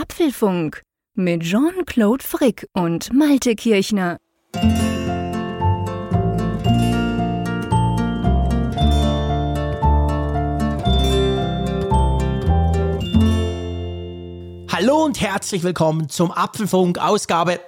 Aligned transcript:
Apfelfunk 0.00 0.82
mit 1.14 1.42
Jean-Claude 1.42 2.22
Frick 2.22 2.68
und 2.72 3.12
Malte 3.12 3.56
Kirchner. 3.56 4.18
Hallo 14.70 15.04
und 15.04 15.20
herzlich 15.20 15.64
willkommen 15.64 16.08
zum 16.08 16.30
Apfelfunk 16.30 16.98
Ausgabe 16.98 17.58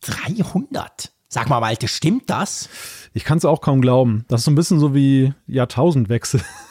300. 0.00 1.12
Sag 1.28 1.48
mal, 1.48 1.60
Malte, 1.60 1.86
stimmt 1.86 2.28
das? 2.28 2.68
Ich 3.14 3.22
kann 3.22 3.38
es 3.38 3.44
auch 3.44 3.60
kaum 3.60 3.80
glauben. 3.80 4.24
Das 4.26 4.40
ist 4.40 4.46
so 4.46 4.50
ein 4.50 4.56
bisschen 4.56 4.80
so 4.80 4.96
wie 4.96 5.32
Jahrtausendwechsel. 5.46 6.40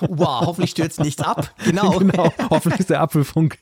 Wow, 0.00 0.46
hoffentlich 0.46 0.70
stürzt 0.70 1.00
nichts 1.00 1.22
ab. 1.22 1.54
Genau. 1.64 1.90
genau. 1.98 2.32
Hoffentlich 2.50 2.80
ist 2.80 2.90
der 2.90 3.00
Apfelfunk 3.00 3.58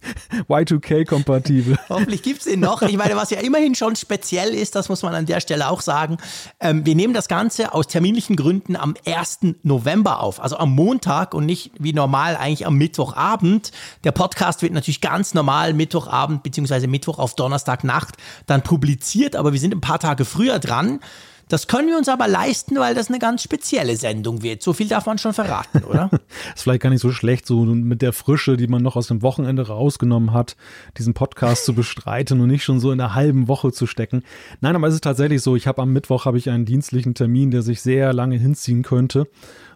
Y2K-kompatibel. 0.49 1.79
hoffentlich 1.89 2.23
gibt 2.23 2.41
es 2.41 2.47
ihn 2.47 2.61
noch. 2.61 2.83
Ich 2.83 2.97
meine, 2.97 3.17
was 3.17 3.31
ja 3.31 3.41
immerhin 3.41 3.75
schon 3.75 3.97
speziell 3.97 4.55
ist, 4.55 4.75
das 4.75 4.89
muss 4.89 5.03
man 5.03 5.15
an 5.15 5.27
der 5.27 5.41
Stelle 5.41 5.69
auch 5.69 5.81
sagen. 5.81 6.19
Ähm, 6.61 6.87
wir 6.87 6.95
nehmen 6.95 7.15
das 7.15 7.29
Ganze 7.29 7.75
aus 7.75 7.87
terminlichen 7.87 8.37
Gründen 8.37 8.77
am 8.77 8.95
1. 9.07 9.41
November 9.63 10.21
auf, 10.21 10.41
also 10.41 10.57
am 10.59 10.71
Montag 10.75 11.35
und 11.35 11.47
nicht 11.47 11.73
wie 11.79 11.93
normal 11.93 12.37
eigentlich 12.37 12.67
am 12.67 12.77
Mittwochabend. 12.77 13.73
Der 14.05 14.13
Podcast 14.13 14.63
wird 14.63 14.73
natürlich 14.73 15.01
ganz 15.01 15.35
normal 15.35 15.73
Mittwochabend 15.75 16.43
bzw. 16.43 16.87
Mittwoch 16.87 17.19
auf 17.19 17.35
Donnerstagnacht 17.35 18.17
dann 18.47 18.63
publiziert, 18.63 19.37
aber 19.37 19.53
wir 19.53 19.61
sind 19.61 19.75
ein 19.75 19.81
paar 19.81 19.99
Tage 19.99 20.25
früher 20.25 20.59
dran. 20.59 21.01
Das 21.49 21.67
können 21.67 21.89
wir 21.89 21.97
uns 21.97 22.09
aber 22.09 22.29
leisten, 22.29 22.77
weil 22.77 22.95
das 22.95 23.09
eine 23.09 23.19
ganz 23.19 23.43
spezielle 23.43 23.97
Sendung 23.97 24.43
wird. 24.43 24.63
So 24.63 24.73
viel 24.73 24.87
darf 24.87 25.07
man 25.07 25.19
schon 25.19 25.33
verraten, 25.33 25.83
oder? 25.85 26.11
ist 26.55 26.63
vielleicht 26.63 26.83
gar 26.83 26.91
nicht 26.91 27.01
so 27.01 27.11
schlecht, 27.11 27.47
so 27.47 27.65
mit 27.65 28.03
der 28.03 28.13
Frische, 28.13 28.57
die 28.57 28.67
man 28.67 28.83
noch 28.83 28.97
aus 28.97 29.07
dem 29.09 29.23
Wochenende 29.23 29.67
rausgenommen 29.67 30.33
hat, 30.33 30.57
diesen 30.99 31.15
Podcast 31.15 31.65
zu 31.65 31.75
bestreiten 31.75 32.41
und 32.41 32.49
nicht 32.49 32.65
schon 32.65 32.81
so 32.81 32.93
in 32.93 33.01
einer 33.01 33.15
halben 33.15 33.49
Woche 33.49 33.73
zu 33.73 33.87
stecken. 33.87 34.23
Nein, 34.61 34.77
aber 34.77 34.89
es 34.89 34.95
ist 34.95 35.05
tatsächlich 35.05 35.41
so, 35.41 35.57
ich 35.57 35.67
habe 35.67 35.83
am 35.83 35.93
Mittwoch 35.93 36.27
habe 36.27 36.39
ich 36.39 36.51
einen 36.51 36.67
dienstlichen 36.67 37.15
Termin, 37.15 37.51
der 37.51 37.63
sich 37.63 37.81
sehr 37.81 38.13
lange 38.13 38.37
hinziehen 38.37 38.83
könnte. 38.83 39.27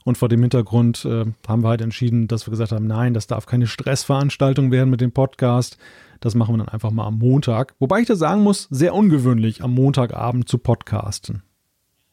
Und 0.04 0.18
vor 0.18 0.28
dem 0.28 0.40
Hintergrund 0.40 1.04
äh, 1.04 1.24
haben 1.46 1.62
wir 1.62 1.68
halt 1.68 1.80
entschieden, 1.80 2.26
dass 2.26 2.46
wir 2.46 2.50
gesagt 2.50 2.72
haben, 2.72 2.86
nein, 2.86 3.14
das 3.14 3.28
darf 3.28 3.46
keine 3.46 3.66
Stressveranstaltung 3.66 4.72
werden 4.72 4.90
mit 4.90 5.00
dem 5.00 5.12
Podcast. 5.12 5.78
Das 6.20 6.34
machen 6.34 6.54
wir 6.54 6.58
dann 6.58 6.68
einfach 6.68 6.90
mal 6.90 7.06
am 7.06 7.18
Montag. 7.18 7.74
Wobei 7.78 8.00
ich 8.00 8.08
da 8.08 8.16
sagen 8.16 8.42
muss, 8.42 8.68
sehr 8.70 8.94
ungewöhnlich, 8.94 9.62
am 9.62 9.74
Montagabend 9.74 10.48
zu 10.48 10.58
podcasten. 10.58 11.42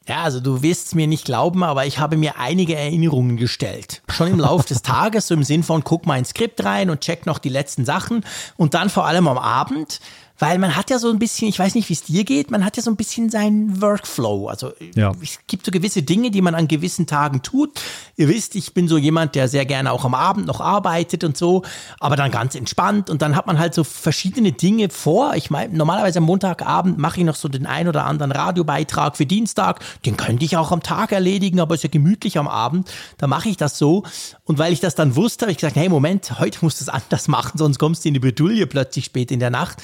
Ja, 0.10 0.24
also 0.24 0.40
du 0.40 0.64
wirst 0.64 0.88
es 0.88 0.96
mir 0.96 1.06
nicht 1.06 1.24
glauben, 1.24 1.64
aber 1.64 1.86
ich 1.86 2.00
habe 2.00 2.18
mir 2.18 2.40
einige 2.40 2.76
Erinnerungen 2.76 3.38
gestellt. 3.38 4.02
Schon 4.10 4.30
im 4.30 4.40
Laufe 4.40 4.68
des 4.68 4.82
Tages, 4.82 5.28
so 5.28 5.36
im 5.36 5.44
Sinn 5.44 5.62
von 5.62 5.84
guck 5.84 6.08
mal 6.08 6.18
ins 6.18 6.30
Skript 6.30 6.66
rein 6.66 6.90
und 6.90 7.02
check 7.02 7.28
noch 7.28 7.38
die 7.38 7.50
letzten 7.50 7.86
Sachen 7.86 8.26
und 8.58 8.74
dann 8.74 8.90
vor 8.90 9.06
allem 9.06 9.28
am 9.28 9.38
Abend 9.38 10.00
weil 10.40 10.58
man 10.58 10.76
hat 10.76 10.90
ja 10.90 10.98
so 11.00 11.10
ein 11.10 11.20
bisschen, 11.20 11.50
ich 11.50 11.60
weiß 11.60 11.76
nicht, 11.76 11.90
wie 11.90 11.94
es 11.94 12.04
dir 12.04 12.24
geht, 12.24 12.50
man 12.50 12.64
hat 12.66 12.78
ja 12.78 12.84
so 12.84 12.90
ein 12.90 12.96
bisschen 12.96 13.30
seinen 13.30 13.82
Workflow. 13.82 14.48
Also 14.48 14.72
ja. 14.96 15.12
es 15.22 15.40
gibt 15.48 15.66
so 15.66 15.72
gewisse 15.72 16.02
Dinge, 16.02 16.32
die 16.32 16.42
man 16.42 16.56
an 16.56 16.68
gewissen 16.68 17.08
Tagen 17.08 17.42
tut. 17.42 17.80
Ihr 18.16 18.30
wisst, 18.30 18.56
ich 18.56 18.74
bin 18.74 18.88
so 18.88 18.98
jemand, 18.98 19.36
der 19.36 19.50
sehr 19.50 19.66
gerne 19.66 19.92
auch 19.92 20.06
am 20.06 20.16
Abend 20.16 20.48
noch 20.48 20.62
arbeitet 20.62 21.24
und 21.26 21.38
so, 21.38 21.64
aber 22.00 22.16
dann 22.16 22.32
ganz 22.32 22.56
entspannt 22.56 23.10
und 23.10 23.22
dann 23.22 23.36
hat 23.36 23.48
man 23.48 23.60
halt 23.60 23.74
so 23.74 23.84
verschiedene 23.84 24.54
Dinge 24.54 24.90
vor. 24.90 25.36
Ich 25.36 25.50
meine, 25.50 25.76
normalerweise 25.76 26.20
am 26.20 26.26
Montagabend 26.26 26.98
mache 26.98 27.20
ich 27.20 27.26
noch 27.26 27.36
so 27.36 27.50
den 27.50 27.66
ein 27.66 27.88
oder 27.90 28.06
anderen 28.06 28.32
Radiobeitrag 28.32 29.18
für 29.18 29.26
Dienstag. 29.26 29.82
Den 30.06 30.16
könnte 30.16 30.46
ich 30.46 30.56
auch 30.56 30.72
am 30.72 30.82
Tag 30.82 31.12
erledigen, 31.12 31.60
aber 31.60 31.76
ist 31.76 31.84
ja 31.84 31.90
gemütlich 31.90 32.38
am 32.38 32.48
Abend. 32.48 32.90
Da 33.18 33.28
mache 33.28 33.50
ich 33.50 33.58
das 33.58 33.78
so. 33.78 34.04
Und 34.46 34.58
weil 34.58 34.72
ich 34.72 34.80
das 34.80 34.96
dann 34.96 35.18
wusste, 35.18 35.44
habe 35.44 35.52
ich 35.52 35.58
gesagt, 35.58 35.76
hey, 35.76 35.90
Moment, 35.90 36.40
heute 36.40 36.60
musst 36.62 36.80
du 36.80 36.86
es 36.86 36.90
anders 36.90 37.28
machen, 37.28 37.58
sonst 37.58 37.78
kommst 37.78 38.06
du 38.06 38.08
in 38.08 38.14
die 38.14 38.20
Bredouille 38.20 38.68
plötzlich 38.68 39.06
spät 39.06 39.32
in 39.32 39.40
der 39.40 39.50
Nacht. 39.50 39.84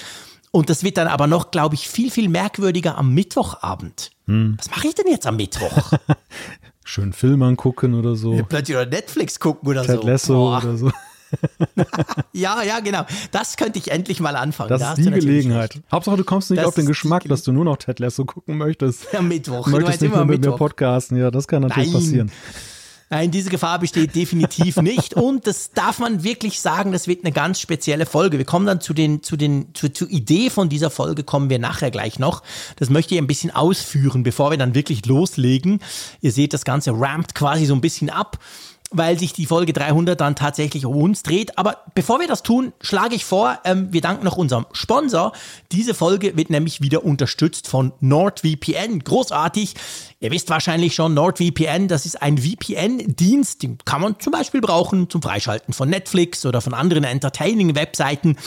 Und 0.55 0.69
das 0.69 0.85
wird 0.85 0.95
dann 0.95 1.09
aber 1.09 1.27
noch, 1.27 1.51
glaube 1.51 1.75
ich, 1.75 1.89
viel, 1.89 2.09
viel 2.09 2.29
merkwürdiger 2.29 2.97
am 2.97 3.13
Mittwochabend. 3.13 4.11
Hm. 4.25 4.55
Was 4.57 4.71
mache 4.71 4.87
ich 4.87 4.95
denn 4.95 5.07
jetzt 5.09 5.27
am 5.27 5.35
Mittwoch? 5.35 5.91
Schön 6.85 7.11
Film 7.11 7.41
angucken 7.41 7.93
oder 7.93 8.15
so. 8.15 8.33
Ja, 8.35 8.43
plötzlich 8.43 8.77
oder 8.77 8.85
Netflix 8.85 9.37
gucken 9.37 9.67
oder 9.67 9.83
Ted 9.83 9.99
so. 9.99 10.07
Lasso 10.07 10.33
Boah. 10.33 10.63
oder 10.63 10.77
so. 10.77 10.91
ja, 12.31 12.63
ja, 12.63 12.79
genau. 12.79 13.05
Das 13.31 13.57
könnte 13.57 13.79
ich 13.79 13.91
endlich 13.91 14.21
mal 14.21 14.37
anfangen. 14.37 14.69
Das 14.69 14.79
da 14.79 14.93
ist 14.93 15.03
die 15.03 15.11
Gelegenheit. 15.11 15.81
Hauptsache, 15.91 16.15
du 16.15 16.23
kommst 16.23 16.49
nicht 16.49 16.61
das 16.61 16.67
auf 16.67 16.75
den 16.75 16.85
Geschmack, 16.85 17.25
dass 17.25 17.43
du 17.43 17.51
nur 17.51 17.65
noch 17.65 17.75
Ted 17.75 17.99
Lasso 17.99 18.23
gucken 18.23 18.57
möchtest. 18.57 19.13
Am 19.13 19.27
Mittwoch. 19.27 19.67
Möchtest 19.67 19.99
du 19.99 20.05
nicht 20.05 20.15
mehr 20.15 20.23
mit 20.23 20.39
mir 20.39 20.53
podcasten. 20.53 21.17
Ja, 21.17 21.31
das 21.31 21.49
kann 21.49 21.63
natürlich 21.63 21.91
Nein. 21.91 22.01
passieren. 22.01 22.31
Nein, 23.11 23.29
diese 23.29 23.51
Gefahr 23.51 23.77
besteht 23.77 24.15
definitiv 24.15 24.77
nicht. 24.77 25.13
Und 25.13 25.45
das 25.45 25.71
darf 25.71 25.99
man 25.99 26.23
wirklich 26.23 26.59
sagen, 26.59 26.91
das 26.91 27.07
wird 27.07 27.23
eine 27.23 27.31
ganz 27.31 27.59
spezielle 27.59 28.07
Folge. 28.07 28.39
Wir 28.39 28.45
kommen 28.45 28.65
dann 28.65 28.81
zu 28.81 28.95
den, 28.95 29.21
zu 29.21 29.37
den, 29.37 29.75
zu, 29.75 30.07
Idee 30.07 30.49
von 30.49 30.69
dieser 30.69 30.89
Folge 30.89 31.23
kommen 31.23 31.51
wir 31.51 31.59
nachher 31.59 31.91
gleich 31.91 32.17
noch. 32.17 32.41
Das 32.77 32.89
möchte 32.89 33.13
ich 33.13 33.21
ein 33.21 33.27
bisschen 33.27 33.51
ausführen, 33.51 34.23
bevor 34.23 34.49
wir 34.49 34.57
dann 34.57 34.73
wirklich 34.73 35.05
loslegen. 35.05 35.81
Ihr 36.21 36.31
seht, 36.31 36.53
das 36.53 36.65
Ganze 36.65 36.91
rampt 36.99 37.35
quasi 37.35 37.65
so 37.65 37.75
ein 37.75 37.81
bisschen 37.81 38.09
ab 38.09 38.39
weil 38.97 39.19
sich 39.19 39.33
die 39.33 39.45
Folge 39.45 39.73
300 39.73 40.19
dann 40.19 40.35
tatsächlich 40.35 40.85
um 40.85 40.95
uns 40.95 41.23
dreht. 41.23 41.57
Aber 41.57 41.83
bevor 41.93 42.19
wir 42.19 42.27
das 42.27 42.43
tun, 42.43 42.73
schlage 42.81 43.15
ich 43.15 43.25
vor, 43.25 43.59
ähm, 43.63 43.91
wir 43.91 44.01
danken 44.01 44.25
noch 44.25 44.37
unserem 44.37 44.65
Sponsor. 44.71 45.33
Diese 45.71 45.93
Folge 45.93 46.37
wird 46.37 46.49
nämlich 46.49 46.81
wieder 46.81 47.03
unterstützt 47.03 47.67
von 47.67 47.93
NordVPN. 47.99 48.99
Großartig. 48.99 49.75
Ihr 50.19 50.31
wisst 50.31 50.49
wahrscheinlich 50.49 50.95
schon, 50.95 51.13
NordVPN, 51.13 51.87
das 51.87 52.05
ist 52.05 52.21
ein 52.21 52.37
VPN-Dienst, 52.37 53.63
den 53.63 53.77
kann 53.85 54.01
man 54.01 54.19
zum 54.19 54.31
Beispiel 54.31 54.61
brauchen 54.61 55.09
zum 55.09 55.21
Freischalten 55.21 55.73
von 55.73 55.89
Netflix 55.89 56.45
oder 56.45 56.61
von 56.61 56.73
anderen 56.73 57.03
Entertaining-Webseiten. 57.03 58.37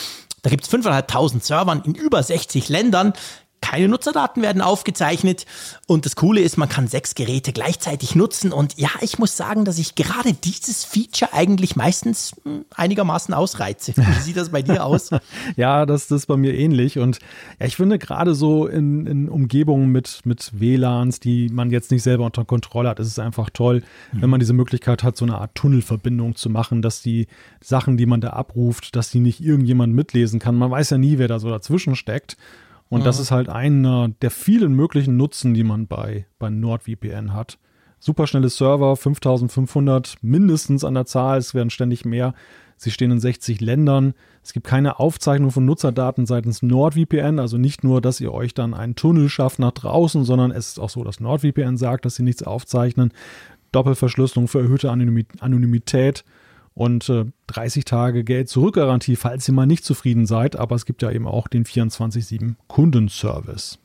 Da 0.41 0.49
gibt 0.49 0.63
es 0.63 0.71
5.500 0.71 1.41
Servern 1.43 1.81
in 1.85 1.95
über 1.95 2.21
60 2.23 2.69
Ländern. 2.69 3.13
Keine 3.61 3.87
Nutzerdaten 3.87 4.41
werden 4.41 4.61
aufgezeichnet 4.61 5.45
und 5.87 6.05
das 6.05 6.15
Coole 6.15 6.41
ist, 6.41 6.57
man 6.57 6.69
kann 6.69 6.87
sechs 6.87 7.15
Geräte 7.15 7.51
gleichzeitig 7.51 8.15
nutzen 8.15 8.51
und 8.51 8.77
ja, 8.77 8.89
ich 9.01 9.19
muss 9.19 9.37
sagen, 9.37 9.65
dass 9.65 9.77
ich 9.77 9.95
gerade 9.95 10.33
dieses 10.33 10.83
Feature 10.85 11.33
eigentlich 11.33 11.75
meistens 11.75 12.33
hm, 12.43 12.65
einigermaßen 12.75 13.33
ausreize. 13.33 13.93
Wie 13.95 14.21
sieht 14.21 14.37
das 14.37 14.49
bei 14.49 14.61
dir 14.61 14.85
aus? 14.85 15.09
ja, 15.55 15.85
das, 15.85 16.07
das 16.07 16.21
ist 16.21 16.25
bei 16.27 16.37
mir 16.37 16.53
ähnlich 16.53 16.99
und 16.99 17.19
ja, 17.59 17.65
ich 17.65 17.75
finde 17.75 17.99
gerade 17.99 18.33
so 18.33 18.67
in, 18.67 19.05
in 19.05 19.29
Umgebungen 19.29 19.89
mit, 19.89 20.21
mit 20.25 20.59
WLANs, 20.59 21.19
die 21.19 21.49
man 21.49 21.69
jetzt 21.69 21.91
nicht 21.91 22.03
selber 22.03 22.25
unter 22.25 22.45
Kontrolle 22.45 22.89
hat, 22.89 22.99
ist 22.99 23.07
es 23.07 23.19
einfach 23.19 23.49
toll, 23.49 23.83
mhm. 24.11 24.21
wenn 24.21 24.29
man 24.29 24.39
diese 24.39 24.53
Möglichkeit 24.53 25.03
hat, 25.03 25.17
so 25.17 25.25
eine 25.25 25.37
Art 25.37 25.55
Tunnelverbindung 25.55 26.35
zu 26.35 26.49
machen, 26.49 26.81
dass 26.81 27.01
die 27.01 27.27
Sachen, 27.61 27.97
die 27.97 28.05
man 28.05 28.21
da 28.21 28.31
abruft, 28.31 28.95
dass 28.95 29.09
die 29.09 29.19
nicht 29.19 29.41
irgendjemand 29.41 29.93
mitlesen 29.93 30.39
kann. 30.39 30.55
Man 30.55 30.71
weiß 30.71 30.91
ja 30.91 30.97
nie, 30.97 31.17
wer 31.17 31.27
da 31.27 31.39
so 31.39 31.49
dazwischen 31.49 31.95
steckt. 31.95 32.37
Und 32.89 33.01
mhm. 33.01 33.05
das 33.05 33.19
ist 33.19 33.31
halt 33.31 33.49
einer 33.49 34.09
der 34.21 34.31
vielen 34.31 34.73
möglichen 34.73 35.15
Nutzen, 35.15 35.53
die 35.53 35.63
man 35.63 35.87
bei, 35.87 36.25
bei 36.39 36.49
NordVPN 36.49 37.33
hat. 37.33 37.57
Superschnelle 37.99 38.49
Server, 38.49 38.95
5500 38.95 40.15
mindestens 40.21 40.83
an 40.83 40.93
der 40.93 41.05
Zahl, 41.05 41.37
es 41.37 41.53
werden 41.53 41.69
ständig 41.69 42.05
mehr. 42.05 42.33
Sie 42.77 42.91
stehen 42.91 43.11
in 43.11 43.19
60 43.19 43.59
Ländern. 43.59 44.13
Es 44.41 44.53
gibt 44.53 44.65
keine 44.65 44.99
Aufzeichnung 44.99 45.51
von 45.51 45.65
Nutzerdaten 45.65 46.25
seitens 46.25 46.61
NordVPN, 46.61 47.37
also 47.37 47.57
nicht 47.57 47.83
nur, 47.83 47.99
dass 47.99 48.21
ihr 48.21 48.33
euch 48.33 48.53
dann 48.53 48.73
einen 48.73 48.95
Tunnel 48.95 49.27
schafft 49.27 49.59
nach 49.59 49.73
draußen, 49.73 50.23
sondern 50.23 50.51
es 50.51 50.69
ist 50.69 50.79
auch 50.79 50.89
so, 50.89 51.03
dass 51.03 51.19
NordVPN 51.19 51.75
sagt, 51.75 52.05
dass 52.05 52.15
sie 52.15 52.23
nichts 52.23 52.41
aufzeichnen. 52.41 53.11
Doppelverschlüsselung 53.73 54.47
für 54.47 54.61
erhöhte 54.61 54.89
Anonymität 54.89 56.23
und 56.73 57.09
äh, 57.09 57.25
30 57.47 57.85
Tage 57.85 58.23
Geld 58.23 58.49
zurückgarantie, 58.49 59.15
falls 59.15 59.47
ihr 59.47 59.53
mal 59.53 59.65
nicht 59.65 59.83
zufrieden 59.83 60.25
seid. 60.25 60.55
Aber 60.55 60.75
es 60.75 60.85
gibt 60.85 61.01
ja 61.01 61.11
eben 61.11 61.27
auch 61.27 61.47
den 61.47 61.65
24-7 61.65 62.55
Kundenservice. 62.67 63.79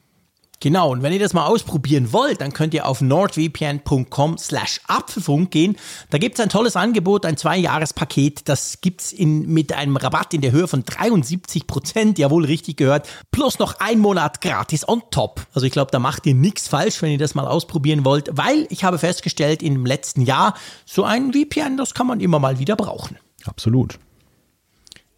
Genau, 0.65 0.93
und 0.93 1.03
wenn 1.03 1.13
ihr 1.13 1.19
das 1.19 1.35
mal 1.35 1.45
ausprobieren 1.45 2.15
wollt, 2.15 2.41
dann 2.41 2.55
könnt 2.55 2.73
ihr 2.73 2.87
auf 2.87 3.03
nordvpn.com 3.03 4.39
slash 4.39 4.81
Apfelfunk 4.87 5.51
gehen. 5.51 5.77
Da 6.09 6.17
gibt 6.17 6.39
es 6.39 6.43
ein 6.43 6.49
tolles 6.49 6.75
Angebot, 6.75 7.27
ein 7.27 7.37
Zwei-Jahres-Paket. 7.37 8.49
Das 8.49 8.81
gibt 8.81 9.03
es 9.03 9.15
mit 9.19 9.75
einem 9.75 9.99
Rabatt 9.99 10.33
in 10.33 10.41
der 10.41 10.53
Höhe 10.53 10.67
von 10.67 10.83
73 10.83 11.67
Prozent, 11.67 12.19
jawohl, 12.19 12.47
richtig 12.47 12.79
gehört, 12.79 13.07
plus 13.31 13.59
noch 13.59 13.79
ein 13.79 13.99
Monat 13.99 14.41
gratis 14.41 14.89
on 14.89 15.03
top. 15.11 15.47
Also 15.53 15.67
ich 15.67 15.73
glaube, 15.73 15.91
da 15.91 15.99
macht 15.99 16.25
ihr 16.25 16.35
nichts 16.35 16.67
falsch, 16.67 17.03
wenn 17.03 17.13
ihr 17.13 17.19
das 17.19 17.35
mal 17.35 17.47
ausprobieren 17.47 18.07
wollt, 18.07 18.31
weil 18.33 18.67
ich 18.71 18.85
habe 18.85 18.97
festgestellt, 18.97 19.63
im 19.63 19.85
letzten 19.85 20.23
Jahr, 20.23 20.55
so 20.87 21.05
ein 21.05 21.35
VPN, 21.35 21.77
das 21.77 21.93
kann 21.93 22.07
man 22.07 22.21
immer 22.21 22.39
mal 22.39 22.59
wieder 22.59 22.77
brauchen. 22.77 23.19
Absolut. 23.45 23.99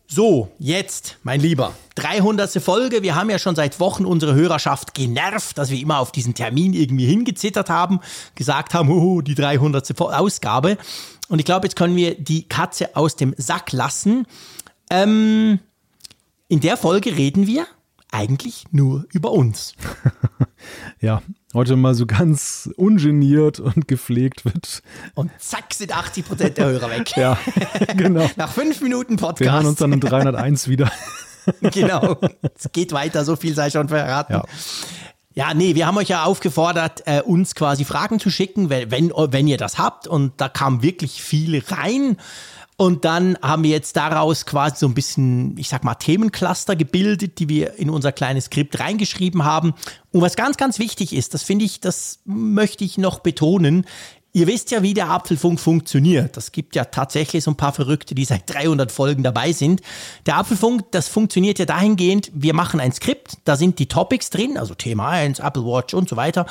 So, 0.08 0.52
jetzt, 0.60 1.18
mein 1.24 1.40
Lieber, 1.40 1.74
300. 1.96 2.62
Folge. 2.62 3.02
Wir 3.02 3.16
haben 3.16 3.28
ja 3.28 3.40
schon 3.40 3.56
seit 3.56 3.80
Wochen 3.80 4.04
unsere 4.04 4.34
Hörerschaft 4.34 4.94
genervt, 4.94 5.58
dass 5.58 5.70
wir 5.70 5.80
immer 5.80 5.98
auf 5.98 6.12
diesen 6.12 6.32
Termin 6.32 6.74
irgendwie 6.74 7.06
hingezittert 7.06 7.70
haben, 7.70 7.98
gesagt 8.36 8.72
haben, 8.72 8.88
oh, 8.88 9.20
die 9.20 9.34
300. 9.34 10.00
Ausgabe. 10.00 10.78
Und 11.28 11.40
ich 11.40 11.44
glaube, 11.44 11.66
jetzt 11.66 11.74
können 11.74 11.96
wir 11.96 12.14
die 12.14 12.48
Katze 12.48 12.94
aus 12.94 13.16
dem 13.16 13.34
Sack 13.36 13.72
lassen. 13.72 14.26
Ähm, 14.90 15.58
in 16.46 16.60
der 16.60 16.76
Folge 16.76 17.16
reden 17.16 17.48
wir 17.48 17.66
eigentlich 18.12 18.64
nur 18.70 19.06
über 19.12 19.32
uns. 19.32 19.74
ja, 21.00 21.20
heute 21.56 21.74
mal 21.74 21.94
so 21.94 22.06
ganz 22.06 22.70
ungeniert 22.76 23.58
und 23.58 23.88
gepflegt 23.88 24.44
wird. 24.44 24.82
Und 25.14 25.32
zack 25.38 25.74
sind 25.74 25.96
80 25.96 26.24
Prozent 26.26 26.58
der 26.58 26.66
Hörer 26.66 26.90
weg. 26.90 27.16
ja, 27.16 27.38
genau. 27.96 28.28
Nach 28.36 28.52
fünf 28.52 28.80
Minuten 28.80 29.16
Podcast. 29.16 29.40
Wir 29.40 29.52
hören 29.52 29.66
uns 29.66 29.78
dann 29.78 29.92
in 29.92 30.00
301 30.00 30.68
wieder. 30.68 30.92
genau. 31.60 32.18
Es 32.54 32.70
geht 32.72 32.92
weiter, 32.92 33.24
so 33.24 33.34
viel 33.36 33.54
sei 33.54 33.70
schon 33.70 33.88
verraten. 33.88 34.34
Ja. 34.34 34.44
Ja, 35.34 35.52
nee, 35.52 35.74
wir 35.74 35.86
haben 35.86 35.98
euch 35.98 36.08
ja 36.08 36.24
aufgefordert, 36.24 37.02
äh, 37.04 37.20
uns 37.20 37.54
quasi 37.54 37.84
Fragen 37.84 38.18
zu 38.18 38.30
schicken, 38.30 38.70
wenn, 38.70 38.90
wenn, 38.90 39.12
wenn 39.14 39.46
ihr 39.46 39.58
das 39.58 39.76
habt. 39.76 40.06
Und 40.06 40.32
da 40.40 40.48
kam 40.48 40.82
wirklich 40.82 41.22
viel 41.22 41.62
rein. 41.68 42.16
Und 42.78 43.06
dann 43.06 43.38
haben 43.40 43.62
wir 43.62 43.70
jetzt 43.70 43.96
daraus 43.96 44.44
quasi 44.44 44.76
so 44.80 44.86
ein 44.86 44.92
bisschen, 44.92 45.56
ich 45.56 45.68
sag 45.68 45.82
mal, 45.82 45.94
Themencluster 45.94 46.76
gebildet, 46.76 47.38
die 47.38 47.48
wir 47.48 47.78
in 47.78 47.88
unser 47.88 48.12
kleines 48.12 48.46
Skript 48.46 48.78
reingeschrieben 48.78 49.44
haben. 49.44 49.72
Und 50.12 50.20
was 50.20 50.36
ganz, 50.36 50.58
ganz 50.58 50.78
wichtig 50.78 51.14
ist, 51.14 51.32
das 51.32 51.42
finde 51.42 51.64
ich, 51.64 51.80
das 51.80 52.20
möchte 52.26 52.84
ich 52.84 52.98
noch 52.98 53.20
betonen, 53.20 53.86
Ihr 54.36 54.46
wisst 54.46 54.70
ja, 54.70 54.82
wie 54.82 54.92
der 54.92 55.08
Apfelfunk 55.08 55.58
funktioniert. 55.58 56.36
Das 56.36 56.52
gibt 56.52 56.76
ja 56.76 56.84
tatsächlich 56.84 57.42
so 57.42 57.52
ein 57.52 57.56
paar 57.56 57.72
Verrückte, 57.72 58.14
die 58.14 58.26
seit 58.26 58.42
300 58.52 58.92
Folgen 58.92 59.22
dabei 59.22 59.52
sind. 59.52 59.80
Der 60.26 60.36
Apfelfunk, 60.36 60.90
das 60.90 61.08
funktioniert 61.08 61.58
ja 61.58 61.64
dahingehend, 61.64 62.30
wir 62.34 62.52
machen 62.52 62.78
ein 62.78 62.92
Skript, 62.92 63.38
da 63.44 63.56
sind 63.56 63.78
die 63.78 63.86
Topics 63.86 64.28
drin, 64.28 64.58
also 64.58 64.74
Thema 64.74 65.08
1, 65.08 65.38
Apple 65.38 65.64
Watch 65.64 65.94
und 65.94 66.10
so 66.10 66.16
weiter. 66.16 66.44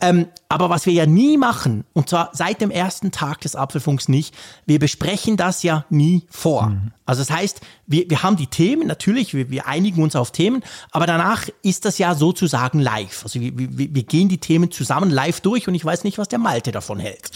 Ähm, 0.00 0.26
aber 0.48 0.70
was 0.70 0.86
wir 0.86 0.92
ja 0.92 1.06
nie 1.06 1.38
machen, 1.38 1.84
und 1.92 2.08
zwar 2.08 2.30
seit 2.32 2.60
dem 2.60 2.70
ersten 2.70 3.12
Tag 3.12 3.40
des 3.42 3.54
Apfelfunks 3.54 4.08
nicht, 4.08 4.34
wir 4.66 4.80
besprechen 4.80 5.36
das 5.36 5.62
ja 5.62 5.84
nie 5.88 6.26
vor. 6.28 6.66
Mhm. 6.66 6.92
Also 7.06 7.20
das 7.20 7.30
heißt, 7.30 7.60
wir, 7.86 8.10
wir 8.10 8.22
haben 8.22 8.36
die 8.36 8.48
Themen, 8.48 8.88
natürlich, 8.88 9.34
wir, 9.34 9.50
wir 9.50 9.66
einigen 9.66 10.02
uns 10.02 10.16
auf 10.16 10.32
Themen, 10.32 10.64
aber 10.90 11.06
danach 11.06 11.48
ist 11.62 11.84
das 11.84 11.98
ja 11.98 12.14
sozusagen 12.14 12.80
live. 12.80 13.22
Also 13.22 13.40
wir, 13.40 13.56
wir, 13.56 13.94
wir 13.94 14.02
gehen 14.02 14.28
die 14.28 14.38
Themen 14.38 14.70
zusammen 14.72 15.10
live 15.10 15.40
durch 15.40 15.68
und 15.68 15.74
ich 15.74 15.84
weiß 15.84 16.02
nicht, 16.02 16.18
was 16.18 16.28
der 16.28 16.40
Malte 16.40 16.72
davon 16.72 16.98
hält. 16.98 17.30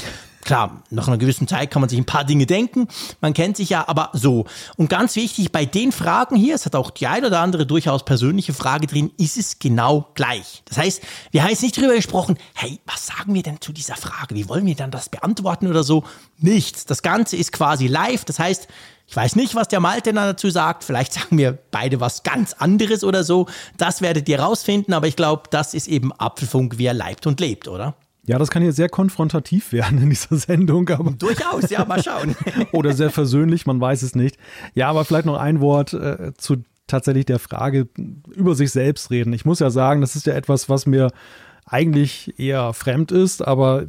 Klar, 0.45 0.83
nach 0.91 1.09
einer 1.09 1.19
gewissen 1.19 1.49
Zeit 1.49 1.71
kann 1.71 1.81
man 1.81 1.89
sich 1.89 1.99
ein 1.99 2.07
paar 2.07 2.25
Dinge 2.25 2.47
denken, 2.47 2.89
man 3.21 3.35
kennt 3.35 3.57
sich 3.57 3.71
ja, 3.71 3.87
aber 3.87 4.11
so. 4.13 4.47
Und 4.77 4.89
ganz 4.89 5.17
wichtig, 5.17 5.53
bei 5.53 5.67
den 5.67 5.93
Fragen 5.93 6.37
hier, 6.37 6.55
es 6.55 6.65
hat 6.65 6.75
auch 6.75 6.91
die 6.91 7.07
eine 7.07 7.27
oder 7.27 7.41
andere 7.41 7.67
durchaus 7.67 8.05
persönliche 8.05 8.55
Frage 8.55 8.87
drin, 8.87 9.11
ist 9.19 9.37
es 9.37 9.59
genau 9.59 10.09
gleich. 10.15 10.63
Das 10.67 10.79
heißt, 10.79 11.03
wir 11.33 11.43
haben 11.43 11.51
jetzt 11.51 11.63
nicht 11.63 11.77
darüber 11.77 11.95
gesprochen, 11.95 12.39
hey, 12.55 12.81
was 12.87 13.07
sagen 13.07 13.35
wir 13.35 13.43
denn 13.43 13.61
zu 13.61 13.73
dieser 13.73 13.97
Frage? 13.97 14.35
Wie 14.35 14.49
wollen 14.49 14.65
wir 14.65 14.75
dann 14.75 14.91
das 14.91 15.09
beantworten 15.09 15.67
oder 15.67 15.83
so? 15.83 16.05
Nichts. 16.39 16.87
Das 16.87 17.03
Ganze 17.03 17.37
ist 17.37 17.53
quasi 17.53 17.87
live, 17.87 18.25
das 18.25 18.39
heißt, 18.39 18.69
ich 19.11 19.17
weiß 19.17 19.37
nicht, 19.37 19.55
was 19.55 19.69
der 19.69 19.81
Malte 19.81 20.13
dazu 20.13 20.51
sagt. 20.51 20.85
Vielleicht 20.85 21.15
sagen 21.15 21.39
wir 21.39 21.53
beide 21.71 21.99
was 21.99 22.23
ganz 22.25 22.53
anderes 22.53 23.05
oder 23.05 23.25
so. 23.25 23.47
Das 23.79 24.03
werdet 24.03 24.29
ihr 24.29 24.39
rausfinden, 24.39 24.93
aber 24.93 25.07
ich 25.07 25.17
glaube, 25.17 25.45
das 25.51 25.73
ist 25.73 25.89
eben 25.89 26.13
Apfelfunk, 26.13 26.77
wie 26.77 26.85
er 26.85 26.95
leibt 26.95 27.27
und 27.27 27.41
lebt, 27.41 27.69
oder? 27.69 27.95
Ja, 28.29 28.39
das 28.39 28.51
kann 28.51 28.63
hier 28.63 28.73
sehr 28.73 28.91
konfrontativ 28.91 29.73
werden 29.73 30.03
in 30.03 30.11
dieser 30.11 30.37
Sendung. 30.37 30.89
Aber 30.91 31.11
Durchaus, 31.19 31.71
ja, 31.71 31.85
mal 31.87 32.03
schauen. 32.03 32.37
Oder 32.73 32.93
sehr 32.93 33.11
versöhnlich, 33.11 33.67
man 33.67 33.81
weiß 33.81 34.03
es 34.03 34.15
nicht. 34.15 34.37
Ja, 34.75 34.91
aber 34.91 35.05
vielleicht 35.07 35.27
noch 35.27 35.39
ein 35.39 35.61
Wort 35.61 35.95
äh, 35.95 36.33
zu 36.37 36.59
tatsächlich 36.87 37.27
der 37.27 37.39
Frage 37.39 37.89
über 38.35 38.55
sich 38.55 38.71
selbst 38.71 39.11
reden. 39.11 39.33
Ich 39.33 39.45
muss 39.45 39.61
ja 39.61 39.71
sagen, 39.71 40.01
das 40.01 40.15
ist 40.15 40.27
ja 40.27 40.35
etwas, 40.35 40.69
was 40.69 40.87
mir 40.87 41.11
eigentlich 41.71 42.39
eher 42.39 42.73
fremd 42.73 43.13
ist, 43.13 43.47
aber 43.47 43.87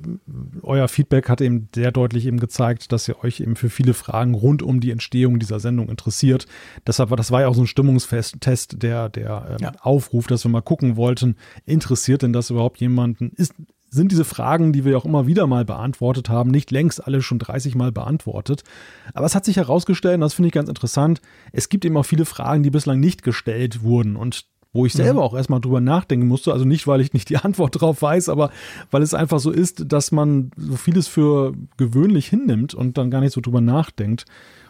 euer 0.62 0.88
Feedback 0.88 1.30
hat 1.30 1.40
eben 1.40 1.70
sehr 1.74 1.92
deutlich 1.92 2.26
eben 2.26 2.40
gezeigt, 2.40 2.92
dass 2.92 3.08
ihr 3.08 3.24
euch 3.24 3.40
eben 3.40 3.56
für 3.56 3.70
viele 3.70 3.94
Fragen 3.94 4.34
rund 4.34 4.62
um 4.62 4.82
die 4.82 4.92
Entstehung 4.92 5.40
dieser 5.40 5.60
Sendung 5.60 5.88
interessiert. 5.88 6.46
Deshalb 6.86 7.10
war 7.10 7.18
das 7.18 7.32
war 7.32 7.42
ja 7.42 7.48
auch 7.48 7.56
so 7.56 7.62
ein 7.62 7.68
Stimmungstest, 7.68 8.84
der, 8.84 9.08
der 9.08 9.48
ähm, 9.52 9.58
ja. 9.62 9.72
Aufruf, 9.80 10.28
dass 10.28 10.44
wir 10.44 10.52
mal 10.52 10.62
gucken 10.62 10.98
wollten, 10.98 11.38
interessiert 11.66 12.22
denn 12.22 12.34
das 12.34 12.50
überhaupt 12.50 12.80
jemanden? 12.82 13.32
Ist, 13.36 13.54
sind 13.90 14.12
diese 14.12 14.26
Fragen, 14.26 14.72
die 14.72 14.86
wir 14.86 14.98
auch 14.98 15.06
immer 15.06 15.28
wieder 15.28 15.48
mal 15.48 15.66
beantwortet 15.66 16.30
haben, 16.30 16.52
nicht 16.52 16.72
längst 16.72 17.06
alle 17.06 17.22
schon 17.22 17.40
30 17.40 17.76
Mal 17.76 17.92
beantwortet. 17.92 18.64
Aber 19.14 19.26
es 19.26 19.36
hat 19.36 19.46
sich 19.46 19.58
herausgestellt, 19.58 20.16
und 20.16 20.22
das 20.22 20.34
finde 20.34 20.48
ich 20.48 20.54
ganz 20.54 20.70
interessant, 20.70 21.22
es 21.52 21.70
gibt 21.70 21.86
eben 21.86 21.98
auch 21.98 22.06
viele 22.06 22.26
Fragen, 22.26 22.64
die 22.64 22.70
bislang 22.70 23.00
nicht 23.00 23.24
gestellt 23.24 23.82
wurden 23.82 24.16
und 24.16 24.46
wo 24.72 24.86
ich 24.86 24.94
selber 24.94 25.22
mhm. 25.22 25.26
auch 25.26 25.36
erstmal 25.36 25.62
drüber 25.62 25.82
nachdenken 25.82 26.28
musste. 26.28 26.54
Also 26.54 26.66
nicht, 26.66 26.86
weil 26.86 27.02
ich 27.02 27.14
nicht 27.14 27.30
die 27.30 27.38
Antwort 27.38 27.82
drauf 27.82 28.02
weiß, 28.02 28.30
aber 28.30 28.52
weil 28.92 29.02
es 29.02 29.14
einfach 29.14 29.40
so 29.40 29.52
ist, 29.52 29.92
dass 29.92 30.12
man 30.12 30.52
so 30.56 30.76
vieles 30.76 31.08
für 31.08 31.54
gewöhnlich 31.78 32.28
hinnimmt 32.28 32.74
und 32.74 32.98
dann 32.98 33.10
gar 33.10 33.22
nicht 33.22 33.34
so 33.34 33.42
drüber 33.42 33.62
nachdenkt. 33.62 34.26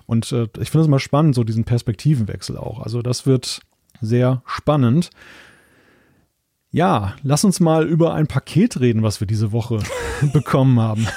Und 0.06 0.32
äh, 0.32 0.48
ich 0.60 0.72
finde 0.72 0.84
es 0.84 0.88
mal 0.88 1.00
spannend, 1.00 1.36
so 1.36 1.44
diesen 1.44 1.66
Perspektivenwechsel 1.66 2.58
auch. 2.58 2.80
Also 2.80 3.02
das 3.02 3.26
wird 3.26 3.62
sehr 4.02 4.42
spannend. 4.46 5.10
Ja, 6.72 7.16
lass 7.24 7.44
uns 7.44 7.60
mal 7.60 7.88
über 7.88 8.14
ein 8.14 8.28
Paket 8.28 8.80
reden, 8.80 9.02
was 9.02 9.20
wir 9.20 9.28
diese 9.28 9.52
Woche 9.52 9.80
bekommen 10.34 10.80
haben. 10.80 11.08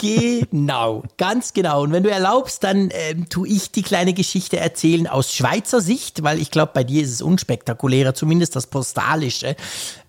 Genau, 0.00 1.02
ganz 1.16 1.52
genau. 1.52 1.82
Und 1.82 1.90
wenn 1.90 2.04
du 2.04 2.10
erlaubst, 2.10 2.62
dann 2.62 2.90
ähm, 2.92 3.28
tue 3.28 3.48
ich 3.48 3.72
die 3.72 3.82
kleine 3.82 4.12
Geschichte 4.12 4.56
erzählen 4.56 5.08
aus 5.08 5.34
Schweizer 5.34 5.80
Sicht, 5.80 6.22
weil 6.22 6.38
ich 6.38 6.52
glaube, 6.52 6.70
bei 6.72 6.84
dir 6.84 7.02
ist 7.02 7.10
es 7.10 7.22
unspektakulärer, 7.22 8.14
zumindest 8.14 8.54
das 8.54 8.68
Postalische. 8.68 9.56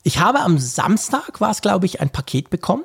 Ich 0.03 0.19
habe 0.19 0.41
am 0.41 0.59
Samstag, 0.59 1.41
war 1.41 1.49
es 1.49 1.61
glaube 1.61 1.87
ich, 1.87 1.99
ein 1.99 2.11
Paket 2.11 2.51
bekommen. 2.51 2.83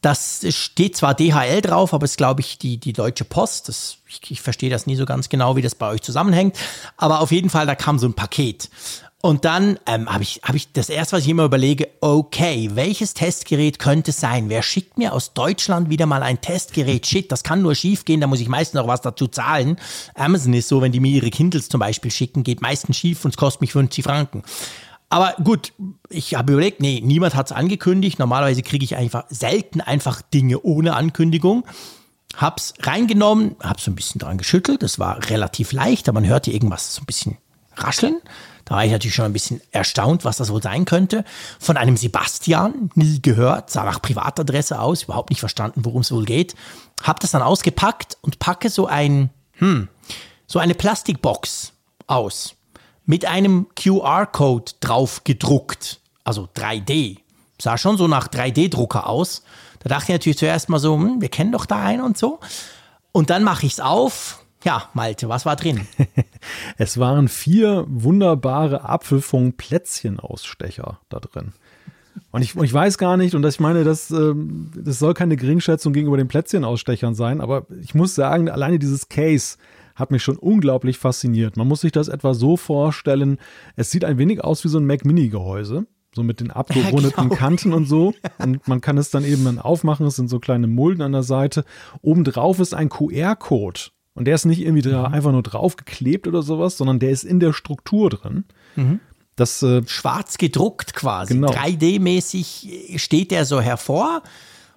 Das 0.00 0.44
steht 0.48 0.96
zwar 0.96 1.14
DHL 1.14 1.60
drauf, 1.60 1.94
aber 1.94 2.04
es 2.04 2.12
ist, 2.12 2.16
glaube 2.16 2.40
ich, 2.40 2.58
die, 2.58 2.76
die 2.76 2.92
Deutsche 2.92 3.24
Post. 3.24 3.68
Das, 3.68 3.98
ich, 4.08 4.32
ich 4.32 4.42
verstehe 4.42 4.68
das 4.68 4.86
nie 4.86 4.96
so 4.96 5.06
ganz 5.06 5.28
genau, 5.28 5.54
wie 5.54 5.62
das 5.62 5.76
bei 5.76 5.88
euch 5.88 6.02
zusammenhängt. 6.02 6.58
Aber 6.96 7.20
auf 7.20 7.30
jeden 7.30 7.50
Fall, 7.50 7.66
da 7.66 7.76
kam 7.76 8.00
so 8.00 8.08
ein 8.08 8.14
Paket. 8.14 8.68
Und 9.24 9.44
dann 9.44 9.78
ähm, 9.86 10.12
habe 10.12 10.24
ich, 10.24 10.40
hab 10.42 10.56
ich 10.56 10.72
das 10.72 10.88
erste, 10.88 11.14
was 11.14 11.22
ich 11.22 11.28
immer 11.28 11.44
überlege, 11.44 11.88
okay, 12.00 12.70
welches 12.74 13.14
Testgerät 13.14 13.78
könnte 13.78 14.10
es 14.10 14.18
sein? 14.18 14.48
Wer 14.48 14.64
schickt 14.64 14.98
mir 14.98 15.12
aus 15.12 15.32
Deutschland 15.32 15.90
wieder 15.90 16.06
mal 16.06 16.24
ein 16.24 16.40
Testgerät? 16.40 17.06
Shit, 17.06 17.30
das 17.30 17.44
kann 17.44 17.62
nur 17.62 17.76
schief 17.76 18.04
gehen, 18.04 18.20
da 18.20 18.26
muss 18.26 18.40
ich 18.40 18.48
meistens 18.48 18.80
noch 18.80 18.88
was 18.88 19.00
dazu 19.00 19.28
zahlen. 19.28 19.76
Amazon 20.16 20.54
ist 20.54 20.66
so, 20.66 20.82
wenn 20.82 20.90
die 20.90 20.98
mir 20.98 21.12
ihre 21.12 21.30
Kindles 21.30 21.68
zum 21.68 21.78
Beispiel 21.78 22.10
schicken, 22.10 22.42
geht 22.42 22.62
meistens 22.62 22.96
schief 22.96 23.24
und 23.24 23.30
es 23.30 23.36
kostet 23.36 23.60
mich 23.60 23.70
50 23.70 24.02
Franken. 24.02 24.42
Aber 25.08 25.36
gut, 25.44 25.72
ich 26.08 26.34
habe 26.34 26.54
überlegt, 26.54 26.80
nee, 26.80 27.00
niemand 27.00 27.36
hat 27.36 27.46
es 27.46 27.52
angekündigt. 27.52 28.18
Normalerweise 28.18 28.62
kriege 28.62 28.84
ich 28.84 28.96
einfach 28.96 29.26
selten 29.28 29.80
einfach 29.80 30.20
Dinge 30.20 30.60
ohne 30.62 30.96
Ankündigung. 30.96 31.64
Hab's 32.34 32.74
reingenommen, 32.80 33.54
hab 33.60 33.80
so 33.80 33.92
ein 33.92 33.94
bisschen 33.94 34.18
dran 34.18 34.38
geschüttelt. 34.38 34.82
Das 34.82 34.98
war 34.98 35.30
relativ 35.30 35.70
leicht, 35.70 36.08
aber 36.08 36.20
man 36.20 36.28
hörte 36.28 36.50
irgendwas 36.50 36.96
so 36.96 37.02
ein 37.02 37.06
bisschen 37.06 37.38
rascheln. 37.76 38.16
Da 38.72 38.76
war 38.76 38.86
ich 38.86 38.90
natürlich 38.90 39.14
schon 39.14 39.26
ein 39.26 39.34
bisschen 39.34 39.60
erstaunt, 39.70 40.24
was 40.24 40.38
das 40.38 40.50
wohl 40.50 40.62
sein 40.62 40.86
könnte. 40.86 41.26
Von 41.60 41.76
einem 41.76 41.98
Sebastian, 41.98 42.88
nie 42.94 43.20
gehört, 43.20 43.68
sah 43.68 43.84
nach 43.84 44.00
Privatadresse 44.00 44.80
aus, 44.80 45.02
überhaupt 45.02 45.28
nicht 45.28 45.40
verstanden, 45.40 45.84
worum 45.84 46.00
es 46.00 46.10
wohl 46.10 46.24
geht. 46.24 46.54
Hab 47.02 47.20
das 47.20 47.32
dann 47.32 47.42
ausgepackt 47.42 48.16
und 48.22 48.38
packe 48.38 48.70
so 48.70 48.86
ein, 48.86 49.28
hm, 49.58 49.88
so 50.46 50.58
eine 50.58 50.72
Plastikbox 50.72 51.74
aus 52.06 52.54
mit 53.04 53.26
einem 53.26 53.66
QR-Code 53.76 54.72
drauf 54.80 55.22
gedruckt, 55.22 56.00
also 56.24 56.48
3D. 56.56 57.18
Sah 57.60 57.76
schon 57.76 57.98
so 57.98 58.08
nach 58.08 58.26
3D-Drucker 58.26 59.06
aus. 59.06 59.42
Da 59.80 59.90
dachte 59.90 60.04
ich 60.04 60.14
natürlich 60.14 60.38
zuerst 60.38 60.70
mal 60.70 60.78
so, 60.78 60.94
hm, 60.94 61.20
wir 61.20 61.28
kennen 61.28 61.52
doch 61.52 61.66
da 61.66 61.82
einen 61.84 62.00
und 62.00 62.16
so. 62.16 62.40
Und 63.12 63.28
dann 63.28 63.44
mache 63.44 63.66
ich 63.66 63.72
es 63.72 63.80
auf, 63.80 64.41
ja, 64.64 64.88
Malte, 64.94 65.28
was 65.28 65.44
war 65.46 65.56
drin? 65.56 65.86
es 66.78 66.98
waren 66.98 67.28
vier 67.28 67.84
wunderbare 67.88 68.88
Apfelfunk-Plätzchen-Ausstecher 68.88 70.98
da 71.08 71.20
drin. 71.20 71.52
Und 72.30 72.42
ich, 72.42 72.54
ich 72.56 72.72
weiß 72.72 72.98
gar 72.98 73.16
nicht, 73.16 73.34
und 73.34 73.42
das, 73.42 73.54
ich 73.54 73.60
meine, 73.60 73.84
das, 73.84 74.10
ähm, 74.10 74.70
das 74.74 74.98
soll 74.98 75.14
keine 75.14 75.36
Geringschätzung 75.36 75.92
gegenüber 75.92 76.16
den 76.16 76.28
Plätzchen-Ausstechern 76.28 77.14
sein, 77.14 77.40
aber 77.40 77.66
ich 77.80 77.94
muss 77.94 78.14
sagen, 78.14 78.50
alleine 78.50 78.78
dieses 78.78 79.08
Case 79.08 79.56
hat 79.94 80.10
mich 80.10 80.22
schon 80.22 80.36
unglaublich 80.36 80.98
fasziniert. 80.98 81.56
Man 81.56 81.68
muss 81.68 81.82
sich 81.82 81.92
das 81.92 82.08
etwa 82.08 82.34
so 82.34 82.56
vorstellen, 82.56 83.38
es 83.76 83.90
sieht 83.90 84.04
ein 84.04 84.18
wenig 84.18 84.42
aus 84.42 84.64
wie 84.64 84.68
so 84.68 84.78
ein 84.78 84.86
Mac 84.86 85.04
Mini-Gehäuse 85.04 85.86
so 86.14 86.22
mit 86.22 86.40
den 86.40 86.50
abgerundeten 86.50 87.24
ja. 87.30 87.36
Kanten 87.36 87.72
und 87.72 87.86
so. 87.86 88.14
Und 88.38 88.66
man 88.68 88.80
kann 88.80 88.98
es 88.98 89.10
dann 89.10 89.24
eben 89.24 89.44
dann 89.44 89.58
aufmachen. 89.58 90.06
Es 90.06 90.16
sind 90.16 90.28
so 90.28 90.40
kleine 90.40 90.66
Mulden 90.66 91.02
an 91.02 91.12
der 91.12 91.22
Seite. 91.22 91.64
Obendrauf 92.02 92.60
ist 92.60 92.74
ein 92.74 92.90
QR-Code. 92.90 93.80
Und 94.14 94.26
der 94.26 94.34
ist 94.34 94.44
nicht 94.44 94.60
irgendwie 94.60 94.82
da 94.82 95.08
mhm. 95.08 95.14
einfach 95.14 95.32
nur 95.32 95.42
draufgeklebt 95.42 96.26
oder 96.26 96.42
sowas, 96.42 96.76
sondern 96.76 96.98
der 96.98 97.10
ist 97.10 97.24
in 97.24 97.40
der 97.40 97.52
Struktur 97.52 98.10
drin. 98.10 98.44
Mhm. 98.76 99.00
Das, 99.36 99.62
äh, 99.62 99.82
Schwarz 99.86 100.36
gedruckt 100.36 100.94
quasi. 100.94 101.34
Genau. 101.34 101.50
3D-mäßig 101.50 102.98
steht 102.98 103.30
der 103.30 103.46
so 103.46 103.60
hervor. 103.60 104.22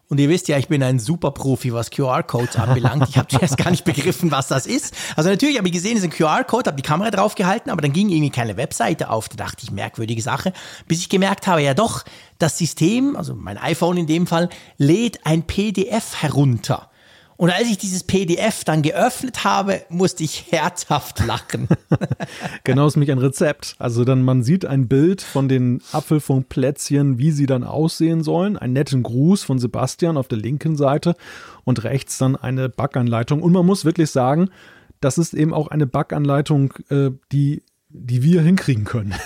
Und 0.08 0.20
ihr 0.20 0.30
wisst 0.30 0.48
ja, 0.48 0.58
ich 0.58 0.68
bin 0.68 0.84
ein 0.84 1.00
super 1.00 1.32
Profi, 1.32 1.74
was 1.74 1.89
QR-Codes 1.89 2.58
anbelangt. 2.58 3.10
Ich 3.10 3.18
habe 3.18 3.27
zuerst 3.27 3.58
gar 3.58 3.72
nicht 3.72 3.86
begriffen, 3.86 4.30
was 4.30 4.48
das 4.48 4.68
ist. 4.68 4.94
Also 5.15 5.32
natürlich 5.32 5.58
habe 5.58 5.68
ich 5.68 5.74
gesehen, 5.74 5.98
es 5.98 6.04
ist 6.04 6.12
ein 6.12 6.12
QR-Code, 6.12 6.70
habe 6.70 6.82
die 6.82 6.88
Kamera 6.88 7.10
draufgehalten, 7.10 7.72
aber 7.72 7.82
dann 7.82 7.92
ging 7.92 8.10
irgendwie 8.10 8.30
keine 8.30 8.56
Webseite 8.56 9.10
auf. 9.10 9.30
Da 9.30 9.36
dachte 9.36 9.63
ich, 9.63 9.72
merkwürdige 9.72 10.22
Sache. 10.22 10.54
Bis 10.88 11.00
ich 11.00 11.10
gemerkt 11.10 11.48
habe, 11.48 11.63
ja 11.63 11.74
doch, 11.74 12.06
das 12.38 12.58
System, 12.60 13.15
also 13.15 13.34
mein 13.34 13.58
iPhone 13.58 13.98
in 13.98 14.06
dem 14.06 14.27
Fall, 14.27 14.50
lädt 14.77 15.25
ein 15.25 15.44
PDF 15.44 16.22
herunter. 16.22 16.92
Und 17.38 17.50
als 17.50 17.70
ich 17.70 17.77
dieses 17.77 18.04
PDF 18.04 18.63
dann 18.63 18.82
geöffnet 18.82 19.44
habe, 19.44 19.82
musste 19.89 20.24
ich 20.24 20.51
herzhaft 20.51 21.25
lachen. 21.25 21.68
genau, 22.63 22.88
ist 22.88 22.96
nämlich 22.96 23.12
ein 23.12 23.18
Rezept. 23.18 23.75
Also 23.77 24.06
dann, 24.06 24.24
man 24.24 24.44
sieht 24.44 24.65
ein 24.65 24.88
Bild 24.88 25.22
von 25.22 25.50
den 25.50 25.82
Apfelfunkplätzchen, 25.92 27.18
wie 27.18 27.32
sie 27.32 27.46
dann 27.46 27.63
aussehen 27.63 28.24
sollen. 28.24 28.58
Einen 28.58 28.74
netten 28.74 29.04
Gruß 29.04 29.44
von 29.44 29.60
Sebastian 29.60 30.18
auf 30.18 30.30
der 30.30 30.38
linken 30.38 30.77
Seite 30.77 31.15
und 31.65 31.84
rechts 31.84 32.18
dann 32.18 32.38
eine 32.38 32.70
Backanleitung. 32.70 33.44
Und 33.44 33.51
man 33.51 33.65
muss 33.65 33.84
wirklich 33.84 34.12
sagen, 34.12 34.50
das 35.01 35.18
ist 35.18 35.34
eben 35.34 35.54
auch 35.54 35.68
eine 35.68 35.88
Backanleitung, 35.88 36.74
äh, 36.89 37.12
die 37.32 37.63
die 37.98 38.24
wir 38.24 38.42
hinkriegen 38.42 38.86
können. 38.86 39.16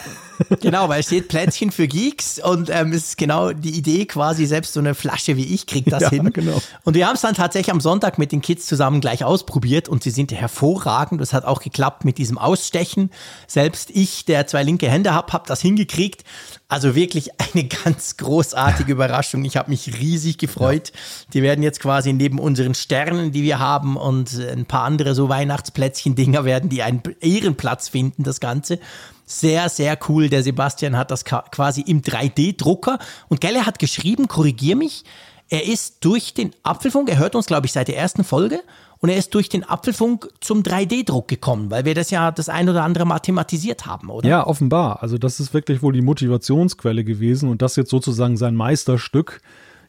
Genau, 0.61 0.87
weil 0.87 1.01
es 1.01 1.07
steht 1.07 1.27
Plätzchen 1.27 1.69
für 1.69 1.87
Geeks 1.87 2.39
und 2.39 2.69
ähm, 2.69 2.93
es 2.93 3.09
ist 3.09 3.17
genau 3.17 3.51
die 3.51 3.71
Idee 3.71 4.05
quasi, 4.05 4.45
selbst 4.45 4.73
so 4.73 4.79
eine 4.79 4.95
Flasche 4.95 5.35
wie 5.35 5.53
ich 5.53 5.65
kriegt 5.65 5.91
das 5.91 6.03
ja, 6.03 6.09
hin. 6.11 6.31
Genau. 6.31 6.61
Und 6.85 6.93
wir 6.93 7.07
haben 7.07 7.15
es 7.15 7.21
dann 7.21 7.35
tatsächlich 7.35 7.73
am 7.73 7.81
Sonntag 7.81 8.17
mit 8.17 8.31
den 8.31 8.41
Kids 8.41 8.65
zusammen 8.65 9.01
gleich 9.01 9.25
ausprobiert 9.25 9.89
und 9.89 10.01
sie 10.01 10.11
sind 10.11 10.31
hervorragend. 10.31 11.19
Das 11.19 11.33
hat 11.33 11.43
auch 11.43 11.59
geklappt 11.59 12.05
mit 12.05 12.17
diesem 12.17 12.37
Ausstechen. 12.37 13.09
Selbst 13.47 13.89
ich, 13.91 14.23
der 14.23 14.47
zwei 14.47 14.63
linke 14.63 14.89
Hände 14.89 15.13
habe, 15.13 15.33
habe 15.33 15.43
das 15.45 15.61
hingekriegt. 15.61 16.23
Also 16.69 16.93
wirklich 16.93 17.31
eine 17.39 17.67
ganz 17.83 18.15
großartige 18.15 18.91
Überraschung. 18.91 19.43
Ich 19.43 19.57
habe 19.57 19.71
mich 19.71 19.99
riesig 19.99 20.37
gefreut. 20.37 20.93
Die 21.33 21.41
werden 21.41 21.63
jetzt 21.63 21.81
quasi 21.81 22.13
neben 22.13 22.39
unseren 22.39 22.75
Sternen, 22.75 23.31
die 23.31 23.43
wir 23.43 23.59
haben 23.59 23.97
und 23.97 24.33
ein 24.39 24.65
paar 24.65 24.83
andere 24.83 25.15
so 25.15 25.27
Weihnachtsplätzchen-Dinger 25.27 26.45
werden 26.45 26.69
die 26.69 26.83
einen 26.83 27.01
Ehrenplatz 27.19 27.89
finden, 27.89 28.23
das 28.23 28.39
Ganze. 28.39 28.79
Sehr, 29.25 29.67
sehr 29.69 29.97
cool. 30.07 30.29
Der 30.29 30.43
Sebastian 30.43 30.95
hat 30.95 31.11
das 31.11 31.25
quasi 31.25 31.81
im 31.81 32.03
3D-Drucker. 32.03 32.99
Und 33.27 33.41
Gelle 33.41 33.65
hat 33.65 33.79
geschrieben, 33.79 34.27
korrigier 34.27 34.75
mich, 34.75 35.03
er 35.49 35.65
ist 35.65 36.05
durch 36.05 36.35
den 36.35 36.51
Apfelfunk, 36.61 37.09
er 37.09 37.17
hört 37.17 37.33
uns, 37.33 37.47
glaube 37.47 37.65
ich, 37.65 37.73
seit 37.73 37.87
der 37.87 37.97
ersten 37.97 38.23
Folge, 38.23 38.61
und 39.01 39.09
er 39.09 39.17
ist 39.17 39.33
durch 39.33 39.49
den 39.49 39.63
Apfelfunk 39.63 40.29
zum 40.41 40.61
3D-Druck 40.61 41.27
gekommen, 41.27 41.71
weil 41.71 41.85
wir 41.85 41.95
das 41.95 42.11
ja 42.11 42.31
das 42.31 42.49
ein 42.49 42.67
oder 42.69 42.83
andere 42.83 43.05
mal 43.05 43.19
thematisiert 43.19 43.85
haben, 43.85 44.09
oder? 44.09 44.27
Ja, 44.27 44.45
offenbar. 44.45 45.01
Also 45.01 45.17
das 45.17 45.39
ist 45.39 45.53
wirklich 45.53 45.81
wohl 45.81 45.93
die 45.93 46.01
Motivationsquelle 46.01 47.03
gewesen 47.03 47.49
und 47.49 47.61
das 47.61 47.75
jetzt 47.75 47.89
sozusagen 47.89 48.35
sein 48.35 48.55
Meisterstück. 48.55 49.41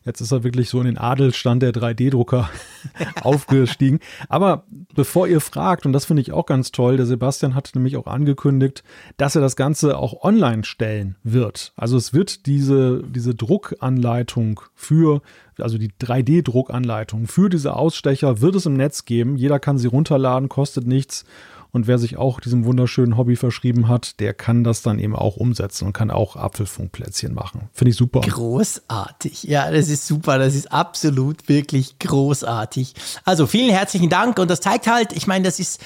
Jetzt 0.02 0.22
ist 0.22 0.32
er 0.32 0.44
wirklich 0.44 0.70
so 0.70 0.80
in 0.80 0.86
den 0.86 0.96
Adelstand 0.96 1.62
der 1.62 1.72
3D-Drucker 1.72 2.48
aufgestiegen. 3.22 4.00
Aber 4.30 4.64
bevor 4.94 5.28
ihr 5.28 5.42
fragt, 5.42 5.84
und 5.84 5.92
das 5.92 6.06
finde 6.06 6.22
ich 6.22 6.32
auch 6.32 6.46
ganz 6.46 6.72
toll, 6.72 6.96
der 6.96 7.04
Sebastian 7.04 7.54
hat 7.54 7.70
nämlich 7.74 7.98
auch 7.98 8.06
angekündigt, 8.06 8.82
dass 9.18 9.34
er 9.34 9.42
das 9.42 9.56
Ganze 9.56 9.98
auch 9.98 10.22
online 10.24 10.64
stellen 10.64 11.16
wird. 11.22 11.74
Also 11.76 11.98
es 11.98 12.14
wird 12.14 12.46
diese, 12.46 13.02
diese 13.02 13.34
Druckanleitung 13.34 14.62
für, 14.74 15.20
also 15.58 15.76
die 15.76 15.90
3D-Druckanleitung 15.90 17.26
für 17.26 17.50
diese 17.50 17.76
Ausstecher 17.76 18.40
wird 18.40 18.54
es 18.54 18.64
im 18.64 18.74
Netz 18.74 19.04
geben. 19.04 19.36
Jeder 19.36 19.58
kann 19.58 19.76
sie 19.76 19.88
runterladen, 19.88 20.48
kostet 20.48 20.86
nichts. 20.86 21.26
Und 21.72 21.86
wer 21.86 21.98
sich 21.98 22.16
auch 22.16 22.40
diesem 22.40 22.64
wunderschönen 22.64 23.16
Hobby 23.16 23.36
verschrieben 23.36 23.88
hat, 23.88 24.20
der 24.20 24.34
kann 24.34 24.64
das 24.64 24.82
dann 24.82 24.98
eben 24.98 25.14
auch 25.14 25.36
umsetzen 25.36 25.86
und 25.86 25.92
kann 25.92 26.10
auch 26.10 26.36
Apfelfunkplätzchen 26.36 27.34
machen. 27.34 27.68
Finde 27.72 27.90
ich 27.90 27.96
super. 27.96 28.20
Großartig. 28.20 29.44
Ja, 29.44 29.70
das 29.70 29.88
ist 29.88 30.06
super. 30.06 30.38
Das 30.38 30.54
ist 30.54 30.72
absolut 30.72 31.48
wirklich 31.48 31.98
großartig. 31.98 32.94
Also 33.24 33.46
vielen 33.46 33.70
herzlichen 33.70 34.10
Dank. 34.10 34.38
Und 34.38 34.50
das 34.50 34.60
zeigt 34.60 34.86
halt, 34.86 35.12
ich 35.12 35.26
meine, 35.26 35.44
das 35.44 35.60
ist 35.60 35.80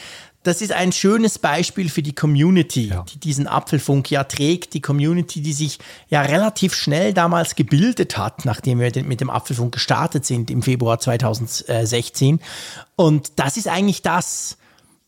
das 0.44 0.60
ist 0.60 0.72
ein 0.72 0.92
schönes 0.92 1.38
Beispiel 1.38 1.88
für 1.88 2.02
die 2.02 2.14
Community, 2.14 2.88
ja. 2.88 3.04
die 3.10 3.18
diesen 3.18 3.48
Apfelfunk 3.48 4.10
ja 4.10 4.24
trägt. 4.24 4.74
Die 4.74 4.82
Community, 4.82 5.40
die 5.40 5.54
sich 5.54 5.78
ja 6.08 6.20
relativ 6.20 6.74
schnell 6.74 7.14
damals 7.14 7.56
gebildet 7.56 8.18
hat, 8.18 8.44
nachdem 8.44 8.78
wir 8.78 8.92
mit 9.04 9.22
dem 9.22 9.30
Apfelfunk 9.30 9.72
gestartet 9.72 10.26
sind 10.26 10.50
im 10.50 10.62
Februar 10.62 10.98
2016. 10.98 12.40
Und 12.94 13.32
das 13.36 13.56
ist 13.56 13.68
eigentlich 13.68 14.02
das, 14.02 14.58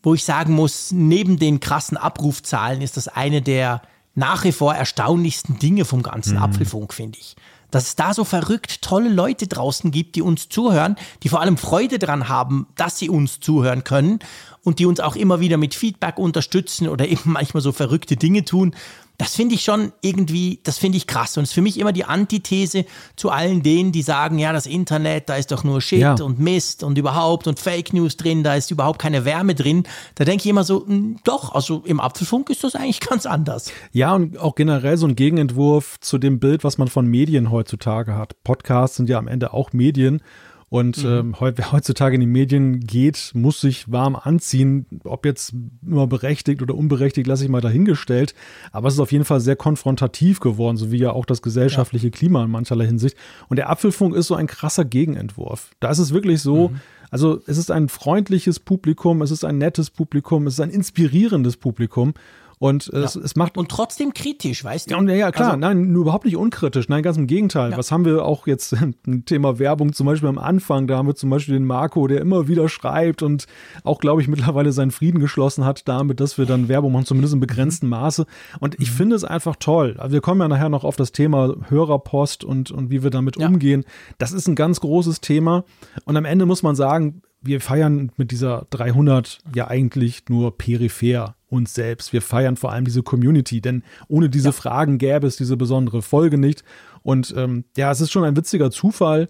wo 0.07 0.15
ich 0.15 0.25
sagen 0.25 0.53
muss, 0.55 0.93
neben 0.93 1.37
den 1.37 1.59
krassen 1.59 1.97
Abrufzahlen 1.97 2.81
ist 2.81 2.97
das 2.97 3.09
eine 3.09 3.43
der 3.43 3.83
nach 4.15 4.45
wie 4.45 4.53
vor 4.53 4.73
erstaunlichsten 4.73 5.59
Dinge 5.59 5.85
vom 5.85 6.05
ganzen 6.05 6.37
mhm. 6.37 6.45
Apfelfunk, 6.45 6.95
finde 6.95 7.19
ich. 7.19 7.35
Dass 7.73 7.89
es 7.89 7.97
da 7.97 8.15
so 8.15 8.23
verrückt 8.23 8.83
tolle 8.83 9.09
Leute 9.09 9.49
draußen 9.49 9.91
gibt, 9.91 10.15
die 10.15 10.23
uns 10.23 10.49
zuhören, 10.49 10.95
die 11.25 11.29
vor 11.29 11.41
allem 11.41 11.57
Freude 11.57 11.99
daran 11.99 12.29
haben, 12.29 12.69
dass 12.77 13.01
sie 13.01 13.11
uns 13.11 13.41
zuhören 13.41 13.83
können 13.83 14.21
und 14.63 14.79
die 14.79 14.87
uns 14.87 15.01
auch 15.01 15.17
immer 15.17 15.41
wieder 15.41 15.57
mit 15.57 15.75
Feedback 15.75 16.19
unterstützen 16.19 16.87
oder 16.87 17.09
eben 17.09 17.33
manchmal 17.33 17.61
so 17.61 17.73
verrückte 17.73 18.15
Dinge 18.15 18.45
tun 18.45 18.77
das 19.19 19.35
finde 19.35 19.55
ich 19.55 19.63
schon 19.63 19.93
irgendwie, 20.01 20.61
das 20.65 20.79
finde 20.79 20.99
ich 20.99 21.07
krass. 21.07 21.37
Und 21.37 21.45
es 21.45 21.51
ist 21.51 21.55
für 21.55 21.63
mich 21.63 21.79
immer 21.79 21.93
die 21.93 22.05
Antithese 22.05 22.85
zu 23.17 23.31
allen 23.31 23.63
denen, 23.63 23.93
die 23.93 24.03
sagen, 24.03 24.39
ja, 24.39 24.53
das 24.53 24.67
Internet, 24.67 25.29
da 25.29 25.37
ist 25.37 25.51
doch 25.53 25.65
nur 25.65 25.81
Shit 25.81 26.01
ja. 26.01 26.15
und 26.15 26.39
Mist 26.39 26.83
und 26.83 26.99
überhaupt 26.99 27.47
und 27.47 27.59
Fake 27.59 27.93
News 27.93 28.17
drin, 28.17 28.43
da 28.43 28.55
ist 28.55 28.71
überhaupt 28.71 28.99
keine 28.99 29.25
Wärme 29.25 29.55
drin. 29.55 29.85
Da 30.15 30.25
denke 30.25 30.45
ich 30.45 30.51
immer 30.51 30.65
so, 30.65 30.87
hm, 30.87 31.19
doch, 31.25 31.55
also 31.55 31.83
im 31.87 32.01
Apfelfunk 32.01 32.51
ist 32.51 32.65
das 32.65 32.75
eigentlich 32.75 33.01
ganz 33.09 33.27
anders. 33.27 33.73
Ja, 33.93 34.15
und 34.15 34.39
auch 34.39 34.55
generell 34.55 34.97
so 34.97 35.07
ein 35.07 35.17
Gegenentwurf 35.17 35.99
zu 36.01 36.19
dem 36.19 36.39
Bild, 36.39 36.65
was 36.65 36.79
man 36.79 36.89
von 36.89 37.07
Medien 37.07 37.51
heutzutage 37.51 38.15
hat. 38.15 38.43
Podcasts 38.45 38.97
sind 38.97 39.09
ja 39.09 39.19
am 39.19 39.29
Ende 39.29 39.53
auch 39.53 39.73
Medien. 39.73 40.21
Und 40.69 41.05
mhm. 41.05 41.35
ähm, 41.41 41.55
wer 41.55 41.73
heutzutage 41.73 42.17
in 42.17 42.21
die 42.21 42.27
Medien 42.27 42.81
geht, 42.81 43.31
muss 43.35 43.61
sich 43.61 43.91
warm 43.91 44.17
anziehen. 44.17 44.87
Ob 45.05 45.25
jetzt 45.25 45.55
immer 45.87 46.09
berechtigt 46.09 46.61
oder 46.61 46.75
unberechtigt, 46.75 47.29
lasse 47.29 47.45
ich 47.45 47.51
mal 47.51 47.61
dahingestellt. 47.61 48.35
Aber 48.73 48.89
es 48.89 48.95
ist 48.95 49.01
auf 49.01 49.13
jeden 49.13 49.25
Fall 49.25 49.41
sehr 49.41 49.55
konfrontativ 49.55 50.41
geworden, 50.41 50.77
so 50.77 50.91
wie 50.91 50.99
ja 50.99 51.13
auch 51.13 51.25
das 51.25 51.41
gesellschaftliche 51.41 52.09
ja. 52.09 52.11
Klima 52.11 52.43
in 52.43 52.51
mancherlei 52.51 52.87
Hinsicht. 52.87 53.17
Und 53.49 53.59
der 53.59 53.71
Apfelfunk 53.71 54.17
ist 54.17 54.27
so 54.27 54.35
ein 54.35 54.49
krasser 54.49 54.85
Gegenentwurf. 54.85 55.71
Da 55.79 55.91
ist 55.91 55.99
es 55.99 56.13
wirklich 56.13 56.43
so, 56.43 56.71
mhm. 56.71 56.81
also 57.11 57.41
es 57.47 57.59
ist 57.59 57.71
ein 57.71 57.89
freundliches 57.89 58.59
Publikum, 58.59 59.23
es 59.23 59.31
ist 59.31 59.45
ein 59.45 59.59
nettes 59.59 59.91
Publikum, 59.91 60.49
es 60.49 60.55
ist 60.55 60.61
ein 60.61 60.71
inspirierendes 60.71 61.59
Publikum. 61.59 62.15
Und 62.59 62.91
äh, 62.95 63.01
ja. 63.01 63.05
es, 63.05 63.17
es, 63.17 63.37
macht. 63.37 63.59
Und 63.59 63.71
trotzdem 63.71 64.15
kritisch, 64.15 64.65
weißt 64.65 64.87
du? 64.87 64.93
Ja, 64.93 64.99
und, 64.99 65.09
ja 65.09 65.31
klar, 65.31 65.49
also, 65.49 65.59
nein, 65.59 65.93
nur 65.93 66.03
überhaupt 66.03 66.25
nicht 66.25 66.37
unkritisch. 66.37 66.89
Nein, 66.89 67.03
ganz 67.03 67.19
im 67.19 67.27
Gegenteil. 67.27 67.73
Ja. 67.73 67.77
Was 67.77 67.93
haben 67.93 68.07
wir 68.07 68.25
auch 68.25 68.47
jetzt 68.47 68.73
ein 69.07 69.25
Thema 69.27 69.59
Werbung, 69.59 69.93
zum 69.93 70.07
Beispiel 70.07 70.29
am 70.29 70.39
Anfang, 70.39 70.87
da 70.87 70.97
haben 70.97 71.07
wir 71.07 71.15
zum 71.15 71.29
Beispiel 71.29 71.55
den 71.55 71.67
Marco, 71.67 72.07
der 72.07 72.21
immer 72.23 72.49
wieder 72.49 72.71
schreibt 72.71 73.23
und 73.23 73.47
auch, 73.85 73.99
glaube 73.99 74.23
ich, 74.23 74.29
mittlerweile 74.29 74.73
seinen 74.73 74.91
Frieden 74.91 75.21
geschlossen 75.21 75.67
hat 75.67 75.87
damit, 75.87 76.19
dass 76.21 76.39
wir 76.39 76.47
dann 76.47 76.69
Werbung 76.69 76.93
machen, 76.93 77.05
zumindest 77.05 77.35
im 77.35 77.41
begrenzten 77.41 77.89
Maße. 77.89 78.25
Und 78.59 78.81
ich 78.81 78.91
mhm. 78.91 78.95
finde 78.95 79.17
es 79.17 79.25
einfach 79.25 79.57
toll. 79.57 79.97
Also 79.99 80.15
wir 80.15 80.23
kommen 80.23 80.41
ja 80.41 80.49
nachher 80.49 80.71
noch 80.71 80.85
auf 80.85 80.97
das 80.97 81.13
Thema 81.13 81.55
Hörerpost 81.69 82.43
und, 82.43 82.71
und 82.71 82.91
wie 82.91 83.03
wir 83.03 83.11
damit 83.11 83.39
ja. 83.39 83.49
umgehen. 83.49 83.85
Das 84.17 84.33
ist 84.33 84.49
ein 84.49 84.55
ganz 84.55 84.81
großes 84.81 85.21
Thema. 85.21 85.65
Und 86.07 86.17
am 86.17 86.25
Ende 86.25 86.47
muss 86.47 86.63
man 86.63 86.75
sagen, 86.75 87.21
wir 87.43 87.61
feiern 87.61 88.13
mit 88.17 88.31
dieser 88.31 88.67
300 88.71 89.41
ja 89.55 89.69
eigentlich 89.69 90.25
nur 90.29 90.57
peripher 90.57 91.36
uns 91.49 91.75
selbst. 91.75 92.13
Wir 92.13 92.23
feiern 92.23 92.57
vor 92.57 92.73
allem 92.73 92.85
diese 92.85 93.03
Community, 93.03 93.61
denn 93.61 93.83
ohne 94.09 94.29
diese 94.29 94.49
ja. 94.49 94.53
Fragen 94.53 94.99
gäbe 94.99 95.27
es 95.27 95.37
diese 95.37 95.57
besondere 95.57 96.03
Folge 96.03 96.39
nicht. 96.39 96.65
Und 97.03 97.35
ähm, 97.37 97.65
ja, 97.77 97.91
es 97.91 98.01
ist 98.01 98.11
schon 98.11 98.25
ein 98.25 98.37
witziger 98.37 98.71
Zufall. 98.71 99.29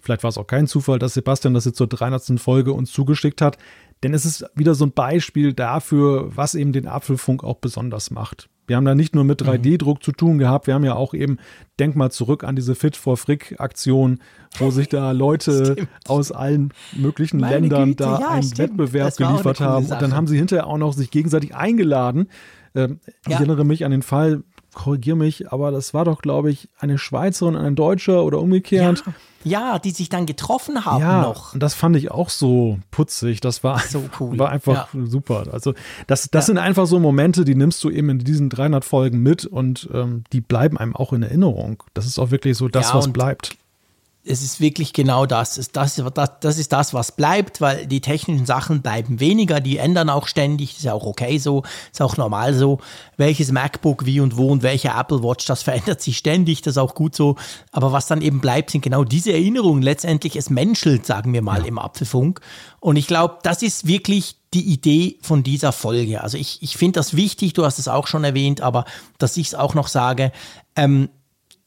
Vielleicht 0.00 0.22
war 0.22 0.28
es 0.28 0.38
auch 0.38 0.46
kein 0.46 0.68
Zufall, 0.68 0.98
dass 0.98 1.14
Sebastian 1.14 1.54
das 1.54 1.64
jetzt 1.64 1.78
zur 1.78 1.88
300. 1.88 2.38
Folge 2.38 2.72
uns 2.72 2.92
zugeschickt 2.92 3.42
hat. 3.42 3.58
Denn 4.02 4.14
es 4.14 4.24
ist 4.24 4.44
wieder 4.54 4.74
so 4.74 4.86
ein 4.86 4.92
Beispiel 4.92 5.52
dafür, 5.52 6.30
was 6.36 6.54
eben 6.54 6.72
den 6.72 6.86
Apfelfunk 6.86 7.42
auch 7.42 7.56
besonders 7.56 8.10
macht. 8.10 8.48
Wir 8.66 8.76
haben 8.76 8.84
da 8.84 8.94
nicht 8.94 9.14
nur 9.14 9.24
mit 9.24 9.42
3D-Druck 9.42 9.98
mhm. 9.98 10.02
zu 10.02 10.12
tun 10.12 10.38
gehabt, 10.38 10.66
wir 10.66 10.74
haben 10.74 10.84
ja 10.84 10.94
auch 10.94 11.14
eben, 11.14 11.38
denk 11.78 11.96
mal 11.96 12.10
zurück 12.10 12.44
an 12.44 12.56
diese 12.56 12.74
Fit 12.74 12.96
for 12.96 13.16
Frick-Aktion, 13.16 14.18
wo 14.58 14.70
sich 14.70 14.88
da 14.88 15.12
Leute 15.12 15.88
aus 16.08 16.32
allen 16.32 16.72
möglichen 16.94 17.38
Meine 17.38 17.60
Ländern 17.60 17.90
Güte, 17.90 18.04
da 18.04 18.20
ja, 18.20 18.28
einen 18.30 18.42
stimmt. 18.42 18.58
Wettbewerb 18.70 19.16
geliefert 19.16 19.60
haben. 19.60 19.86
Und 19.86 20.02
dann 20.02 20.14
haben 20.14 20.26
sie 20.26 20.36
hinterher 20.36 20.66
auch 20.66 20.78
noch 20.78 20.92
sich 20.92 21.10
gegenseitig 21.10 21.54
eingeladen. 21.54 22.28
Ähm, 22.74 23.00
ja. 23.04 23.12
Ich 23.26 23.34
erinnere 23.34 23.64
mich 23.64 23.84
an 23.84 23.90
den 23.90 24.02
Fall, 24.02 24.42
korrigiere 24.76 25.16
mich, 25.16 25.50
aber 25.50 25.70
das 25.70 25.94
war 25.94 26.04
doch, 26.04 26.20
glaube 26.20 26.50
ich, 26.50 26.68
eine 26.78 26.98
Schweizerin 26.98 27.56
und 27.56 27.64
ein 27.64 27.74
Deutscher 27.74 28.22
oder 28.22 28.38
umgekehrt. 28.38 29.02
Ja. 29.04 29.12
Ja, 29.44 29.78
die 29.78 29.92
sich 29.92 30.08
dann 30.08 30.26
getroffen 30.26 30.84
haben 30.84 31.00
ja, 31.00 31.22
noch. 31.22 31.54
Und 31.54 31.62
das 31.62 31.72
fand 31.72 31.94
ich 31.94 32.10
auch 32.10 32.30
so 32.30 32.80
putzig. 32.90 33.40
Das 33.40 33.62
war, 33.62 33.78
so 33.78 34.02
cool. 34.18 34.36
war 34.40 34.50
einfach 34.50 34.92
ja. 34.92 35.06
super. 35.06 35.44
Also 35.52 35.72
das, 36.08 36.28
das 36.30 36.44
ja. 36.44 36.46
sind 36.46 36.58
einfach 36.58 36.86
so 36.86 36.98
Momente, 36.98 37.44
die 37.44 37.54
nimmst 37.54 37.82
du 37.84 37.90
eben 37.90 38.10
in 38.10 38.18
diesen 38.18 38.50
300 38.50 38.84
Folgen 38.84 39.22
mit 39.22 39.46
und 39.46 39.88
ähm, 39.94 40.24
die 40.32 40.40
bleiben 40.40 40.76
einem 40.76 40.96
auch 40.96 41.12
in 41.12 41.22
Erinnerung. 41.22 41.84
Das 41.94 42.06
ist 42.06 42.18
auch 42.18 42.32
wirklich 42.32 42.56
so 42.56 42.66
das, 42.66 42.92
was 42.92 43.12
bleibt 43.12 43.56
es 44.26 44.42
ist 44.42 44.60
wirklich 44.60 44.92
genau 44.92 45.26
das. 45.26 45.54
Das, 45.54 45.94
das. 45.94 46.30
das 46.40 46.58
ist 46.58 46.72
das, 46.72 46.92
was 46.92 47.12
bleibt, 47.12 47.60
weil 47.60 47.86
die 47.86 48.00
technischen 48.00 48.46
Sachen 48.46 48.82
bleiben 48.82 49.20
weniger, 49.20 49.60
die 49.60 49.78
ändern 49.78 50.10
auch 50.10 50.26
ständig, 50.26 50.70
das 50.70 50.78
ist 50.78 50.84
ja 50.84 50.92
auch 50.92 51.06
okay 51.06 51.38
so, 51.38 51.62
ist 51.92 52.02
auch 52.02 52.16
normal 52.16 52.54
so. 52.54 52.78
Welches 53.16 53.52
MacBook 53.52 54.04
wie 54.04 54.20
und 54.20 54.36
wo 54.36 54.48
und 54.48 54.62
welcher 54.62 54.98
Apple 54.98 55.22
Watch, 55.22 55.46
das 55.46 55.62
verändert 55.64 56.00
sich 56.00 56.18
ständig, 56.18 56.62
das 56.62 56.72
ist 56.72 56.78
auch 56.78 56.94
gut 56.94 57.14
so. 57.14 57.36
Aber 57.72 57.92
was 57.92 58.06
dann 58.06 58.20
eben 58.20 58.40
bleibt, 58.40 58.70
sind 58.70 58.82
genau 58.82 59.04
diese 59.04 59.32
Erinnerungen. 59.32 59.82
Letztendlich, 59.82 60.36
es 60.36 60.50
menschelt, 60.50 61.06
sagen 61.06 61.32
wir 61.32 61.42
mal, 61.42 61.60
ja. 61.60 61.66
im 61.66 61.78
Apfelfunk. 61.78 62.40
Und 62.80 62.96
ich 62.96 63.06
glaube, 63.06 63.38
das 63.42 63.62
ist 63.62 63.86
wirklich 63.86 64.36
die 64.54 64.72
Idee 64.72 65.18
von 65.22 65.42
dieser 65.42 65.72
Folge. 65.72 66.22
Also 66.22 66.38
ich, 66.38 66.62
ich 66.62 66.76
finde 66.76 66.98
das 66.98 67.16
wichtig, 67.16 67.52
du 67.52 67.64
hast 67.64 67.78
es 67.78 67.88
auch 67.88 68.06
schon 68.06 68.24
erwähnt, 68.24 68.60
aber 68.60 68.84
dass 69.18 69.36
ich 69.36 69.48
es 69.48 69.54
auch 69.54 69.74
noch 69.74 69.88
sage, 69.88 70.32
ähm, 70.76 71.08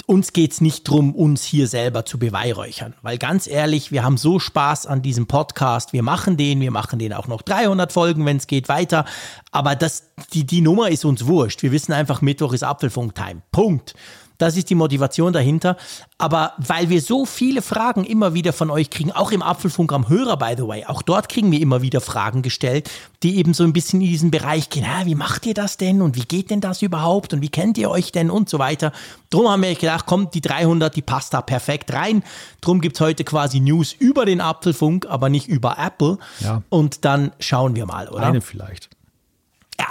uns 0.09 0.33
geht's 0.33 0.59
nicht 0.59 0.89
drum, 0.89 1.13
uns 1.13 1.43
hier 1.43 1.67
selber 1.67 2.03
zu 2.03 2.17
beweihräuchern. 2.17 2.95
Weil 3.03 3.19
ganz 3.19 3.45
ehrlich, 3.45 3.91
wir 3.91 4.03
haben 4.03 4.17
so 4.17 4.39
Spaß 4.39 4.87
an 4.87 5.03
diesem 5.03 5.27
Podcast. 5.27 5.93
Wir 5.93 6.01
machen 6.01 6.35
den, 6.35 6.61
wir 6.61 6.71
machen 6.71 6.97
den 6.97 7.13
auch 7.13 7.27
noch 7.27 7.43
300 7.43 7.91
Folgen, 7.91 8.25
wenn 8.25 8.37
es 8.37 8.47
geht, 8.47 8.69
weiter. 8.69 9.05
Aber 9.51 9.75
das, 9.75 10.09
die, 10.33 10.47
die 10.47 10.61
Nummer 10.61 10.89
ist 10.89 11.05
uns 11.05 11.27
wurscht. 11.27 11.61
Wir 11.61 11.71
wissen 11.71 11.93
einfach, 11.93 12.23
Mittwoch 12.23 12.53
ist 12.53 12.63
Apfelfunk-Time. 12.63 13.43
Punkt. 13.51 13.93
Das 14.39 14.57
ist 14.57 14.71
die 14.71 14.75
Motivation 14.75 15.31
dahinter. 15.31 15.77
Aber 16.17 16.53
weil 16.57 16.89
wir 16.89 17.01
so 17.01 17.25
viele 17.25 17.61
Fragen 17.61 18.03
immer 18.03 18.33
wieder 18.33 18.51
von 18.51 18.71
euch 18.71 18.89
kriegen, 18.89 19.11
auch 19.11 19.31
im 19.31 19.43
Apfelfunk 19.43 19.93
am 19.93 20.09
Hörer, 20.09 20.37
by 20.37 20.55
the 20.57 20.67
way, 20.67 20.85
auch 20.85 21.03
dort 21.03 21.29
kriegen 21.29 21.51
wir 21.51 21.61
immer 21.61 21.83
wieder 21.83 22.01
Fragen 22.01 22.41
gestellt, 22.41 22.89
die 23.21 23.37
eben 23.37 23.53
so 23.53 23.63
ein 23.63 23.73
bisschen 23.73 24.01
in 24.01 24.07
diesen 24.07 24.31
Bereich 24.31 24.69
gehen, 24.69 24.85
ah, 24.85 25.05
wie 25.05 25.15
macht 25.15 25.45
ihr 25.45 25.53
das 25.53 25.77
denn 25.77 26.01
und 26.01 26.15
wie 26.15 26.25
geht 26.25 26.49
denn 26.49 26.61
das 26.61 26.81
überhaupt 26.81 27.33
und 27.33 27.41
wie 27.41 27.49
kennt 27.49 27.77
ihr 27.77 27.91
euch 27.91 28.11
denn 28.11 28.31
und 28.31 28.49
so 28.49 28.59
weiter. 28.59 28.91
Drum 29.29 29.47
haben 29.49 29.61
wir 29.61 29.75
gedacht, 29.75 30.05
kommt 30.05 30.33
die 30.33 30.41
300, 30.41 30.95
die 30.95 31.01
passt 31.01 31.33
da 31.33 31.41
perfekt 31.41 31.93
rein. 31.93 32.23
Drum 32.61 32.81
gibt's 32.81 33.01
heute 33.01 33.23
quasi 33.25 33.59
News 33.59 33.93
über 33.93 34.25
den 34.25 34.41
Apfelfunk, 34.41 35.05
aber 35.09 35.29
nicht 35.29 35.47
über 35.47 35.77
Apple. 35.77 36.17
Ja. 36.39 36.63
Und 36.69 37.03
dann 37.03 37.31
schauen 37.39 37.75
wir 37.75 37.85
mal, 37.85 38.07
oder? 38.07 38.23
Eine 38.23 38.41
vielleicht. 38.41 38.89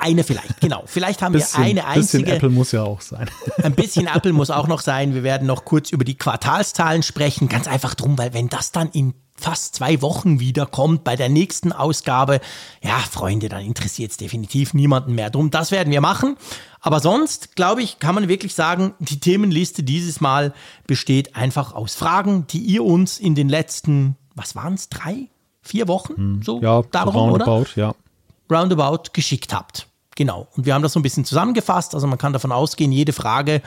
Eine 0.01 0.25
vielleicht, 0.25 0.61
genau. 0.61 0.83
Vielleicht 0.87 1.23
haben 1.23 1.33
Bisschen, 1.33 1.65
wir 1.65 1.71
eine 1.71 1.87
einzige. 1.87 2.25
bisschen 2.25 2.37
Apple 2.37 2.51
muss 2.51 2.73
ja 2.73 2.83
auch 2.83 3.01
sein. 3.01 3.29
Ein 3.63 3.75
bisschen 3.75 4.07
Apple 4.07 4.33
muss 4.33 4.51
auch 4.51 4.69
noch 4.69 4.81
sein. 4.81 5.15
Wir 5.15 5.23
werden 5.23 5.47
noch 5.47 5.65
kurz 5.65 5.91
über 5.91 6.05
die 6.05 6.17
Quartalszahlen 6.17 7.03
sprechen. 7.03 7.49
Ganz 7.49 7.67
einfach 7.67 7.95
drum, 7.95 8.19
weil 8.19 8.33
wenn 8.33 8.49
das 8.49 8.73
dann 8.73 8.91
in 8.91 9.15
fast 9.35 9.77
zwei 9.77 10.03
Wochen 10.03 10.41
wiederkommt 10.41 11.05
bei 11.05 11.17
der 11.17 11.29
nächsten 11.29 11.73
Ausgabe, 11.73 12.41
ja, 12.83 12.99
Freunde, 12.99 13.49
dann 13.49 13.65
interessiert 13.65 14.11
es 14.11 14.17
definitiv 14.17 14.75
niemanden 14.75 15.15
mehr 15.15 15.31
drum. 15.31 15.51
Das 15.51 15.71
werden 15.71 15.93
wir 15.93 16.01
machen. 16.01 16.37
Aber 16.81 17.01
sonst, 17.01 17.57
glaube 17.57 17.83
ich, 17.83 17.99
kann 17.99 18.15
man 18.15 18.29
wirklich 18.29 18.55
sagen, 18.55 18.95
die 18.99 19.21
Themenliste 19.21 19.83
dieses 19.83 20.21
Mal 20.21 20.53
besteht 20.87 21.37
einfach 21.37 21.73
aus 21.73 21.95
Fragen, 21.95 22.47
die 22.49 22.61
ihr 22.61 22.85
uns 22.85 23.19
in 23.19 23.35
den 23.35 23.49
letzten, 23.49 24.17
was 24.35 24.55
waren 24.55 24.75
es, 24.75 24.89
drei, 24.89 25.29
vier 25.63 25.89
Wochen? 25.89 26.41
So 26.45 26.57
Hm. 26.57 26.63
Ja, 26.63 26.83
darum, 26.91 27.33
oder? 27.33 27.65
ja. 27.77 27.95
Roundabout 28.51 29.11
geschickt 29.13 29.53
habt. 29.53 29.87
Genau. 30.17 30.49
Und 30.57 30.67
wir 30.67 30.75
haben 30.75 30.83
das 30.83 30.93
so 30.93 30.99
ein 30.99 31.03
bisschen 31.03 31.25
zusammengefasst. 31.25 31.95
Also 31.95 32.07
man 32.07 32.19
kann 32.19 32.33
davon 32.33 32.53
ausgehen, 32.53 32.91
jede 32.91 33.13
Frage 33.13 33.63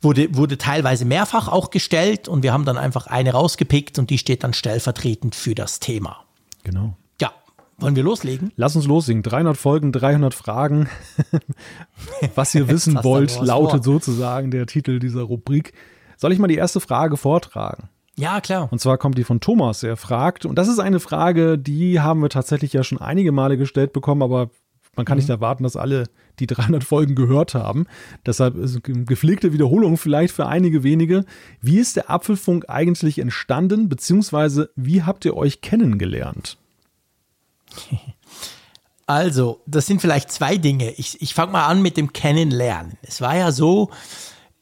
wurde, 0.00 0.36
wurde 0.36 0.58
teilweise 0.58 1.04
mehrfach 1.04 1.48
auch 1.48 1.70
gestellt 1.70 2.28
und 2.28 2.42
wir 2.42 2.52
haben 2.52 2.64
dann 2.64 2.76
einfach 2.78 3.06
eine 3.06 3.32
rausgepickt 3.32 3.98
und 3.98 4.10
die 4.10 4.18
steht 4.18 4.44
dann 4.44 4.52
stellvertretend 4.52 5.34
für 5.34 5.54
das 5.54 5.80
Thema. 5.80 6.24
Genau. 6.62 6.96
Ja, 7.20 7.32
wollen 7.78 7.96
wir 7.96 8.02
loslegen? 8.02 8.52
Lass 8.56 8.76
uns 8.76 8.86
loslegen. 8.86 9.22
300 9.22 9.56
Folgen, 9.56 9.92
300 9.92 10.34
Fragen. 10.34 10.88
Was 12.34 12.54
ihr 12.54 12.68
wissen 12.68 13.02
wollt, 13.02 13.40
lautet 13.40 13.84
vor. 13.84 13.94
sozusagen 13.94 14.50
der 14.50 14.66
Titel 14.66 14.98
dieser 14.98 15.22
Rubrik. 15.22 15.72
Soll 16.16 16.32
ich 16.32 16.38
mal 16.38 16.48
die 16.48 16.56
erste 16.56 16.80
Frage 16.80 17.16
vortragen? 17.16 17.88
Ja, 18.16 18.40
klar. 18.40 18.68
Und 18.70 18.80
zwar 18.80 18.98
kommt 18.98 19.18
die 19.18 19.24
von 19.24 19.40
Thomas. 19.40 19.82
Er 19.82 19.96
fragt, 19.96 20.46
und 20.46 20.56
das 20.56 20.68
ist 20.68 20.78
eine 20.78 21.00
Frage, 21.00 21.58
die 21.58 22.00
haben 22.00 22.22
wir 22.22 22.28
tatsächlich 22.28 22.72
ja 22.72 22.84
schon 22.84 22.98
einige 22.98 23.32
Male 23.32 23.56
gestellt 23.56 23.92
bekommen, 23.92 24.22
aber 24.22 24.50
man 24.96 25.04
kann 25.04 25.18
nicht 25.18 25.28
erwarten, 25.28 25.64
dass 25.64 25.76
alle 25.76 26.04
die 26.38 26.46
300 26.46 26.84
Folgen 26.84 27.14
gehört 27.14 27.54
haben. 27.54 27.86
Deshalb 28.24 28.56
ist 28.56 28.80
eine 28.86 29.04
gepflegte 29.04 29.52
Wiederholung 29.52 29.96
vielleicht 29.96 30.34
für 30.34 30.46
einige 30.46 30.84
wenige. 30.84 31.24
Wie 31.60 31.78
ist 31.78 31.96
der 31.96 32.10
Apfelfunk 32.10 32.68
eigentlich 32.68 33.18
entstanden, 33.18 33.88
beziehungsweise 33.88 34.70
wie 34.76 35.02
habt 35.02 35.24
ihr 35.24 35.36
euch 35.36 35.60
kennengelernt? 35.60 36.58
Also, 39.06 39.60
das 39.66 39.84
sind 39.84 40.00
vielleicht 40.00 40.32
zwei 40.32 40.56
Dinge. 40.56 40.90
Ich, 40.92 41.20
ich 41.20 41.34
fange 41.34 41.52
mal 41.52 41.66
an 41.66 41.82
mit 41.82 41.98
dem 41.98 42.14
Kennenlernen. 42.14 42.96
Es 43.02 43.20
war 43.20 43.36
ja 43.36 43.52
so, 43.52 43.90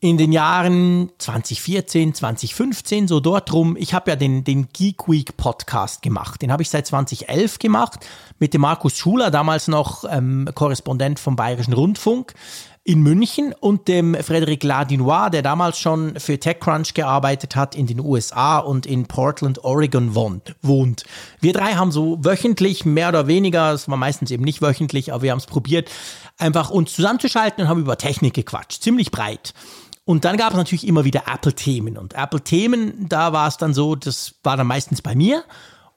in 0.03 0.19
den 0.19 0.33
Jahren 0.33 1.11
2014, 1.19 2.13
2015, 2.13 3.07
so 3.07 3.21
dort 3.21 3.53
rum, 3.53 3.77
ich 3.79 3.95
habe 3.95 4.11
ja 4.11 4.17
den, 4.17 4.43
den 4.43 4.67
Geek 4.73 5.09
Week 5.09 5.37
Podcast 5.37 6.03
gemacht. 6.03 6.43
Den 6.43 6.51
habe 6.51 6.61
ich 6.61 6.71
seit 6.71 6.89
2011 6.89 7.61
gemacht 7.61 8.01
mit 8.41 8.53
dem 8.53 8.63
Markus 8.63 8.97
Schuler, 8.97 9.31
damals 9.31 9.69
noch 9.69 10.03
ähm, 10.11 10.49
Korrespondent 10.57 11.21
vom 11.21 11.37
Bayerischen 11.37 11.73
Rundfunk 11.73 12.35
in 12.83 13.01
München 13.01 13.55
und 13.61 13.87
dem 13.87 14.17
Frédéric 14.17 14.67
Ladinois, 14.67 15.31
der 15.31 15.43
damals 15.43 15.79
schon 15.79 16.19
für 16.19 16.41
TechCrunch 16.41 16.95
gearbeitet 16.95 17.55
hat 17.55 17.77
in 17.77 17.87
den 17.87 18.01
USA 18.01 18.59
und 18.59 18.87
in 18.87 19.07
Portland, 19.07 19.63
Oregon 19.63 20.17
wohnt. 20.17 21.05
Wir 21.41 21.53
drei 21.53 21.75
haben 21.75 21.93
so 21.93 22.19
wöchentlich, 22.25 22.85
mehr 22.85 23.11
oder 23.11 23.29
weniger, 23.29 23.73
es 23.73 23.89
war 23.89 23.97
meistens 23.97 24.33
eben 24.33 24.43
nicht 24.43 24.63
wöchentlich, 24.63 25.13
aber 25.13 25.23
wir 25.23 25.31
haben 25.31 25.39
es 25.39 25.47
probiert, 25.47 25.93
einfach 26.39 26.71
uns 26.71 26.93
zusammenzuschalten 26.93 27.63
und 27.63 27.71
haben 27.71 27.81
über 27.81 27.99
Technik 27.99 28.35
gequatscht, 28.35 28.83
ziemlich 28.83 29.13
breit. 29.13 29.55
Und 30.05 30.25
dann 30.25 30.37
gab 30.37 30.51
es 30.51 30.57
natürlich 30.57 30.87
immer 30.87 31.05
wieder 31.05 31.23
Apple-Themen. 31.33 31.97
Und 31.97 32.15
Apple-Themen, 32.15 33.09
da 33.09 33.33
war 33.33 33.47
es 33.49 33.57
dann 33.57 33.73
so, 33.73 33.95
das 33.95 34.35
war 34.43 34.57
dann 34.57 34.67
meistens 34.67 35.01
bei 35.01 35.15
mir. 35.15 35.45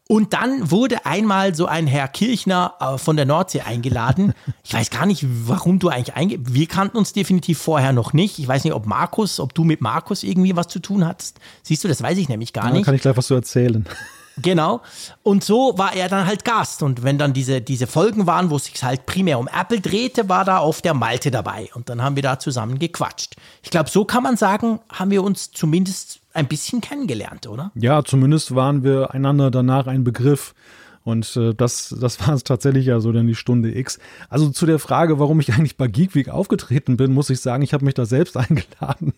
Und 0.08 0.34
dann 0.34 0.70
wurde 0.70 1.04
einmal 1.08 1.56
so 1.56 1.66
ein 1.66 1.88
Herr 1.88 2.08
Kirchner 2.08 2.76
äh, 2.80 2.98
von 3.00 3.16
der 3.16 3.26
Nordsee 3.26 3.62
eingeladen. 3.62 4.34
Ich 4.64 4.72
weiß 4.76 4.92
gar 4.92 5.08
nicht, 5.08 5.26
warum 5.48 5.80
du 5.80 5.90
eigentlich 5.90 6.16
einge... 6.16 6.38
Wir 6.40 6.68
kannten 6.68 6.98
uns 6.98 7.12
definitiv 7.14 7.58
vorher 7.58 7.92
noch 7.92 8.14
nicht. 8.14 8.38
Ich 8.38 8.48
weiß 8.48 8.64
nicht, 8.66 8.74
ob 8.74 8.86
Markus, 8.86 9.40
ob 9.40 9.56
du 9.56 9.64
mit 9.64 9.82
Markus 9.82 10.22
irgendwie 10.22 10.56
was 10.56 10.68
zu 10.68 10.78
tun 10.78 11.08
hattest. 11.08 11.40
Siehst 11.64 11.84
du, 11.84 11.88
das 11.88 12.04
weiß 12.04 12.20
ich 12.20 12.30
nämlich 12.30 12.54
gar 12.54 12.66
Da 12.66 12.72
nicht. 12.74 12.86
kann 12.86 12.94
ich 12.94 13.02
gleich 13.02 13.18
was 13.18 13.26
zu 13.26 13.34
erzählen. 13.34 13.84
Genau. 14.42 14.82
Und 15.24 15.44
so 15.44 15.78
war 15.78 15.96
er 15.96 16.10
dann 16.10 16.28
halt 16.28 16.44
Gast. 16.46 16.84
Und 16.84 17.04
wenn 17.04 17.18
dann 17.18 17.34
diese, 17.34 17.62
diese 17.62 17.88
Folgen 17.88 18.28
waren, 18.28 18.50
wo 18.50 18.58
es 18.58 18.66
sich 18.66 18.84
halt 18.84 19.06
primär 19.06 19.40
um 19.40 19.48
Apple 19.48 19.80
drehte, 19.80 20.28
war 20.30 20.46
da 20.46 20.62
oft 20.62 20.84
der 20.84 20.94
Malte 20.94 21.32
dabei. 21.32 21.70
Und 21.74 21.90
dann 21.90 22.02
haben 22.02 22.16
wir 22.16 22.24
da 22.24 22.40
zusammen 22.40 22.80
gequatscht. 22.80 23.36
Ich 23.64 23.70
glaube, 23.70 23.90
so 23.90 24.06
kann 24.06 24.24
man 24.24 24.38
sagen, 24.38 24.80
haben 24.90 25.12
wir 25.12 25.24
uns 25.24 25.52
zumindest 25.52 26.20
ein 26.34 26.48
bisschen 26.48 26.82
kennengelernt, 26.82 27.48
oder? 27.48 27.72
Ja, 27.76 28.04
zumindest 28.04 28.54
waren 28.56 28.84
wir 28.84 29.14
einander 29.14 29.52
danach 29.52 29.88
ein 29.88 30.04
Begriff. 30.04 30.54
Und 31.06 31.38
äh, 31.38 31.54
das, 31.54 31.96
das 31.98 32.20
war 32.28 32.34
es 32.34 32.44
tatsächlich 32.44 32.88
ja 32.88 33.00
so 33.00 33.12
dann 33.12 33.28
die 33.28 33.36
Stunde 33.36 33.78
X. 33.78 34.00
Also 34.28 34.50
zu 34.50 34.66
der 34.66 34.80
Frage, 34.80 35.20
warum 35.20 35.40
ich 35.40 35.54
eigentlich 35.54 35.78
bei 35.78 35.88
Geek 35.88 36.16
Week 36.16 36.30
aufgetreten 36.30 36.98
bin, 36.98 37.14
muss 37.14 37.30
ich 37.30 37.40
sagen, 37.40 37.64
ich 37.64 37.74
habe 37.74 37.86
mich 37.86 37.94
da 37.94 38.06
selbst 38.06 38.36
eingeladen. 38.38 39.14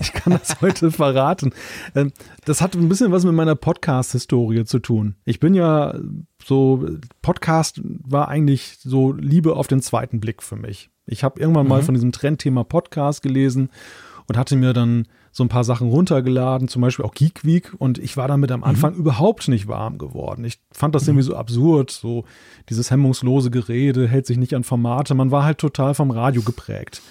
ich 0.00 0.12
kann 0.12 0.34
das 0.34 0.60
heute 0.60 0.90
verraten. 0.92 1.52
Ähm, 1.94 2.12
das 2.44 2.60
hat 2.60 2.76
ein 2.76 2.88
bisschen 2.90 3.10
was 3.10 3.24
mit 3.24 3.34
meiner 3.34 3.56
Podcast-Historie 3.56 4.64
zu 4.64 4.78
tun. 4.78 5.16
Ich 5.24 5.40
bin 5.40 5.54
ja 5.54 5.98
so, 6.44 6.86
Podcast 7.22 7.80
war 7.82 8.28
eigentlich 8.28 8.76
so 8.78 9.12
Liebe 9.12 9.56
auf 9.56 9.66
den 9.66 9.80
zweiten 9.80 10.20
Blick 10.20 10.42
für 10.42 10.56
mich. 10.56 10.90
Ich 11.06 11.24
habe 11.24 11.40
irgendwann 11.40 11.66
mal 11.66 11.82
von 11.82 11.94
diesem 11.94 12.12
Trendthema 12.12 12.64
Podcast 12.64 13.22
gelesen 13.22 13.70
und 14.28 14.36
hatte 14.36 14.56
mir 14.56 14.72
dann 14.72 15.08
so 15.32 15.42
ein 15.42 15.48
paar 15.48 15.64
Sachen 15.64 15.88
runtergeladen, 15.88 16.68
zum 16.68 16.82
Beispiel 16.82 17.04
auch 17.04 17.14
Geek 17.14 17.44
Week. 17.44 17.72
Und 17.78 17.98
ich 17.98 18.16
war 18.16 18.28
damit 18.28 18.52
am 18.52 18.62
Anfang 18.62 18.94
überhaupt 18.94 19.48
nicht 19.48 19.68
warm 19.68 19.98
geworden. 19.98 20.44
Ich 20.44 20.60
fand 20.70 20.94
das 20.94 21.08
irgendwie 21.08 21.24
so 21.24 21.34
absurd, 21.34 21.90
so 21.90 22.24
dieses 22.68 22.90
hemmungslose 22.90 23.50
Gerede, 23.50 24.06
hält 24.06 24.26
sich 24.26 24.36
nicht 24.36 24.54
an 24.54 24.64
Formate, 24.64 25.14
man 25.14 25.30
war 25.30 25.44
halt 25.44 25.58
total 25.58 25.94
vom 25.94 26.10
Radio 26.10 26.42
geprägt. 26.42 27.02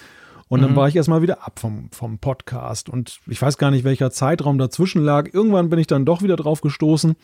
Und 0.50 0.62
dann 0.62 0.74
war 0.74 0.88
ich 0.88 0.96
erstmal 0.96 1.20
wieder 1.20 1.46
ab 1.46 1.58
vom, 1.58 1.90
vom 1.92 2.18
Podcast. 2.18 2.88
Und 2.88 3.20
ich 3.26 3.40
weiß 3.40 3.58
gar 3.58 3.70
nicht, 3.70 3.84
welcher 3.84 4.10
Zeitraum 4.10 4.56
dazwischen 4.56 5.04
lag. 5.04 5.28
Irgendwann 5.30 5.68
bin 5.68 5.78
ich 5.78 5.86
dann 5.86 6.06
doch 6.06 6.22
wieder 6.22 6.36
drauf 6.36 6.62
gestoßen. 6.62 7.16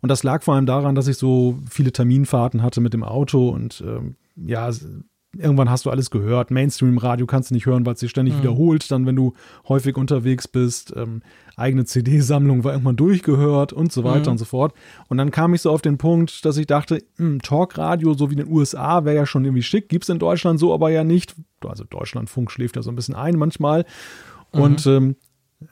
Und 0.00 0.08
das 0.08 0.22
lag 0.22 0.42
vor 0.42 0.54
allem 0.54 0.64
daran, 0.64 0.94
dass 0.94 1.06
ich 1.06 1.18
so 1.18 1.58
viele 1.68 1.92
Terminfahrten 1.92 2.62
hatte 2.62 2.80
mit 2.80 2.94
dem 2.94 3.04
Auto. 3.04 3.50
Und 3.50 3.84
ähm, 3.86 4.16
ja, 4.34 4.70
irgendwann 5.36 5.70
hast 5.70 5.86
du 5.86 5.90
alles 5.90 6.10
gehört. 6.10 6.50
Mainstream-Radio 6.50 7.26
kannst 7.26 7.50
du 7.50 7.54
nicht 7.54 7.66
hören, 7.66 7.86
weil 7.86 7.94
es 7.94 8.00
sich 8.00 8.10
ständig 8.10 8.36
wiederholt. 8.38 8.90
Dann, 8.90 9.06
wenn 9.06 9.16
du 9.16 9.34
häufig 9.68 9.96
unterwegs 9.96 10.48
bist, 10.48 10.92
ähm, 10.96 11.22
eigene 11.56 11.84
CD-Sammlung 11.84 12.64
war 12.64 12.72
irgendwann 12.72 12.96
durchgehört 12.96 13.72
und 13.72 13.92
so 13.92 14.02
weiter 14.02 14.30
und 14.30 14.38
so 14.38 14.44
fort. 14.44 14.74
Und 15.08 15.18
dann 15.18 15.30
kam 15.30 15.54
ich 15.54 15.62
so 15.62 15.70
auf 15.70 15.82
den 15.82 15.98
Punkt, 15.98 16.44
dass 16.44 16.56
ich 16.56 16.66
dachte, 16.66 17.02
hm, 17.16 17.42
Talkradio, 17.42 18.14
so 18.14 18.30
wie 18.30 18.34
in 18.34 18.44
den 18.44 18.52
USA, 18.52 19.04
wäre 19.04 19.16
ja 19.16 19.26
schon 19.26 19.44
irgendwie 19.44 19.62
schick. 19.62 19.88
Gibt's 19.88 20.08
in 20.08 20.18
Deutschland 20.18 20.58
so 20.58 20.74
aber 20.74 20.90
ja 20.90 21.04
nicht. 21.04 21.36
Also 21.64 21.84
Deutschlandfunk 21.84 22.50
schläft 22.50 22.76
ja 22.76 22.82
so 22.82 22.90
ein 22.90 22.96
bisschen 22.96 23.14
ein 23.14 23.36
manchmal. 23.36 23.84
Und 24.50 24.84
ähm, 24.86 25.14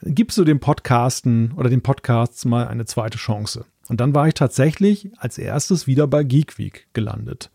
gibst 0.03 0.37
du 0.37 0.45
dem 0.45 0.59
Podcasten 0.59 1.51
oder 1.57 1.69
den 1.69 1.81
Podcasts 1.81 2.45
mal 2.45 2.67
eine 2.67 2.85
zweite 2.85 3.17
Chance. 3.17 3.65
Und 3.89 3.99
dann 3.99 4.13
war 4.13 4.27
ich 4.27 4.35
tatsächlich 4.35 5.11
als 5.17 5.37
erstes 5.37 5.87
wieder 5.87 6.07
bei 6.07 6.23
Geek 6.23 6.57
Week 6.57 6.87
gelandet. 6.93 7.49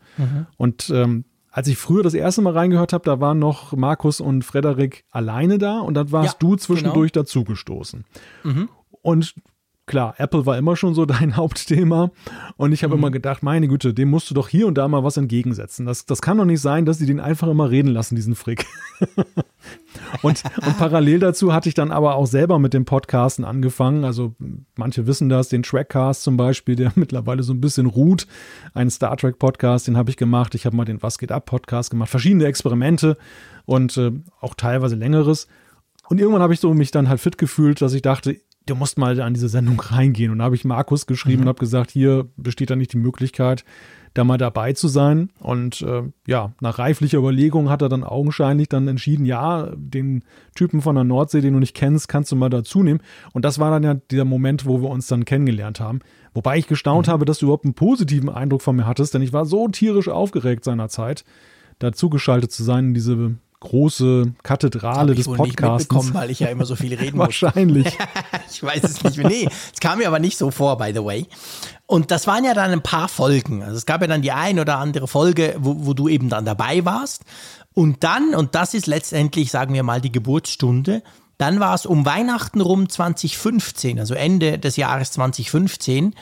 Und 0.57 0.89
ähm, 0.89 1.23
als 1.55 1.69
ich 1.69 1.77
früher 1.77 2.03
das 2.03 2.13
erste 2.13 2.41
Mal 2.41 2.51
reingehört 2.51 2.91
habe, 2.91 3.05
da 3.05 3.21
waren 3.21 3.39
noch 3.39 3.71
Markus 3.71 4.19
und 4.19 4.43
Frederik 4.43 5.05
alleine 5.09 5.57
da 5.57 5.79
und 5.79 5.93
dann 5.93 6.11
warst 6.11 6.33
Ja, 6.33 6.37
du 6.39 6.57
zwischendurch 6.57 7.13
dazugestoßen. 7.13 8.03
Und 9.01 9.35
klar, 9.85 10.15
Apple 10.17 10.45
war 10.45 10.57
immer 10.57 10.75
schon 10.75 10.93
so 10.93 11.05
dein 11.05 11.35
Hauptthema 11.35 12.11
und 12.57 12.71
ich 12.71 12.83
habe 12.83 12.95
immer 12.95 13.11
gedacht, 13.11 13.43
meine 13.43 13.67
Güte, 13.67 13.93
dem 13.93 14.09
musst 14.09 14.29
du 14.29 14.33
doch 14.33 14.47
hier 14.47 14.67
und 14.67 14.77
da 14.77 14.87
mal 14.87 15.03
was 15.03 15.17
entgegensetzen. 15.17 15.85
Das, 15.85 16.05
das 16.05 16.21
kann 16.21 16.37
doch 16.37 16.45
nicht 16.45 16.61
sein, 16.61 16.85
dass 16.85 16.97
sie 16.97 17.05
den 17.05 17.19
einfach 17.19 17.47
immer 17.47 17.69
reden 17.69 17.89
lassen, 17.89 18.15
diesen 18.15 18.35
Frick. 18.35 18.65
Und, 20.21 20.43
und 20.65 20.77
parallel 20.77 21.19
dazu 21.19 21.53
hatte 21.53 21.69
ich 21.69 21.75
dann 21.75 21.91
aber 21.91 22.15
auch 22.15 22.27
selber 22.27 22.59
mit 22.59 22.73
dem 22.73 22.85
Podcasten 22.85 23.45
angefangen. 23.45 24.03
Also 24.03 24.35
manche 24.75 25.07
wissen 25.07 25.29
das, 25.29 25.49
den 25.49 25.63
Trackcast 25.63 26.23
zum 26.23 26.37
Beispiel, 26.37 26.75
der 26.75 26.91
mittlerweile 26.95 27.43
so 27.43 27.53
ein 27.53 27.61
bisschen 27.61 27.85
ruht. 27.85 28.27
Ein 28.73 28.89
Star 28.89 29.17
Trek 29.17 29.39
Podcast, 29.39 29.87
den 29.87 29.97
habe 29.97 30.09
ich 30.09 30.17
gemacht. 30.17 30.55
Ich 30.55 30.65
habe 30.65 30.75
mal 30.75 30.85
den 30.85 31.01
Was 31.01 31.17
geht 31.17 31.31
ab 31.31 31.45
Podcast 31.45 31.91
gemacht. 31.91 32.09
Verschiedene 32.09 32.45
Experimente 32.45 33.17
und 33.65 33.97
äh, 33.97 34.11
auch 34.39 34.53
teilweise 34.53 34.95
längeres. 34.95 35.47
Und 36.07 36.19
irgendwann 36.19 36.41
habe 36.41 36.53
ich 36.53 36.59
so 36.59 36.73
mich 36.73 36.91
dann 36.91 37.09
halt 37.09 37.19
fit 37.19 37.37
gefühlt, 37.37 37.81
dass 37.81 37.93
ich 37.93 38.03
dachte, 38.03 38.39
du 38.65 38.75
musst 38.75 38.97
mal 38.97 39.19
an 39.21 39.33
diese 39.33 39.49
Sendung 39.49 39.79
reingehen. 39.79 40.31
Und 40.31 40.39
da 40.39 40.45
habe 40.45 40.55
ich 40.55 40.65
Markus 40.65 41.05
geschrieben 41.05 41.43
und 41.43 41.47
habe 41.47 41.59
gesagt, 41.59 41.91
hier 41.91 42.27
besteht 42.37 42.69
da 42.69 42.75
nicht 42.75 42.93
die 42.93 42.97
Möglichkeit, 42.97 43.63
da 44.13 44.23
mal 44.23 44.37
dabei 44.37 44.73
zu 44.73 44.87
sein. 44.87 45.29
Und 45.39 45.81
äh, 45.81 46.03
ja, 46.25 46.53
nach 46.61 46.79
reiflicher 46.79 47.17
Überlegung 47.17 47.69
hat 47.69 47.81
er 47.81 47.89
dann 47.89 48.03
augenscheinlich 48.03 48.69
dann 48.69 48.87
entschieden, 48.87 49.25
ja, 49.25 49.71
den 49.75 50.23
Typen 50.55 50.81
von 50.81 50.95
der 50.95 51.03
Nordsee, 51.03 51.41
den 51.41 51.53
du 51.53 51.59
nicht 51.59 51.75
kennst, 51.75 52.07
kannst 52.07 52.31
du 52.31 52.35
mal 52.35 52.49
dazu 52.49 52.81
nehmen. 52.81 53.01
Und 53.33 53.45
das 53.45 53.59
war 53.59 53.71
dann 53.71 53.83
ja 53.83 53.93
der 53.93 54.25
Moment, 54.25 54.65
wo 54.65 54.81
wir 54.81 54.89
uns 54.89 55.07
dann 55.07 55.25
kennengelernt 55.25 55.79
haben. 55.79 55.99
Wobei 56.33 56.57
ich 56.57 56.67
gestaunt 56.67 57.07
mhm. 57.07 57.11
habe, 57.11 57.25
dass 57.25 57.39
du 57.39 57.47
überhaupt 57.47 57.65
einen 57.65 57.75
positiven 57.75 58.29
Eindruck 58.29 58.61
von 58.61 58.75
mir 58.75 58.87
hattest, 58.87 59.13
denn 59.13 59.21
ich 59.21 59.33
war 59.33 59.45
so 59.45 59.67
tierisch 59.67 60.09
aufgeregt 60.09 60.63
seinerzeit, 60.63 61.23
dazugeschaltet 61.79 62.51
zu 62.51 62.63
sein 62.63 62.87
in 62.87 62.93
diese 62.93 63.35
große 63.65 64.33
Kathedrale 64.43 65.15
des 65.15 65.25
Podcasts. 65.25 65.91
Nicht 65.91 66.13
weil 66.13 66.31
ich 66.31 66.39
ja 66.39 66.47
immer 66.47 66.65
so 66.65 66.75
viel 66.75 66.93
reden 66.99 67.17
muss. 67.17 67.41
Wahrscheinlich. 67.41 67.87
ich 68.51 68.63
weiß 68.63 68.83
es 68.83 69.03
nicht 69.03 69.17
mehr. 69.17 69.27
Nee, 69.27 69.49
es 69.73 69.79
kam 69.79 69.99
mir 69.99 70.07
aber 70.07 70.19
nicht 70.19 70.37
so 70.37 70.51
vor, 70.51 70.77
by 70.77 70.91
the 70.93 71.03
way. 71.03 71.25
Und 71.87 72.11
das 72.11 72.27
waren 72.27 72.43
ja 72.43 72.53
dann 72.53 72.71
ein 72.71 72.83
paar 72.83 73.07
Folgen. 73.07 73.63
Also 73.63 73.77
es 73.77 73.85
gab 73.85 74.01
ja 74.01 74.07
dann 74.07 74.21
die 74.21 74.31
ein 74.31 74.59
oder 74.59 74.77
andere 74.77 75.07
Folge, 75.07 75.55
wo, 75.59 75.85
wo 75.85 75.93
du 75.93 76.07
eben 76.07 76.29
dann 76.29 76.45
dabei 76.45 76.85
warst. 76.85 77.23
Und 77.73 78.03
dann, 78.03 78.33
und 78.33 78.55
das 78.55 78.73
ist 78.73 78.87
letztendlich, 78.87 79.51
sagen 79.51 79.73
wir 79.73 79.83
mal, 79.83 80.01
die 80.01 80.11
Geburtsstunde, 80.11 81.03
dann 81.37 81.59
war 81.59 81.75
es 81.75 81.85
um 81.85 82.05
Weihnachten 82.05 82.61
rum 82.61 82.87
2015, 82.87 83.99
also 83.99 84.13
Ende 84.13 84.57
des 84.57 84.77
Jahres 84.77 85.11
2015, 85.11 86.15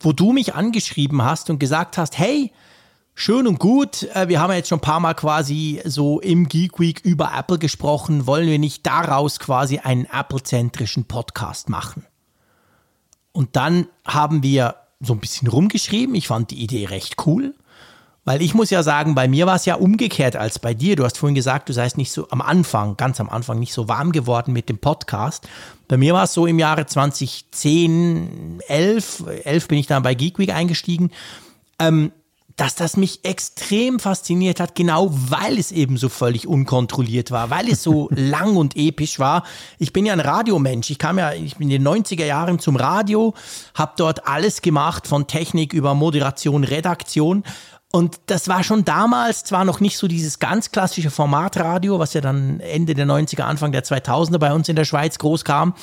wo 0.00 0.12
du 0.12 0.32
mich 0.32 0.54
angeschrieben 0.54 1.22
hast 1.22 1.50
und 1.50 1.58
gesagt 1.58 1.98
hast, 1.98 2.18
hey, 2.18 2.52
Schön 3.18 3.46
und 3.46 3.58
gut. 3.58 4.02
Äh, 4.14 4.28
wir 4.28 4.42
haben 4.42 4.52
jetzt 4.52 4.68
schon 4.68 4.76
ein 4.76 4.82
paar 4.82 5.00
Mal 5.00 5.14
quasi 5.14 5.80
so 5.86 6.20
im 6.20 6.50
Geek 6.50 6.78
Week 6.78 7.00
über 7.02 7.32
Apple 7.34 7.58
gesprochen. 7.58 8.26
Wollen 8.26 8.46
wir 8.46 8.58
nicht 8.58 8.86
daraus 8.86 9.38
quasi 9.38 9.78
einen 9.78 10.04
Apple-zentrischen 10.04 11.06
Podcast 11.06 11.70
machen? 11.70 12.04
Und 13.32 13.56
dann 13.56 13.86
haben 14.06 14.42
wir 14.42 14.74
so 15.00 15.14
ein 15.14 15.20
bisschen 15.20 15.48
rumgeschrieben. 15.48 16.14
Ich 16.14 16.28
fand 16.28 16.50
die 16.50 16.62
Idee 16.62 16.84
recht 16.84 17.16
cool. 17.26 17.54
Weil 18.26 18.42
ich 18.42 18.52
muss 18.52 18.68
ja 18.68 18.82
sagen, 18.82 19.14
bei 19.14 19.28
mir 19.28 19.46
war 19.46 19.56
es 19.56 19.64
ja 19.64 19.76
umgekehrt 19.76 20.36
als 20.36 20.58
bei 20.58 20.74
dir. 20.74 20.94
Du 20.94 21.04
hast 21.04 21.16
vorhin 21.16 21.34
gesagt, 21.34 21.70
du 21.70 21.72
seist 21.72 21.96
nicht 21.96 22.12
so 22.12 22.28
am 22.28 22.42
Anfang, 22.42 22.98
ganz 22.98 23.18
am 23.18 23.30
Anfang 23.30 23.58
nicht 23.58 23.72
so 23.72 23.88
warm 23.88 24.12
geworden 24.12 24.52
mit 24.52 24.68
dem 24.68 24.76
Podcast. 24.76 25.48
Bei 25.88 25.96
mir 25.96 26.12
war 26.12 26.24
es 26.24 26.34
so 26.34 26.46
im 26.46 26.58
Jahre 26.58 26.84
2010, 26.84 28.60
11, 28.68 29.24
11 29.44 29.68
bin 29.68 29.78
ich 29.78 29.86
dann 29.86 30.02
bei 30.02 30.14
Geek 30.14 30.38
Week 30.38 30.52
eingestiegen. 30.52 31.12
Ähm, 31.78 32.12
dass 32.56 32.74
das 32.74 32.96
mich 32.96 33.24
extrem 33.24 34.00
fasziniert 34.00 34.60
hat, 34.60 34.74
genau 34.74 35.10
weil 35.12 35.58
es 35.58 35.72
eben 35.72 35.98
so 35.98 36.08
völlig 36.08 36.46
unkontrolliert 36.46 37.30
war, 37.30 37.50
weil 37.50 37.68
es 37.68 37.82
so 37.82 38.08
lang 38.14 38.56
und 38.56 38.76
episch 38.76 39.18
war. 39.18 39.44
Ich 39.78 39.92
bin 39.92 40.06
ja 40.06 40.14
ein 40.14 40.20
Radiomensch. 40.20 40.90
Ich 40.90 40.98
kam 40.98 41.18
ja, 41.18 41.32
ich 41.32 41.56
bin 41.56 41.70
in 41.70 41.82
den 41.84 42.04
90er 42.04 42.24
Jahren 42.24 42.58
zum 42.58 42.76
Radio, 42.76 43.34
habe 43.74 43.92
dort 43.96 44.26
alles 44.26 44.62
gemacht, 44.62 45.06
von 45.06 45.26
Technik 45.26 45.74
über 45.74 45.94
Moderation, 45.94 46.64
Redaktion. 46.64 47.44
Und 47.92 48.20
das 48.26 48.48
war 48.48 48.64
schon 48.64 48.84
damals 48.84 49.44
zwar 49.44 49.64
noch 49.64 49.80
nicht 49.80 49.96
so 49.96 50.08
dieses 50.08 50.38
ganz 50.38 50.72
klassische 50.72 51.10
Formatradio, 51.10 51.98
was 51.98 52.14
ja 52.14 52.20
dann 52.20 52.60
Ende 52.60 52.94
der 52.94 53.06
90er, 53.06 53.42
Anfang 53.42 53.72
der 53.72 53.84
2000er 53.84 54.38
bei 54.38 54.52
uns 54.52 54.68
in 54.68 54.76
der 54.76 54.84
Schweiz 54.84 55.18
groß 55.18 55.44
kam, 55.44 55.74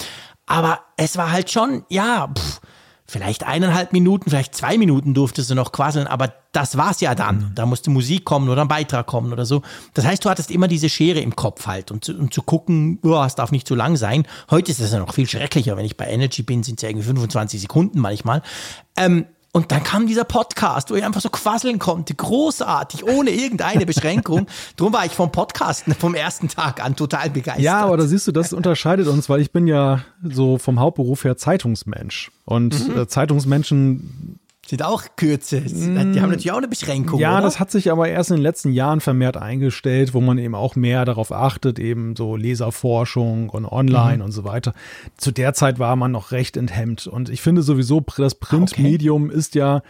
aber 0.46 0.82
es 0.98 1.18
war 1.18 1.32
halt 1.32 1.52
schon, 1.52 1.86
ja, 1.90 2.28
pff, 2.28 2.62
vielleicht 3.06 3.46
eineinhalb 3.46 3.94
Minuten, 3.94 4.30
vielleicht 4.30 4.56
zwei 4.56 4.78
Minuten 4.78 5.14
durftest 5.14 5.50
du 5.50 5.56
noch 5.56 5.72
quasseln, 5.72 6.08
aber 6.08 6.34
das 6.52 6.78
war's 6.78 7.02
ja 7.02 7.16
dann. 7.16 7.38
Mhm. 7.38 7.52
Da 7.56 7.66
musste 7.66 7.90
Musik 7.90 8.26
kommen 8.26 8.50
oder 8.50 8.62
ein 8.62 8.68
Beitrag 8.68 9.08
kommen 9.08 9.34
oder 9.34 9.46
so. 9.46 9.62
Das 9.94 10.06
heißt, 10.06 10.24
du 10.24 10.30
hattest 10.30 10.52
immer 10.52 10.68
diese 10.68 10.90
Schere 10.90 11.20
im 11.20 11.36
Kopf 11.36 11.68
halt 11.68 11.92
und 11.92 12.06
zu, 12.06 12.14
und 12.14 12.34
zu 12.34 12.42
gucken, 12.42 13.00
oh, 13.04 13.24
es 13.24 13.36
darf 13.36 13.52
nicht 13.52 13.68
zu 13.68 13.76
lang 13.76 13.98
sein. 13.98 14.26
Heute 14.50 14.72
ist 14.72 14.80
das 14.80 14.92
ja 14.92 15.00
noch 15.00 15.14
viel 15.14 15.28
schrecklicher. 15.28 15.76
Wenn 15.76 15.86
ich 15.86 15.98
bei 15.98 16.08
Energy 16.08 16.44
bin, 16.44 16.64
sind 16.64 16.80
es 16.80 16.84
ja 16.84 16.90
irgendwie 16.90 17.08
25 17.08 17.62
Sekunden 17.62 18.00
manchmal. 18.00 18.42
Ähm, 18.96 19.26
und 19.56 19.72
dann 19.72 19.84
kam 19.84 20.08
dieser 20.08 20.24
Podcast, 20.24 20.90
wo 20.90 20.96
ich 20.96 21.06
einfach 21.06 21.22
so 21.22 21.30
quasseln 21.30 21.78
konnte, 21.78 22.16
großartig, 22.16 23.04
ohne 23.04 23.30
irgendeine 23.30 23.86
Beschränkung. 23.86 24.48
Drum 24.78 24.92
war 24.94 25.06
ich 25.06 25.12
vom 25.12 25.32
Podcasten 25.32 25.94
vom 25.94 26.16
ersten 26.16 26.48
Tag 26.48 26.84
an 26.84 26.96
total 26.96 27.30
begeistert. 27.30 27.64
Ja, 27.64 27.82
aber 27.82 27.98
da 27.98 28.08
siehst 28.08 28.28
du, 28.28 28.32
das 28.32 28.52
unterscheidet 28.52 29.08
uns, 29.08 29.30
weil 29.30 29.42
ich 29.42 29.52
bin 29.52 29.68
ja 29.68 30.04
so 30.24 30.58
vom 30.58 30.80
Hauptberuf 30.80 31.24
her 31.24 31.38
Zeitungsmensch. 31.38 32.32
Und 32.46 32.90
mhm. 32.90 33.02
äh, 33.02 33.08
Zeitungsmenschen 33.08 34.40
sind 34.66 34.82
auch 34.84 35.04
Kürze. 35.18 35.62
Die 35.62 35.72
haben 35.72 36.14
natürlich 36.14 36.52
auch 36.52 36.58
eine 36.58 36.70
Beschränkung. 36.70 37.20
Ja, 37.20 37.34
oder? 37.34 37.42
das 37.42 37.60
hat 37.60 37.70
sich 37.70 37.92
aber 37.92 38.08
erst 38.08 38.30
in 38.30 38.38
den 38.38 38.44
letzten 38.44 38.72
Jahren 38.72 39.02
vermehrt 39.02 39.36
eingestellt, 39.36 40.14
wo 40.14 40.22
man 40.22 40.38
eben 40.38 40.56
auch 40.56 40.76
mehr 40.76 41.04
darauf 41.04 41.32
achtet, 41.32 41.80
eben 41.80 42.16
so 42.16 42.38
Leserforschung 42.38 43.50
und 43.50 43.66
online 43.66 44.18
mhm. 44.18 44.24
und 44.24 44.32
so 44.32 44.46
weiter. 44.46 44.74
Zu 45.18 45.32
der 45.32 45.54
Zeit 45.54 45.80
war 45.80 45.96
man 45.96 46.12
noch 46.12 46.32
recht 46.32 46.56
enthemmt. 46.56 47.08
Und 47.08 47.30
ich 47.30 47.42
finde 47.42 47.62
sowieso, 47.62 48.02
das 48.18 48.36
Printmedium 48.36 49.26
okay. 49.26 49.38
ist 49.38 49.56
ja 49.56 49.82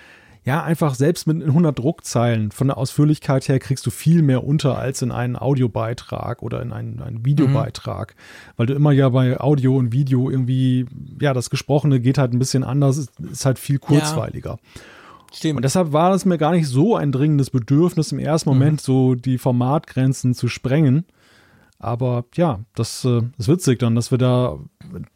ja, 0.46 0.62
einfach 0.62 0.96
selbst 0.96 1.26
mit 1.26 1.42
100 1.42 1.78
Druckzeilen 1.78 2.52
von 2.52 2.68
der 2.68 2.78
Ausführlichkeit 2.78 3.48
her 3.48 3.60
kriegst 3.60 3.86
du 3.86 3.92
viel 3.92 4.22
mehr 4.22 4.44
unter 4.44 4.78
als 4.78 5.02
in 5.02 5.12
einen 5.12 5.38
Audiobeitrag 5.38 6.42
oder 6.42 6.62
in 6.62 6.74
einen, 6.74 7.02
einen 7.02 7.26
Videobeitrag, 7.26 8.16
mhm. 8.16 8.54
weil 8.58 8.66
du 8.66 8.74
immer 8.74 8.92
ja 8.92 9.08
bei 9.10 9.40
Audio 9.40 9.78
und 9.78 9.94
Video 9.94 10.30
irgendwie, 10.30 10.86
ja, 11.22 11.34
das 11.34 11.50
Gesprochene 11.50 12.02
geht 12.02 12.18
halt 12.18 12.34
ein 12.34 12.40
bisschen 12.40 12.64
anders, 12.64 12.98
ist, 12.98 13.12
ist 13.20 13.46
halt 13.46 13.58
viel 13.58 13.80
kurzweiliger. 13.80 14.58
Ja. 14.76 14.82
Stimmt. 15.34 15.58
Und 15.58 15.64
deshalb 15.64 15.94
war 15.94 16.14
es 16.14 16.26
mir 16.26 16.38
gar 16.38 16.52
nicht 16.52 16.68
so 16.68 16.96
ein 16.96 17.12
dringendes 17.12 17.50
Bedürfnis, 17.50 18.12
im 18.12 18.20
ersten 18.20 18.50
Moment 18.50 18.74
mhm. 18.74 18.86
so 18.86 19.16
die 19.16 19.38
Formatgrenzen 19.38 20.36
zu 20.36 20.48
sprengen. 20.48 21.06
Aber 21.84 22.24
ja, 22.36 22.62
das 22.76 23.04
äh, 23.04 23.24
ist 23.38 23.50
witzig 23.50 23.78
dann, 23.80 23.94
dass 23.94 24.10
wir 24.10 24.18
da. 24.18 24.58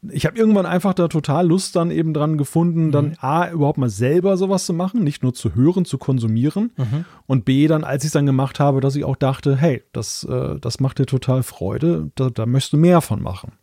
Ich 0.09 0.25
habe 0.25 0.37
irgendwann 0.37 0.65
einfach 0.65 0.93
da 0.93 1.07
total 1.07 1.47
Lust 1.47 1.77
dann 1.77 1.91
eben 1.91 2.13
dran 2.13 2.37
gefunden, 2.37 2.91
dann 2.91 3.09
mhm. 3.09 3.15
A, 3.21 3.49
überhaupt 3.49 3.77
mal 3.77 3.89
selber 3.89 4.35
sowas 4.35 4.65
zu 4.65 4.73
machen, 4.73 5.01
nicht 5.01 5.23
nur 5.23 5.33
zu 5.33 5.55
hören, 5.55 5.85
zu 5.85 5.97
konsumieren. 5.97 6.71
Mhm. 6.75 7.05
Und 7.25 7.45
B, 7.45 7.67
dann, 7.67 7.85
als 7.85 8.03
ich 8.03 8.09
es 8.09 8.13
dann 8.13 8.25
gemacht 8.25 8.59
habe, 8.59 8.81
dass 8.81 8.97
ich 8.97 9.05
auch 9.05 9.15
dachte, 9.15 9.55
hey, 9.55 9.81
das, 9.93 10.25
äh, 10.25 10.59
das 10.59 10.81
macht 10.81 10.99
dir 10.99 11.05
total 11.05 11.41
Freude, 11.41 12.11
da, 12.15 12.29
da 12.29 12.45
möchtest 12.45 12.73
du 12.73 12.77
mehr 12.77 12.99
von 12.99 13.21
machen. 13.21 13.53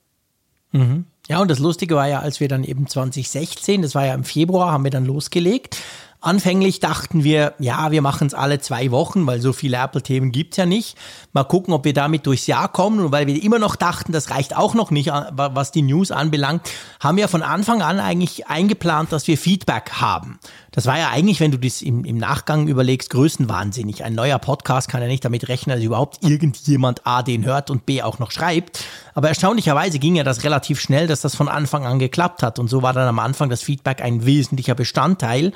Mhm. 0.73 1.05
Ja, 1.29 1.43
und 1.43 1.51
das 1.51 1.59
Lustige 1.59 1.97
war 1.97 2.09
ja, 2.09 2.21
als 2.21 2.41
wir 2.41 2.49
dann 2.49 2.65
eben 2.65 2.87
2016, 2.87 3.83
das 3.83 3.95
war 3.95 4.07
ja 4.07 4.15
im 4.15 4.25
Februar, 4.25 4.73
haben 4.73 4.85
wir 4.85 4.91
dann 4.91 5.05
losgelegt. 5.05 5.79
Anfänglich 6.25 6.81
dachten 6.81 7.23
wir, 7.23 7.53
ja, 7.59 7.91
wir 7.91 8.01
machen 8.01 8.27
es 8.27 8.33
alle 8.33 8.59
zwei 8.59 8.91
Wochen, 8.91 9.27
weil 9.27 9.43
so 9.43 9.53
viele 9.53 9.77
Apple-Themen 9.77 10.33
gibt's 10.33 10.57
ja 10.57 10.65
nicht. 10.65 10.97
Mal 11.35 11.45
gucken, 11.45 11.75
ob 11.75 11.85
wir 11.85 11.93
damit 11.93 12.25
durchs 12.27 12.47
Jahr 12.47 12.69
kommen. 12.69 13.01
Und 13.01 13.13
weil 13.13 13.27
wir 13.27 13.43
immer 13.43 13.59
noch 13.59 13.77
dachten, 13.77 14.11
das 14.11 14.31
reicht 14.31 14.57
auch 14.57 14.73
noch 14.73 14.91
nicht, 14.91 15.11
was 15.11 15.71
die 15.71 15.83
News 15.83 16.11
anbelangt, 16.11 16.63
haben 16.99 17.19
wir 17.19 17.29
von 17.29 17.43
Anfang 17.43 17.83
an 17.83 18.01
eigentlich 18.01 18.47
eingeplant, 18.47 19.13
dass 19.13 19.27
wir 19.27 19.37
Feedback 19.37 20.01
haben. 20.01 20.39
Das 20.73 20.87
war 20.87 20.99
ja 20.99 21.11
eigentlich, 21.11 21.41
wenn 21.41 21.51
du 21.51 21.59
das 21.59 21.83
im, 21.83 22.07
im 22.07 22.17
Nachgang 22.17 22.69
überlegst, 22.69 23.11
größenwahnsinnig. 23.11 24.03
Ein 24.03 24.15
neuer 24.15 24.39
Podcast 24.39 24.89
kann 24.89 25.03
ja 25.03 25.09
nicht 25.09 25.27
damit 25.27 25.49
rechnen, 25.49 25.77
dass 25.77 25.85
überhaupt 25.85 26.25
irgendjemand 26.25 27.07
A 27.07 27.23
den 27.23 27.45
hört 27.45 27.69
und 27.69 27.85
B 27.85 28.03
auch 28.03 28.19
noch 28.19 28.31
schreibt. 28.31 28.83
Aber 29.13 29.29
erstaunlicherweise 29.29 29.99
ging 29.99 30.17
ja 30.17 30.25
das 30.25 30.43
relativ 30.43 30.81
schnell, 30.81 31.07
dass 31.07 31.21
das 31.21 31.37
von 31.37 31.49
Anfang 31.49 31.87
an 31.87 31.99
geklappt 31.99 32.43
hat. 32.43 32.59
Und 32.59 32.69
so 32.69 32.83
war 32.83 32.95
dann 32.95 33.07
am 33.07 33.19
Anfang 33.19 33.51
das 33.51 33.63
Feedback 33.63 34.01
ein 34.03 34.25
wesentlicher 34.25 34.75
Bestandteil 34.75 35.53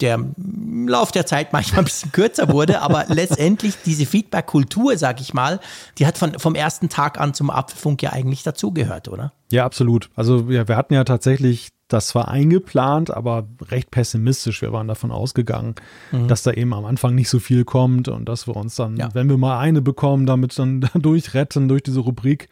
der 0.00 0.14
im 0.14 0.88
Lauf 0.88 1.10
der 1.10 1.26
Zeit 1.26 1.52
manchmal 1.52 1.80
ein 1.80 1.84
bisschen 1.86 2.12
kürzer 2.12 2.52
wurde, 2.52 2.82
aber 2.82 3.06
letztendlich 3.08 3.74
diese 3.84 4.06
Feedback-Kultur, 4.06 4.96
sag 4.98 5.20
ich 5.20 5.32
mal, 5.32 5.60
die 5.98 6.06
hat 6.06 6.18
von, 6.18 6.38
vom 6.38 6.54
ersten 6.54 6.88
Tag 6.88 7.18
an 7.18 7.34
zum 7.34 7.50
Apfelfunk 7.50 8.02
ja 8.02 8.12
eigentlich 8.12 8.42
dazugehört, 8.42 9.08
oder? 9.08 9.32
Ja, 9.50 9.64
absolut. 9.64 10.10
Also 10.14 10.50
ja, 10.50 10.68
wir 10.68 10.76
hatten 10.76 10.94
ja 10.94 11.04
tatsächlich 11.04 11.70
das 11.88 12.08
zwar 12.08 12.28
eingeplant, 12.28 13.10
aber 13.10 13.46
recht 13.70 13.90
pessimistisch. 13.90 14.60
Wir 14.60 14.72
waren 14.72 14.88
davon 14.88 15.12
ausgegangen, 15.12 15.76
mhm. 16.10 16.26
dass 16.26 16.42
da 16.42 16.50
eben 16.50 16.74
am 16.74 16.84
Anfang 16.84 17.14
nicht 17.14 17.28
so 17.28 17.38
viel 17.38 17.64
kommt 17.64 18.08
und 18.08 18.28
dass 18.28 18.48
wir 18.48 18.56
uns 18.56 18.74
dann, 18.74 18.96
ja. 18.96 19.08
wenn 19.14 19.28
wir 19.28 19.36
mal 19.36 19.58
eine 19.58 19.82
bekommen, 19.82 20.26
damit 20.26 20.58
dann 20.58 20.80
durchretten 20.94 21.68
durch 21.68 21.82
diese 21.82 22.00
Rubrik. 22.00 22.48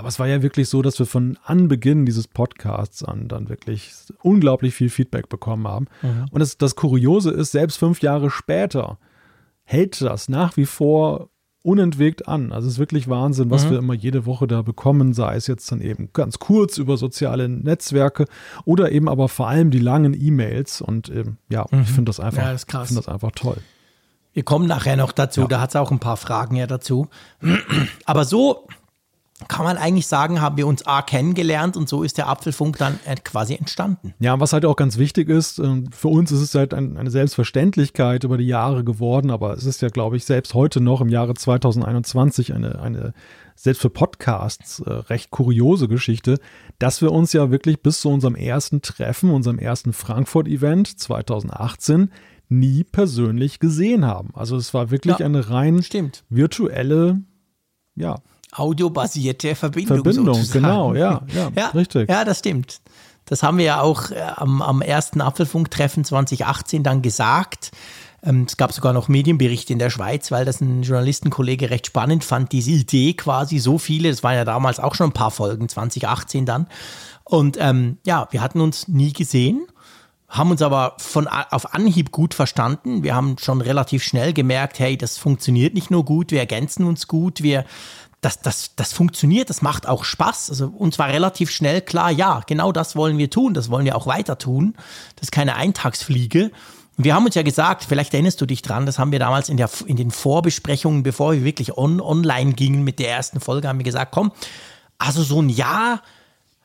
Aber 0.00 0.08
es 0.08 0.18
war 0.18 0.26
ja 0.26 0.40
wirklich 0.40 0.70
so, 0.70 0.80
dass 0.80 0.98
wir 0.98 1.04
von 1.04 1.36
Anbeginn 1.44 2.06
dieses 2.06 2.26
Podcasts 2.26 3.04
an 3.04 3.28
dann 3.28 3.50
wirklich 3.50 3.92
unglaublich 4.22 4.74
viel 4.74 4.88
Feedback 4.88 5.28
bekommen 5.28 5.68
haben. 5.68 5.88
Mhm. 6.00 6.24
Und 6.30 6.40
das, 6.40 6.56
das 6.56 6.74
Kuriose 6.74 7.30
ist, 7.30 7.52
selbst 7.52 7.76
fünf 7.76 8.00
Jahre 8.00 8.30
später 8.30 8.96
hält 9.62 10.00
das 10.00 10.30
nach 10.30 10.56
wie 10.56 10.64
vor 10.64 11.28
unentwegt 11.62 12.26
an. 12.26 12.50
Also 12.50 12.66
es 12.66 12.74
ist 12.74 12.78
wirklich 12.78 13.10
Wahnsinn, 13.10 13.50
was 13.50 13.66
mhm. 13.66 13.72
wir 13.72 13.78
immer 13.80 13.92
jede 13.92 14.24
Woche 14.24 14.46
da 14.46 14.62
bekommen, 14.62 15.12
sei 15.12 15.36
es 15.36 15.46
jetzt 15.48 15.70
dann 15.70 15.82
eben 15.82 16.08
ganz 16.14 16.38
kurz 16.38 16.78
über 16.78 16.96
soziale 16.96 17.50
Netzwerke 17.50 18.24
oder 18.64 18.92
eben 18.92 19.06
aber 19.06 19.28
vor 19.28 19.48
allem 19.48 19.70
die 19.70 19.80
langen 19.80 20.18
E-Mails. 20.18 20.80
Und 20.80 21.10
ähm, 21.10 21.36
ja, 21.50 21.66
mhm. 21.70 21.82
ich 21.82 21.88
finde 21.88 22.08
das 22.08 22.20
einfach, 22.20 22.42
ja, 22.42 22.52
das 22.52 22.64
finde 22.64 22.94
das 22.94 23.08
einfach 23.08 23.32
toll. 23.32 23.58
Wir 24.32 24.44
kommen 24.44 24.66
nachher 24.66 24.96
noch 24.96 25.12
dazu, 25.12 25.42
ja. 25.42 25.46
da 25.46 25.60
hat 25.60 25.68
es 25.68 25.76
auch 25.76 25.90
ein 25.90 25.98
paar 25.98 26.16
Fragen 26.16 26.56
ja 26.56 26.66
dazu. 26.66 27.08
Aber 28.06 28.24
so 28.24 28.66
kann 29.48 29.64
man 29.64 29.76
eigentlich 29.76 30.06
sagen, 30.06 30.40
haben 30.40 30.56
wir 30.56 30.66
uns 30.66 30.86
A 30.86 31.02
kennengelernt 31.02 31.76
und 31.76 31.88
so 31.88 32.02
ist 32.02 32.18
der 32.18 32.28
Apfelfunk 32.28 32.78
dann 32.78 32.98
äh, 33.04 33.16
quasi 33.16 33.54
entstanden. 33.54 34.14
Ja, 34.18 34.38
was 34.40 34.52
halt 34.52 34.64
auch 34.64 34.76
ganz 34.76 34.98
wichtig 34.98 35.28
ist, 35.28 35.58
ähm, 35.58 35.90
für 35.92 36.08
uns 36.08 36.30
ist 36.32 36.40
es 36.40 36.54
halt 36.54 36.74
eine 36.74 37.10
Selbstverständlichkeit 37.10 38.24
über 38.24 38.36
die 38.38 38.46
Jahre 38.46 38.84
geworden, 38.84 39.30
aber 39.30 39.54
es 39.54 39.64
ist 39.64 39.82
ja, 39.82 39.88
glaube 39.88 40.16
ich, 40.16 40.24
selbst 40.24 40.54
heute 40.54 40.80
noch 40.80 41.00
im 41.00 41.08
Jahre 41.08 41.34
2021 41.34 42.54
eine, 42.54 42.80
eine 42.80 43.12
selbst 43.56 43.82
für 43.82 43.90
Podcasts 43.90 44.80
äh, 44.80 44.90
recht 44.90 45.30
kuriose 45.30 45.86
Geschichte, 45.88 46.38
dass 46.78 47.02
wir 47.02 47.12
uns 47.12 47.32
ja 47.32 47.50
wirklich 47.50 47.82
bis 47.82 48.00
zu 48.00 48.08
unserem 48.08 48.34
ersten 48.34 48.80
Treffen, 48.80 49.30
unserem 49.30 49.58
ersten 49.58 49.92
Frankfurt-Event 49.92 50.98
2018 50.98 52.10
nie 52.48 52.84
persönlich 52.84 53.58
gesehen 53.60 54.04
haben. 54.06 54.30
Also 54.34 54.56
es 54.56 54.74
war 54.74 54.90
wirklich 54.90 55.18
Ja, 55.18 55.26
eine 55.26 55.50
rein 55.50 55.82
stimmt. 55.82 56.24
virtuelle, 56.30 57.20
ja, 57.94 58.16
Audiobasierte 58.52 59.54
Verbindung. 59.54 59.98
Verbindung, 59.98 60.34
sozusagen. 60.34 60.64
genau, 60.64 60.94
ja, 60.94 61.22
ja, 61.34 61.50
ja, 61.56 61.68
richtig. 61.68 62.08
Ja, 62.08 62.24
das 62.24 62.40
stimmt. 62.40 62.80
Das 63.26 63.42
haben 63.42 63.58
wir 63.58 63.64
ja 63.64 63.80
auch 63.80 64.10
äh, 64.10 64.20
am, 64.36 64.60
am 64.60 64.82
ersten 64.82 65.20
Apfelfunktreffen 65.20 66.04
2018 66.04 66.82
dann 66.82 67.00
gesagt. 67.00 67.70
Ähm, 68.22 68.44
es 68.46 68.56
gab 68.56 68.72
sogar 68.72 68.92
noch 68.92 69.08
Medienberichte 69.08 69.72
in 69.72 69.78
der 69.78 69.90
Schweiz, 69.90 70.30
weil 70.30 70.44
das 70.44 70.60
ein 70.60 70.82
Journalistenkollege 70.82 71.70
recht 71.70 71.86
spannend 71.86 72.24
fand, 72.24 72.52
diese 72.52 72.72
Idee 72.72 73.14
quasi 73.14 73.58
so 73.58 73.78
viele, 73.78 74.10
das 74.10 74.22
waren 74.22 74.34
ja 74.34 74.44
damals 74.44 74.80
auch 74.80 74.94
schon 74.94 75.10
ein 75.10 75.14
paar 75.14 75.30
Folgen, 75.30 75.68
2018 75.68 76.44
dann. 76.44 76.66
Und 77.24 77.56
ähm, 77.60 77.98
ja, 78.04 78.28
wir 78.30 78.42
hatten 78.42 78.60
uns 78.60 78.88
nie 78.88 79.12
gesehen, 79.12 79.66
haben 80.28 80.50
uns 80.50 80.62
aber 80.62 80.94
von 80.98 81.28
auf 81.28 81.74
Anhieb 81.74 82.12
gut 82.12 82.34
verstanden. 82.34 83.02
Wir 83.02 83.14
haben 83.14 83.36
schon 83.38 83.60
relativ 83.60 84.02
schnell 84.02 84.32
gemerkt, 84.32 84.78
hey, 84.78 84.96
das 84.96 85.18
funktioniert 85.18 85.74
nicht 85.74 85.90
nur 85.90 86.04
gut, 86.04 86.30
wir 86.30 86.40
ergänzen 86.40 86.84
uns 86.84 87.08
gut, 87.08 87.42
wir 87.42 87.64
das, 88.20 88.40
das, 88.40 88.74
das 88.76 88.92
funktioniert, 88.92 89.48
das 89.48 89.62
macht 89.62 89.88
auch 89.88 90.04
Spaß. 90.04 90.50
Also 90.50 90.66
uns 90.66 90.98
war 90.98 91.08
relativ 91.08 91.50
schnell 91.50 91.80
klar, 91.80 92.10
ja, 92.10 92.42
genau 92.46 92.70
das 92.70 92.94
wollen 92.94 93.16
wir 93.18 93.30
tun, 93.30 93.54
das 93.54 93.70
wollen 93.70 93.84
wir 93.84 93.96
auch 93.96 94.06
weiter 94.06 94.36
tun. 94.36 94.74
Das 95.16 95.24
ist 95.24 95.32
keine 95.32 95.56
Eintagsfliege. 95.56 96.50
Wir 96.96 97.14
haben 97.14 97.24
uns 97.24 97.34
ja 97.34 97.42
gesagt, 97.42 97.84
vielleicht 97.88 98.12
erinnerst 98.12 98.40
du 98.40 98.46
dich 98.46 98.60
dran, 98.60 98.84
das 98.84 98.98
haben 98.98 99.10
wir 99.10 99.18
damals 99.18 99.48
in, 99.48 99.56
der, 99.56 99.70
in 99.86 99.96
den 99.96 100.10
Vorbesprechungen, 100.10 101.02
bevor 101.02 101.32
wir 101.32 101.44
wirklich 101.44 101.78
on, 101.78 101.98
online 102.00 102.52
gingen 102.52 102.84
mit 102.84 102.98
der 102.98 103.10
ersten 103.10 103.40
Folge, 103.40 103.68
haben 103.68 103.78
wir 103.78 103.84
gesagt, 103.84 104.12
komm, 104.12 104.32
also 104.98 105.22
so 105.22 105.40
ein 105.40 105.48
Jahr 105.48 106.02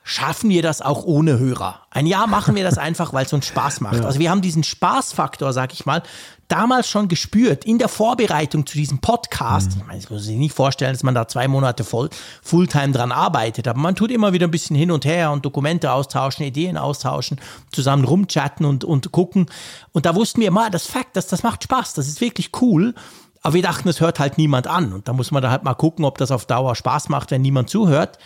schaffen 0.08 0.52
wir 0.52 0.62
das 0.62 0.84
auch 0.84 1.04
ohne 1.04 1.40
Hörer. 1.40 1.82
Ein 1.90 2.06
Jahr 2.06 2.28
machen 2.28 2.56
wir 2.56 2.64
das 2.64 2.78
einfach, 2.78 3.12
weil 3.12 3.26
es 3.26 3.34
uns 3.34 3.48
Spaß 3.48 3.82
macht. 3.82 4.06
Also 4.06 4.20
wir 4.20 4.30
haben 4.30 4.42
diesen 4.42 4.64
Spaßfaktor, 4.64 5.52
sag 5.52 5.74
ich 5.74 5.88
mal, 5.88 6.04
damals 6.48 6.88
schon 6.88 7.08
gespürt 7.08 7.66
in 7.66 7.80
der 7.80 7.88
Vorbereitung 7.88 8.68
zu 8.68 8.78
diesem 8.78 9.00
Podcast. 9.00 9.72
Ich 9.76 9.86
meine, 9.88 9.98
ich 9.98 10.12
muss 10.12 10.26
sich 10.26 10.38
nicht 10.38 10.54
vorstellen, 10.54 10.94
dass 10.94 11.02
man 11.02 11.16
da 11.16 11.28
zwei 11.28 11.48
Monate 11.48 11.84
voll 11.84 12.12
Fulltime 12.44 12.92
dran 12.92 13.12
arbeitet, 13.12 13.68
aber 13.68 13.80
man 13.80 13.96
tut 13.96 14.12
immer 14.12 14.32
wieder 14.32 14.48
ein 14.48 14.52
bisschen 14.52 14.76
hin 14.76 14.92
und 14.92 15.06
her 15.06 15.32
und 15.32 15.44
Dokumente 15.44 15.92
austauschen, 15.92 16.46
Ideen 16.46 16.78
austauschen, 16.78 17.42
zusammen 17.72 18.06
rumchatten 18.06 18.64
und, 18.64 18.84
und 18.84 19.12
gucken. 19.12 19.48
Und 19.92 20.06
da 20.06 20.14
wussten 20.14 20.40
wir 20.40 20.52
mal, 20.52 20.70
das 20.70 20.86
Fakt, 20.86 21.18
das, 21.18 21.26
das 21.26 21.42
macht 21.42 21.64
Spaß, 21.64 21.96
das 21.96 22.08
ist 22.08 22.22
wirklich 22.22 22.52
cool. 22.62 22.94
Aber 23.42 23.56
wir 23.56 23.64
dachten, 23.64 23.90
es 23.90 24.02
hört 24.02 24.20
halt 24.20 24.38
niemand 24.38 24.68
an. 24.68 24.94
Und 24.94 25.08
da 25.08 25.14
muss 25.14 25.32
man 25.32 25.42
da 25.42 25.50
halt 25.50 25.64
mal 25.64 25.74
gucken, 25.74 26.06
ob 26.06 26.20
das 26.20 26.30
auf 26.30 26.46
Dauer 26.46 26.76
Spaß 26.76 27.10
macht, 27.10 27.32
wenn 27.32 27.42
niemand 27.42 27.72
zuhört. 27.72 28.20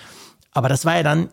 Aber 0.52 0.68
das 0.68 0.84
war 0.84 0.98
ja 0.98 1.04
dann 1.04 1.30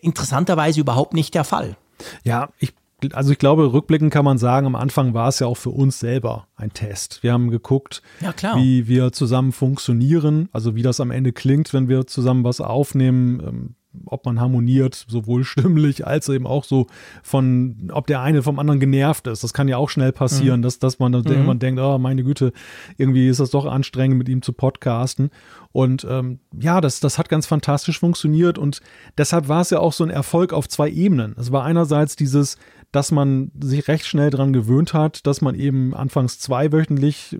interessanterweise 0.00 0.80
überhaupt 0.80 1.14
nicht 1.14 1.34
der 1.34 1.44
Fall. 1.44 1.76
Ja, 2.24 2.48
ich, 2.58 2.72
also 3.12 3.32
ich 3.32 3.38
glaube, 3.38 3.72
rückblickend 3.72 4.12
kann 4.12 4.24
man 4.24 4.38
sagen, 4.38 4.66
am 4.66 4.74
Anfang 4.76 5.14
war 5.14 5.28
es 5.28 5.38
ja 5.38 5.46
auch 5.46 5.56
für 5.56 5.70
uns 5.70 5.98
selber 5.98 6.46
ein 6.56 6.72
Test. 6.72 7.22
Wir 7.22 7.32
haben 7.32 7.50
geguckt, 7.50 8.02
Ja, 8.20 8.32
klar. 8.32 8.56
wie 8.56 8.86
wir 8.88 9.12
zusammen 9.12 9.52
funktionieren, 9.52 10.48
also 10.52 10.74
wie 10.74 10.82
das 10.82 11.00
am 11.00 11.10
Ende 11.10 11.32
klingt, 11.32 11.72
wenn 11.72 11.88
wir 11.88 12.06
zusammen 12.06 12.44
was 12.44 12.60
aufnehmen, 12.60 13.40
ähm, 13.46 13.74
ob 14.06 14.26
man 14.26 14.40
harmoniert, 14.40 15.04
sowohl 15.08 15.44
stimmlich 15.44 16.06
als 16.06 16.28
eben 16.28 16.46
auch 16.46 16.64
so 16.64 16.86
von, 17.22 17.90
ob 17.92 18.06
der 18.06 18.20
eine 18.20 18.42
vom 18.42 18.58
anderen 18.58 18.80
genervt 18.80 19.26
ist. 19.26 19.44
Das 19.44 19.52
kann 19.52 19.68
ja 19.68 19.76
auch 19.76 19.90
schnell 19.90 20.12
passieren, 20.12 20.62
dass, 20.62 20.78
dass 20.78 20.98
man 20.98 21.12
dann 21.12 21.24
irgendwann 21.24 21.58
denkt, 21.58 21.80
oh 21.80 21.98
meine 21.98 22.24
Güte, 22.24 22.52
irgendwie 22.96 23.28
ist 23.28 23.40
das 23.40 23.50
doch 23.50 23.66
anstrengend, 23.66 24.18
mit 24.18 24.28
ihm 24.28 24.42
zu 24.42 24.52
podcasten. 24.52 25.30
Und 25.72 26.06
ähm, 26.08 26.38
ja, 26.58 26.80
das, 26.80 27.00
das 27.00 27.18
hat 27.18 27.28
ganz 27.28 27.46
fantastisch 27.46 27.98
funktioniert 27.98 28.58
und 28.58 28.80
deshalb 29.18 29.48
war 29.48 29.60
es 29.60 29.70
ja 29.70 29.80
auch 29.80 29.92
so 29.92 30.04
ein 30.04 30.10
Erfolg 30.10 30.52
auf 30.52 30.68
zwei 30.68 30.88
Ebenen. 30.88 31.34
Es 31.38 31.50
war 31.50 31.64
einerseits 31.64 32.14
dieses, 32.14 32.58
dass 32.94 33.10
man 33.10 33.50
sich 33.60 33.88
recht 33.88 34.06
schnell 34.06 34.30
dran 34.30 34.52
gewöhnt 34.52 34.94
hat, 34.94 35.26
dass 35.26 35.40
man 35.40 35.56
eben 35.56 35.94
anfangs 35.94 36.38
zweiwöchentlich, 36.38 37.36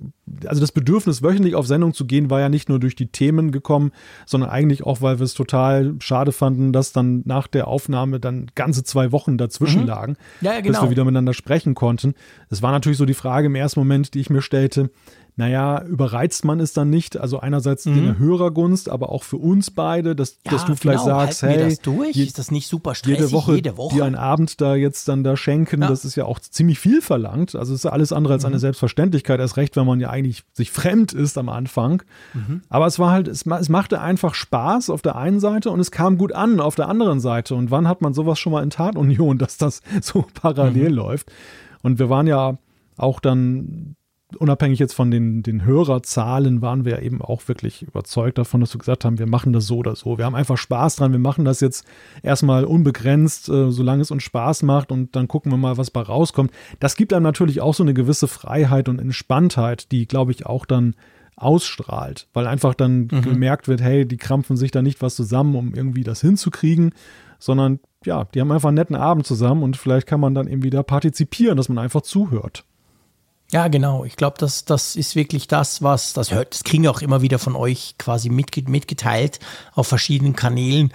also 0.46 0.60
das 0.60 0.72
Bedürfnis, 0.72 1.22
wöchentlich 1.22 1.54
auf 1.54 1.68
Sendung 1.68 1.94
zu 1.94 2.06
gehen, 2.06 2.28
war 2.28 2.40
ja 2.40 2.48
nicht 2.48 2.68
nur 2.68 2.80
durch 2.80 2.96
die 2.96 3.06
Themen 3.06 3.52
gekommen, 3.52 3.92
sondern 4.26 4.50
eigentlich 4.50 4.82
auch, 4.82 5.00
weil 5.00 5.20
wir 5.20 5.24
es 5.24 5.34
total 5.34 5.94
schade 6.00 6.32
fanden, 6.32 6.72
dass 6.72 6.90
dann 6.90 7.22
nach 7.24 7.46
der 7.46 7.68
Aufnahme 7.68 8.18
dann 8.18 8.50
ganze 8.56 8.82
zwei 8.82 9.12
Wochen 9.12 9.38
dazwischen 9.38 9.86
lagen, 9.86 10.16
Ja, 10.40 10.54
ja, 10.54 10.60
bis 10.60 10.72
genau. 10.72 10.82
wir 10.82 10.90
wieder 10.90 11.04
miteinander 11.04 11.34
sprechen 11.34 11.76
konnten. 11.76 12.14
Es 12.50 12.60
war 12.60 12.72
natürlich 12.72 12.98
so 12.98 13.06
die 13.06 13.14
Frage 13.14 13.46
im 13.46 13.54
ersten 13.54 13.78
Moment, 13.78 14.14
die 14.14 14.20
ich 14.20 14.30
mir 14.30 14.42
stellte, 14.42 14.90
naja, 15.36 15.82
überreizt 15.82 16.44
man 16.44 16.60
es 16.60 16.72
dann 16.74 16.90
nicht? 16.90 17.16
Also 17.16 17.40
einerseits 17.40 17.86
in 17.86 18.04
der 18.04 18.18
Hörergunst, 18.20 18.88
aber 18.88 19.08
auch 19.10 19.24
für 19.24 19.36
uns 19.36 19.70
beide, 19.72 20.14
dass, 20.14 20.40
dass 20.42 20.64
du 20.64 20.76
vielleicht 20.76 21.02
genau. 21.04 21.18
sagst, 21.18 21.42
wir 21.42 21.48
hey, 21.50 21.58
das 21.70 21.80
durch? 21.80 22.14
je- 22.14 22.22
ist 22.24 22.38
das 22.38 22.52
nicht 22.52 22.68
super 22.68 22.94
stressig 22.94 23.18
jede 23.20 23.32
Woche, 23.32 23.54
jede 23.56 23.76
Woche? 23.76 23.96
dir 23.96 24.04
einen 24.04 24.14
Abend 24.14 24.60
da 24.60 24.76
jetzt 24.76 25.08
dann 25.08 25.24
da 25.24 25.36
schenken, 25.36 25.82
Ja. 25.82 25.88
das 25.88 26.04
ist 26.04 26.14
ja 26.14 26.24
auch 26.24 26.38
ziemlich 26.38 26.78
viel 26.78 27.02
verlangt. 27.02 27.56
Also 27.56 27.72
es 27.74 27.80
ist 27.80 27.84
ja 27.84 27.90
alles 27.90 28.12
andere 28.12 28.34
als 28.34 28.44
Mhm. 28.44 28.50
eine 28.50 28.58
Selbstverständlichkeit, 28.60 29.40
erst 29.40 29.56
recht, 29.56 29.74
wenn 29.74 29.86
man 29.86 29.98
ja 29.98 30.10
eigentlich 30.10 30.44
sich 30.52 30.70
fremd 30.70 31.12
ist 31.12 31.36
am 31.36 31.48
Anfang. 31.48 32.02
Mhm. 32.32 32.62
Aber 32.68 32.86
es 32.86 33.00
war 33.00 33.10
halt, 33.10 33.26
es, 33.26 33.44
es 33.44 33.68
machte 33.68 34.00
einfach 34.00 34.34
Spaß 34.34 34.88
auf 34.90 35.02
der 35.02 35.16
einen 35.16 35.40
Seite 35.40 35.70
und 35.70 35.80
es 35.80 35.90
kam 35.90 36.16
gut 36.16 36.32
an 36.32 36.60
auf 36.60 36.76
der 36.76 36.88
anderen 36.88 37.18
Seite. 37.18 37.56
Und 37.56 37.72
wann 37.72 37.88
hat 37.88 38.02
man 38.02 38.14
sowas 38.14 38.38
schon 38.38 38.52
mal 38.52 38.62
in 38.62 38.70
Tatunion, 38.70 39.38
dass 39.38 39.56
das 39.56 39.80
so 40.00 40.24
parallel 40.40 40.90
Mhm. 40.90 40.94
läuft? 40.94 41.32
Und 41.82 41.98
wir 41.98 42.08
waren 42.08 42.28
ja 42.28 42.56
auch 42.96 43.18
dann 43.18 43.96
unabhängig 44.36 44.78
jetzt 44.78 44.94
von 44.94 45.10
den, 45.10 45.42
den 45.42 45.64
Hörerzahlen, 45.64 46.62
waren 46.62 46.84
wir 46.84 47.02
eben 47.02 47.22
auch 47.22 47.46
wirklich 47.48 47.82
überzeugt 47.82 48.38
davon, 48.38 48.60
dass 48.60 48.74
wir 48.74 48.78
gesagt 48.78 49.04
haben, 49.04 49.18
wir 49.18 49.26
machen 49.26 49.52
das 49.52 49.66
so 49.66 49.78
oder 49.78 49.96
so. 49.96 50.18
Wir 50.18 50.24
haben 50.24 50.34
einfach 50.34 50.58
Spaß 50.58 50.96
dran, 50.96 51.12
wir 51.12 51.18
machen 51.18 51.44
das 51.44 51.60
jetzt 51.60 51.84
erstmal 52.22 52.64
unbegrenzt, 52.64 53.48
äh, 53.48 53.70
solange 53.70 54.02
es 54.02 54.10
uns 54.10 54.22
Spaß 54.22 54.62
macht 54.62 54.92
und 54.92 55.16
dann 55.16 55.28
gucken 55.28 55.52
wir 55.52 55.56
mal, 55.56 55.76
was 55.76 55.90
bei 55.90 56.00
rauskommt. 56.00 56.50
Das 56.80 56.96
gibt 56.96 57.12
einem 57.12 57.22
natürlich 57.22 57.60
auch 57.60 57.74
so 57.74 57.82
eine 57.82 57.94
gewisse 57.94 58.28
Freiheit 58.28 58.88
und 58.88 58.98
Entspanntheit, 58.98 59.90
die, 59.92 60.06
glaube 60.06 60.32
ich, 60.32 60.46
auch 60.46 60.66
dann 60.66 60.94
ausstrahlt, 61.36 62.28
weil 62.32 62.46
einfach 62.46 62.74
dann 62.74 63.08
gemerkt 63.08 63.66
wird, 63.66 63.80
hey, 63.80 64.06
die 64.06 64.16
krampfen 64.16 64.56
sich 64.56 64.70
da 64.70 64.82
nicht 64.82 65.02
was 65.02 65.16
zusammen, 65.16 65.56
um 65.56 65.74
irgendwie 65.74 66.04
das 66.04 66.20
hinzukriegen, 66.20 66.92
sondern 67.38 67.80
ja, 68.04 68.24
die 68.34 68.40
haben 68.40 68.52
einfach 68.52 68.68
einen 68.68 68.76
netten 68.76 68.96
Abend 68.96 69.26
zusammen 69.26 69.62
und 69.62 69.76
vielleicht 69.76 70.06
kann 70.06 70.20
man 70.20 70.34
dann 70.34 70.46
eben 70.46 70.62
wieder 70.62 70.82
partizipieren, 70.82 71.56
dass 71.56 71.68
man 71.68 71.78
einfach 71.78 72.02
zuhört. 72.02 72.64
Ja, 73.52 73.68
genau. 73.68 74.04
Ich 74.04 74.16
glaube, 74.16 74.36
das, 74.38 74.64
das 74.64 74.96
ist 74.96 75.14
wirklich 75.14 75.46
das, 75.46 75.82
was 75.82 76.12
das 76.12 76.32
hört. 76.32 76.54
Das 76.54 76.64
kriegen 76.64 76.88
auch 76.88 77.02
immer 77.02 77.22
wieder 77.22 77.38
von 77.38 77.54
euch 77.54 77.94
quasi 77.98 78.28
mitge 78.28 78.62
mitgeteilt 78.68 79.38
auf 79.74 79.86
verschiedenen 79.86 80.34
Kanälen, 80.34 80.92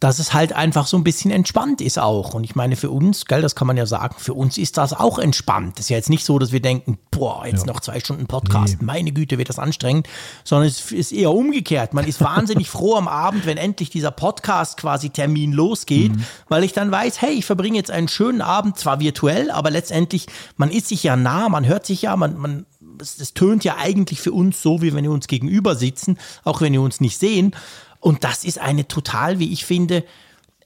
dass 0.00 0.20
es 0.20 0.32
halt 0.32 0.52
einfach 0.52 0.86
so 0.86 0.96
ein 0.96 1.02
bisschen 1.02 1.32
entspannt 1.32 1.80
ist 1.80 1.98
auch. 1.98 2.34
Und 2.34 2.44
ich 2.44 2.54
meine, 2.54 2.76
für 2.76 2.90
uns, 2.90 3.24
gell, 3.24 3.42
das 3.42 3.56
kann 3.56 3.66
man 3.66 3.76
ja 3.76 3.84
sagen, 3.84 4.14
für 4.18 4.32
uns 4.32 4.56
ist 4.56 4.76
das 4.76 4.92
auch 4.92 5.18
entspannt. 5.18 5.76
Das 5.76 5.86
ist 5.86 5.88
ja 5.90 5.96
jetzt 5.96 6.08
nicht 6.08 6.24
so, 6.24 6.38
dass 6.38 6.52
wir 6.52 6.60
denken, 6.60 6.98
boah, 7.10 7.44
jetzt 7.46 7.66
noch 7.66 7.80
zwei 7.80 7.98
Stunden 7.98 8.26
Podcast, 8.26 8.80
meine 8.80 9.10
Güte, 9.10 9.38
wird 9.38 9.48
das 9.48 9.58
anstrengend, 9.58 10.06
sondern 10.44 10.68
es 10.68 10.92
ist 10.92 11.12
eher 11.12 11.32
umgekehrt. 11.32 11.94
Man 11.94 12.06
ist 12.06 12.20
wahnsinnig 12.20 12.70
froh 12.70 12.94
am 12.94 13.08
Abend, 13.08 13.44
wenn 13.44 13.56
endlich 13.56 13.90
dieser 13.90 14.12
Podcast 14.12 14.76
quasi 14.76 15.10
Termin 15.10 15.52
losgeht, 15.52 16.12
weil 16.48 16.62
ich 16.62 16.72
dann 16.72 16.92
weiß, 16.92 17.20
hey, 17.20 17.32
ich 17.32 17.44
verbringe 17.44 17.76
jetzt 17.76 17.90
einen 17.90 18.08
schönen 18.08 18.40
Abend, 18.40 18.78
zwar 18.78 19.00
virtuell, 19.00 19.50
aber 19.50 19.70
letztendlich, 19.70 20.26
man 20.56 20.70
ist 20.70 20.88
sich 20.88 21.02
ja 21.02 21.16
nah, 21.16 21.48
man 21.48 21.66
hört 21.66 21.86
sich 21.86 22.02
ja, 22.02 22.14
man, 22.16 22.38
man, 22.38 22.66
es, 23.00 23.18
es 23.20 23.34
tönt 23.34 23.64
ja 23.64 23.76
eigentlich 23.78 24.20
für 24.20 24.32
uns 24.32 24.62
so, 24.62 24.80
wie 24.80 24.94
wenn 24.94 25.04
wir 25.04 25.10
uns 25.10 25.26
gegenüber 25.26 25.74
sitzen, 25.74 26.18
auch 26.44 26.60
wenn 26.60 26.72
wir 26.72 26.82
uns 26.82 27.00
nicht 27.00 27.18
sehen. 27.18 27.54
Und 28.00 28.24
das 28.24 28.44
ist 28.44 28.58
eine 28.58 28.86
total, 28.86 29.38
wie 29.38 29.52
ich 29.52 29.64
finde, 29.64 30.04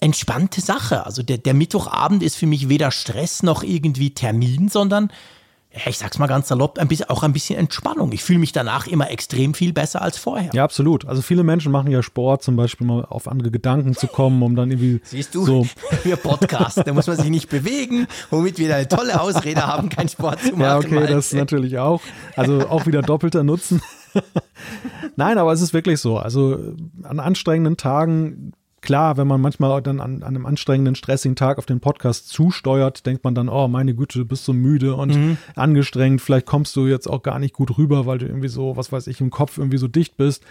entspannte 0.03 0.61
Sache. 0.61 1.07
Also 1.07 1.23
der, 1.23 1.39
der 1.39 1.55
Mittwochabend 1.55 2.23
ist 2.23 2.37
für 2.37 2.47
mich 2.47 2.69
weder 2.69 2.91
Stress 2.91 3.43
noch 3.43 3.63
irgendwie 3.63 4.11
Termin, 4.11 4.69
sondern, 4.69 5.13
ja, 5.73 5.83
ich 5.87 5.97
sag's 5.97 6.19
mal 6.19 6.27
ganz 6.27 6.49
salopp, 6.49 6.79
ein 6.79 6.89
bisschen, 6.89 7.09
auch 7.09 7.23
ein 7.23 7.33
bisschen 7.33 7.57
Entspannung. 7.57 8.11
Ich 8.11 8.25
fühle 8.25 8.41
mich 8.41 8.51
danach 8.51 8.89
immer 8.89 9.11
extrem 9.13 9.55
viel 9.55 9.73
besser 9.73 10.03
als 10.03 10.19
vorher. 10.19 10.51
Ja, 10.55 10.65
absolut. 10.65 11.07
Also 11.07 11.23
viele 11.23 11.45
Menschen 11.45 11.71
machen 11.71 11.91
ja 11.93 12.03
Sport, 12.03 12.43
zum 12.43 12.57
Beispiel 12.57 12.85
mal 12.85 13.05
auf 13.05 13.29
andere 13.29 13.53
Gedanken 13.53 13.95
zu 13.95 14.09
kommen, 14.09 14.43
um 14.43 14.57
dann 14.57 14.73
irgendwie 14.73 15.01
Siehst 15.05 15.37
du, 15.37 15.45
so. 15.47 15.67
wir 16.03 16.17
Podcast, 16.17 16.83
da 16.85 16.93
muss 16.93 17.07
man 17.07 17.17
sich 17.17 17.31
nicht 17.31 17.49
bewegen, 17.49 18.09
womit 18.31 18.59
wir 18.59 18.75
eine 18.75 18.89
tolle 18.89 19.21
Ausrede 19.21 19.67
haben, 19.67 19.89
keinen 19.89 20.09
Sport 20.09 20.41
zu 20.43 20.51
machen. 20.51 20.63
Ja, 20.63 20.79
okay, 20.79 21.07
das 21.07 21.33
natürlich 21.33 21.79
auch. 21.79 22.03
Also 22.35 22.69
auch 22.69 22.87
wieder 22.87 23.03
doppelter 23.03 23.45
Nutzen. 23.45 23.81
Nein, 25.17 25.39
aber 25.39 25.53
es 25.53 25.61
ist 25.61 25.75
wirklich 25.75 26.01
so. 26.01 26.19
Also 26.19 26.59
an 27.03 27.21
anstrengenden 27.21 27.77
Tagen, 27.77 28.53
klar, 28.81 29.17
wenn 29.17 29.27
man 29.27 29.41
manchmal 29.41 29.83
dann 29.83 30.01
an, 30.01 30.23
an 30.23 30.35
einem 30.37 30.47
anstrengenden, 30.47 30.95
stressigen 30.95 31.37
Tag 31.37 31.59
auf 31.59 31.67
den 31.67 31.81
Podcast 31.81 32.29
zusteuert, 32.29 33.07
denkt 33.07 33.25
man 33.25 33.35
dann, 33.35 33.49
oh 33.49 33.69
meine 33.69 33.95
Güte, 33.95 34.19
du 34.21 34.25
bist 34.25 34.45
so 34.45 34.53
müde 34.53 34.95
und 34.95 35.15
Mhm. 35.17 35.37
angestrengt. 35.55 36.21
Vielleicht 36.21 36.47
kommst 36.47 36.75
du 36.77 36.87
jetzt 36.87 37.09
auch 37.09 37.23
gar 37.23 37.39
nicht 37.39 37.55
gut 37.55 37.79
rüber, 37.79 38.07
weil 38.07 38.19
du 38.19 38.27
irgendwie 38.27 38.49
so, 38.49 38.77
was 38.77 38.91
weiß 38.93 39.07
ich, 39.07 39.21
im 39.21 39.31
Kopf 39.31 39.59
irgendwie 39.59 39.79
so 39.79 39.89
dicht 39.89 40.17
bist. 40.17 40.45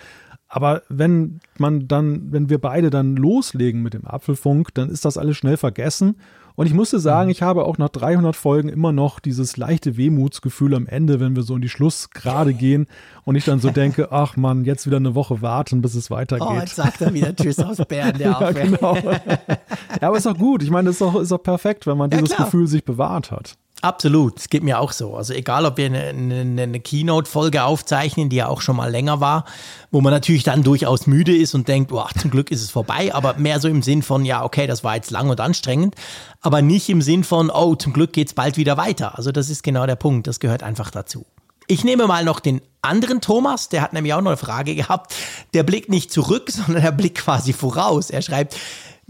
Aber 0.48 0.82
wenn 0.90 1.40
man 1.58 1.88
dann, 1.88 2.32
wenn 2.34 2.50
wir 2.50 2.58
beide 2.60 2.90
dann 2.90 3.16
loslegen 3.16 3.82
mit 3.82 3.94
dem 3.94 4.06
Apfelfunk, 4.06 4.74
dann 4.74 4.90
ist 4.90 5.06
das 5.06 5.18
alles 5.18 5.38
schnell 5.38 5.56
vergessen. 5.56 6.18
Und 6.56 6.66
ich 6.68 6.74
musste 6.74 7.00
sagen, 7.00 7.30
ich 7.30 7.42
habe 7.42 7.66
auch 7.66 7.78
nach 7.78 7.90
300 7.90 8.36
Folgen 8.36 8.70
immer 8.70 8.92
noch 8.92 9.20
dieses 9.20 9.58
leichte 9.58 9.98
Wehmutsgefühl 9.98 10.76
am 10.76 10.88
Ende, 10.88 11.20
wenn 11.20 11.36
wir 11.36 11.44
so 11.44 11.56
in 11.56 11.62
die 11.62 11.70
Schlussgrade 11.70 12.54
gehen 12.54 12.88
und 13.24 13.36
ich 13.36 13.46
dann 13.46 13.60
so 13.60 13.70
denke, 13.70 14.12
ach 14.12 14.38
man, 14.38 14.66
jetzt 14.66 14.86
wieder 14.86 14.98
eine 14.98 15.16
Woche 15.16 15.42
warten, 15.42 15.82
bis 15.82 15.96
es 15.96 16.12
Oh, 16.12 16.16
weitergeht. 16.16 16.60
jetzt 16.60 16.76
sagt 16.76 17.02
er 17.02 17.14
wieder 17.14 17.36
Tschüss 17.36 17.60
aus 17.60 17.78
Bern, 17.88 18.18
der 18.18 18.32
ja, 18.40 18.52
genau. 18.52 18.96
ja, 20.02 20.08
aber 20.08 20.18
ist 20.18 20.26
doch 20.26 20.38
gut. 20.38 20.62
Ich 20.64 20.70
meine, 20.70 20.88
das 20.88 20.96
ist 20.96 21.02
doch, 21.02 21.20
ist 21.20 21.32
doch 21.32 21.42
perfekt, 21.44 21.88
wenn 21.88 21.98
man 21.98 22.12
Ja, 22.12 22.18
dieses 22.18 22.36
klar. 22.36 22.46
Gefühl 22.48 22.68
sich 22.68 22.84
bewahrt 22.84 23.32
hat. 23.32 23.56
Absolut, 23.82 24.38
es 24.38 24.50
geht 24.50 24.62
mir 24.62 24.80
auch 24.80 24.92
so. 24.92 25.16
Also 25.16 25.34
egal, 25.34 25.66
ob 25.66 25.78
wir 25.78 25.88
eine, 25.88 26.04
eine, 26.10 26.62
eine 26.62 26.80
Keynote-Folge 26.80 27.64
aufzeichnen, 27.64 28.30
die 28.30 28.36
ja 28.36 28.48
auch 28.48 28.62
schon 28.62 28.76
mal 28.76 28.92
länger 28.92 29.20
war, 29.20 29.46
wo 29.90 30.02
man 30.02 30.14
natürlich 30.14 30.44
dann 30.44 30.62
durchaus 30.62 31.08
müde 31.08 31.36
ist 31.36 31.56
und 31.56 31.68
denkt, 31.68 31.90
boah, 31.90 32.08
zum 32.20 32.30
Glück 32.30 32.52
ist 32.52 32.62
es 32.62 32.70
vorbei, 32.70 33.12
aber 33.14 33.36
mehr 33.36 33.60
so 33.60 33.68
im 33.68 33.82
Sinn 33.82 34.04
von, 34.04 34.24
ja, 34.24 34.44
okay, 34.44 34.68
das 34.68 34.84
war 34.84 34.96
jetzt 34.96 35.10
lang 35.10 35.32
und 35.32 35.40
anstrengend, 35.40 35.96
aber 36.42 36.62
nicht 36.62 36.90
im 36.90 37.02
Sinn 37.02 37.24
von, 37.24 37.50
oh, 37.50 37.74
zum 37.74 37.92
Glück 37.92 38.14
geht's 38.14 38.36
bald 38.36 38.56
wieder 38.56 38.78
weiter. 38.78 39.18
Also 39.18 39.32
das 39.32 39.50
ist 39.50 39.64
genau 39.64 39.88
der 39.88 39.96
Punkt, 39.96 40.28
das 40.28 40.40
gehört 40.40 40.62
einfach 40.62 40.92
dazu. 40.92 41.26
Ich 41.66 41.84
nehme 41.84 42.06
mal 42.06 42.24
noch 42.24 42.40
den 42.40 42.62
anderen 42.82 43.22
Thomas, 43.22 43.70
der 43.70 43.82
hat 43.82 43.94
nämlich 43.94 44.14
auch 44.14 44.22
noch 44.22 44.32
eine 44.32 44.38
Frage 44.38 44.76
gehabt. 44.76 45.16
Der 45.54 45.64
blickt 45.64 45.90
nicht 45.90 46.12
zurück, 46.12 46.52
sondern 46.52 46.84
der 46.84 46.92
blickt 46.92 47.20
quasi 47.20 47.54
voraus. 47.54 48.12
Er 48.12 48.22
schreibt, 48.22 48.58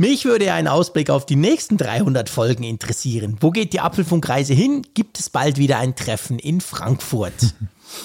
mich 0.02 0.26
würde 0.26 0.52
ein 0.52 0.68
Ausblick 0.68 1.12
auf 1.12 1.28
die 1.28 1.36
nächsten 1.36 1.78
300 1.78 2.28
Folgen 2.28 2.64
interessieren. 2.64 3.38
Wo 3.40 3.52
geht 3.52 3.72
die 3.72 3.82
Apfelfunkreise 3.82 4.54
hin? 4.54 4.82
Gibt 4.96 5.20
es 5.20 5.30
bald 5.30 5.58
wieder 5.58 5.78
ein 5.78 5.96
Treffen 5.96 6.40
in 6.40 6.60
Frankfurt? 6.60 7.54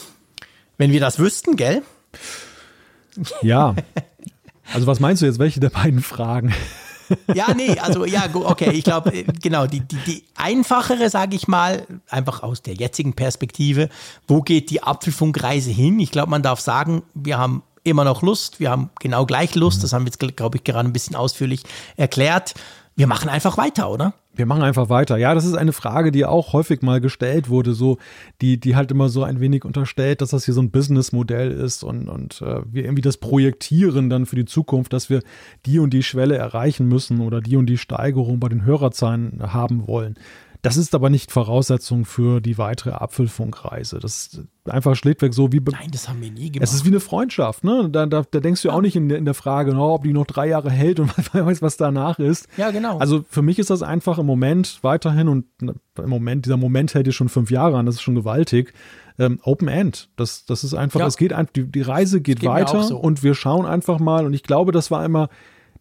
Wenn 0.76 0.92
wir 0.92 1.00
das 1.00 1.18
wüssten, 1.18 1.56
gell? 1.56 1.82
Ja. 3.40 3.74
Also 4.74 4.86
was 4.86 5.00
meinst 5.00 5.22
du 5.22 5.26
jetzt, 5.26 5.38
welche 5.38 5.58
der 5.58 5.70
beiden 5.70 6.02
Fragen? 6.02 6.52
Ja, 7.32 7.54
nee, 7.54 7.78
also 7.78 8.04
ja, 8.04 8.28
okay, 8.34 8.72
ich 8.72 8.84
glaube, 8.84 9.14
äh, 9.14 9.24
genau, 9.40 9.66
die, 9.66 9.80
die, 9.80 9.96
die 10.06 10.24
einfachere, 10.34 11.08
sage 11.08 11.34
ich 11.34 11.48
mal, 11.48 11.86
einfach 12.10 12.42
aus 12.42 12.60
der 12.60 12.74
jetzigen 12.74 13.14
Perspektive, 13.14 13.88
wo 14.26 14.42
geht 14.42 14.68
die 14.68 14.82
Apfelfunkreise 14.82 15.70
hin? 15.70 15.98
Ich 16.00 16.10
glaube, 16.10 16.30
man 16.30 16.42
darf 16.42 16.60
sagen, 16.60 17.04
wir 17.14 17.38
haben 17.38 17.62
immer 17.86 18.04
noch 18.04 18.22
Lust. 18.22 18.60
Wir 18.60 18.70
haben 18.70 18.90
genau 19.00 19.26
gleich 19.26 19.54
Lust. 19.54 19.82
Das 19.82 19.92
haben 19.92 20.02
wir 20.04 20.12
jetzt, 20.12 20.36
glaube 20.36 20.56
ich, 20.56 20.64
gerade 20.64 20.88
ein 20.88 20.92
bisschen 20.92 21.16
ausführlich 21.16 21.62
erklärt. 21.96 22.54
Wir 22.96 23.06
machen 23.06 23.28
einfach 23.28 23.58
weiter, 23.58 23.90
oder? 23.90 24.14
Wir 24.34 24.46
machen 24.46 24.62
einfach 24.62 24.88
weiter. 24.88 25.16
Ja, 25.16 25.34
das 25.34 25.44
ist 25.44 25.54
eine 25.54 25.72
Frage, 25.72 26.12
die 26.12 26.24
auch 26.24 26.52
häufig 26.52 26.82
mal 26.82 27.00
gestellt 27.00 27.48
wurde, 27.48 27.72
so 27.72 27.98
die, 28.40 28.58
die 28.58 28.74
halt 28.74 28.90
immer 28.90 29.08
so 29.08 29.22
ein 29.22 29.40
wenig 29.40 29.64
unterstellt, 29.64 30.20
dass 30.20 30.30
das 30.30 30.44
hier 30.44 30.54
so 30.54 30.60
ein 30.60 30.70
Businessmodell 30.70 31.50
ist 31.50 31.82
und, 31.82 32.08
und 32.08 32.42
äh, 32.42 32.60
wir 32.70 32.84
irgendwie 32.84 33.02
das 33.02 33.16
projektieren 33.16 34.10
dann 34.10 34.26
für 34.26 34.36
die 34.36 34.44
Zukunft, 34.44 34.92
dass 34.92 35.08
wir 35.08 35.22
die 35.64 35.78
und 35.78 35.90
die 35.90 36.02
Schwelle 36.02 36.36
erreichen 36.36 36.86
müssen 36.88 37.20
oder 37.20 37.40
die 37.40 37.56
und 37.56 37.66
die 37.66 37.78
Steigerung 37.78 38.40
bei 38.40 38.48
den 38.48 38.64
Hörerzahlen 38.64 39.40
haben 39.52 39.86
wollen. 39.86 40.16
Das 40.66 40.76
ist 40.76 40.96
aber 40.96 41.10
nicht 41.10 41.30
Voraussetzung 41.30 42.04
für 42.04 42.40
die 42.40 42.58
weitere 42.58 42.90
Apfelfunkreise. 42.90 44.00
Das 44.00 44.16
ist 44.16 44.40
einfach 44.64 44.96
schlichtweg 44.96 45.32
so 45.32 45.52
wie. 45.52 45.60
Nein, 45.60 45.90
das 45.92 46.08
haben 46.08 46.20
wir 46.20 46.32
nie 46.32 46.50
gemacht. 46.50 46.68
Es 46.68 46.74
ist 46.74 46.84
wie 46.84 46.88
eine 46.88 46.98
Freundschaft, 46.98 47.62
ne? 47.62 47.88
Da, 47.88 48.06
da, 48.06 48.24
da 48.28 48.40
denkst 48.40 48.62
du 48.62 48.68
ja 48.68 48.74
auch 48.74 48.80
nicht 48.80 48.96
in, 48.96 49.08
in 49.10 49.24
der 49.24 49.34
Frage, 49.34 49.72
no, 49.72 49.94
ob 49.94 50.02
die 50.02 50.12
noch 50.12 50.26
drei 50.26 50.48
Jahre 50.48 50.72
hält 50.72 50.98
und 50.98 51.16
weiß, 51.32 51.62
was 51.62 51.76
danach 51.76 52.18
ist. 52.18 52.48
Ja, 52.56 52.72
genau. 52.72 52.98
Also 52.98 53.24
für 53.30 53.42
mich 53.42 53.60
ist 53.60 53.70
das 53.70 53.82
einfach 53.84 54.18
im 54.18 54.26
Moment 54.26 54.80
weiterhin 54.82 55.28
und 55.28 55.44
im 55.60 55.78
Moment, 56.10 56.46
dieser 56.46 56.56
Moment 56.56 56.94
hält 56.94 57.06
ja 57.06 57.12
schon 57.12 57.28
fünf 57.28 57.52
Jahre 57.52 57.78
an, 57.78 57.86
das 57.86 57.94
ist 57.94 58.02
schon 58.02 58.16
gewaltig. 58.16 58.74
Ähm, 59.20 59.38
Open 59.44 59.68
End. 59.68 60.08
Das, 60.16 60.46
das 60.46 60.64
ist 60.64 60.74
einfach, 60.74 60.98
ja. 60.98 61.06
es 61.06 61.16
geht 61.16 61.32
einfach, 61.32 61.52
die, 61.52 61.70
die 61.70 61.82
Reise 61.82 62.20
geht, 62.20 62.40
geht 62.40 62.50
weiter 62.50 62.82
so. 62.82 62.98
und 62.98 63.22
wir 63.22 63.36
schauen 63.36 63.66
einfach 63.66 64.00
mal. 64.00 64.26
Und 64.26 64.34
ich 64.34 64.42
glaube, 64.42 64.72
das 64.72 64.90
war 64.90 65.04
immer 65.04 65.28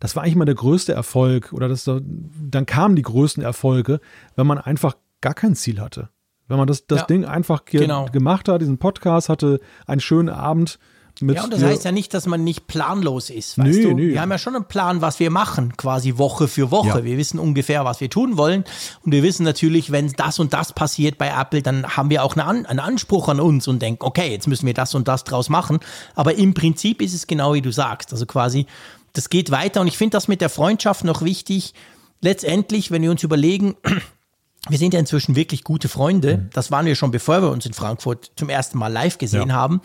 das 0.05 0.15
war 0.15 0.21
eigentlich 0.21 0.35
mal 0.35 0.45
der 0.45 0.53
größte 0.53 0.93
Erfolg 0.93 1.51
oder 1.51 1.67
das, 1.67 1.83
dann 1.83 2.65
kamen 2.67 2.95
die 2.95 3.01
größten 3.01 3.41
Erfolge, 3.41 3.99
wenn 4.35 4.45
man 4.45 4.59
einfach 4.59 4.95
gar 5.19 5.33
kein 5.33 5.55
Ziel 5.55 5.81
hatte. 5.81 6.09
Wenn 6.47 6.57
man 6.57 6.67
das, 6.67 6.85
das 6.85 6.99
ja, 6.99 7.05
Ding 7.07 7.25
einfach 7.25 7.65
genau. 7.65 8.05
gemacht 8.05 8.47
hat, 8.47 8.61
diesen 8.61 8.77
Podcast, 8.77 9.29
hatte 9.29 9.59
einen 9.87 9.99
schönen 9.99 10.29
Abend. 10.29 10.77
Mit 11.21 11.37
ja, 11.37 11.45
und 11.45 11.53
das 11.53 11.63
heißt 11.63 11.85
ja 11.85 11.91
nicht, 11.91 12.13
dass 12.13 12.27
man 12.27 12.43
nicht 12.43 12.67
planlos 12.67 13.29
ist. 13.31 13.57
Weißt 13.57 13.69
nee, 13.69 13.83
du? 13.83 13.93
Nee. 13.93 14.09
Wir 14.09 14.21
haben 14.21 14.29
ja 14.29 14.37
schon 14.37 14.55
einen 14.55 14.65
Plan, 14.65 15.01
was 15.01 15.19
wir 15.19 15.31
machen, 15.31 15.75
quasi 15.77 16.17
Woche 16.17 16.47
für 16.47 16.69
Woche. 16.69 16.99
Ja. 16.99 17.03
Wir 17.03 17.17
wissen 17.17 17.39
ungefähr, 17.39 17.85
was 17.85 18.01
wir 18.01 18.09
tun 18.09 18.37
wollen. 18.37 18.63
Und 19.03 19.11
wir 19.11 19.23
wissen 19.23 19.43
natürlich, 19.43 19.91
wenn 19.91 20.11
das 20.11 20.37
und 20.39 20.53
das 20.53 20.73
passiert 20.73 21.17
bei 21.17 21.29
Apple, 21.29 21.61
dann 21.61 21.95
haben 21.95 22.09
wir 22.09 22.23
auch 22.23 22.35
einen, 22.35 22.65
einen 22.65 22.79
Anspruch 22.79 23.29
an 23.29 23.39
uns 23.39 23.67
und 23.67 23.81
denken, 23.81 24.05
okay, 24.05 24.29
jetzt 24.29 24.47
müssen 24.47 24.67
wir 24.67 24.73
das 24.73 24.93
und 24.93 25.07
das 25.07 25.23
draus 25.23 25.49
machen. 25.49 25.79
Aber 26.15 26.35
im 26.35 26.53
Prinzip 26.53 27.01
ist 27.01 27.13
es 27.13 27.25
genau 27.27 27.53
wie 27.53 27.61
du 27.61 27.71
sagst. 27.71 28.11
Also 28.11 28.25
quasi, 28.25 28.67
das 29.15 29.29
geht 29.29 29.49
weiter 29.49 29.81
und 29.81 29.87
ich 29.87 29.97
finde 29.97 30.15
das 30.15 30.27
mit 30.27 30.41
der 30.41 30.49
Freundschaft 30.49 31.03
noch 31.03 31.21
wichtig. 31.21 31.73
Letztendlich, 32.21 32.91
wenn 32.91 33.01
wir 33.01 33.11
uns 33.11 33.23
überlegen, 33.23 33.75
wir 34.69 34.77
sind 34.77 34.93
ja 34.93 34.99
inzwischen 34.99 35.35
wirklich 35.35 35.63
gute 35.63 35.89
Freunde. 35.89 36.37
Mhm. 36.37 36.49
Das 36.53 36.69
waren 36.69 36.85
wir 36.85 36.95
schon, 36.95 37.11
bevor 37.11 37.41
wir 37.41 37.49
uns 37.49 37.65
in 37.65 37.73
Frankfurt 37.73 38.31
zum 38.35 38.49
ersten 38.49 38.77
Mal 38.77 38.91
live 38.91 39.17
gesehen 39.17 39.49
ja. 39.49 39.55
haben. 39.55 39.81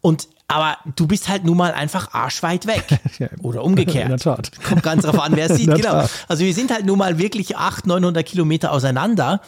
Und 0.00 0.28
aber 0.48 0.76
du 0.96 1.06
bist 1.06 1.28
halt 1.28 1.44
nun 1.44 1.56
mal 1.56 1.72
einfach 1.72 2.12
arschweit 2.12 2.66
weg. 2.66 2.84
Oder 3.42 3.64
umgekehrt. 3.64 4.04
In 4.04 4.10
der 4.10 4.18
Tat. 4.18 4.50
Kommt 4.62 4.82
ganz 4.82 5.04
drauf 5.04 5.18
an, 5.18 5.34
wer 5.34 5.48
es 5.48 5.56
sieht. 5.58 5.74
Genau. 5.74 6.06
Also 6.28 6.44
wir 6.44 6.52
sind 6.52 6.70
halt 6.70 6.84
nun 6.84 6.98
mal 6.98 7.18
wirklich 7.18 7.56
800, 7.56 8.00
900 8.02 8.26
Kilometer 8.26 8.72
auseinander. 8.72 9.40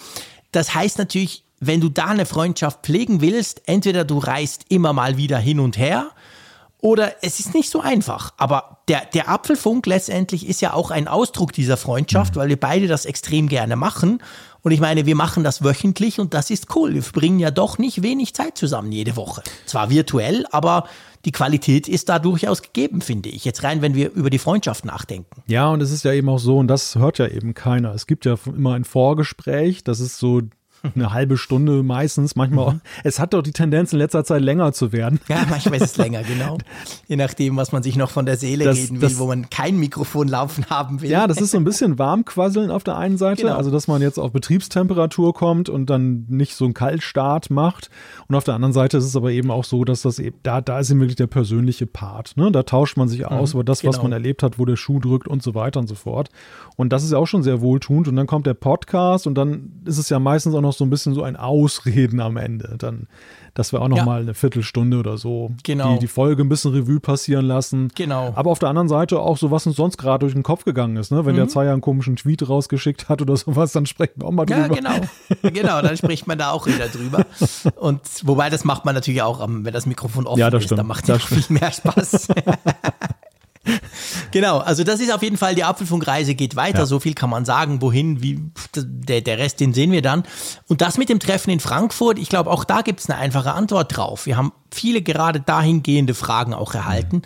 Das 0.53 0.75
heißt 0.75 0.97
natürlich, 0.99 1.45
wenn 1.61 1.81
du 1.81 1.91
da 1.91 2.07
eine 2.07 2.25
Freundschaft 2.25 2.87
pflegen 2.87 3.21
willst, 3.21 3.63
entweder 3.67 4.05
du 4.05 4.19
reist 4.19 4.67
immer 4.69 4.93
mal 4.93 5.19
wieder 5.19 5.39
hin 5.39 5.61
und 5.61 5.77
her 5.77 6.11
oder 6.85 7.15
es 7.23 7.41
ist 7.41 7.55
nicht 7.55 7.71
so 7.71 7.81
einfach. 7.81 8.35
Aber 8.37 8.77
der, 8.89 9.07
der 9.15 9.31
Apfelfunk 9.31 9.87
letztendlich 9.87 10.47
ist 10.47 10.61
ja 10.61 10.75
auch 10.75 10.91
ein 10.91 11.09
Ausdruck 11.09 11.55
dieser 11.55 11.79
Freundschaft, 11.79 12.35
mhm. 12.35 12.41
weil 12.41 12.49
wir 12.51 12.61
beide 12.61 12.89
das 12.89 13.07
extrem 13.07 13.49
gerne 13.49 13.75
machen. 13.75 14.23
Und 14.61 14.73
ich 14.73 14.81
meine, 14.81 15.07
wir 15.07 15.17
machen 15.17 15.45
das 15.45 15.65
wöchentlich 15.65 16.21
und 16.21 16.35
das 16.35 16.51
ist 16.51 16.77
cool. 16.77 16.93
Wir 16.93 17.03
verbringen 17.03 17.39
ja 17.39 17.51
doch 17.51 17.79
nicht 17.79 18.03
wenig 18.03 18.35
Zeit 18.35 18.59
zusammen 18.59 18.93
jede 18.93 19.17
Woche. 19.17 19.43
Zwar 19.65 19.89
virtuell, 19.89 20.45
aber 20.53 20.85
die 21.25 21.33
Qualität 21.33 21.89
ist 21.89 22.11
da 22.11 22.19
durchaus 22.19 22.61
gegeben, 22.61 23.01
finde 23.01 23.31
ich. 23.31 23.47
Jetzt 23.47 23.63
rein, 23.63 23.81
wenn 23.81 23.95
wir 23.95 24.13
über 24.13 24.29
die 24.29 24.39
Freundschaft 24.39 24.85
nachdenken. 24.85 25.43
Ja, 25.47 25.71
und 25.71 25.81
es 25.81 25.91
ist 25.91 26.05
ja 26.05 26.13
eben 26.13 26.29
auch 26.29 26.39
so, 26.39 26.59
und 26.59 26.69
das 26.69 26.97
hört 26.97 27.17
ja 27.17 27.27
eben 27.27 27.55
keiner. 27.55 27.95
Es 27.95 28.07
gibt 28.07 28.27
ja 28.27 28.37
immer 28.45 28.75
ein 28.75 28.85
Vorgespräch, 28.85 29.85
das 29.85 30.01
ist 30.01 30.19
so 30.19 30.43
eine 30.95 31.13
halbe 31.13 31.37
Stunde 31.37 31.83
meistens, 31.83 32.37
manchmal. 32.37 32.75
Mhm. 32.75 32.81
Es 33.03 33.19
hat 33.19 33.35
doch 33.35 33.43
die 33.43 33.53
Tendenz 33.53 33.93
in 33.93 33.99
letzter 33.99 34.25
Zeit 34.25 34.43
länger 34.43 34.73
zu 34.73 34.93
werden. 34.93 35.21
Ja, 35.29 35.45
manchmal 35.49 35.77
ist 35.77 35.83
es 35.83 35.97
länger, 35.97 36.23
genau. 36.23 36.59
Je 37.09 37.17
nachdem, 37.17 37.57
was 37.57 37.73
man 37.73 37.83
sich 37.83 37.97
noch 37.97 38.11
von 38.11 38.27
der 38.27 38.37
Seele 38.37 38.65
das, 38.65 38.77
reden 38.77 39.01
will, 39.01 39.09
das, 39.09 39.19
wo 39.19 39.27
man 39.27 39.49
kein 39.51 39.79
Mikrofon 39.79 40.29
laufen 40.29 40.67
haben 40.69 41.01
will. 41.01 41.11
Ja, 41.11 41.27
das 41.27 41.41
ist 41.41 41.53
so 41.53 41.57
ein 41.57 41.65
bisschen 41.65 41.99
Warmquasseln 41.99 42.71
auf 42.71 42.85
der 42.85 42.97
einen 42.97 43.17
Seite, 43.17 43.43
genau. 43.43 43.57
also 43.57 43.71
dass 43.71 43.89
man 43.89 44.03
jetzt 44.03 44.19
auf 44.19 44.33
Betriebstemperatur 44.33 45.35
kommt 45.35 45.69
und 45.69 45.89
dann 45.91 46.27
nicht 46.29 46.55
so 46.55 46.65
einen 46.65 46.75
Kaltstart 46.75 47.51
macht. 47.51 47.91
Und 48.29 48.35
auf 48.35 48.45
der 48.45 48.55
anderen 48.55 48.73
Seite 48.73 48.99
ist 48.99 49.05
es 49.05 49.17
aber 49.17 49.31
eben 49.31 49.51
auch 49.51 49.65
so, 49.65 49.85
dass 49.85 50.03
das 50.03 50.19
eben, 50.19 50.37
da, 50.43 50.61
da 50.61 50.81
ist 50.81 50.91
eben 50.91 51.01
wirklich 51.01 51.17
der 51.17 51.27
persönliche 51.27 51.87
Part. 51.87 52.37
Ne? 52.37 52.51
Da 52.53 52.63
tauscht 52.63 52.97
man 52.97 53.09
sich 53.09 53.27
aus 53.27 53.55
mhm, 53.55 53.61
über 53.61 53.65
das, 53.65 53.81
genau. 53.81 53.93
was 53.93 54.03
man 54.03 54.13
erlebt 54.13 54.43
hat, 54.43 54.59
wo 54.59 54.65
der 54.65 54.77
Schuh 54.77 55.01
drückt 55.01 55.29
und 55.29 55.43
so 55.43 55.55
weiter 55.55 55.81
und 55.81 55.89
so 55.89 55.95
fort. 55.95 56.29
Und 56.77 56.93
das 56.93 57.05
ist 57.05 57.13
ja 57.13 57.19
auch 57.19 57.27
schon 57.27 57.43
sehr 57.43 57.61
wohltuend. 57.61 58.09
Und 58.09 58.17
dann 58.17 58.27
kommt 58.27 58.47
der 58.47 58.55
Podcast 58.55 59.27
und 59.27 59.35
dann 59.35 59.73
ist 59.85 59.99
es 59.99 60.09
ja 60.09 60.19
meistens 60.19 60.55
auch 60.55 60.61
noch 60.61 60.74
so 60.79 60.85
ein 60.85 60.91
bisschen 60.91 61.15
so 61.15 61.23
ein 61.23 61.37
Ausreden 61.37 62.21
am 62.21 62.37
Ende. 62.37 62.77
Dann, 62.79 63.07
dass 63.55 63.73
wir 63.73 63.81
auch 63.81 63.89
noch 63.89 63.99
ja. 63.99 64.05
mal 64.05 64.21
eine 64.21 64.35
Viertelstunde 64.35 64.99
oder 64.99 65.17
so 65.17 65.53
genau. 65.63 65.95
die, 65.95 66.01
die 66.01 66.07
Folge 66.09 66.43
ein 66.43 66.49
bisschen 66.49 66.73
Revue 66.73 67.01
passieren 67.01 67.47
lassen. 67.47 67.91
Genau. 67.95 68.33
Aber 68.35 68.51
auf 68.51 68.59
der 68.59 68.69
anderen 68.69 68.89
Seite 68.89 69.21
auch 69.21 69.37
so, 69.37 69.51
was 69.51 69.67
uns 69.67 69.77
sonst 69.77 69.97
gerade 69.97 70.21
durch 70.21 70.33
den 70.33 70.43
Kopf 70.43 70.65
gegangen 70.65 70.97
ist. 70.97 71.13
Ne? 71.13 71.25
Wenn 71.25 71.35
mhm. 71.35 71.39
der 71.39 71.49
Zeier 71.49 71.73
einen 71.73 71.81
komischen 71.81 72.17
Tweet 72.17 72.49
rausgeschickt 72.49 73.09
hat 73.09 73.23
oder 73.23 73.37
sowas, 73.37 73.73
dann 73.73 73.87
sprechen 73.87 74.15
wir 74.17 74.27
auch 74.27 74.33
mal 74.33 74.47
drüber. 74.47 74.75
Ja, 74.75 74.99
genau. 74.99 75.51
genau, 75.51 75.83
dann 75.83 75.97
spricht 75.97 76.27
man 76.27 76.39
da 76.39 76.51
auch 76.51 76.67
wieder 76.67 76.89
drüber. 76.89 77.25
Und 77.77 78.01
wobei, 78.25 78.51
das 78.51 78.65
macht 78.65 78.85
man 78.85 78.95
natürlich 78.95 79.23
auch, 79.23 79.47
wenn 79.47 79.73
das 79.73 79.87
Mikrofon 79.87 80.27
offen 80.27 80.41
ja, 80.41 80.51
das 80.51 80.61
ist, 80.61 80.67
stimmt. 80.67 80.81
dann 80.81 80.87
macht 80.87 81.09
es 81.09 81.25
viel 81.25 81.45
mehr 81.49 81.71
Spaß. 81.73 82.29
genau, 84.31 84.59
also 84.59 84.85
das 84.85 85.01
ist 85.01 85.13
auf 85.13 85.23
jeden 85.23 85.37
Fall, 85.37 85.55
die 85.55 85.65
Apfelfunkreise 85.65 86.35
geht 86.35 86.57
weiter, 86.57 86.81
ja. 86.81 86.87
so 86.87 87.01
viel 87.01 87.15
kann 87.15 87.31
man 87.31 87.45
sagen, 87.45 87.81
wohin, 87.81 88.23
wie, 88.23 88.41
der, 88.75 89.21
der 89.21 89.39
Rest, 89.39 89.61
den 89.61 89.73
sehen 89.73 89.93
wir 89.93 90.03
dann. 90.03 90.25
Und 90.69 90.81
das 90.81 90.99
mit 90.99 91.09
dem 91.09 91.21
Treffen 91.21 91.51
in 91.51 91.61
Frankfurt, 91.61 92.19
ich 92.19 92.29
glaube, 92.29 92.51
auch 92.51 92.65
da 92.65 92.83
gibt 92.83 93.01
es 93.01 93.09
eine 93.09 93.19
einfache 93.19 93.53
Antwort 93.53 93.97
drauf. 93.97 94.27
Wir 94.27 94.37
haben 94.37 94.53
viele 94.71 95.03
gerade 95.03 95.41
dahingehende 95.41 96.15
Fragen 96.15 96.55
auch 96.55 96.75
erhalten, 96.75 97.23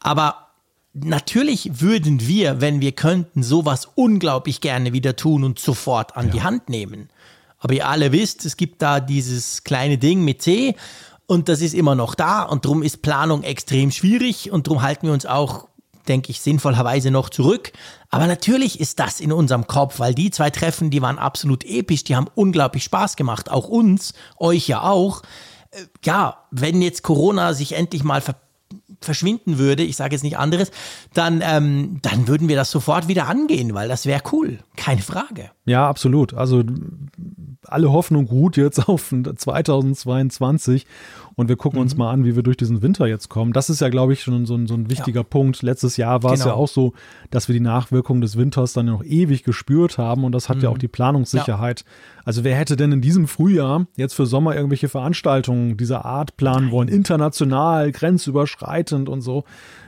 aber 0.00 0.46
Natürlich 0.92 1.80
würden 1.80 2.26
wir, 2.26 2.60
wenn 2.60 2.80
wir 2.80 2.90
könnten, 2.90 3.44
sowas 3.44 3.88
unglaublich 3.94 4.60
gerne 4.60 4.92
wieder 4.92 5.14
tun 5.14 5.44
und 5.44 5.60
sofort 5.60 6.16
an 6.16 6.26
ja. 6.26 6.32
die 6.32 6.42
Hand 6.42 6.68
nehmen. 6.68 7.10
Aber 7.58 7.74
ihr 7.74 7.88
alle 7.88 8.10
wisst, 8.10 8.44
es 8.44 8.56
gibt 8.56 8.82
da 8.82 8.98
dieses 8.98 9.62
kleine 9.62 9.98
Ding 9.98 10.24
mit 10.24 10.42
C 10.42 10.74
und 11.26 11.48
das 11.48 11.60
ist 11.60 11.74
immer 11.74 11.94
noch 11.94 12.16
da 12.16 12.42
und 12.42 12.64
darum 12.64 12.82
ist 12.82 13.02
Planung 13.02 13.44
extrem 13.44 13.92
schwierig 13.92 14.50
und 14.50 14.66
darum 14.66 14.82
halten 14.82 15.06
wir 15.06 15.12
uns 15.12 15.26
auch 15.26 15.68
denke 16.08 16.30
ich, 16.30 16.40
sinnvollerweise 16.40 17.10
noch 17.10 17.28
zurück. 17.28 17.72
Aber 18.08 18.26
natürlich 18.26 18.80
ist 18.80 18.98
das 18.98 19.20
in 19.20 19.32
unserem 19.32 19.66
Kopf, 19.66 19.98
weil 19.98 20.14
die 20.14 20.30
zwei 20.30 20.50
Treffen, 20.50 20.90
die 20.90 21.02
waren 21.02 21.18
absolut 21.18 21.64
episch, 21.64 22.04
die 22.04 22.16
haben 22.16 22.26
unglaublich 22.34 22.84
Spaß 22.84 23.16
gemacht. 23.16 23.50
Auch 23.50 23.68
uns, 23.68 24.14
euch 24.36 24.68
ja 24.68 24.82
auch. 24.82 25.22
Äh, 25.70 25.84
ja, 26.04 26.38
wenn 26.50 26.82
jetzt 26.82 27.02
Corona 27.02 27.54
sich 27.54 27.72
endlich 27.72 28.04
mal 28.04 28.20
ver 28.20 28.36
verschwinden 29.00 29.56
würde, 29.58 29.82
ich 29.82 29.96
sage 29.96 30.14
jetzt 30.14 30.22
nicht 30.22 30.36
anderes, 30.36 30.70
dann, 31.14 31.42
ähm, 31.42 32.00
dann 32.02 32.28
würden 32.28 32.48
wir 32.48 32.56
das 32.56 32.70
sofort 32.70 33.08
wieder 33.08 33.28
angehen, 33.28 33.72
weil 33.72 33.88
das 33.88 34.04
wäre 34.04 34.22
cool. 34.32 34.58
Keine 34.76 35.00
Frage. 35.00 35.50
Ja, 35.64 35.88
absolut. 35.88 36.34
Also 36.34 36.62
alle 37.66 37.92
Hoffnung 37.92 38.26
ruht 38.26 38.56
jetzt 38.56 38.88
auf 38.88 39.14
2022 39.36 40.86
und 41.34 41.48
wir 41.48 41.56
gucken 41.56 41.78
mhm. 41.78 41.82
uns 41.82 41.96
mal 41.96 42.10
an, 42.10 42.24
wie 42.24 42.36
wir 42.36 42.42
durch 42.42 42.56
diesen 42.56 42.82
Winter 42.82 43.06
jetzt 43.06 43.28
kommen. 43.28 43.52
Das 43.52 43.70
ist 43.70 43.80
ja, 43.80 43.88
glaube 43.88 44.12
ich, 44.12 44.22
schon 44.22 44.46
so 44.46 44.54
ein, 44.54 44.66
so 44.66 44.74
ein 44.74 44.90
wichtiger 44.90 45.20
ja. 45.20 45.24
Punkt. 45.24 45.62
Letztes 45.62 45.96
Jahr 45.96 46.22
war 46.22 46.32
genau. 46.32 46.40
es 46.40 46.46
ja 46.46 46.54
auch 46.54 46.68
so, 46.68 46.92
dass 47.30 47.48
wir 47.48 47.52
die 47.52 47.60
Nachwirkungen 47.60 48.20
des 48.20 48.36
Winters 48.36 48.72
dann 48.72 48.86
noch 48.86 49.04
ewig 49.04 49.44
gespürt 49.44 49.98
haben 49.98 50.24
und 50.24 50.32
das 50.32 50.48
hat 50.48 50.58
mhm. 50.58 50.62
ja 50.64 50.68
auch 50.70 50.78
die 50.78 50.88
Planungssicherheit. 50.88 51.80
Ja. 51.80 51.86
Also 52.24 52.44
wer 52.44 52.56
hätte 52.56 52.76
denn 52.76 52.92
in 52.92 53.00
diesem 53.00 53.26
Frühjahr 53.26 53.86
jetzt 53.96 54.14
für 54.14 54.26
Sommer 54.26 54.54
irgendwelche 54.54 54.88
Veranstaltungen 54.88 55.76
dieser 55.76 56.04
Art 56.04 56.36
planen 56.36 56.66
Nein. 56.66 56.72
wollen, 56.72 56.88
international, 56.88 57.92
grenzüberschreitend 57.92 59.08
und 59.08 59.20
so? 59.20 59.44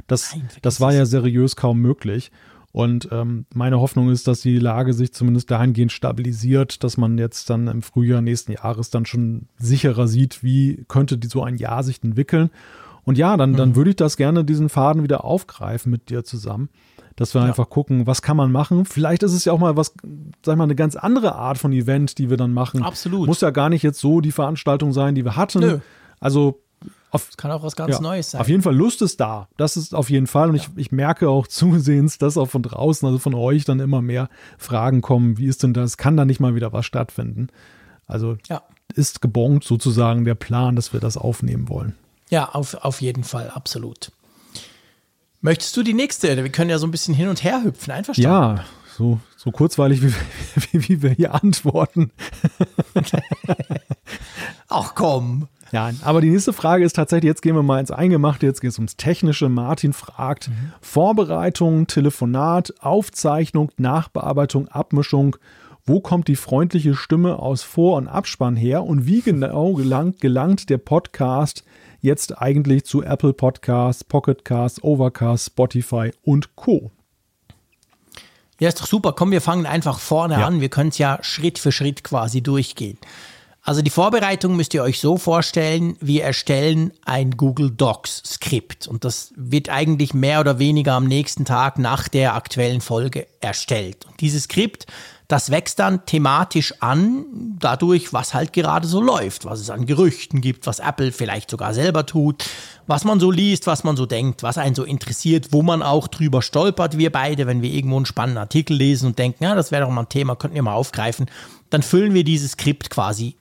Das, 0.07 0.35
Nein, 0.35 0.49
das 0.63 0.81
war 0.81 0.93
ja 0.93 1.07
seriös 1.07 1.57
kaum 1.57 1.81
möglich. 1.81 2.31
Und 2.73 3.09
ähm, 3.13 3.45
meine 3.55 3.81
Hoffnung 3.81 4.11
ist, 4.11 4.27
dass 4.27 4.41
die 4.41 4.59
Lage 4.59 4.95
sich 4.95 5.13
zumindest 5.13 5.51
dahingehend 5.51 5.93
stabilisiert, 5.93 6.83
dass 6.83 6.97
man 6.97 7.19
jetzt 7.19 7.51
dann 7.51 7.69
im 7.69 7.83
Frühjahr 7.83 8.23
nächsten 8.23 8.53
Jahres 8.53 8.89
dann 8.89 9.05
schon 9.05 9.47
sicherer 9.59 10.09
sieht, 10.09 10.43
wie 10.43 10.85
könnte 10.89 11.19
die, 11.19 11.29
so 11.29 11.43
ein 11.43 11.57
Jahr 11.57 11.83
sich 11.83 12.03
entwickeln. 12.03 12.51
Und 13.05 13.19
ja, 13.19 13.37
dann, 13.37 13.55
dann 13.55 13.71
mhm. 13.71 13.77
würde 13.77 13.91
ich 13.91 13.97
das 13.97 14.17
gerne, 14.17 14.45
diesen 14.45 14.71
Faden 14.71 15.03
wieder 15.03 15.25
aufgreifen 15.25 15.91
mit 15.91 16.09
dir 16.09 16.25
zusammen. 16.25 16.71
Dass 17.15 17.35
wir 17.35 17.43
ja. 17.43 17.49
einfach 17.49 17.69
gucken, 17.69 18.07
was 18.07 18.23
kann 18.23 18.39
man 18.39 18.51
machen. 18.51 18.87
Vielleicht 18.87 19.23
ist 19.23 19.35
es 19.35 19.45
ja 19.45 19.53
auch 19.53 19.59
mal 19.59 19.77
was, 19.77 19.93
sag 20.43 20.57
mal, 20.57 20.65
eine 20.65 20.75
ganz 20.75 20.97
andere 20.97 21.35
Art 21.35 21.59
von 21.59 21.73
Event, 21.73 22.17
die 22.17 22.31
wir 22.31 22.39
dann 22.39 22.55
machen. 22.55 22.83
Absolut. 22.83 23.27
Muss 23.27 23.43
ja 23.43 23.51
gar 23.51 23.69
nicht 23.69 23.83
jetzt 23.83 24.01
so 24.01 24.23
die 24.23 24.33
Veranstaltung 24.33 24.93
sein, 24.93 25.15
die 25.15 25.25
wir 25.27 25.37
hatten. 25.37 25.61
Nö. 25.61 25.79
Also 26.21 26.63
auf, 27.11 27.27
das 27.27 27.37
kann 27.37 27.51
auch 27.51 27.63
was 27.63 27.77
ganz 27.77 27.97
ja, 27.97 28.01
Neues 28.01 28.31
sein. 28.31 28.41
Auf 28.41 28.49
jeden 28.49 28.63
Fall 28.63 28.75
Lust 28.75 29.03
ist 29.03 29.21
da. 29.21 29.49
Das 29.57 29.77
ist 29.77 29.95
auf 29.95 30.09
jeden 30.09 30.27
Fall. 30.27 30.49
Und 30.49 30.57
ja. 30.57 30.63
ich, 30.63 30.87
ich 30.87 30.93
merke 30.93 31.29
auch 31.29 31.47
zusehends, 31.49 32.19
dass 32.19 32.39
auch 32.39 32.49
von 32.49 32.63
draußen, 32.63 33.07
also 33.07 33.19
von 33.19 33.35
euch, 33.35 33.65
dann 33.65 33.81
immer 33.81 34.01
mehr 34.01 34.29
Fragen 34.59 35.03
kommen. 35.03 35.37
Wie 35.39 35.47
ist 35.47 35.63
denn 35.63 35.75
das? 35.75 35.97
Kann 35.97 36.17
da 36.17 36.25
nicht 36.25 36.41
mal 36.41 36.55
wieder 36.55 36.73
was 36.73 36.87
stattfinden? 36.87 37.49
Also 38.07 38.37
ja. 38.49 38.63
ist 38.95 39.21
gebongt 39.21 39.65
sozusagen 39.65 40.25
der 40.25 40.35
Plan, 40.35 40.77
dass 40.77 40.93
wir 40.93 41.01
das 41.01 41.17
aufnehmen 41.17 41.69
wollen. 41.69 41.95
Ja, 42.31 42.49
auf, 42.49 42.75
auf 42.75 43.03
jeden 43.03 43.25
Fall, 43.25 43.51
absolut. 43.51 44.11
Möchtest 45.43 45.77
du 45.77 45.83
die 45.83 45.93
nächste? 45.93 46.35
Wir 46.37 46.49
können 46.51 46.71
ja 46.71 46.79
so 46.79 46.87
ein 46.87 46.93
bisschen 46.93 47.15
hin 47.15 47.29
und 47.29 47.45
her 47.45 47.63
hüpfen, 47.63 47.93
einverstanden? 47.93 48.31
Ja, 48.31 48.65
so, 48.97 49.19
so 49.37 49.51
kurzweilig, 49.51 50.03
wie, 50.03 50.15
wie, 50.71 50.89
wie 50.89 51.03
wir 51.03 51.11
hier 51.11 51.35
antworten. 51.35 52.13
Ach 54.69 54.95
komm. 54.95 55.49
Ja, 55.73 55.91
aber 56.03 56.21
die 56.21 56.29
nächste 56.29 56.53
Frage 56.53 56.85
ist 56.85 56.95
tatsächlich, 56.95 57.29
jetzt 57.29 57.41
gehen 57.41 57.57
wir 57.57 57.63
mal 57.63 57.81
ins 57.81 57.91
Eingemachte, 57.91 58.45
jetzt 58.45 58.61
geht 58.61 58.71
es 58.71 58.79
ums 58.79 58.97
Technische. 58.97 59.49
Martin 59.49 59.95
fragt, 59.95 60.49
mhm. 60.49 60.73
Vorbereitung, 60.83 61.87
Telefonat, 61.87 62.75
Aufzeichnung, 62.81 63.73
Nachbearbeitung, 63.79 64.69
Abmischung, 64.69 65.37
wo 65.85 66.01
kommt 66.01 66.29
die 66.29 66.37
freundliche 66.37 66.95
Stimme 66.95 67.39
aus 67.39 67.63
Vor- 67.63 67.97
und 67.97 68.07
Abspann 68.07 68.55
her 68.55 68.85
und 68.85 69.07
wie 69.07 69.23
genau 69.23 69.73
gelangt, 69.73 70.21
gelangt 70.21 70.69
der 70.69 70.79
Podcast 70.79 71.65
jetzt 72.01 72.41
eigentlich 72.41 72.85
zu 72.85 73.03
Apple 73.03 73.33
Podcasts, 73.33 74.05
Pocket 74.05 74.45
Casts, 74.45 74.83
Overcast, 74.85 75.47
Spotify 75.47 76.13
und 76.23 76.55
Co. 76.55 76.91
Ja, 78.61 78.69
ist 78.69 78.81
doch 78.81 78.87
super. 78.87 79.13
Komm, 79.13 79.31
wir 79.31 79.41
fangen 79.41 79.67
einfach 79.67 79.99
vorne 79.99 80.35
ja. 80.35 80.47
an. 80.47 80.61
Wir 80.61 80.69
können 80.69 80.91
es 80.91 80.99
ja 80.99 81.19
Schritt 81.23 81.59
für 81.59 81.73
Schritt 81.73 82.05
quasi 82.05 82.43
durchgehen. 82.43 82.99
Also 83.65 83.81
die 83.81 83.91
Vorbereitung 83.91 84.57
müsst 84.57 84.75
ihr 84.75 84.83
euch 84.83 84.99
so 84.99 85.17
vorstellen, 85.17 85.97
wir 86.01 86.25
erstellen 86.25 86.93
ein 87.05 87.37
Google 87.37 87.71
Docs 87.71 88.23
Skript. 88.27 88.89
Und 88.89 89.05
das 89.05 89.33
wird 89.37 89.69
eigentlich 89.69 90.15
mehr 90.15 90.41
oder 90.41 90.59
weniger 90.59 90.95
am 90.95 91.05
nächsten 91.05 91.45
Tag 91.45 91.79
nach 91.79 92.09
der 92.09 92.35
aktuellen 92.35 92.81
Folge 92.81 93.29
erstellt. 93.41 94.05
Und 94.05 94.21
dieses 94.21 94.45
Skript, 94.45 94.87
das 95.29 95.53
wächst 95.53 95.79
dann 95.79 96.05
thematisch 96.07 96.75
an, 96.81 97.25
dadurch, 97.61 98.13
was 98.13 98.35
halt 98.35 98.53
gerade 98.53 98.89
so 98.89 99.01
läuft, 99.01 99.45
was 99.45 99.61
es 99.61 99.71
an 99.71 99.87
Gerüchten 99.87 100.41
gibt, 100.41 100.67
was 100.67 100.81
Apple 100.81 101.13
vielleicht 101.13 101.49
sogar 101.49 101.73
selber 101.73 102.05
tut, 102.05 102.45
was 102.89 103.05
man 103.05 103.21
so 103.21 103.31
liest, 103.31 103.69
was 103.69 103.85
man 103.85 103.97
so 103.97 104.07
denkt, 104.07 104.43
was 104.43 104.59
einen 104.59 104.75
so 104.75 104.83
interessiert, 104.83 105.53
wo 105.53 105.63
man 105.63 105.83
auch 105.83 106.09
drüber 106.09 106.43
stolpert, 106.43 106.99
wir 106.99 107.13
beide, 107.13 107.47
wenn 107.47 107.63
wir 107.63 107.71
irgendwo 107.71 107.97
einen 107.97 108.07
spannenden 108.07 108.43
Artikel 108.43 108.77
lesen 108.77 109.07
und 109.07 109.21
denken, 109.21 109.45
ja, 109.45 109.55
das 109.55 109.71
wäre 109.71 109.85
doch 109.85 109.91
mal 109.91 110.03
ein 110.03 110.09
Thema, 110.09 110.35
könnten 110.35 110.57
wir 110.57 110.63
mal 110.65 110.75
aufgreifen, 110.75 111.31
dann 111.71 111.83
füllen 111.83 112.13
wir 112.13 112.25
dieses 112.25 112.53
Skript 112.53 112.91
quasi 112.91 113.37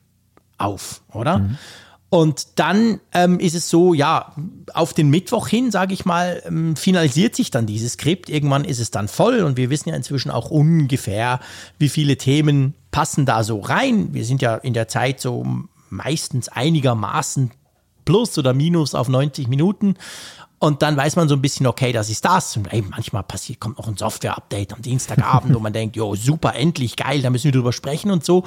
auf, 0.64 1.02
oder? 1.14 1.40
Mhm. 1.40 1.58
Und 2.14 2.60
dann 2.60 3.00
ähm, 3.14 3.40
ist 3.40 3.56
es 3.56 3.70
so, 3.70 3.94
ja, 3.94 4.34
auf 4.74 4.94
den 4.94 5.10
Mittwoch 5.10 5.48
hin, 5.48 5.72
sage 5.72 5.94
ich 5.94 6.04
mal, 6.04 6.44
ähm, 6.46 6.76
finalisiert 6.76 7.38
sich 7.38 7.52
dann 7.52 7.66
dieses 7.66 7.94
Skript. 7.94 8.30
Irgendwann 8.30 8.66
ist 8.66 8.80
es 8.80 8.92
dann 8.92 9.08
voll 9.08 9.40
und 9.40 9.56
wir 9.56 9.70
wissen 9.70 9.88
ja 9.88 9.96
inzwischen 9.96 10.30
auch 10.30 10.52
ungefähr, 10.52 11.40
wie 11.80 11.88
viele 11.88 12.18
Themen 12.18 12.74
passen 12.92 13.26
da 13.26 13.46
so 13.46 13.62
rein. 13.62 14.14
Wir 14.14 14.26
sind 14.26 14.42
ja 14.42 14.56
in 14.56 14.74
der 14.74 14.90
Zeit 14.90 15.22
so 15.22 15.46
meistens 15.90 16.50
einigermaßen 16.50 17.52
plus 18.04 18.38
oder 18.38 18.54
minus 18.54 18.94
auf 18.94 19.08
90 19.08 19.48
Minuten. 19.48 19.96
Und 20.60 20.82
dann 20.84 20.96
weiß 20.96 21.16
man 21.16 21.28
so 21.28 21.36
ein 21.36 21.42
bisschen, 21.42 21.66
okay, 21.66 21.92
das 21.92 22.10
ist 22.10 22.24
das. 22.24 22.56
Und 22.58 22.72
ey, 22.72 22.84
manchmal 22.84 23.24
passiert, 23.24 23.60
kommt 23.60 23.80
noch 23.80 23.88
ein 23.88 23.98
Software-Update 23.98 24.74
am 24.74 24.82
Dienstagabend, 24.82 25.56
wo 25.56 25.60
man 25.60 25.74
denkt, 25.74 25.96
jo, 25.96 26.14
super, 26.16 26.54
endlich, 26.56 26.98
geil, 26.98 27.22
da 27.22 27.30
müssen 27.30 27.46
wir 27.46 27.52
drüber 27.54 27.74
sprechen 27.74 28.12
und 28.12 28.24
so. 28.24 28.44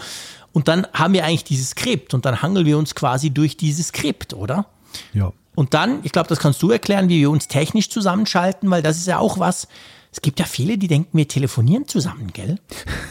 Und 0.54 0.68
dann 0.68 0.86
haben 0.94 1.12
wir 1.12 1.24
eigentlich 1.24 1.44
dieses 1.44 1.70
Skript 1.70 2.14
und 2.14 2.24
dann 2.24 2.40
hangeln 2.40 2.64
wir 2.64 2.78
uns 2.78 2.94
quasi 2.94 3.30
durch 3.30 3.56
dieses 3.56 3.88
Skript, 3.88 4.32
oder? 4.32 4.66
Ja. 5.12 5.32
Und 5.56 5.74
dann, 5.74 5.98
ich 6.04 6.12
glaube, 6.12 6.28
das 6.28 6.38
kannst 6.38 6.62
du 6.62 6.70
erklären, 6.70 7.08
wie 7.08 7.20
wir 7.20 7.30
uns 7.30 7.48
technisch 7.48 7.90
zusammenschalten, 7.90 8.70
weil 8.70 8.80
das 8.80 8.96
ist 8.96 9.06
ja 9.06 9.18
auch 9.18 9.38
was. 9.38 9.68
Es 10.12 10.22
gibt 10.22 10.38
ja 10.38 10.46
viele, 10.46 10.78
die 10.78 10.86
denken, 10.86 11.18
wir 11.18 11.28
telefonieren 11.28 11.86
zusammen, 11.88 12.32
gell? 12.32 12.58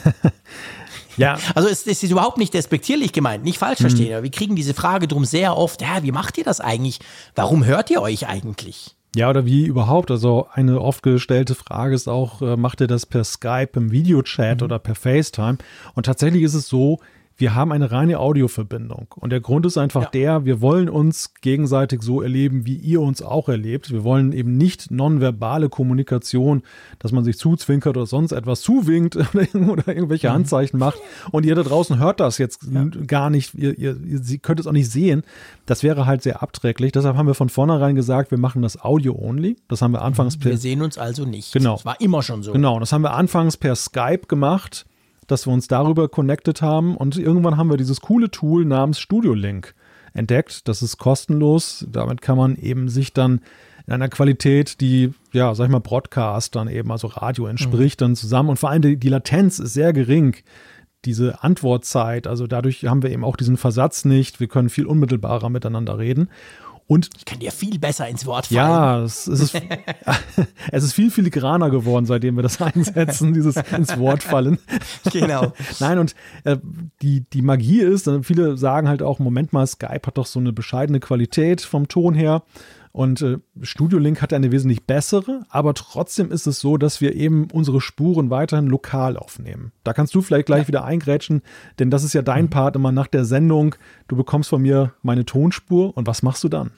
Ja. 1.16 1.38
Also 1.54 1.70
es, 1.70 1.86
es, 1.86 2.02
ist 2.02 2.10
überhaupt 2.10 2.40
nicht 2.40 2.56
despektierlich 2.56 3.14
gemeint, 3.14 3.44
nicht 3.44 3.60
falsch 3.60 3.82
verstehen, 3.82 4.08
mhm. 4.08 4.14
aber 4.14 4.24
wir 4.24 4.32
kriegen 4.32 4.56
diese 4.56 4.74
Frage 4.74 5.08
drum 5.08 5.26
sehr 5.26 5.56
oft, 5.56 5.80
ja, 5.84 6.02
wie 6.02 6.12
macht 6.12 6.40
ihr 6.40 6.44
das 6.44 6.60
eigentlich? 6.60 7.02
Warum 7.36 7.66
hört 7.66 7.92
ihr 7.92 8.02
euch 8.02 8.28
eigentlich? 8.28 8.96
Ja, 9.16 9.30
oder 9.30 9.46
wie 9.46 9.68
überhaupt? 9.68 10.10
Also 10.10 10.48
eine 10.52 10.82
oft 10.82 11.04
gestellte 11.04 11.54
Frage 11.54 11.94
ist 11.94 12.08
auch, 12.08 12.42
äh, 12.42 12.58
macht 12.58 12.82
ihr 12.82 12.88
das 12.88 13.06
per 13.06 13.24
Skype, 13.24 13.70
im 13.76 13.92
Videochat 13.92 14.62
mhm. 14.62 14.66
oder 14.66 14.80
per 14.80 14.96
FaceTime? 14.96 15.60
Und 15.94 16.08
tatsächlich 16.08 16.42
ist 16.42 16.56
es 16.56 16.68
so, 16.68 17.00
wir 17.36 17.56
haben 17.56 17.72
eine 17.72 17.92
reine 17.92 18.20
Audioverbindung. 18.20 19.08
Und 19.16 19.32
der 19.32 19.42
Grund 19.42 19.66
ist 19.66 19.78
einfach 19.78 20.04
ja. 20.04 20.10
der, 20.10 20.46
wir 20.46 20.62
wollen 20.62 20.88
uns 20.88 21.34
gegenseitig 21.42 22.04
so 22.04 22.22
erleben, 22.22 22.66
wie 22.66 22.76
ihr 22.76 23.02
uns 23.02 23.22
auch 23.22 23.50
erlebt. 23.50 23.92
Wir 23.92 24.04
wollen 24.04 24.34
eben 24.34 24.56
nicht 24.58 24.92
nonverbale 24.92 25.70
Kommunikation, 25.70 26.62
dass 27.00 27.12
man 27.12 27.24
sich 27.24 27.38
zuzwinkert 27.38 27.98
oder 27.98 28.06
sonst 28.06 28.34
etwas 28.34 28.62
zuwinkt 28.62 29.16
oder, 29.34 29.88
irgendwelche 29.88 30.30
mhm. 30.30 30.34
Handzeichen 30.34 30.80
macht. 30.80 31.00
Und 31.32 31.46
ihr 31.46 31.56
da 31.56 31.64
draußen 31.64 31.98
hört 31.98 32.20
das 32.20 32.38
jetzt 32.38 32.68
ja. 32.72 32.86
gar 33.08 33.30
nicht. 33.30 33.56
Ihr, 33.56 33.78
ihr, 33.78 33.98
ihr 34.04 34.38
könnt 34.40 34.60
es 34.60 34.68
auch 34.68 34.72
nicht 34.72 34.92
sehen. 34.92 35.24
Das 35.66 35.82
wäre 35.82 36.06
halt 36.06 36.22
sehr 36.22 36.44
abträglich. 36.44 36.92
Deshalb 36.92 37.18
haben 37.18 37.28
wir 37.28 37.34
von 37.34 37.50
vornherein 37.50 37.96
gesagt, 37.96 38.30
wir 38.30 38.38
machen 38.38 38.62
das 38.62 38.80
Audio-only. 38.80 39.58
Das 39.68 39.82
haben 39.82 39.92
wir 39.92 40.04
anfangs 40.04 40.38
mhm. 40.38 40.46
Wir 40.46 40.58
sehen 40.58 40.82
uns 40.84 41.00
also 41.00 41.26
nicht. 41.26 41.52
Genau. 41.52 41.74
Das 41.74 41.86
war 41.86 42.00
immer 42.00 42.22
schon 42.22 42.44
so. 42.44 42.54
Genau. 42.54 42.80
Das 42.80 42.94
haben 42.94 43.02
wir 43.02 43.14
anfangs 43.14 43.58
per 43.58 43.76
Skype 43.76 44.28
gemacht 44.28 44.86
dass 45.28 45.48
wir 45.48 45.54
uns 45.54 45.68
darüber 45.68 46.10
connected 46.10 46.62
haben 46.62 46.96
und 46.98 47.18
irgendwann 47.18 47.58
haben 47.58 47.70
wir 47.70 47.78
dieses 47.78 48.02
coole 48.02 48.30
Tool 48.32 48.66
namens 48.66 49.00
Studio 49.00 49.34
Link 49.34 49.76
entdeckt. 50.14 50.68
Das 50.68 50.82
ist 50.82 50.98
kostenlos. 50.98 51.86
Damit 51.90 52.22
kann 52.22 52.38
man 52.38 52.56
eben 52.56 52.90
sich 52.90 53.14
dann 53.14 53.42
in 53.86 53.94
einer 53.94 54.10
Qualität, 54.10 54.80
die, 54.80 55.14
ja, 55.34 55.54
sag 55.56 55.66
ich 55.66 55.72
mal, 55.72 55.80
Broadcast 55.80 56.56
dann 56.56 56.70
eben, 56.70 56.92
also 56.92 57.08
Radio 57.08 57.48
entspricht, 57.48 58.00
mhm. 58.00 58.06
dann 58.06 58.16
zusammen. 58.16 58.50
Und 58.50 58.58
vor 58.58 58.70
allem 58.70 58.82
die, 58.82 58.98
die 58.98 59.10
Latenz 59.10 59.60
ist 59.60 59.74
sehr 59.74 59.94
gering 59.94 60.36
diese 61.06 61.44
Antwortzeit, 61.44 62.28
also 62.28 62.48
dadurch 62.48 62.86
haben 62.86 63.04
wir 63.04 63.12
eben 63.12 63.26
auch 63.26 63.36
diesen 63.36 63.58
Versatz 63.58 64.06
nicht. 64.06 64.40
Wir 64.40 64.48
können 64.48 64.70
viel 64.70 64.86
unmittelbarer 64.86 65.50
miteinander 65.50 65.98
reden. 65.98 66.30
Und 66.86 67.10
ich 67.18 67.26
kann 67.26 67.40
dir 67.40 67.52
viel 67.52 67.80
besser 67.80 68.08
ins 68.08 68.26
Wort 68.26 68.48
fallen. 68.48 68.58
Ja, 68.58 69.04
es, 69.04 69.28
es, 69.28 69.40
ist, 69.40 69.62
es 70.72 70.84
ist 70.84 70.94
viel 70.94 71.12
filigraner 71.12 71.70
geworden, 71.70 72.06
seitdem 72.06 72.36
wir 72.36 72.44
das 72.44 72.62
einsetzen, 72.62 73.34
dieses 73.34 73.56
ins 73.56 73.98
Wort 73.98 74.24
fallen. 74.24 74.58
Genau. 75.12 75.54
Nein, 75.80 76.00
und 76.00 76.16
äh, 76.44 76.58
die, 77.02 77.22
die 77.32 77.42
Magie 77.42 77.82
ist, 77.82 78.08
äh, 78.08 78.24
viele 78.24 78.58
sagen 78.58 78.88
halt 78.88 79.02
auch, 79.02 79.20
Moment 79.20 79.54
mal, 79.54 79.66
Skype 79.68 80.02
hat 80.06 80.18
doch 80.18 80.26
so 80.26 80.40
eine 80.40 80.52
bescheidene 80.52 81.00
Qualität 81.00 81.62
vom 81.62 81.88
Ton 81.88 82.14
her. 82.16 82.44
Und 82.94 83.24
äh, 83.24 83.40
Studio 83.64 83.98
Link 83.98 84.22
hat 84.22 84.34
eine 84.34 84.52
wesentlich 84.52 84.86
bessere, 84.86 85.44
aber 85.50 85.74
trotzdem 85.74 86.32
ist 86.32 86.46
es 86.46 86.60
so, 86.60 86.78
dass 86.78 87.02
wir 87.02 87.16
eben 87.16 87.48
unsere 87.52 87.82
Spuren 87.82 88.30
weiterhin 88.30 88.68
lokal 88.68 89.18
aufnehmen. 89.18 89.72
Da 89.84 89.94
kannst 89.94 90.14
du 90.14 90.22
vielleicht 90.22 90.46
gleich 90.46 90.62
ja. 90.62 90.68
wieder 90.68 90.84
eingrätschen, 90.86 91.42
denn 91.80 91.90
das 91.90 92.04
ist 92.04 92.14
ja 92.14 92.22
dein 92.22 92.46
mhm. 92.46 92.50
Part 92.52 92.76
immer 92.76 92.92
nach 92.92 93.08
der 93.08 93.26
Sendung. 93.26 93.74
Du 94.08 94.16
bekommst 94.16 94.50
von 94.50 94.62
mir 94.62 94.94
meine 95.02 95.26
Tonspur 95.26 95.98
und 95.98 96.06
was 96.06 96.22
machst 96.22 96.44
du 96.44 96.50
dann? 96.50 96.70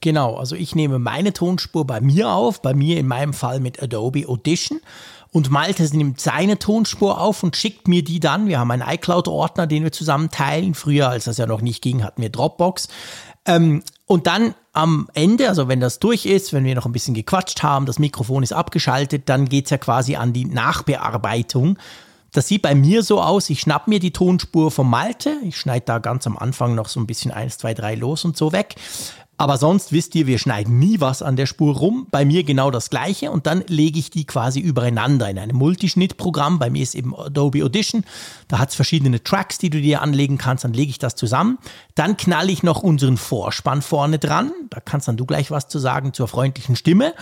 Genau, 0.00 0.36
also 0.36 0.56
ich 0.56 0.74
nehme 0.74 0.98
meine 0.98 1.34
Tonspur 1.34 1.86
bei 1.86 2.00
mir 2.00 2.30
auf, 2.30 2.62
bei 2.62 2.72
mir 2.72 2.98
in 2.98 3.06
meinem 3.06 3.34
Fall 3.34 3.60
mit 3.60 3.82
Adobe 3.82 4.26
Audition. 4.26 4.80
Und 5.30 5.50
Malte 5.50 5.84
nimmt 5.94 6.20
seine 6.20 6.58
Tonspur 6.58 7.20
auf 7.20 7.42
und 7.42 7.54
schickt 7.54 7.86
mir 7.86 8.02
die 8.02 8.18
dann. 8.18 8.48
Wir 8.48 8.58
haben 8.58 8.70
einen 8.70 8.88
iCloud-Ordner, 8.88 9.66
den 9.66 9.82
wir 9.82 9.92
zusammen 9.92 10.30
teilen. 10.30 10.74
Früher, 10.74 11.10
als 11.10 11.24
das 11.24 11.36
ja 11.36 11.46
noch 11.46 11.60
nicht 11.60 11.82
ging, 11.82 12.02
hatten 12.02 12.22
wir 12.22 12.30
Dropbox. 12.30 12.88
Ähm, 13.44 13.82
und 14.06 14.26
dann 14.26 14.54
am 14.78 15.08
Ende, 15.12 15.48
also 15.48 15.66
wenn 15.66 15.80
das 15.80 15.98
durch 15.98 16.24
ist, 16.24 16.52
wenn 16.52 16.64
wir 16.64 16.76
noch 16.76 16.86
ein 16.86 16.92
bisschen 16.92 17.12
gequatscht 17.12 17.64
haben, 17.64 17.84
das 17.84 17.98
Mikrofon 17.98 18.44
ist 18.44 18.52
abgeschaltet, 18.52 19.28
dann 19.28 19.48
geht 19.48 19.64
es 19.64 19.70
ja 19.70 19.76
quasi 19.76 20.14
an 20.14 20.32
die 20.32 20.44
Nachbearbeitung. 20.44 21.78
das 22.32 22.46
sieht 22.46 22.62
bei 22.62 22.76
mir 22.76 23.02
so 23.02 23.20
aus, 23.20 23.50
ich 23.50 23.60
schnapp 23.60 23.88
mir 23.88 23.98
die 23.98 24.12
Tonspur 24.12 24.70
vom 24.70 24.88
Malte, 24.88 25.34
ich 25.42 25.56
schneide 25.56 25.86
da 25.86 25.98
ganz 25.98 26.28
am 26.28 26.38
Anfang 26.38 26.76
noch 26.76 26.86
so 26.86 27.00
ein 27.00 27.08
bisschen 27.08 27.32
1, 27.32 27.58
2, 27.58 27.74
3 27.74 27.94
los 27.96 28.24
und 28.24 28.36
so 28.36 28.52
weg. 28.52 28.76
Aber 29.40 29.56
sonst 29.56 29.92
wisst 29.92 30.16
ihr, 30.16 30.26
wir 30.26 30.38
schneiden 30.38 30.80
nie 30.80 31.00
was 31.00 31.22
an 31.22 31.36
der 31.36 31.46
Spur 31.46 31.76
rum. 31.76 32.08
Bei 32.10 32.24
mir 32.24 32.42
genau 32.42 32.72
das 32.72 32.90
gleiche 32.90 33.30
und 33.30 33.46
dann 33.46 33.62
lege 33.68 33.98
ich 33.98 34.10
die 34.10 34.24
quasi 34.24 34.58
übereinander 34.58 35.30
in 35.30 35.38
einem 35.38 35.56
Multischnittprogramm. 35.56 36.58
Bei 36.58 36.70
mir 36.70 36.82
ist 36.82 36.96
eben 36.96 37.16
Adobe 37.16 37.64
Audition. 37.64 38.04
Da 38.48 38.58
hat 38.58 38.70
es 38.70 38.74
verschiedene 38.74 39.22
Tracks, 39.22 39.56
die 39.58 39.70
du 39.70 39.80
dir 39.80 40.02
anlegen 40.02 40.38
kannst. 40.38 40.64
Dann 40.64 40.72
lege 40.72 40.90
ich 40.90 40.98
das 40.98 41.14
zusammen. 41.14 41.58
Dann 41.94 42.16
knall 42.16 42.50
ich 42.50 42.64
noch 42.64 42.82
unseren 42.82 43.16
Vorspann 43.16 43.80
vorne 43.80 44.18
dran. 44.18 44.52
Da 44.70 44.80
kannst 44.80 45.06
dann 45.06 45.16
du 45.16 45.24
gleich 45.24 45.52
was 45.52 45.68
zu 45.68 45.78
sagen 45.78 46.12
zur 46.12 46.26
freundlichen 46.26 46.74
Stimme. 46.74 47.14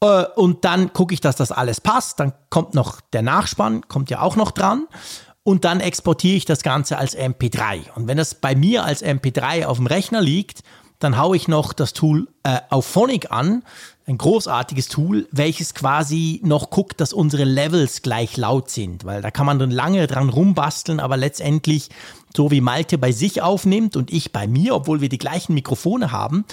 Äh, 0.00 0.24
und 0.36 0.64
dann 0.64 0.94
gucke 0.94 1.12
ich, 1.12 1.20
dass 1.20 1.36
das 1.36 1.52
alles 1.52 1.82
passt. 1.82 2.18
Dann 2.18 2.32
kommt 2.48 2.72
noch 2.72 3.02
der 3.12 3.20
Nachspann, 3.20 3.82
kommt 3.88 4.08
ja 4.08 4.22
auch 4.22 4.36
noch 4.36 4.52
dran 4.52 4.86
und 5.44 5.64
dann 5.64 5.80
exportiere 5.80 6.36
ich 6.36 6.44
das 6.44 6.62
Ganze 6.62 6.98
als 6.98 7.16
MP3. 7.16 7.92
Und 7.94 8.06
wenn 8.06 8.16
das 8.16 8.34
bei 8.34 8.54
mir 8.54 8.84
als 8.84 9.04
MP3 9.04 9.66
auf 9.66 9.78
dem 9.78 9.86
Rechner 9.86 10.20
liegt, 10.20 10.62
dann 11.02 11.18
haue 11.18 11.36
ich 11.36 11.48
noch 11.48 11.72
das 11.72 11.92
Tool 11.92 12.28
äh, 12.42 12.58
Auphonic 12.70 13.30
an, 13.30 13.62
ein 14.06 14.18
großartiges 14.18 14.88
Tool, 14.88 15.28
welches 15.30 15.74
quasi 15.74 16.40
noch 16.44 16.70
guckt, 16.70 17.00
dass 17.00 17.12
unsere 17.12 17.44
Levels 17.44 18.02
gleich 18.02 18.36
laut 18.36 18.70
sind, 18.70 19.04
weil 19.04 19.22
da 19.22 19.30
kann 19.30 19.46
man 19.46 19.58
dann 19.58 19.70
lange 19.70 20.06
dran 20.06 20.28
rumbasteln, 20.28 21.00
aber 21.00 21.16
letztendlich, 21.16 21.88
so 22.36 22.50
wie 22.50 22.60
Malte 22.60 22.98
bei 22.98 23.12
sich 23.12 23.42
aufnimmt 23.42 23.96
und 23.96 24.12
ich 24.12 24.32
bei 24.32 24.46
mir, 24.46 24.74
obwohl 24.74 25.00
wir 25.00 25.08
die 25.08 25.18
gleichen 25.18 25.54
Mikrofone 25.54 26.10
haben, 26.10 26.44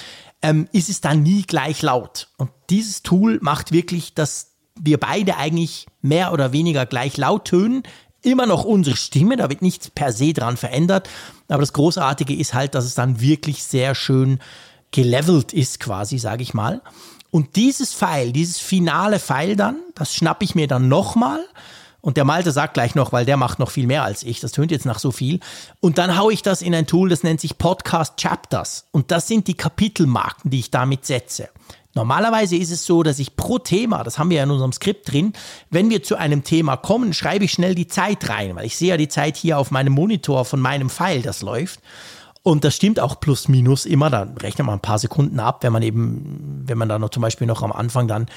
ähm, 0.41 0.67
ist 0.71 0.89
es 0.89 1.01
dann 1.01 1.23
nie 1.23 1.41
gleich 1.43 1.81
laut. 1.81 2.29
Und 2.37 2.51
dieses 2.69 3.01
Tool 3.01 3.39
macht 3.41 3.71
wirklich, 3.71 4.13
dass 4.13 4.51
wir 4.79 4.99
beide 4.99 5.37
eigentlich 5.37 5.87
mehr 6.01 6.31
oder 6.31 6.53
weniger 6.53 6.85
gleich 6.85 7.17
laut 7.17 7.45
tönen, 7.45 7.83
immer 8.21 8.45
noch 8.45 8.63
unsere 8.63 8.95
Stimme, 8.95 9.37
da 9.37 9.49
wird 9.49 9.61
nichts 9.61 9.89
per 9.89 10.11
se 10.11 10.33
dran 10.33 10.57
verändert. 10.57 11.09
Aber 11.47 11.61
das 11.61 11.73
Großartige 11.73 12.35
ist 12.35 12.53
halt, 12.53 12.75
dass 12.75 12.85
es 12.85 12.95
dann 12.95 13.21
wirklich 13.21 13.63
sehr 13.63 13.95
schön 13.95 14.39
gelevelt 14.91 15.53
ist, 15.53 15.79
quasi, 15.79 16.17
sage 16.17 16.43
ich 16.43 16.53
mal. 16.53 16.81
Und 17.31 17.55
dieses 17.55 17.93
Pfeil, 17.93 18.31
dieses 18.31 18.59
finale 18.59 19.19
Pfeil 19.19 19.55
dann, 19.55 19.77
das 19.95 20.15
schnappe 20.15 20.43
ich 20.43 20.55
mir 20.55 20.67
dann 20.67 20.87
nochmal. 20.87 21.43
Und 22.01 22.17
der 22.17 22.23
Malte 22.23 22.51
sagt 22.51 22.75
gleich 22.75 22.95
noch, 22.95 23.11
weil 23.11 23.25
der 23.25 23.37
macht 23.37 23.59
noch 23.59 23.71
viel 23.71 23.85
mehr 23.85 24.03
als 24.03 24.23
ich. 24.23 24.39
Das 24.39 24.53
tönt 24.53 24.71
jetzt 24.71 24.85
nach 24.85 24.99
so 24.99 25.11
viel. 25.11 25.41
Und 25.79 25.97
dann 25.97 26.17
haue 26.17 26.31
ich 26.33 26.41
das 26.41 26.61
in 26.61 26.73
ein 26.73 26.87
Tool, 26.87 27.09
das 27.09 27.23
nennt 27.23 27.41
sich 27.41 27.57
Podcast 27.57 28.17
Chapters. 28.17 28.87
Und 28.91 29.11
das 29.11 29.27
sind 29.27 29.47
die 29.47 29.55
Kapitelmarken, 29.55 30.49
die 30.49 30.59
ich 30.59 30.71
damit 30.71 31.05
setze. 31.05 31.49
Normalerweise 31.99 32.55
ist 32.55 32.71
es 32.71 32.85
so, 32.85 33.03
dass 33.03 33.19
ich 33.19 33.35
pro 33.35 33.59
Thema, 33.59 34.05
das 34.05 34.17
haben 34.17 34.29
wir 34.29 34.37
ja 34.37 34.43
in 34.43 34.51
unserem 34.51 34.71
Skript 34.71 35.11
drin, 35.11 35.33
wenn 35.69 35.89
wir 35.89 36.01
zu 36.01 36.15
einem 36.15 36.45
Thema 36.45 36.77
kommen, 36.77 37.13
schreibe 37.13 37.43
ich 37.43 37.51
schnell 37.51 37.75
die 37.75 37.87
Zeit 37.87 38.29
rein, 38.29 38.55
weil 38.55 38.65
ich 38.65 38.77
sehe 38.77 38.91
ja 38.91 38.95
die 38.95 39.09
Zeit 39.09 39.35
hier 39.35 39.59
auf 39.59 39.69
meinem 39.69 39.91
Monitor 39.91 40.45
von 40.45 40.61
meinem 40.61 40.89
Pfeil, 40.89 41.21
das 41.21 41.41
läuft. 41.41 41.81
Und 42.41 42.63
das 42.63 42.75
stimmt 42.75 42.99
auch 42.99 43.19
plus 43.19 43.49
minus 43.49 43.85
immer. 43.85 44.09
Da 44.09 44.25
rechnet 44.41 44.65
man 44.65 44.75
ein 44.75 44.81
paar 44.81 44.97
Sekunden 44.97 45.39
ab, 45.39 45.61
wenn 45.61 45.73
man 45.73 45.83
eben, 45.83 46.63
wenn 46.65 46.77
man 46.77 46.87
da 46.87 46.97
noch 46.97 47.09
zum 47.09 47.21
Beispiel 47.21 47.47
noch 47.47 47.61
am 47.63 47.73
Anfang 47.73 48.07
dann 48.07 48.27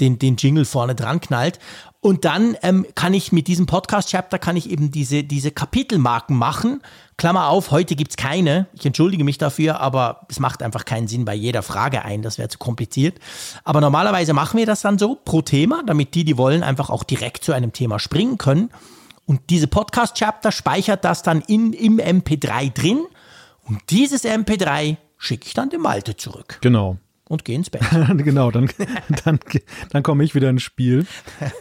den, 0.00 0.18
den 0.18 0.36
Jingle 0.36 0.64
vorne 0.64 0.94
dran 0.94 1.20
knallt. 1.20 1.58
Und 2.00 2.24
dann 2.24 2.56
ähm, 2.62 2.86
kann 2.94 3.12
ich 3.12 3.32
mit 3.32 3.46
diesem 3.46 3.66
Podcast-Chapter 3.66 4.38
kann 4.38 4.56
ich 4.56 4.70
eben 4.70 4.90
diese, 4.90 5.22
diese 5.22 5.50
Kapitelmarken 5.50 6.34
machen. 6.34 6.80
Klammer 7.18 7.48
auf, 7.48 7.70
heute 7.70 7.96
gibt's 7.96 8.16
keine. 8.16 8.66
Ich 8.72 8.86
entschuldige 8.86 9.24
mich 9.24 9.36
dafür, 9.36 9.80
aber 9.80 10.22
es 10.30 10.40
macht 10.40 10.62
einfach 10.62 10.86
keinen 10.86 11.08
Sinn 11.08 11.26
bei 11.26 11.34
jeder 11.34 11.62
Frage 11.62 12.02
ein. 12.02 12.22
Das 12.22 12.38
wäre 12.38 12.48
zu 12.48 12.56
kompliziert. 12.56 13.18
Aber 13.64 13.82
normalerweise 13.82 14.32
machen 14.32 14.56
wir 14.56 14.64
das 14.64 14.80
dann 14.80 14.98
so 14.98 15.16
pro 15.22 15.42
Thema, 15.42 15.82
damit 15.86 16.14
die, 16.14 16.24
die 16.24 16.38
wollen, 16.38 16.62
einfach 16.62 16.88
auch 16.88 17.04
direkt 17.04 17.44
zu 17.44 17.52
einem 17.52 17.74
Thema 17.74 17.98
springen 17.98 18.38
können. 18.38 18.70
Und 19.26 19.42
diese 19.50 19.66
Podcast-Chapter 19.66 20.50
speichert 20.50 21.04
das 21.04 21.22
dann 21.22 21.42
in, 21.42 21.74
im 21.74 21.98
MP3 21.98 22.72
drin. 22.72 23.00
Und 23.70 23.80
dieses 23.90 24.24
MP3 24.24 24.96
schicke 25.16 25.46
ich 25.46 25.54
dann 25.54 25.70
dem 25.70 25.82
Malte 25.82 26.16
zurück. 26.16 26.58
Genau 26.60 26.98
und 27.30 27.44
geh 27.44 27.54
ins 27.54 27.70
Bett. 27.70 27.82
genau, 28.16 28.50
dann, 28.50 28.68
dann, 29.24 29.38
dann 29.90 30.02
komme 30.02 30.24
ich 30.24 30.34
wieder 30.34 30.50
ins 30.50 30.62
Spiel. 30.62 31.06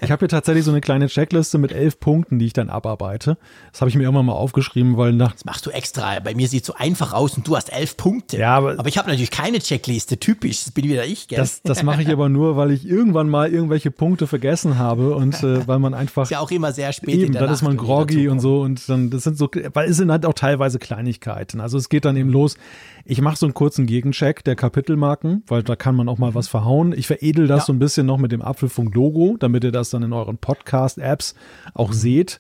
Ich 0.02 0.10
habe 0.10 0.22
hier 0.22 0.28
tatsächlich 0.28 0.66
so 0.66 0.72
eine 0.72 0.82
kleine 0.82 1.08
Checkliste 1.08 1.60
mit 1.60 1.72
elf 1.72 2.00
Punkten, 2.00 2.40
die 2.40 2.48
ich 2.48 2.54
dann 2.54 2.72
abarbeite. 2.72 3.38
Das 3.72 3.82
habe 3.82 3.90
ich 3.90 3.96
mir 3.96 4.02
irgendwann 4.02 4.26
mal 4.26 4.34
aufgeschrieben, 4.34 4.98
weil 4.98 5.14
nach. 5.14 5.34
Das 5.34 5.46
machst 5.46 5.68
du 5.68 5.70
extra. 5.70 6.20
Bei 6.22 6.34
mir 6.34 6.48
sieht 6.48 6.64
es 6.64 6.68
so 6.68 6.74
einfach 6.74 7.14
aus 7.14 7.38
und 7.38 7.48
du 7.48 7.56
hast 7.56 7.72
elf 7.72 7.98
Punkte. 7.98 8.38
Ja, 8.38 8.56
aber, 8.56 8.80
aber 8.80 8.90
ich 8.90 8.98
habe 8.98 9.10
natürlich 9.10 9.30
keine 9.30 9.60
Checkliste. 9.60 10.20
Typisch, 10.20 10.64
das 10.64 10.72
bin 10.72 10.86
wieder 10.86 11.06
ich. 11.06 11.28
Gell? 11.28 11.38
Das, 11.38 11.62
das 11.62 11.84
mache 11.84 12.02
ich 12.02 12.10
aber 12.10 12.30
nur, 12.30 12.58
weil 12.58 12.72
ich 12.72 12.88
irgendwann 12.88 13.30
mal 13.30 13.54
irgendwelche 13.54 13.92
Punkte 13.92 14.26
vergessen 14.26 14.80
habe 14.80 15.16
und 15.16 15.44
äh, 15.44 15.68
weil 15.68 15.78
man 15.78 15.94
einfach. 15.94 16.24
Ist 16.24 16.32
ja 16.32 16.40
auch 16.40 16.50
immer 16.50 16.72
sehr 16.72 16.92
spät. 16.94 17.14
Eben, 17.14 17.26
in 17.26 17.32
der 17.34 17.42
dann 17.42 17.50
Nacht, 17.52 17.58
ist 17.58 17.62
man 17.62 17.78
groggy 17.78 18.28
und 18.28 18.40
so 18.40 18.62
und 18.62 18.90
dann 18.90 19.12
das 19.12 19.24
sind 19.24 19.38
so, 19.38 19.52
weil 19.74 19.88
es 19.88 19.98
sind 19.98 20.10
halt 20.10 20.26
auch 20.26 20.34
teilweise 20.34 20.80
Kleinigkeiten. 20.80 21.62
Also 21.62 21.78
es 21.78 21.90
geht 21.90 22.06
dann 22.06 22.18
eben 22.18 22.32
los. 22.32 22.58
Ich 23.06 23.22
mache 23.22 23.38
so 23.38 23.46
einen 23.46 23.54
kurzen 23.54 23.86
Gegencheck 23.86 24.44
der 24.44 24.56
Kapitelmarken, 24.56 25.44
weil 25.48 25.59
da 25.64 25.76
kann 25.76 25.96
man 25.96 26.08
auch 26.08 26.18
mal 26.18 26.36
was 26.36 26.48
verhauen. 26.48 26.94
Ich 26.96 27.08
veredel 27.08 27.48
das 27.48 27.62
ja. 27.62 27.66
so 27.66 27.74
ein 27.74 27.80
bisschen 27.80 28.06
noch 28.06 28.18
mit 28.18 28.32
dem 28.32 28.42
Apfelfunk-Logo, 28.42 29.38
damit 29.40 29.64
ihr 29.64 29.72
das 29.72 29.90
dann 29.90 30.04
in 30.04 30.14
euren 30.14 30.38
Podcast-Apps 30.38 31.36
auch 31.74 31.90
mhm. 31.90 31.94
seht. 31.94 32.40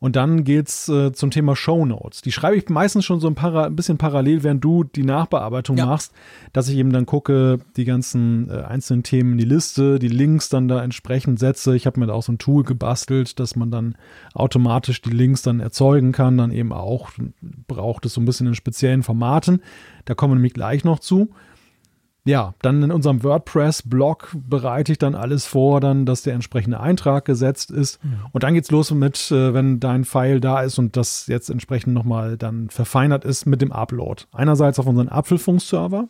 Und 0.00 0.16
dann 0.16 0.44
geht's 0.44 0.88
äh, 0.88 1.12
zum 1.12 1.30
Thema 1.30 1.54
Show 1.54 1.84
Notes. 1.84 2.22
Die 2.22 2.32
schreibe 2.32 2.56
ich 2.56 2.70
meistens 2.70 3.04
schon 3.04 3.20
so 3.20 3.28
ein, 3.28 3.34
para 3.34 3.66
ein 3.66 3.76
bisschen 3.76 3.98
parallel, 3.98 4.42
während 4.42 4.64
du 4.64 4.82
die 4.82 5.02
Nachbearbeitung 5.02 5.76
ja. 5.76 5.84
machst, 5.84 6.14
dass 6.54 6.68
ich 6.68 6.78
eben 6.78 6.90
dann 6.90 7.04
gucke, 7.04 7.58
die 7.76 7.84
ganzen 7.84 8.48
äh, 8.48 8.62
einzelnen 8.62 9.02
Themen 9.02 9.32
in 9.32 9.38
die 9.38 9.44
Liste, 9.44 9.98
die 9.98 10.08
Links 10.08 10.48
dann 10.48 10.68
da 10.68 10.82
entsprechend 10.82 11.38
setze. 11.38 11.76
Ich 11.76 11.86
habe 11.86 12.00
mir 12.00 12.06
da 12.06 12.14
auch 12.14 12.22
so 12.22 12.32
ein 12.32 12.38
Tool 12.38 12.64
gebastelt, 12.64 13.38
dass 13.38 13.56
man 13.56 13.70
dann 13.70 13.94
automatisch 14.32 15.02
die 15.02 15.10
Links 15.10 15.42
dann 15.42 15.60
erzeugen 15.60 16.12
kann. 16.12 16.38
Dann 16.38 16.50
eben 16.50 16.72
auch 16.72 17.10
braucht 17.68 18.06
es 18.06 18.14
so 18.14 18.22
ein 18.22 18.24
bisschen 18.24 18.46
in 18.46 18.54
speziellen 18.54 19.02
Formaten. 19.02 19.60
Da 20.06 20.14
kommen 20.14 20.32
wir 20.32 20.36
nämlich 20.36 20.54
gleich 20.54 20.82
noch 20.82 21.00
zu 21.00 21.28
ja, 22.24 22.54
dann 22.60 22.82
in 22.82 22.90
unserem 22.90 23.22
WordPress-Blog 23.22 24.36
bereite 24.48 24.92
ich 24.92 24.98
dann 24.98 25.14
alles 25.14 25.46
vor, 25.46 25.80
dann, 25.80 26.04
dass 26.04 26.22
der 26.22 26.34
entsprechende 26.34 26.78
Eintrag 26.78 27.24
gesetzt 27.24 27.70
ist. 27.70 28.02
Mhm. 28.04 28.18
Und 28.32 28.42
dann 28.42 28.54
geht's 28.54 28.70
los 28.70 28.90
mit, 28.90 29.30
äh, 29.30 29.54
wenn 29.54 29.80
dein 29.80 30.04
File 30.04 30.40
da 30.40 30.60
ist 30.60 30.78
und 30.78 30.96
das 30.96 31.26
jetzt 31.28 31.48
entsprechend 31.48 31.94
nochmal 31.94 32.36
dann 32.36 32.68
verfeinert 32.68 33.24
ist 33.24 33.46
mit 33.46 33.62
dem 33.62 33.72
Upload. 33.72 34.24
Einerseits 34.32 34.78
auf 34.78 34.86
unseren 34.86 35.08
Apfelfunk-Server. 35.08 36.08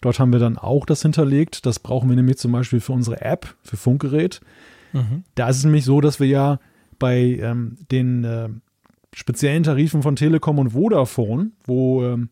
Dort 0.00 0.18
haben 0.18 0.32
wir 0.32 0.40
dann 0.40 0.58
auch 0.58 0.84
das 0.84 1.02
hinterlegt. 1.02 1.64
Das 1.64 1.78
brauchen 1.78 2.08
wir 2.08 2.16
nämlich 2.16 2.38
zum 2.38 2.52
Beispiel 2.52 2.80
für 2.80 2.92
unsere 2.92 3.20
App, 3.22 3.54
für 3.62 3.76
Funkgerät. 3.76 4.40
Mhm. 4.92 5.24
Da 5.36 5.48
ist 5.48 5.58
es 5.58 5.64
nämlich 5.64 5.84
so, 5.84 6.00
dass 6.00 6.18
wir 6.20 6.26
ja 6.26 6.58
bei 6.98 7.38
ähm, 7.40 7.76
den 7.90 8.24
äh, 8.24 8.48
speziellen 9.14 9.62
Tarifen 9.62 10.02
von 10.02 10.16
Telekom 10.16 10.58
und 10.58 10.70
Vodafone, 10.70 11.52
wo 11.64 12.04
ähm, 12.04 12.30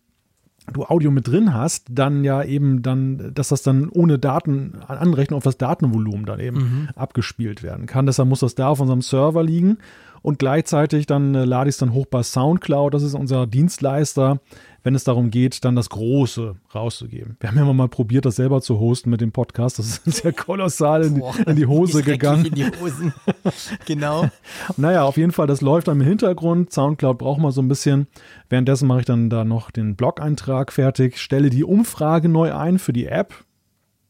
du 0.73 0.85
Audio 0.85 1.11
mit 1.11 1.29
drin 1.29 1.53
hast, 1.53 1.87
dann 1.91 2.25
ja 2.25 2.43
eben 2.43 2.83
dann, 2.83 3.33
dass 3.35 3.49
das 3.49 3.63
dann 3.63 3.89
ohne 3.89 4.19
Daten, 4.19 4.81
Anrechnung 4.87 5.39
auf 5.39 5.45
das 5.45 5.59
Datenvolumen 5.59 6.25
dann 6.25 6.41
eben 6.41 6.57
mhm. 6.57 6.89
abgespielt 6.97 7.63
werden 7.63 7.87
kann. 7.87 8.07
Deshalb 8.07 8.29
muss 8.29 8.41
das 8.41 8.55
da 8.55 8.69
auf 8.69 8.81
unserem 8.81 9.03
Server 9.03 9.43
liegen 9.43 9.79
und 10.23 10.39
gleichzeitig 10.39 11.05
dann 11.05 11.35
äh, 11.35 11.45
lade 11.45 11.69
ich 11.69 11.75
es 11.75 11.79
dann 11.79 11.93
hoch 11.93 12.07
bei 12.07 12.23
Soundcloud, 12.23 12.95
das 12.95 13.03
ist 13.03 13.15
unser 13.15 13.47
Dienstleister, 13.47 14.41
wenn 14.85 14.95
es 14.95 15.03
darum 15.03 15.31
geht, 15.31 15.65
dann 15.65 15.75
das 15.75 15.89
Große 15.89 16.57
rauszugeben. 16.75 17.37
Wir 17.41 17.49
haben 17.49 17.57
ja 17.57 17.65
mal 17.73 17.89
probiert, 17.89 18.27
das 18.27 18.37
selber 18.37 18.61
zu 18.61 18.79
hosten 18.79 19.09
mit 19.09 19.23
dem 19.23 19.33
Podcast. 19.33 19.79
Das 19.79 19.99
ist 19.99 20.05
sehr 20.23 20.33
kolossal 20.33 21.05
in, 21.05 21.19
Boah, 21.19 21.35
in 21.47 21.57
die 21.57 21.67
Hose 21.67 22.03
gegangen. 22.03 22.45
In 22.45 22.55
die 22.55 22.67
Hosen. 22.67 23.15
genau. 23.87 24.29
naja, 24.77 25.05
auf 25.05 25.17
jeden 25.17 25.33
Fall, 25.33 25.47
das 25.47 25.63
läuft 25.63 25.89
dann 25.89 26.01
im 26.01 26.07
Hintergrund. 26.07 26.71
Soundcloud 26.71 27.17
braucht 27.17 27.41
man 27.41 27.51
so 27.51 27.63
ein 27.63 27.69
bisschen. 27.69 28.09
Währenddessen 28.51 28.87
mache 28.87 29.01
ich 29.01 29.07
dann 29.07 29.31
da 29.31 29.45
noch 29.45 29.71
den 29.71 29.97
Blog-Eintrag 29.97 30.71
fertig, 30.71 31.19
stelle 31.19 31.49
die 31.49 31.65
Umfrage 31.65 32.29
neu 32.29 32.55
ein 32.55 32.79
für 32.79 32.93
die 32.93 33.07
App 33.07 33.35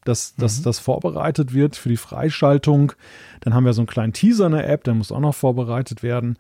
dass, 0.05 0.35
dass 0.35 0.59
mhm. 0.59 0.65
das 0.65 0.81
vorbereitet 0.81 1.55
wird 1.55 1.77
für 1.77 1.89
die 1.89 1.97
Freischaltung. 1.97 2.93
Dann 3.41 3.55
haben 3.55 3.65
wir 3.65 3.73
so 3.73 3.81
einen 3.81 3.87
kleinen 3.87 4.13
Teaser 4.13 4.45
in 4.45 4.53
der 4.53 4.69
App, 4.69 4.85
der 4.85 4.93
muss 4.93 5.11
auch 5.11 5.21
noch 5.21 5.35
vorbereitet 5.35 6.03
werden. 6.03 6.37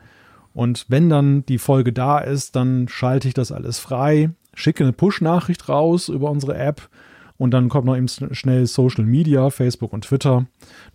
Und 0.55 0.87
wenn 0.89 1.11
dann 1.11 1.45
die 1.47 1.59
Folge 1.59 1.93
da 1.93 2.19
ist, 2.19 2.57
dann 2.57 2.89
schalte 2.89 3.29
ich 3.29 3.35
das 3.35 3.53
alles 3.53 3.79
frei, 3.79 4.31
schicke 4.55 4.85
eine 4.85 4.93
Push-Nachricht 4.93 5.69
raus 5.69 6.09
über 6.09 6.31
unsere 6.31 6.57
App 6.57 6.89
und 7.37 7.51
dann 7.51 7.69
kommt 7.69 7.87
noch 7.87 7.97
eben 7.97 8.09
schnell 8.09 8.67
Social 8.67 9.05
Media, 9.05 9.51
Facebook 9.51 9.93
und 9.93 10.05
Twitter. 10.05 10.47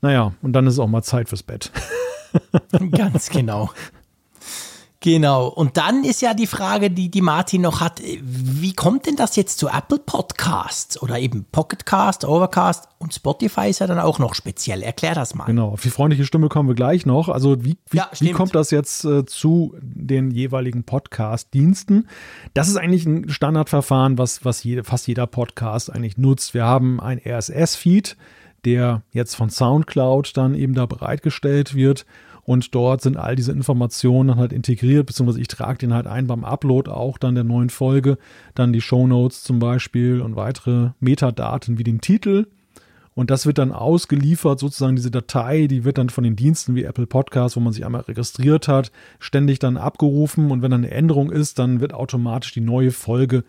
Naja, 0.01 0.33
und 0.41 0.53
dann 0.53 0.65
ist 0.65 0.79
auch 0.79 0.87
mal 0.87 1.03
Zeit 1.03 1.29
fürs 1.29 1.43
Bett. 1.43 1.71
Ganz 2.91 3.29
genau. 3.29 3.71
Genau. 5.01 5.47
Und 5.47 5.77
dann 5.77 6.03
ist 6.03 6.21
ja 6.21 6.33
die 6.33 6.47
Frage, 6.47 6.91
die, 6.91 7.09
die 7.09 7.21
Martin 7.21 7.61
noch 7.61 7.79
hat, 7.79 8.01
wie 8.21 8.73
kommt 8.73 9.05
denn 9.05 9.15
das 9.15 9.37
jetzt 9.37 9.57
zu 9.57 9.69
Apple 9.69 9.99
Podcasts 9.99 11.01
oder 11.01 11.19
eben 11.19 11.45
Pocketcast, 11.51 12.25
Overcast 12.25 12.89
und 12.97 13.13
Spotify 13.13 13.69
ist 13.69 13.79
ja 13.79 13.87
dann 13.87 13.99
auch 13.99 14.19
noch 14.19 14.35
speziell. 14.35 14.83
Erklär 14.83 15.15
das 15.15 15.35
mal. 15.35 15.45
Genau. 15.45 15.69
Auf 15.69 15.81
die 15.81 15.89
freundliche 15.89 16.25
Stimme 16.25 16.49
kommen 16.49 16.67
wir 16.67 16.75
gleich 16.75 17.05
noch. 17.05 17.29
Also 17.29 17.63
wie, 17.63 17.77
wie, 17.89 17.97
ja, 17.97 18.09
wie 18.19 18.31
kommt 18.31 18.53
das 18.55 18.71
jetzt 18.71 19.05
äh, 19.05 19.25
zu 19.25 19.73
den 19.81 20.31
jeweiligen 20.31 20.83
Podcast-Diensten? 20.83 22.09
Das 22.53 22.67
ist 22.67 22.75
eigentlich 22.75 23.05
ein 23.05 23.29
Standardverfahren, 23.29 24.17
was, 24.17 24.43
was 24.43 24.65
jede, 24.65 24.83
fast 24.83 25.07
jeder 25.07 25.27
Podcast 25.27 25.89
eigentlich 25.89 26.17
nutzt. 26.17 26.53
Wir 26.53 26.65
haben 26.65 26.99
ein 26.99 27.21
RSS-Feed, 27.25 28.17
der 28.65 29.03
jetzt 29.11 29.35
von 29.35 29.49
SoundCloud 29.49 30.35
dann 30.35 30.55
eben 30.55 30.73
da 30.73 30.85
bereitgestellt 30.85 31.73
wird. 31.73 32.05
Und 32.43 32.73
dort 32.73 33.01
sind 33.01 33.17
all 33.17 33.35
diese 33.35 33.51
Informationen 33.51 34.29
dann 34.29 34.37
halt 34.37 34.53
integriert, 34.53 35.05
beziehungsweise 35.05 35.41
ich 35.41 35.47
trage 35.47 35.79
den 35.79 35.93
halt 35.93 36.07
ein 36.07 36.27
beim 36.27 36.43
Upload 36.43 36.89
auch 36.89 37.17
dann 37.17 37.35
der 37.35 37.43
neuen 37.43 37.69
Folge, 37.69 38.17
dann 38.55 38.73
die 38.73 38.81
Show 38.81 39.07
Notes 39.07 39.43
zum 39.43 39.59
Beispiel 39.59 40.21
und 40.21 40.35
weitere 40.35 40.91
Metadaten 40.99 41.77
wie 41.77 41.83
den 41.83 42.01
Titel. 42.01 42.47
Und 43.15 43.29
das 43.31 43.45
wird 43.45 43.57
dann 43.57 43.73
ausgeliefert, 43.73 44.59
sozusagen 44.59 44.95
diese 44.95 45.11
Datei, 45.11 45.67
die 45.67 45.83
wird 45.83 45.97
dann 45.97 46.09
von 46.09 46.23
den 46.23 46.37
Diensten 46.37 46.75
wie 46.75 46.85
Apple 46.85 47.05
Podcasts, 47.05 47.57
wo 47.57 47.59
man 47.59 47.73
sich 47.73 47.85
einmal 47.85 48.01
registriert 48.01 48.69
hat, 48.69 48.93
ständig 49.19 49.59
dann 49.59 49.75
abgerufen. 49.75 50.51
Und 50.51 50.61
wenn 50.61 50.71
dann 50.71 50.85
eine 50.85 50.93
Änderung 50.93 51.29
ist, 51.29 51.59
dann 51.59 51.81
wird 51.81 51.93
automatisch 51.93 52.53
die 52.53 52.61
neue 52.61 52.91
Folge 52.91 53.43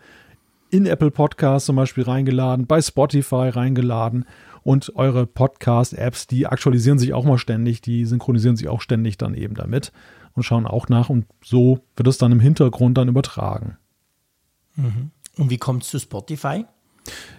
in 0.71 0.85
Apple 0.85 1.11
Podcasts 1.11 1.67
zum 1.67 1.75
Beispiel 1.75 2.03
reingeladen, 2.03 2.65
bei 2.65 2.81
Spotify 2.81 3.49
reingeladen 3.49 4.25
und 4.63 4.95
eure 4.95 5.25
Podcast-Apps, 5.25 6.27
die 6.27 6.47
aktualisieren 6.47 6.99
sich 6.99 7.13
auch 7.13 7.25
mal 7.25 7.37
ständig, 7.37 7.81
die 7.81 8.05
synchronisieren 8.05 8.55
sich 8.55 8.67
auch 8.67 8.81
ständig 8.81 9.17
dann 9.17 9.33
eben 9.33 9.55
damit 9.55 9.91
und 10.33 10.43
schauen 10.43 10.65
auch 10.65 10.87
nach 10.89 11.09
und 11.09 11.25
so 11.43 11.79
wird 11.95 12.07
es 12.07 12.17
dann 12.17 12.31
im 12.31 12.39
Hintergrund 12.39 12.97
dann 12.97 13.07
übertragen. 13.07 13.77
Mhm. 14.75 15.11
Und 15.37 15.49
wie 15.49 15.57
kommt 15.57 15.83
es 15.83 15.89
zu 15.89 15.99
Spotify? 15.99 16.65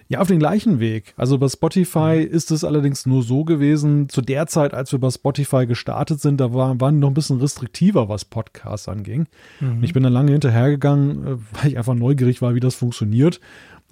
Ja, 0.08 0.20
auf 0.20 0.28
den 0.28 0.40
gleichen 0.40 0.80
Weg. 0.80 1.14
Also 1.16 1.38
bei 1.38 1.48
Spotify 1.48 2.20
ist 2.28 2.50
es 2.50 2.64
allerdings 2.64 3.06
nur 3.06 3.22
so 3.22 3.44
gewesen, 3.44 4.08
zu 4.08 4.20
der 4.20 4.46
Zeit, 4.46 4.74
als 4.74 4.92
wir 4.92 4.98
bei 4.98 5.08
Spotify 5.08 5.66
gestartet 5.66 6.20
sind, 6.20 6.38
da 6.38 6.52
war, 6.52 6.80
waren 6.80 6.96
die 6.96 7.00
noch 7.00 7.08
ein 7.08 7.14
bisschen 7.14 7.40
restriktiver, 7.40 8.08
was 8.08 8.24
Podcasts 8.24 8.88
anging. 8.88 9.26
Mhm. 9.60 9.82
Ich 9.82 9.92
bin 9.92 10.02
dann 10.02 10.12
lange 10.12 10.32
hinterhergegangen, 10.32 11.26
äh, 11.26 11.36
weil 11.52 11.70
ich 11.70 11.78
einfach 11.78 11.94
neugierig 11.94 12.42
war, 12.42 12.54
wie 12.54 12.60
das 12.60 12.74
funktioniert. 12.74 13.40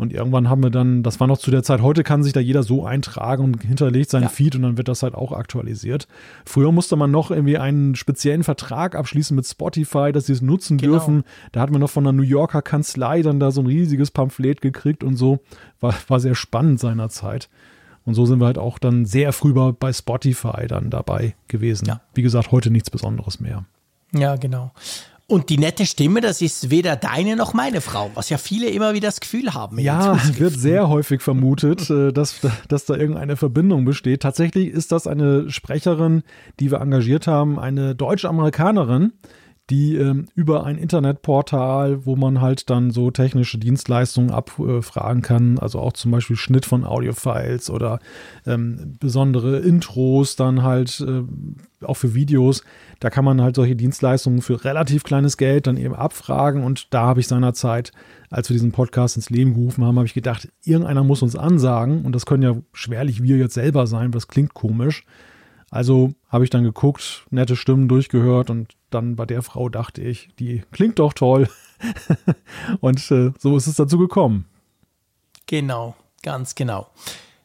Und 0.01 0.15
irgendwann 0.15 0.49
haben 0.49 0.63
wir 0.63 0.71
dann, 0.71 1.03
das 1.03 1.21
war 1.21 1.27
noch 1.27 1.37
zu 1.37 1.51
der 1.51 1.63
Zeit, 1.63 1.83
heute 1.83 2.05
kann 2.05 2.23
sich 2.23 2.33
da 2.33 2.41
jeder 2.41 2.63
so 2.63 2.87
eintragen 2.87 3.45
und 3.45 3.63
hinterlegt 3.63 4.09
seinen 4.09 4.23
ja. 4.23 4.29
Feed 4.31 4.57
und 4.57 4.63
dann 4.63 4.79
wird 4.79 4.89
das 4.89 5.03
halt 5.03 5.15
auch 5.15 5.33
aktualisiert. 5.33 6.09
Früher 6.47 6.73
musste 6.73 6.97
man 6.97 7.11
noch 7.11 7.31
irgendwie 7.31 7.59
einen 7.59 7.95
speziellen 7.95 8.43
Vertrag 8.43 8.95
abschließen 8.95 9.37
mit 9.37 9.47
Spotify, 9.47 10.11
dass 10.11 10.25
sie 10.25 10.33
es 10.33 10.41
nutzen 10.41 10.79
genau. 10.79 10.93
dürfen. 10.93 11.25
Da 11.53 11.61
hat 11.61 11.71
man 11.71 11.83
noch 11.83 11.91
von 11.91 12.05
einer 12.05 12.15
New 12.15 12.23
Yorker 12.23 12.63
Kanzlei 12.63 13.21
dann 13.21 13.41
da 13.41 13.51
so 13.51 13.61
ein 13.61 13.67
riesiges 13.67 14.11
Pamphlet 14.11 14.63
gekriegt 14.63 15.05
und 15.05 15.17
so. 15.17 15.41
War, 15.81 15.95
war 16.09 16.19
sehr 16.19 16.35
spannend 16.35 16.81
seinerzeit. 16.81 17.51
Und 18.07 18.15
so 18.15 18.25
sind 18.25 18.41
wir 18.41 18.47
halt 18.47 18.57
auch 18.57 18.79
dann 18.79 19.05
sehr 19.05 19.35
früh 19.35 19.53
bei 19.53 19.93
Spotify 19.93 20.67
dann 20.67 20.89
dabei 20.89 21.35
gewesen. 21.47 21.85
Ja. 21.87 22.01
Wie 22.15 22.23
gesagt, 22.23 22.53
heute 22.53 22.71
nichts 22.71 22.89
Besonderes 22.89 23.39
mehr. 23.39 23.67
Ja, 24.15 24.37
genau. 24.37 24.73
Und 25.31 25.49
die 25.49 25.59
nette 25.59 25.87
Stimme, 25.87 26.21
das 26.21 26.43
ist 26.43 26.71
weder 26.71 26.97
deine 26.97 27.37
noch 27.37 27.55
meine 27.55 27.81
Frau, 27.81 28.11
was 28.15 28.31
ja 28.31 28.37
viele 28.37 28.69
immer 28.69 28.95
wieder 28.95 29.07
das 29.07 29.21
Gefühl 29.21 29.55
haben. 29.55 29.79
Ja, 29.79 30.19
wird 30.39 30.55
sehr 30.55 30.89
häufig 30.89 31.23
vermutet, 31.23 31.89
äh, 31.89 32.13
dass, 32.13 32.41
dass 32.67 32.85
da 32.85 32.97
irgendeine 32.97 33.37
Verbindung 33.37 33.85
besteht. 33.85 34.23
Tatsächlich 34.23 34.67
ist 34.67 34.91
das 34.91 35.07
eine 35.07 35.49
Sprecherin, 35.49 36.25
die 36.59 36.73
wir 36.73 36.81
engagiert 36.81 37.29
haben, 37.29 37.61
eine 37.61 37.95
Deutsch-Amerikanerin, 37.95 39.13
die 39.71 39.97
ähm, 39.97 40.27
über 40.35 40.65
ein 40.65 40.77
Internetportal, 40.77 42.05
wo 42.05 42.17
man 42.17 42.41
halt 42.41 42.69
dann 42.71 42.91
so 42.91 43.11
technische 43.11 43.59
Dienstleistungen 43.59 44.31
abfragen 44.31 45.23
kann, 45.23 45.59
also 45.59 45.79
auch 45.79 45.93
zum 45.93 46.11
Beispiel 46.11 46.37
Schnitt 46.37 46.67
von 46.67 46.85
Audiofiles 46.85 47.71
oder 47.71 48.01
ähm, 48.47 48.97
besondere 48.99 49.59
Intros, 49.59 50.37
dann 50.37 50.63
halt 50.63 51.01
äh, 51.01 51.23
auch 51.85 51.95
für 51.95 52.15
Videos, 52.15 52.63
da 52.99 53.11
kann 53.11 53.25
man 53.25 53.41
halt 53.41 53.57
solche 53.57 53.77
Dienstleistungen 53.77 54.43
für 54.43 54.65
relativ 54.65 55.05
kleines 55.05 55.37
Geld 55.37 55.67
dann 55.67 55.77
eben 55.77 55.95
abfragen. 55.95 56.65
Und 56.65 56.93
da 56.93 57.03
habe 57.03 57.21
ich 57.21 57.29
seinerzeit, 57.29 57.93
als 58.29 58.51
wir 58.51 58.55
diesen 58.55 58.73
Podcast 58.73 59.17
ins 59.17 59.31
Leben 59.31 59.55
gerufen 59.55 59.85
haben, 59.85 59.97
habe 59.97 60.07
ich 60.07 60.15
gedacht, 60.15 60.49
irgendeiner 60.65 61.05
muss 61.05 61.23
uns 61.23 61.37
ansagen. 61.37 62.05
Und 62.05 62.15
das 62.15 62.27
können 62.27 62.43
ja 62.43 62.57
schwerlich 62.73 63.23
wir 63.23 63.37
jetzt 63.37 63.55
selber 63.55 63.87
sein, 63.87 64.11
das 64.11 64.29
klingt 64.29 64.55
komisch. 64.55 65.05
Also 65.71 66.13
habe 66.29 66.45
ich 66.45 66.51
dann 66.51 66.65
geguckt, 66.65 67.25
nette 67.31 67.55
Stimmen 67.57 67.89
durchgehört 67.89 68.51
und 68.51 68.75
dann 68.91 69.15
bei 69.15 69.25
der 69.25 69.43
Frau 69.43 69.69
dachte 69.69 70.03
ich, 70.03 70.29
die 70.39 70.63
klingt 70.73 70.99
doch 70.99 71.13
toll. 71.13 71.49
und 72.81 72.99
äh, 73.11 73.33
so 73.39 73.57
ist 73.57 73.69
es 73.69 73.77
dazu 73.77 73.99
gekommen. 73.99 74.47
Genau, 75.47 75.95
ganz 76.23 76.55
genau. 76.55 76.89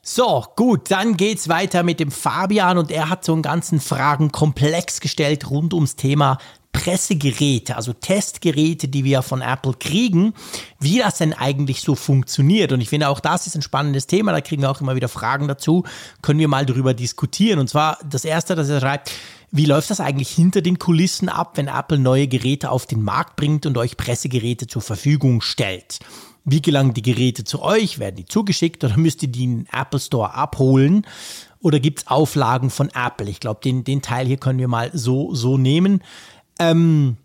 So, 0.02 0.46
gut, 0.56 0.92
dann 0.92 1.18
geht's 1.18 1.50
weiter 1.50 1.82
mit 1.82 2.00
dem 2.00 2.12
Fabian 2.12 2.78
und 2.78 2.92
er 2.92 3.10
hat 3.10 3.26
so 3.26 3.34
einen 3.34 3.42
ganzen 3.42 3.80
Fragenkomplex 3.80 5.00
gestellt 5.00 5.50
rund 5.50 5.74
ums 5.74 5.96
Thema 5.96 6.38
Pressegeräte, 6.76 7.76
also 7.76 7.94
Testgeräte, 7.94 8.88
die 8.88 9.04
wir 9.04 9.22
von 9.22 9.42
Apple 9.42 9.74
kriegen, 9.80 10.34
wie 10.80 11.00
das 11.00 11.18
denn 11.18 11.34
eigentlich 11.34 11.82
so 11.82 11.96
funktioniert. 11.96 12.72
Und 12.72 12.82
ich 12.82 12.90
finde 12.90 13.10
auch 13.10 13.20
das 13.20 13.48
ist 13.48 13.56
ein 13.56 13.62
spannendes 13.62 14.08
Thema, 14.08 14.32
da 14.32 14.42
kriegen 14.42 14.62
wir 14.62 14.70
auch 14.70 14.82
immer 14.82 14.96
wieder 14.96 15.08
Fragen 15.08 15.48
dazu, 15.48 15.84
können 16.22 16.40
wir 16.40 16.48
mal 16.48 16.66
darüber 16.66 16.94
diskutieren. 16.94 17.60
Und 17.60 17.70
zwar 17.70 17.98
das 18.08 18.26
erste, 18.26 18.56
das 18.56 18.70
er 18.70 18.82
schreibt, 18.82 19.12
wie 19.52 19.66
läuft 19.66 19.90
das 19.90 20.02
eigentlich 20.02 20.30
hinter 20.30 20.62
den 20.62 20.80
Kulissen 20.80 21.30
ab, 21.30 21.54
wenn 21.56 21.68
Apple 21.68 21.98
neue 21.98 22.28
Geräte 22.28 22.70
auf 22.70 22.86
den 22.86 23.02
Markt 23.02 23.38
bringt 23.38 23.66
und 23.66 23.78
euch 23.78 23.96
Pressegeräte 23.96 24.68
zur 24.68 24.82
Verfügung 24.82 25.42
stellt? 25.42 26.00
Wie 26.44 26.62
gelangen 26.62 26.94
die 26.94 27.02
Geräte 27.02 27.44
zu 27.44 27.62
euch? 27.64 27.98
Werden 27.98 28.18
die 28.18 28.26
zugeschickt 28.26 28.84
oder 28.84 28.98
müsst 28.98 29.24
ihr 29.24 29.30
die 29.30 29.46
in 29.46 29.68
Apple 29.72 30.00
Store 30.00 30.34
abholen? 30.34 31.08
Oder 31.60 31.80
gibt 31.80 32.00
es 32.00 32.08
Auflagen 32.08 32.70
von 32.70 32.92
Apple? 32.94 33.28
Ich 33.28 33.40
glaube, 33.40 33.62
den, 33.64 33.84
den 33.84 34.04
Teil 34.04 34.28
hier 34.28 34.38
können 34.38 34.60
wir 34.60 34.68
mal 34.68 34.92
so, 34.94 35.34
so 35.34 35.58
nehmen. 35.58 36.04
Ähm, 36.60 37.18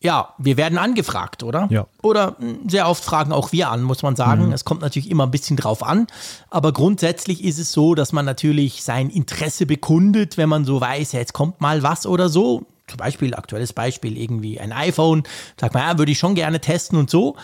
ja, 0.00 0.34
wir 0.38 0.56
werden 0.56 0.78
angefragt, 0.78 1.42
oder? 1.42 1.66
Ja. 1.70 1.86
Oder 2.02 2.36
hm, 2.38 2.68
sehr 2.68 2.88
oft 2.88 3.02
fragen 3.02 3.32
auch 3.32 3.50
wir 3.50 3.70
an, 3.70 3.82
muss 3.82 4.02
man 4.02 4.14
sagen. 4.14 4.46
Mhm. 4.46 4.52
Es 4.52 4.64
kommt 4.64 4.80
natürlich 4.80 5.10
immer 5.10 5.26
ein 5.26 5.32
bisschen 5.32 5.56
drauf 5.56 5.82
an. 5.82 6.06
Aber 6.50 6.72
grundsätzlich 6.72 7.42
ist 7.42 7.58
es 7.58 7.72
so, 7.72 7.96
dass 7.96 8.12
man 8.12 8.24
natürlich 8.24 8.84
sein 8.84 9.10
Interesse 9.10 9.66
bekundet, 9.66 10.36
wenn 10.36 10.48
man 10.48 10.64
so 10.64 10.80
weiß, 10.80 11.12
ja, 11.12 11.18
jetzt 11.18 11.32
kommt 11.32 11.60
mal 11.60 11.82
was 11.82 12.06
oder 12.06 12.28
so. 12.28 12.64
Zum 12.86 12.98
Beispiel, 12.98 13.34
aktuelles 13.34 13.72
Beispiel, 13.72 14.16
irgendwie 14.16 14.60
ein 14.60 14.72
iPhone. 14.72 15.24
Sagt 15.60 15.74
man, 15.74 15.82
ja, 15.82 15.98
würde 15.98 16.12
ich 16.12 16.18
schon 16.18 16.36
gerne 16.36 16.60
testen 16.60 16.96
und 16.96 17.10
so. 17.10 17.36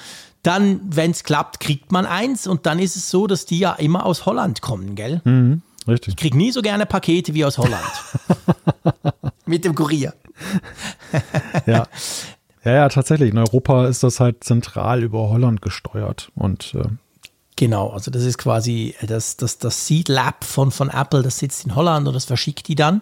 Dann, 0.44 0.80
wenn 0.84 1.10
es 1.10 1.24
klappt, 1.24 1.58
kriegt 1.58 1.90
man 1.90 2.06
eins. 2.06 2.46
Und 2.46 2.66
dann 2.66 2.78
ist 2.78 2.94
es 2.94 3.10
so, 3.10 3.26
dass 3.26 3.46
die 3.46 3.58
ja 3.58 3.72
immer 3.72 4.06
aus 4.06 4.26
Holland 4.26 4.60
kommen, 4.60 4.94
gell? 4.94 5.20
Mhm, 5.24 5.62
richtig. 5.88 6.14
Ich 6.14 6.16
kriege 6.16 6.36
nie 6.36 6.52
so 6.52 6.62
gerne 6.62 6.86
Pakete 6.86 7.34
wie 7.34 7.44
aus 7.44 7.58
Holland. 7.58 7.84
Mit 9.46 9.64
dem 9.64 9.74
Kurier. 9.74 10.14
ja. 11.66 11.86
Ja, 12.64 12.72
ja, 12.72 12.88
tatsächlich. 12.88 13.30
In 13.30 13.38
Europa 13.38 13.86
ist 13.86 14.02
das 14.02 14.20
halt 14.20 14.42
zentral 14.42 15.02
über 15.02 15.28
Holland 15.28 15.60
gesteuert 15.60 16.30
und 16.34 16.74
äh 16.74 16.88
Genau, 17.56 17.90
also 17.90 18.10
das 18.10 18.24
ist 18.24 18.38
quasi 18.38 18.96
das, 19.00 19.36
das, 19.36 19.58
das 19.58 19.86
Seed 19.86 20.08
Lab 20.08 20.42
von, 20.42 20.72
von 20.72 20.90
Apple, 20.90 21.22
das 21.22 21.38
sitzt 21.38 21.64
in 21.64 21.76
Holland 21.76 22.08
und 22.08 22.14
das 22.14 22.24
verschickt 22.24 22.66
die 22.66 22.74
dann. 22.74 23.00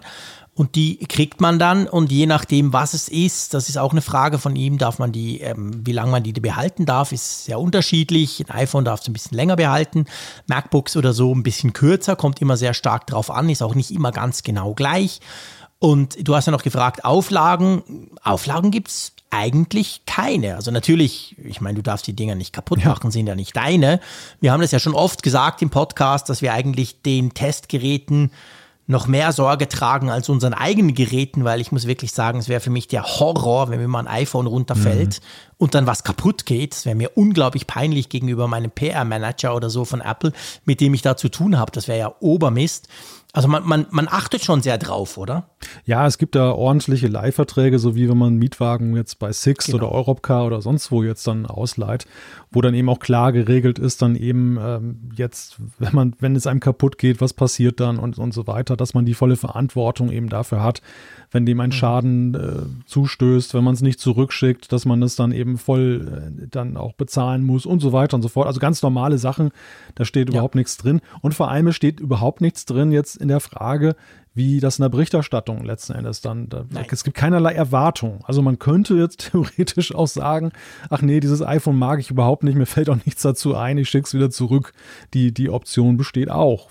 Und 0.55 0.75
die 0.75 0.99
kriegt 0.99 1.41
man 1.41 1.59
dann 1.59 1.87
und 1.87 2.13
je 2.13 2.27
nachdem, 2.27 2.75
was 2.75 2.93
es 2.93 3.09
ist, 3.09 3.55
das 3.55 3.71
ist 3.71 3.79
auch 3.79 3.93
eine 3.93 4.03
Frage 4.03 4.39
von 4.39 4.55
ihm, 4.55 4.77
darf 4.77 4.99
man 4.99 5.11
die, 5.11 5.41
ähm, 5.41 5.81
wie 5.87 5.93
lange 5.93 6.11
man 6.11 6.23
die 6.23 6.35
behalten 6.35 6.85
darf, 6.85 7.13
ist 7.13 7.47
sehr 7.47 7.59
unterschiedlich. 7.59 8.45
Ein 8.47 8.55
iPhone 8.57 8.85
darf 8.85 9.01
es 9.01 9.09
ein 9.09 9.15
bisschen 9.15 9.35
länger 9.35 9.57
behalten, 9.57 10.05
MacBooks 10.49 10.97
oder 10.97 11.15
so 11.15 11.35
ein 11.35 11.43
bisschen 11.43 11.73
kürzer, 11.73 12.17
kommt 12.17 12.43
immer 12.43 12.59
sehr 12.59 12.75
stark 12.75 13.07
drauf 13.07 13.31
an, 13.31 13.49
ist 13.49 13.63
auch 13.63 13.75
nicht 13.75 13.91
immer 13.91 14.13
ganz 14.13 14.43
genau 14.43 14.75
gleich. 14.75 15.21
Und 15.79 16.29
du 16.29 16.37
hast 16.37 16.47
ja 16.47 16.53
noch 16.53 16.63
gefragt, 16.63 17.05
Auflagen. 17.05 18.11
Auflagen 18.23 18.71
gibt 18.71 18.89
es 18.89 19.13
eigentlich 19.31 20.03
keine. 20.05 20.57
Also 20.57 20.71
natürlich, 20.71 21.35
ich 21.43 21.63
meine, 21.63 21.77
du 21.77 21.83
darfst 21.83 22.07
die 22.07 22.15
Dinger 22.15 22.35
nicht 22.35 22.53
kaputt 22.53 22.85
machen, 22.85 23.07
ja. 23.07 23.11
sind 23.11 23.27
ja 23.27 23.35
nicht 23.35 23.57
deine. 23.57 24.01
Wir 24.41 24.53
haben 24.53 24.61
das 24.61 24.71
ja 24.71 24.79
schon 24.79 24.95
oft 24.95 25.23
gesagt 25.23 25.63
im 25.63 25.71
Podcast, 25.71 26.29
dass 26.29 26.43
wir 26.43 26.53
eigentlich 26.53 27.01
den 27.01 27.33
Testgeräten 27.33 28.31
noch 28.87 29.07
mehr 29.07 29.33
Sorge 29.33 29.69
tragen 29.69 30.11
als 30.11 30.29
unseren 30.29 30.55
eigenen 30.55 30.95
Geräten, 30.95 31.45
weil 31.45 31.61
ich 31.61 31.71
muss 31.71 31.87
wirklich 31.87 32.13
sagen, 32.13 32.39
es 32.39 32.49
wäre 32.49 32.61
für 32.61 32.71
mich 32.71 32.89
der 32.89 33.05
Horror, 33.05 33.71
wenn 33.71 33.81
mir 33.81 33.89
mal 33.89 34.01
ein 34.01 34.09
iPhone 34.09 34.47
runterfällt 34.47 35.21
mhm. 35.21 35.55
und 35.59 35.75
dann 35.75 35.87
was 35.87 36.03
kaputt 36.03 36.47
geht. 36.47 36.75
Es 36.75 36.85
wäre 36.85 36.97
mir 36.97 37.17
unglaublich 37.17 37.67
peinlich 37.67 38.09
gegenüber 38.09 38.49
meinem 38.49 38.71
PR-Manager 38.71 39.55
oder 39.55 39.71
so 39.71 39.85
von 39.85 40.01
Apple, 40.01 40.33
mit 40.65 40.81
dem 40.81 40.95
ich 40.95 41.03
da 41.03 41.17
zu 41.17 41.29
tun 41.29 41.59
habe. 41.59 41.71
Das 41.73 41.87
wäre 41.87 41.99
ja 41.99 42.15
Obermist. 42.21 42.89
Also 43.35 43.49
man, 43.49 43.67
man, 43.67 43.87
man 43.91 44.09
achtet 44.09 44.45
schon 44.45 44.61
sehr 44.61 44.77
drauf, 44.77 45.17
oder? 45.17 45.49
Ja, 45.87 46.07
es 46.07 46.19
gibt 46.19 46.35
da 46.35 46.53
ordentliche 46.53 47.09
Leihverträge, 47.09 47.79
so 47.79 47.95
wie 47.95 48.07
wenn 48.11 48.19
man 48.19 48.29
einen 48.29 48.39
Mietwagen 48.39 48.95
jetzt 48.95 49.19
bei 49.19 49.33
Sixt 49.33 49.69
genau. 49.69 49.79
oder 49.79 49.93
Europcar 49.93 50.45
oder 50.45 50.61
sonst 50.61 50.93
wo 50.93 51.03
jetzt 51.03 51.27
dann 51.27 51.47
ausleiht, 51.47 52.07
wo 52.51 52.61
dann 52.61 52.75
eben 52.75 52.91
auch 52.91 52.99
klar 52.99 53.33
geregelt 53.33 53.79
ist, 53.79 54.03
dann 54.03 54.17
eben 54.17 54.59
ähm, 54.61 55.11
jetzt, 55.17 55.57
wenn 55.79 55.95
man, 55.95 56.15
wenn 56.19 56.37
es 56.37 56.47
einem 56.47 56.61
kaputt 56.61 56.99
geht, 56.99 57.23
was 57.23 57.33
passiert 57.33 57.81
dann 57.81 57.99
und, 57.99 58.19
und 58.19 58.35
so 58.35 58.47
weiter, 58.47 58.77
dass 58.77 58.93
man 58.93 59.07
die 59.07 59.15
volle 59.15 59.37
Verantwortung 59.37 60.11
eben 60.11 60.29
dafür 60.29 60.63
hat, 60.63 60.83
wenn 61.31 61.47
dem 61.47 61.59
ein 61.61 61.71
mhm. 61.71 61.73
Schaden 61.73 62.35
äh, 62.35 62.85
zustößt, 62.85 63.55
wenn 63.55 63.65
man 63.65 63.73
es 63.73 63.81
nicht 63.81 63.99
zurückschickt, 63.99 64.71
dass 64.73 64.85
man 64.85 65.03
es 65.03 65.17
dann 65.17 65.33
eben 65.33 65.57
voll 65.57 66.35
äh, 66.43 66.49
dann 66.49 66.77
auch 66.77 66.93
bezahlen 66.93 67.45
muss 67.45 67.65
und 67.65 67.81
so 67.81 67.95
weiter 67.95 68.15
und 68.15 68.23
so 68.23 68.29
fort. 68.29 68.47
Also 68.47 68.61
ganz 68.61 68.83
normale 68.83 69.17
Sachen, 69.17 69.53
da 69.95 70.05
steht 70.05 70.29
ja. 70.29 70.35
überhaupt 70.35 70.55
nichts 70.55 70.77
drin. 70.77 71.01
Und 71.23 71.33
vor 71.33 71.51
allem 71.51 71.73
steht 71.73 71.99
überhaupt 71.99 72.43
nichts 72.43 72.67
drin 72.67 72.93
jetzt 72.93 73.22
in 73.23 73.29
der 73.29 73.41
Frage, 73.41 73.97
wie 74.35 74.61
das 74.61 74.79
in 74.79 74.83
der 74.83 74.89
Berichterstattung 74.89 75.65
letzten 75.65 75.93
Endes 75.93 76.21
dann. 76.21 76.49
Da, 76.49 76.65
es 76.91 77.05
gibt 77.05 77.17
keinerlei 77.17 77.53
Erwartung. 77.53 78.21
Also 78.25 78.43
man 78.43 78.59
könnte 78.59 78.95
jetzt 78.95 79.19
theoretisch 79.31 79.95
auch 79.95 80.09
sagen, 80.09 80.53
ach 80.91 81.03
nee, 81.03 81.21
dieses 81.21 81.43
iPhone 81.43 81.79
mag 81.79 82.01
ich 82.01 82.11
überhaupt 82.11 82.43
nicht, 82.43 82.57
mir 82.57 82.67
fällt 82.67 82.91
auch 82.91 82.99
nichts 83.05 83.23
dazu 83.23 83.55
ein, 83.55 83.79
ich 83.79 83.89
schicke 83.89 84.07
es 84.07 84.15
wieder 84.15 84.31
zurück. 84.31 84.73
Die, 85.15 85.33
die 85.33 85.51
Option 85.51 85.97
besteht 85.97 86.31
auch. 86.31 86.71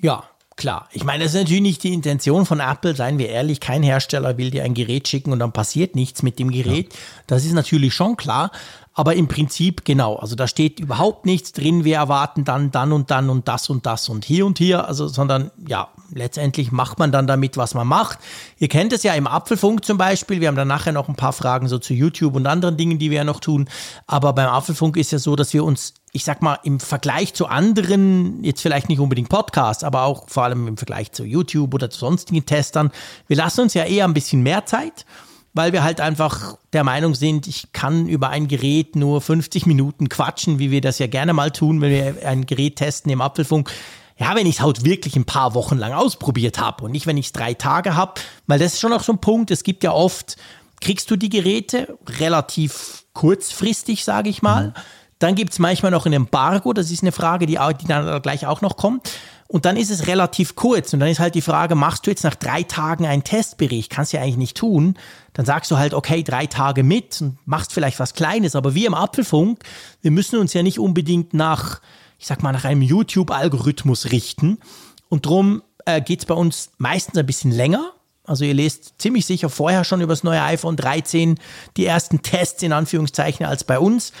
ja, 0.00 0.24
Klar, 0.56 0.88
ich 0.92 1.04
meine, 1.04 1.24
das 1.24 1.34
ist 1.34 1.40
natürlich 1.40 1.62
nicht 1.62 1.82
die 1.82 1.94
Intention 1.94 2.44
von 2.44 2.60
Apple, 2.60 2.94
seien 2.94 3.18
wir 3.18 3.28
ehrlich, 3.28 3.58
kein 3.58 3.82
Hersteller 3.82 4.36
will 4.36 4.50
dir 4.50 4.64
ein 4.64 4.74
Gerät 4.74 5.08
schicken 5.08 5.32
und 5.32 5.38
dann 5.38 5.52
passiert 5.52 5.96
nichts 5.96 6.22
mit 6.22 6.38
dem 6.38 6.50
Gerät. 6.50 6.92
Ja. 6.92 6.98
Das 7.26 7.44
ist 7.44 7.54
natürlich 7.54 7.94
schon 7.94 8.16
klar, 8.16 8.50
aber 8.94 9.14
im 9.14 9.26
Prinzip 9.26 9.84
genau, 9.84 10.16
also 10.16 10.36
da 10.36 10.46
steht 10.46 10.78
überhaupt 10.78 11.24
nichts 11.24 11.52
drin, 11.52 11.84
wir 11.84 11.96
erwarten 11.96 12.44
dann, 12.44 12.70
dann 12.70 12.92
und 12.92 13.10
dann 13.10 13.30
und 13.30 13.48
das 13.48 13.70
und 13.70 13.86
das 13.86 14.08
und 14.08 14.24
hier 14.24 14.44
und 14.44 14.58
hier, 14.58 14.86
also 14.86 15.08
sondern 15.08 15.50
ja, 15.66 15.88
letztendlich 16.10 16.72
macht 16.72 16.98
man 16.98 17.10
dann 17.10 17.26
damit, 17.26 17.56
was 17.56 17.72
man 17.72 17.86
macht. 17.86 18.18
Ihr 18.58 18.68
kennt 18.68 18.92
es 18.92 19.02
ja 19.02 19.14
im 19.14 19.26
Apfelfunk 19.26 19.84
zum 19.84 19.96
Beispiel, 19.96 20.40
wir 20.40 20.48
haben 20.48 20.56
dann 20.56 20.68
nachher 20.68 20.92
noch 20.92 21.08
ein 21.08 21.16
paar 21.16 21.32
Fragen 21.32 21.68
so 21.68 21.78
zu 21.78 21.94
YouTube 21.94 22.36
und 22.36 22.46
anderen 22.46 22.76
Dingen, 22.76 22.98
die 22.98 23.10
wir 23.10 23.18
ja 23.18 23.24
noch 23.24 23.40
tun, 23.40 23.68
aber 24.06 24.34
beim 24.34 24.48
Apfelfunk 24.48 24.98
ist 24.98 25.10
ja 25.10 25.18
so, 25.18 25.36
dass 25.36 25.54
wir 25.54 25.64
uns, 25.64 25.94
ich 26.12 26.24
sag 26.24 26.42
mal, 26.42 26.58
im 26.62 26.78
Vergleich 26.78 27.32
zu 27.32 27.46
anderen, 27.46 28.44
jetzt 28.44 28.60
vielleicht 28.60 28.90
nicht 28.90 29.00
unbedingt 29.00 29.30
Podcasts, 29.30 29.84
aber 29.84 30.02
auch 30.02 30.28
vor 30.28 30.44
allem 30.44 30.68
im 30.68 30.76
Vergleich 30.76 31.12
zu 31.12 31.24
YouTube 31.24 31.72
oder 31.72 31.88
zu 31.88 32.00
sonstigen 32.00 32.44
Testern, 32.44 32.90
wir 33.26 33.38
lassen 33.38 33.62
uns 33.62 33.72
ja 33.72 33.84
eher 33.84 34.04
ein 34.04 34.14
bisschen 34.14 34.42
mehr 34.42 34.66
Zeit 34.66 35.06
weil 35.54 35.72
wir 35.72 35.84
halt 35.84 36.00
einfach 36.00 36.56
der 36.72 36.84
Meinung 36.84 37.14
sind, 37.14 37.46
ich 37.46 37.72
kann 37.72 38.06
über 38.08 38.30
ein 38.30 38.48
Gerät 38.48 38.96
nur 38.96 39.20
50 39.20 39.66
Minuten 39.66 40.08
quatschen, 40.08 40.58
wie 40.58 40.70
wir 40.70 40.80
das 40.80 40.98
ja 40.98 41.06
gerne 41.06 41.32
mal 41.32 41.50
tun, 41.50 41.80
wenn 41.80 41.90
wir 41.90 42.26
ein 42.26 42.46
Gerät 42.46 42.76
testen 42.76 43.10
im 43.10 43.20
Apfelfunk. 43.20 43.70
Ja, 44.18 44.34
wenn 44.34 44.46
ich 44.46 44.56
es 44.56 44.62
halt 44.62 44.84
wirklich 44.84 45.16
ein 45.16 45.24
paar 45.24 45.54
Wochen 45.54 45.76
lang 45.76 45.92
ausprobiert 45.92 46.58
habe 46.58 46.84
und 46.84 46.92
nicht, 46.92 47.06
wenn 47.06 47.16
ich 47.16 47.26
es 47.26 47.32
drei 47.32 47.54
Tage 47.54 47.96
habe, 47.96 48.20
weil 48.46 48.58
das 48.58 48.74
ist 48.74 48.80
schon 48.80 48.92
auch 48.92 49.02
so 49.02 49.12
ein 49.12 49.18
Punkt. 49.18 49.50
Es 49.50 49.64
gibt 49.64 49.84
ja 49.84 49.92
oft, 49.92 50.36
kriegst 50.80 51.10
du 51.10 51.16
die 51.16 51.28
Geräte 51.28 51.98
relativ 52.20 53.04
kurzfristig, 53.14 54.04
sage 54.04 54.30
ich 54.30 54.42
mal. 54.42 54.68
Mhm. 54.68 54.72
Dann 55.18 55.34
gibt 55.34 55.52
es 55.52 55.58
manchmal 55.58 55.92
noch 55.92 56.06
ein 56.06 56.12
Embargo, 56.12 56.72
das 56.72 56.90
ist 56.90 57.02
eine 57.02 57.12
Frage, 57.12 57.46
die, 57.46 57.58
die 57.80 57.86
dann 57.86 58.22
gleich 58.22 58.46
auch 58.46 58.60
noch 58.60 58.76
kommt. 58.76 59.10
Und 59.52 59.66
dann 59.66 59.76
ist 59.76 59.90
es 59.90 60.06
relativ 60.06 60.54
kurz. 60.56 60.94
Und 60.94 61.00
dann 61.00 61.10
ist 61.10 61.20
halt 61.20 61.34
die 61.34 61.42
Frage, 61.42 61.74
machst 61.74 62.06
du 62.06 62.10
jetzt 62.10 62.24
nach 62.24 62.34
drei 62.34 62.62
Tagen 62.62 63.04
einen 63.04 63.22
Testbericht? 63.22 63.90
Kannst 63.90 64.10
du 64.12 64.16
ja 64.16 64.22
eigentlich 64.22 64.38
nicht 64.38 64.56
tun. 64.56 64.94
Dann 65.34 65.44
sagst 65.44 65.70
du 65.70 65.76
halt, 65.76 65.92
okay, 65.92 66.22
drei 66.22 66.46
Tage 66.46 66.82
mit 66.82 67.20
und 67.20 67.36
machst 67.44 67.74
vielleicht 67.74 68.00
was 68.00 68.14
Kleines. 68.14 68.56
Aber 68.56 68.74
wir 68.74 68.86
im 68.86 68.94
Apfelfunk, 68.94 69.58
wir 70.00 70.10
müssen 70.10 70.38
uns 70.38 70.54
ja 70.54 70.62
nicht 70.62 70.78
unbedingt 70.78 71.34
nach, 71.34 71.82
ich 72.18 72.28
sag 72.28 72.42
mal, 72.42 72.52
nach 72.52 72.64
einem 72.64 72.80
YouTube-Algorithmus 72.80 74.10
richten. 74.10 74.56
Und 75.10 75.26
drum 75.26 75.60
äh, 75.84 76.00
geht 76.00 76.20
es 76.20 76.24
bei 76.24 76.34
uns 76.34 76.70
meistens 76.78 77.18
ein 77.18 77.26
bisschen 77.26 77.50
länger. 77.50 77.92
Also 78.24 78.46
ihr 78.46 78.54
lest 78.54 78.94
ziemlich 79.02 79.26
sicher 79.26 79.50
vorher 79.50 79.84
schon 79.84 80.00
über 80.00 80.14
das 80.14 80.24
neue 80.24 80.40
iPhone 80.40 80.76
13 80.76 81.38
die 81.76 81.84
ersten 81.84 82.22
Tests 82.22 82.62
in 82.62 82.72
Anführungszeichen 82.72 83.44
als 83.44 83.64
bei 83.64 83.78
uns. 83.78 84.14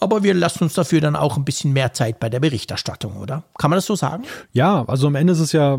Aber 0.00 0.22
wir 0.22 0.34
lassen 0.34 0.64
uns 0.64 0.74
dafür 0.74 1.00
dann 1.00 1.14
auch 1.14 1.36
ein 1.36 1.44
bisschen 1.44 1.72
mehr 1.72 1.92
Zeit 1.92 2.18
bei 2.20 2.30
der 2.30 2.40
Berichterstattung, 2.40 3.16
oder? 3.18 3.44
Kann 3.58 3.70
man 3.70 3.76
das 3.76 3.86
so 3.86 3.94
sagen? 3.94 4.24
Ja, 4.52 4.84
also 4.86 5.06
am 5.06 5.14
Ende 5.14 5.34
ist 5.34 5.40
es 5.40 5.52
ja 5.52 5.78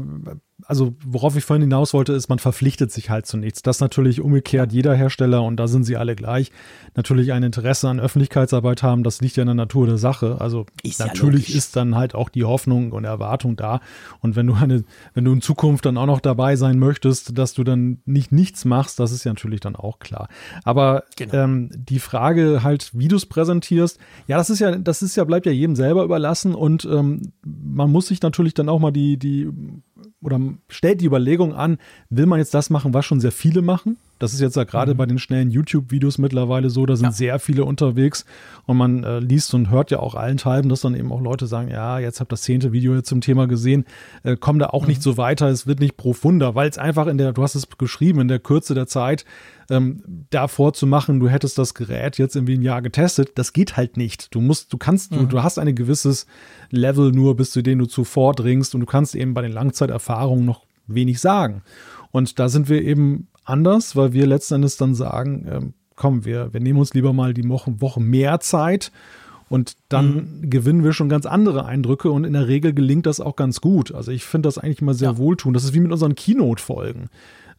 also 0.72 0.96
worauf 1.06 1.36
ich 1.36 1.44
vorhin 1.44 1.64
hinaus 1.64 1.94
wollte, 1.94 2.14
ist, 2.14 2.30
man 2.30 2.40
verpflichtet 2.40 2.94
sich 2.94 3.10
halt 3.10 3.26
zu 3.26 3.36
nichts. 3.36 3.62
Das 3.62 3.82
natürlich 3.82 4.22
umgekehrt 4.22 4.72
jeder 4.72 4.96
Hersteller 4.96 5.44
und 5.44 5.58
da 5.58 5.68
sind 5.68 5.84
sie 5.84 5.98
alle 5.98 6.16
gleich. 6.16 6.50
Natürlich 6.96 7.34
ein 7.34 7.44
Interesse 7.44 7.90
an 7.90 8.00
Öffentlichkeitsarbeit 8.00 8.82
haben, 8.82 9.04
das 9.04 9.20
liegt 9.20 9.36
ja 9.36 9.44
in 9.44 9.48
der 9.48 9.56
Natur 9.56 9.86
der 9.86 9.98
Sache. 9.98 10.38
Also 10.40 10.66
ist 10.82 11.02
natürlich 11.02 11.50
ja 11.50 11.58
ist 11.58 11.76
dann 11.76 11.96
halt 11.96 12.16
auch 12.16 12.30
die 12.30 12.46
Hoffnung 12.46 12.94
und 12.94 13.04
Erwartung 13.04 13.58
da. 13.58 13.82
Und 14.22 14.38
wenn 14.38 14.48
du 14.48 14.54
eine, 14.54 14.86
wenn 15.14 15.26
du 15.26 15.34
in 15.34 15.42
Zukunft 15.42 15.86
dann 15.86 15.98
auch 15.98 16.06
noch 16.06 16.22
dabei 16.22 16.56
sein 16.56 16.80
möchtest, 16.80 17.38
dass 17.38 17.54
du 17.54 17.66
dann 17.66 18.00
nicht 18.06 18.32
nichts 18.32 18.64
machst, 18.64 18.98
das 18.98 19.12
ist 19.12 19.26
ja 19.26 19.32
natürlich 19.34 19.60
dann 19.60 19.76
auch 19.76 20.00
klar. 20.00 20.30
Aber 20.64 21.04
genau. 21.18 21.34
ähm, 21.34 21.70
die 21.76 22.00
Frage 22.00 22.64
halt, 22.64 22.92
wie 22.94 23.10
du 23.10 23.18
es 23.18 23.26
präsentierst, 23.26 24.00
ja, 24.26 24.38
das 24.38 24.50
ist 24.50 24.60
ja, 24.60 24.78
das 24.78 25.02
ist 25.02 25.18
ja, 25.18 25.26
bleibt 25.26 25.46
ja 25.46 25.52
jedem 25.52 25.76
selber 25.76 26.06
überlassen 26.06 26.56
und 26.56 26.86
ähm, 26.86 27.34
man 27.44 27.92
muss 27.92 28.08
sich 28.08 28.22
natürlich 28.22 28.54
dann 28.54 28.70
auch 28.70 28.80
mal 28.80 28.92
die, 28.92 29.18
die 29.18 29.50
oder 30.22 30.39
stellt 30.68 31.02
die 31.02 31.06
Überlegung 31.06 31.54
an, 31.54 31.78
will 32.10 32.26
man 32.26 32.39
jetzt 32.39 32.54
das 32.54 32.70
machen, 32.70 32.93
was 32.93 33.06
schon 33.06 33.20
sehr 33.20 33.32
viele 33.32 33.62
machen? 33.62 33.97
Das 34.22 34.34
ist 34.34 34.40
jetzt 34.40 34.56
ja 34.56 34.64
gerade 34.64 34.94
mhm. 34.94 34.98
bei 34.98 35.06
den 35.08 35.20
schnellen 35.20 35.50
YouTube-Videos 35.50 36.18
mittlerweile 36.18 36.70
so, 36.70 36.86
da 36.86 36.96
sind 36.96 37.08
ja. 37.08 37.12
sehr 37.12 37.40
viele 37.40 37.66
unterwegs 37.66 38.26
und 38.66 38.78
man 38.78 39.04
äh, 39.04 39.20
liest 39.20 39.54
und 39.54 39.70
hört 39.70 39.90
ja 39.90 40.00
auch 40.00 40.16
allenthalben, 40.16 40.70
dass 40.70 40.82
dann 40.82 40.96
eben 40.96 41.12
auch 41.12 41.22
Leute 41.22 41.48
sagen, 41.48 41.70
ja, 41.70 41.98
jetzt 42.00 42.20
habt 42.20 42.32
das 42.32 42.44
zehnte 42.44 42.72
Video 42.72 42.94
jetzt 42.94 43.10
zum 43.10 43.22
Thema 43.22 43.48
gesehen, 43.48 43.86
äh, 44.24 44.38
komm 44.40 44.60
da 44.60 44.68
auch 44.68 44.84
mhm. 44.84 44.90
nicht 44.90 45.02
so 45.02 45.18
weiter, 45.18 45.48
es 45.48 45.66
wird 45.66 45.80
nicht 45.80 45.98
profunder, 45.98 46.54
weil 46.54 46.70
es 46.70 46.78
einfach 46.78 47.08
in 47.08 47.18
der, 47.18 47.34
du 47.34 47.42
hast 47.42 47.56
es 47.56 47.68
geschrieben, 47.78 48.22
in 48.22 48.28
der 48.28 48.40
Kürze 48.40 48.76
der 48.76 48.86
Zeit 48.86 49.26
ähm, 49.72 50.04
davor 50.30 50.74
zu 50.74 50.86
machen, 50.86 51.20
du 51.20 51.28
hättest 51.28 51.58
das 51.58 51.74
Gerät 51.74 52.18
jetzt 52.20 52.36
irgendwie 52.36 52.58
ein 52.58 52.62
Jahr 52.62 52.82
getestet, 52.82 53.32
das 53.36 53.54
geht 53.54 53.76
halt 53.76 53.98
nicht. 53.98 54.36
Du 54.36 54.42
musst, 54.42 54.72
du 54.72 54.78
kannst, 54.78 55.12
mhm. 55.12 55.18
du, 55.18 55.26
du 55.26 55.44
hast 55.44 55.58
ein 55.58 55.74
gewisses 55.74 56.28
Level 56.70 57.12
nur, 57.12 57.36
bis 57.36 57.52
zu 57.52 57.62
dem 57.62 57.80
du 57.80 57.86
zuvor 57.86 58.34
dringst 58.34 58.76
und 58.76 58.82
du 58.82 58.88
kannst 58.88 59.16
eben 59.16 59.34
bei 59.34 59.42
den 59.42 59.52
Langzeiterfahrungen 59.52 60.46
noch 60.46 60.66
wenig 60.88 61.20
sagen. 61.20 61.64
Und 62.12 62.40
da 62.40 62.50
sind 62.50 62.70
wir 62.70 62.82
eben 62.82 63.28
anders, 63.52 63.95
weil 63.95 64.14
wir 64.14 64.26
letzten 64.26 64.56
Endes 64.56 64.78
dann 64.78 64.95
sagen, 64.95 65.47
ähm, 65.49 65.74
komm, 65.95 66.26
wir, 66.26 66.54
wir 66.54 66.60
nehmen 66.60 66.80
uns 66.80 66.93
lieber 66.93 67.14
mal 67.14 67.34
die 67.34 67.47
Woche, 67.47 67.80
Woche 67.82 68.02
mehr 68.02 68.39
Zeit 68.39 68.91
und 69.49 69.76
dann 69.89 70.39
mhm. 70.41 70.49
gewinnen 70.49 70.84
wir 70.84 70.93
schon 70.93 71.10
ganz 71.10 71.26
andere 71.26 71.66
Eindrücke 71.66 72.10
und 72.10 72.24
in 72.24 72.34
der 72.34 72.47
Regel 72.47 72.74
gelingt 72.74 73.06
das 73.06 73.20
auch 73.20 73.36
ganz 73.36 73.62
gut. 73.62 73.93
Also 73.93 74.12
ich 74.12 74.24
finde 74.24 74.47
das 74.47 74.58
eigentlich 74.58 74.82
immer 74.82 74.93
sehr 74.93 75.12
ja. 75.12 75.18
wohltun. 75.18 75.54
Das 75.54 75.64
ist 75.64 75.74
wie 75.74 75.80
mit 75.82 75.91
unseren 75.91 76.16
Keynote-Folgen 76.16 77.10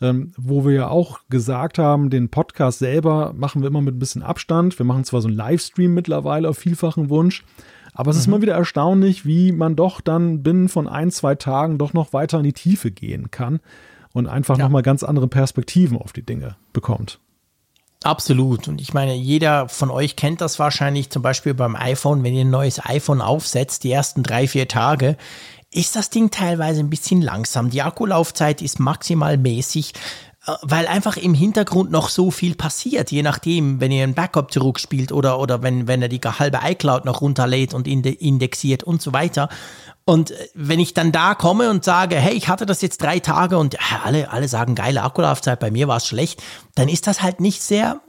ähm, 0.03 0.33
wo 0.37 0.65
wir 0.65 0.73
ja 0.73 0.89
auch 0.89 1.21
gesagt 1.31 1.79
haben, 1.79 2.11
den 2.11 2.29
Podcast 2.29 2.81
selber 2.81 3.33
machen 3.37 3.63
wir 3.63 3.69
immer 3.69 3.81
mit 3.81 3.95
ein 3.95 4.01
bisschen 4.01 4.23
Abstand. 4.23 4.79
Wir 4.79 4.85
machen 4.85 5.05
zwar 5.05 5.21
so 5.21 5.29
einen 5.29 5.37
Livestream 5.37 5.95
mittlerweile 5.95 6.49
auf 6.49 6.59
vielfachen 6.59 7.09
Wunsch, 7.09 7.45
aber 7.95 8.11
es 8.11 8.17
mhm. 8.17 8.21
ist 8.21 8.27
mal 8.27 8.43
wieder 8.43 8.55
erstaunlich, 8.55 9.25
wie 9.25 9.53
man 9.53 9.77
doch 9.77 10.01
dann 10.01 10.43
binnen 10.43 10.69
von 10.69 10.89
ein, 10.89 11.11
zwei 11.13 11.37
Tagen 11.37 11.79
doch 11.79 11.93
noch 11.93 12.13
weiter 12.13 12.39
in 12.39 12.45
die 12.45 12.53
Tiefe 12.53 12.91
gehen 12.91 13.31
kann 13.31 13.61
und 14.13 14.27
einfach 14.27 14.59
ja. 14.59 14.65
nochmal 14.65 14.83
ganz 14.83 15.03
andere 15.03 15.29
Perspektiven 15.29 15.97
auf 15.97 16.13
die 16.13 16.23
Dinge 16.23 16.57
bekommt. 16.73 17.19
Absolut. 18.05 18.69
Und 18.69 18.81
ich 18.81 18.95
meine, 18.95 19.15
jeder 19.15 19.69
von 19.69 19.91
euch 19.91 20.17
kennt 20.17 20.41
das 20.41 20.59
wahrscheinlich 20.59 21.11
zum 21.11 21.23
Beispiel 21.23 21.55
beim 21.55 21.77
iPhone, 21.77 22.25
wenn 22.25 22.35
ihr 22.35 22.45
ein 22.45 22.51
neues 22.51 22.85
iPhone 22.85 23.21
aufsetzt, 23.21 23.85
die 23.85 23.93
ersten 23.93 24.23
drei, 24.23 24.49
vier 24.49 24.69
Tage 24.69 25.17
ist 25.73 25.97
das 25.97 26.11
Ding 26.11 26.31
teilweise 26.31 26.81
ein 26.81 26.91
bisschen 26.91 27.23
langsam. 27.23 27.71
Die 27.71 27.83
Akkulaufzeit 27.83 28.61
ist 28.61 28.79
maximal 28.79 29.39
mäßig, 29.39 29.95
äh, 30.47 30.53
weil 30.63 30.87
einfach 30.87 31.17
im 31.17 31.35
Hintergrund 31.35 31.91
noch 31.91 32.09
so 32.09 32.31
viel 32.31 32.55
passiert, 32.55 33.11
je 33.11 33.23
nachdem, 33.23 33.81
wenn 33.81 33.91
ihr 33.91 34.05
ein 34.05 34.15
Backup 34.15 34.53
zurückspielt 34.53 35.13
oder, 35.13 35.39
oder 35.39 35.63
wenn, 35.63 35.87
wenn 35.89 36.03
er 36.03 36.09
die 36.09 36.21
halbe 36.21 36.61
iCloud 36.63 37.05
noch 37.05 37.23
runterlädt 37.23 37.73
und 37.73 37.89
indexiert 37.89 38.85
und 38.85 39.01
so 39.01 39.13
weiter. 39.13 39.49
Und 40.05 40.31
äh, 40.31 40.49
wenn 40.55 40.81
ich 40.81 40.95
dann 40.95 41.13
da 41.13 41.35
komme 41.35 41.71
und 41.71 41.85
sage, 41.85 42.17
hey, 42.17 42.35
ich 42.35 42.49
hatte 42.49 42.67
das 42.67 42.83
jetzt 42.83 43.03
drei 43.03 43.21
Tage 43.21 43.59
und 43.59 43.79
alle, 44.05 44.31
alle 44.31 44.49
sagen 44.49 44.75
geile 44.75 45.03
Akkulaufzeit, 45.03 45.61
bei 45.61 45.71
mir 45.71 45.89
war 45.89 45.99
es 45.99 46.07
schlecht, 46.07 46.43
dann 46.75 46.89
ist 46.89 47.07
das 47.07 47.23
halt 47.23 47.41
nicht 47.41 47.63
sehr, 47.63 48.01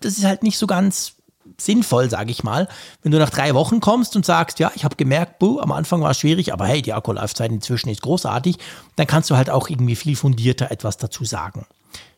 das 0.00 0.18
ist 0.18 0.24
halt 0.24 0.42
nicht 0.42 0.58
so 0.58 0.66
ganz 0.66 1.14
sinnvoll, 1.58 2.10
sage 2.10 2.30
ich 2.30 2.42
mal. 2.42 2.68
Wenn 3.02 3.12
du 3.12 3.18
nach 3.18 3.30
drei 3.30 3.54
Wochen 3.54 3.80
kommst 3.80 4.16
und 4.16 4.24
sagst, 4.24 4.58
ja, 4.58 4.72
ich 4.74 4.84
habe 4.84 4.96
gemerkt, 4.96 5.38
buh, 5.38 5.60
am 5.60 5.72
Anfang 5.72 6.00
war 6.02 6.10
es 6.10 6.18
schwierig, 6.18 6.52
aber 6.52 6.66
hey, 6.66 6.82
die 6.82 6.92
Akkulaufzeit 6.92 7.50
inzwischen 7.50 7.88
ist 7.88 8.02
großartig, 8.02 8.56
dann 8.96 9.06
kannst 9.06 9.30
du 9.30 9.36
halt 9.36 9.50
auch 9.50 9.68
irgendwie 9.68 9.96
viel 9.96 10.16
fundierter 10.16 10.70
etwas 10.70 10.96
dazu 10.96 11.24
sagen. 11.24 11.66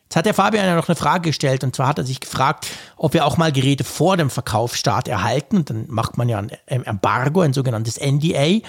Jetzt 0.04 0.16
hat 0.16 0.26
der 0.26 0.34
Fabian 0.34 0.66
ja 0.66 0.76
noch 0.76 0.88
eine 0.88 0.96
Frage 0.96 1.30
gestellt 1.30 1.64
und 1.64 1.74
zwar 1.74 1.88
hat 1.88 1.98
er 1.98 2.04
sich 2.04 2.20
gefragt, 2.20 2.68
ob 2.96 3.14
wir 3.14 3.24
auch 3.24 3.36
mal 3.36 3.50
Geräte 3.50 3.84
vor 3.84 4.16
dem 4.16 4.30
Verkaufsstart 4.30 5.08
erhalten. 5.08 5.64
Dann 5.64 5.86
macht 5.88 6.18
man 6.18 6.28
ja 6.28 6.38
ein 6.38 6.50
Embargo, 6.66 7.40
ein 7.40 7.52
sogenanntes 7.52 7.98
NDA. 7.98 8.60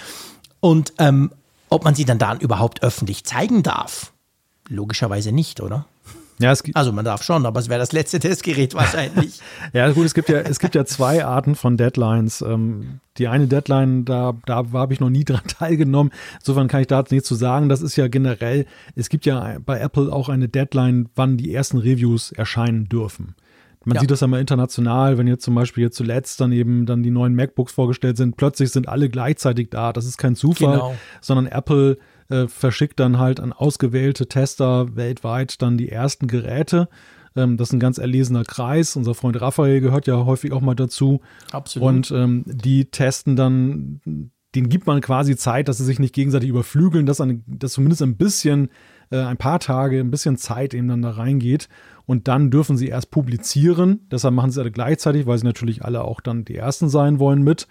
Und 0.66 0.94
ähm, 0.98 1.30
ob 1.70 1.84
man 1.84 1.94
sie 1.94 2.06
dann 2.06 2.18
dann 2.18 2.40
überhaupt 2.40 2.82
öffentlich 2.82 3.24
zeigen 3.24 3.62
darf. 3.62 4.14
Logischerweise 4.68 5.32
nicht, 5.32 5.62
oder? 5.62 5.86
Ja, 6.40 6.56
also 6.74 6.92
man 6.92 7.06
darf 7.06 7.22
schon, 7.22 7.46
aber 7.46 7.60
es 7.60 7.70
wäre 7.70 7.80
das 7.80 7.92
letzte 7.92 8.18
Testgerät 8.18 8.74
wahrscheinlich. 8.74 9.42
ja, 9.74 9.92
gut, 9.92 10.08
es 10.08 10.16
gibt 10.16 10.28
ja, 10.28 10.40
es 10.40 10.58
gibt 10.58 10.74
ja 10.74 10.84
zwei 10.84 11.24
Arten 11.24 11.54
von 11.54 11.78
Deadlines. 11.78 12.42
Ähm, 12.42 13.00
die 13.20 13.28
eine 13.28 13.46
Deadline, 13.46 14.06
da, 14.06 14.34
da 14.48 14.66
habe 14.74 14.92
ich 14.92 15.00
noch 15.00 15.12
nie 15.12 15.24
dran 15.24 15.44
teilgenommen. 15.48 16.12
Insofern 16.40 16.68
kann 16.68 16.82
ich 16.82 16.88
da 16.88 17.04
nichts 17.12 17.28
zu 17.28 17.36
sagen. 17.36 17.70
Das 17.70 17.84
ist 17.84 17.96
ja 17.96 18.08
generell, 18.08 18.66
es 18.96 19.10
gibt 19.10 19.28
ja 19.28 19.58
bei 19.64 19.80
Apple 19.80 20.12
auch 20.12 20.30
eine 20.30 20.50
Deadline, 20.50 21.10
wann 21.14 21.38
die 21.38 21.54
ersten 21.54 21.78
Reviews 21.78 22.32
erscheinen 22.32 22.90
dürfen. 22.90 23.36
Man 23.86 23.96
ja. 23.96 24.02
sieht 24.02 24.12
das 24.12 24.22
ja 24.22 24.28
mal 24.28 24.42
international, 24.42 25.18
wenn 25.18 25.28
jetzt 25.28 25.44
zum 25.44 25.56
Beispiel 25.56 25.84
jetzt 25.84 25.96
zuletzt 25.96 26.42
dann 26.42 26.52
eben 26.52 26.86
dann 26.86 27.04
die 27.04 27.12
neuen 27.12 27.36
MacBooks 27.36 27.72
vorgestellt 27.72 28.18
sind, 28.18 28.36
plötzlich 28.36 28.72
sind 28.72 28.90
alle 28.90 29.10
gleichzeitig 29.10 29.70
da. 29.70 29.94
Das 29.94 30.06
ist 30.06 30.18
kein 30.18 30.36
Zufall, 30.36 30.74
genau. 30.74 30.96
sondern 31.22 31.46
Apple 31.46 31.98
äh, 32.30 32.48
verschickt 32.48 33.00
dann 33.00 33.20
halt 33.20 33.40
an 33.40 33.54
ausgewählte 33.54 34.28
Tester 34.28 34.96
weltweit 34.96 35.62
dann 35.62 35.78
die 35.78 35.90
ersten 35.90 36.28
Geräte. 36.28 36.90
Ähm, 37.36 37.58
das 37.58 37.70
ist 37.70 37.74
ein 37.74 37.80
ganz 37.80 37.98
erlesener 37.98 38.44
Kreis. 38.44 38.96
Unser 38.96 39.14
Freund 39.14 39.40
Raphael 39.40 39.82
gehört 39.82 40.08
ja 40.08 40.26
häufig 40.26 40.52
auch 40.52 40.62
mal 40.62 40.76
dazu. 40.76 41.22
Absolut. 41.52 41.88
Und 41.88 42.12
ähm, 42.12 42.44
die 42.48 42.86
testen 42.86 43.36
dann, 43.36 44.32
denen 44.56 44.70
gibt 44.70 44.88
man 44.88 45.02
quasi 45.02 45.36
Zeit, 45.36 45.68
dass 45.68 45.78
sie 45.78 45.86
sich 45.86 46.00
nicht 46.00 46.16
gegenseitig 46.16 46.50
überflügeln, 46.50 47.06
dass, 47.06 47.22
eine, 47.22 47.42
dass 47.46 47.74
zumindest 47.74 48.02
ein 48.02 48.18
bisschen, 48.18 48.70
äh, 49.12 49.20
ein 49.20 49.38
paar 49.38 49.60
Tage, 49.60 50.00
ein 50.00 50.12
bisschen 50.12 50.38
Zeit 50.38 50.74
eben 50.74 50.88
dann 50.88 51.02
da 51.02 51.12
reingeht. 51.12 51.68
Und 52.06 52.28
dann 52.28 52.52
dürfen 52.52 52.78
sie 52.78 52.88
erst 52.88 53.12
publizieren. 53.12 54.08
Deshalb 54.12 54.34
machen 54.34 54.52
sie 54.52 54.62
alle 54.62 54.72
gleichzeitig, 54.72 55.26
weil 55.26 55.38
sie 55.38 55.46
natürlich 55.46 55.84
alle 55.84 56.04
auch 56.04 56.22
dann 56.22 56.46
die 56.46 56.56
Ersten 56.56 56.90
sein 56.90 57.20
wollen 57.20 57.44
mit. 57.44 57.68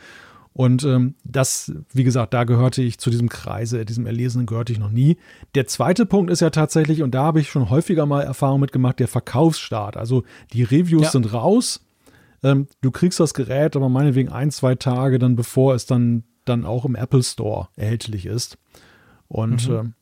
Und 0.54 0.84
ähm, 0.84 1.16
das, 1.24 1.72
wie 1.92 2.04
gesagt, 2.04 2.32
da 2.32 2.44
gehörte 2.44 2.80
ich 2.80 2.98
zu 2.98 3.10
diesem 3.10 3.28
Kreise, 3.28 3.84
diesem 3.84 4.06
Erlesenen 4.06 4.46
gehörte 4.46 4.72
ich 4.72 4.78
noch 4.78 4.90
nie. 4.90 5.16
Der 5.56 5.66
zweite 5.66 6.06
Punkt 6.06 6.30
ist 6.30 6.40
ja 6.40 6.50
tatsächlich, 6.50 7.02
und 7.02 7.12
da 7.12 7.24
habe 7.24 7.40
ich 7.40 7.50
schon 7.50 7.70
häufiger 7.70 8.06
mal 8.06 8.22
Erfahrung 8.22 8.60
mitgemacht, 8.60 9.00
der 9.00 9.08
Verkaufsstart. 9.08 9.96
Also 9.96 10.22
die 10.52 10.62
Reviews 10.62 11.02
ja. 11.02 11.10
sind 11.10 11.32
raus. 11.32 11.84
Ähm, 12.44 12.68
du 12.82 12.92
kriegst 12.92 13.18
das 13.18 13.34
Gerät, 13.34 13.74
aber 13.74 13.88
meinetwegen 13.88 14.28
ein, 14.28 14.52
zwei 14.52 14.76
Tage 14.76 15.18
dann, 15.18 15.34
bevor 15.34 15.74
es 15.74 15.86
dann, 15.86 16.22
dann 16.44 16.64
auch 16.64 16.84
im 16.84 16.94
Apple 16.94 17.24
Store 17.24 17.68
erhältlich 17.74 18.26
ist. 18.26 18.56
Und 19.26 19.68
mhm. 19.68 19.74
ähm, 19.74 19.94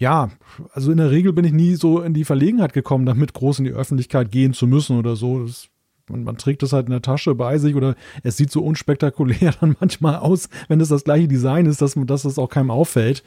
ja, 0.00 0.30
also 0.72 0.90
in 0.90 0.96
der 0.96 1.10
Regel 1.10 1.32
bin 1.32 1.44
ich 1.44 1.52
nie 1.52 1.74
so 1.74 2.00
in 2.00 2.14
die 2.14 2.24
Verlegenheit 2.24 2.72
gekommen, 2.72 3.04
damit 3.04 3.34
groß 3.34 3.58
in 3.58 3.66
die 3.66 3.72
Öffentlichkeit 3.72 4.32
gehen 4.32 4.54
zu 4.54 4.66
müssen 4.66 4.98
oder 4.98 5.14
so. 5.14 5.44
Das 5.44 5.68
man, 6.08 6.24
man 6.24 6.38
trägt 6.38 6.62
es 6.62 6.72
halt 6.72 6.86
in 6.86 6.92
der 6.92 7.02
Tasche 7.02 7.34
bei 7.34 7.58
sich 7.58 7.74
oder 7.74 7.94
es 8.22 8.36
sieht 8.36 8.50
so 8.50 8.62
unspektakulär 8.62 9.52
dann 9.60 9.76
manchmal 9.78 10.16
aus, 10.16 10.48
wenn 10.68 10.80
es 10.80 10.88
das 10.88 11.04
gleiche 11.04 11.28
Design 11.28 11.66
ist, 11.66 11.82
dass, 11.82 11.94
dass 11.96 12.24
es 12.24 12.38
auch 12.38 12.48
keinem 12.48 12.70
auffällt. 12.70 13.22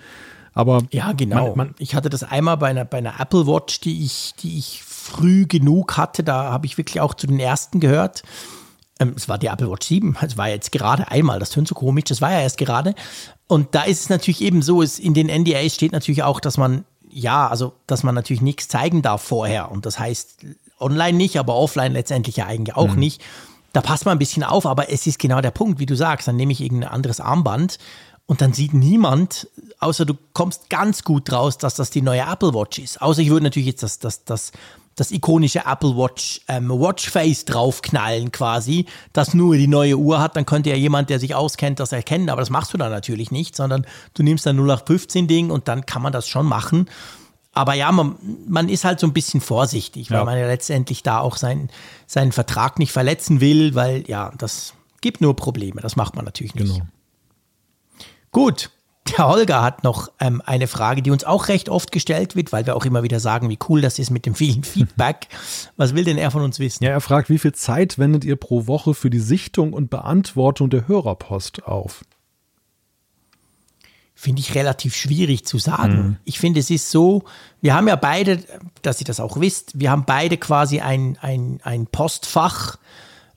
Aber 0.53 0.83
ja, 0.91 1.13
genau. 1.13 1.49
Man, 1.49 1.67
man, 1.67 1.75
ich 1.77 1.95
hatte 1.95 2.09
das 2.09 2.23
einmal 2.23 2.57
bei 2.57 2.69
einer, 2.69 2.85
bei 2.85 2.97
einer 2.97 3.19
Apple 3.19 3.47
Watch, 3.47 3.79
die 3.79 4.03
ich, 4.03 4.33
die 4.39 4.57
ich 4.57 4.83
früh 4.83 5.45
genug 5.45 5.97
hatte. 5.97 6.23
Da 6.23 6.51
habe 6.51 6.65
ich 6.65 6.77
wirklich 6.77 7.01
auch 7.01 7.13
zu 7.13 7.27
den 7.27 7.39
ersten 7.39 7.79
gehört. 7.79 8.23
Ähm, 9.03 9.13
es 9.15 9.29
war 9.29 9.37
die 9.37 9.47
Apple 9.47 9.69
Watch 9.69 9.87
7. 9.87 10.17
Es 10.21 10.37
war 10.37 10.49
jetzt 10.49 10.71
gerade 10.71 11.09
einmal. 11.09 11.39
Das 11.39 11.51
tönt 11.51 11.67
so 11.67 11.75
komisch. 11.75 12.05
Das 12.05 12.21
war 12.21 12.31
ja 12.31 12.41
erst 12.41 12.57
gerade. 12.57 12.95
Und 13.47 13.75
da 13.75 13.83
ist 13.83 14.01
es 14.01 14.09
natürlich 14.09 14.41
eben 14.41 14.61
so, 14.61 14.81
es, 14.81 14.99
in 14.99 15.13
den 15.13 15.27
NDAs 15.27 15.75
steht 15.75 15.91
natürlich 15.91 16.23
auch, 16.23 16.39
dass 16.39 16.57
man 16.57 16.85
ja, 17.09 17.47
also 17.47 17.73
dass 17.85 18.03
man 18.03 18.15
natürlich 18.15 18.41
nichts 18.41 18.67
zeigen 18.67 19.01
darf 19.01 19.21
vorher. 19.21 19.71
Und 19.71 19.85
das 19.85 19.99
heißt, 19.99 20.45
online 20.79 21.17
nicht, 21.17 21.37
aber 21.37 21.55
offline 21.55 21.93
letztendlich 21.93 22.37
ja 22.37 22.47
eigentlich 22.47 22.75
auch 22.75 22.93
mhm. 22.93 22.99
nicht. 22.99 23.21
Da 23.71 23.81
passt 23.81 24.05
man 24.05 24.13
ein 24.13 24.19
bisschen 24.19 24.43
auf, 24.43 24.65
aber 24.65 24.91
es 24.91 25.07
ist 25.07 25.19
genau 25.19 25.41
der 25.41 25.51
Punkt, 25.51 25.79
wie 25.79 25.85
du 25.85 25.95
sagst. 25.95 26.27
Dann 26.27 26.35
nehme 26.35 26.51
ich 26.51 26.61
irgendein 26.61 26.89
anderes 26.89 27.19
Armband 27.19 27.77
und 28.25 28.41
dann 28.41 28.53
sieht 28.53 28.73
niemand, 28.73 29.47
außer 29.79 30.05
du 30.05 30.13
kommst 30.33 30.69
ganz 30.69 31.03
gut 31.03 31.31
raus, 31.31 31.57
dass 31.57 31.75
das 31.75 31.89
die 31.89 32.01
neue 32.01 32.21
Apple 32.21 32.53
Watch 32.53 32.79
ist. 32.79 33.01
Außer 33.01 33.21
ich 33.21 33.29
würde 33.29 33.43
natürlich 33.43 33.67
jetzt 33.67 33.83
das, 33.83 33.99
das, 33.99 34.23
das, 34.25 34.51
das 34.95 35.11
ikonische 35.11 35.63
Apple 35.65 35.95
Watch 35.97 36.41
ähm, 36.47 36.69
Watchface 36.69 37.45
draufknallen 37.45 38.31
quasi, 38.31 38.85
das 39.11 39.33
nur 39.33 39.55
die 39.55 39.67
neue 39.67 39.97
Uhr 39.97 40.19
hat, 40.19 40.35
dann 40.35 40.45
könnte 40.45 40.69
ja 40.69 40.75
jemand, 40.75 41.09
der 41.09 41.19
sich 41.19 41.35
auskennt, 41.35 41.79
das 41.79 41.91
erkennen, 41.91 42.29
aber 42.29 42.41
das 42.41 42.49
machst 42.49 42.73
du 42.73 42.77
dann 42.77 42.91
natürlich 42.91 43.31
nicht, 43.31 43.55
sondern 43.55 43.85
du 44.13 44.23
nimmst 44.23 44.47
ein 44.47 44.57
0815 44.57 45.27
Ding 45.27 45.51
und 45.51 45.67
dann 45.67 45.85
kann 45.85 46.01
man 46.01 46.13
das 46.13 46.27
schon 46.27 46.45
machen. 46.45 46.87
Aber 47.53 47.75
ja, 47.75 47.91
man, 47.91 48.15
man 48.47 48.67
ist 48.67 48.83
halt 48.83 48.99
so 48.99 49.05
ein 49.05 49.13
bisschen 49.13 49.39
vorsichtig, 49.39 50.09
weil 50.09 50.19
ja. 50.19 50.25
man 50.25 50.37
ja 50.39 50.47
letztendlich 50.47 51.03
da 51.03 51.19
auch 51.19 51.37
sein, 51.37 51.69
seinen 52.07 52.31
Vertrag 52.31 52.79
nicht 52.79 52.91
verletzen 52.91 53.41
will, 53.41 53.75
weil 53.75 54.03
ja, 54.07 54.31
das 54.37 54.73
gibt 55.01 55.21
nur 55.21 55.35
Probleme. 55.35 55.79
Das 55.81 55.95
macht 55.95 56.15
man 56.15 56.25
natürlich 56.25 56.55
nicht. 56.55 56.73
Genau. 56.73 56.87
Gut. 58.31 58.71
Der 59.17 59.27
Holger 59.27 59.61
hat 59.61 59.83
noch 59.83 60.11
ähm, 60.19 60.41
eine 60.45 60.67
Frage, 60.67 61.01
die 61.01 61.11
uns 61.11 61.23
auch 61.23 61.47
recht 61.47 61.69
oft 61.69 61.91
gestellt 61.91 62.35
wird, 62.35 62.51
weil 62.51 62.65
wir 62.65 62.75
auch 62.75 62.85
immer 62.85 63.03
wieder 63.03 63.19
sagen, 63.19 63.49
wie 63.49 63.59
cool 63.69 63.81
das 63.81 63.99
ist 63.99 64.09
mit 64.09 64.25
dem 64.25 64.35
vielen 64.35 64.63
Feedback. 64.63 65.27
Was 65.77 65.93
will 65.93 66.03
denn 66.03 66.17
er 66.17 66.31
von 66.31 66.41
uns 66.41 66.59
wissen? 66.59 66.83
Ja, 66.83 66.91
er 66.91 67.01
fragt, 67.01 67.29
wie 67.29 67.37
viel 67.37 67.53
Zeit 67.53 67.99
wendet 67.99 68.25
ihr 68.25 68.35
pro 68.35 68.67
Woche 68.67 68.93
für 68.93 69.09
die 69.09 69.19
Sichtung 69.19 69.73
und 69.73 69.89
Beantwortung 69.89 70.69
der 70.69 70.87
Hörerpost 70.87 71.65
auf? 71.65 72.03
finde 74.23 74.39
ich 74.39 74.55
relativ 74.55 74.95
schwierig 74.95 75.45
zu 75.45 75.57
sagen. 75.57 75.95
Mhm. 75.95 76.17
Ich 76.23 76.39
finde, 76.39 76.61
es 76.61 76.69
ist 76.69 76.91
so, 76.91 77.23
wir 77.59 77.75
haben 77.75 77.89
ja 77.89 77.97
beide, 77.97 78.41
dass 78.81 79.01
ihr 79.01 79.05
das 79.05 79.19
auch 79.19 79.41
wisst, 79.41 79.77
wir 79.77 79.91
haben 79.91 80.05
beide 80.05 80.37
quasi 80.37 80.79
ein, 80.79 81.17
ein, 81.19 81.59
ein 81.63 81.87
Postfach. 81.87 82.77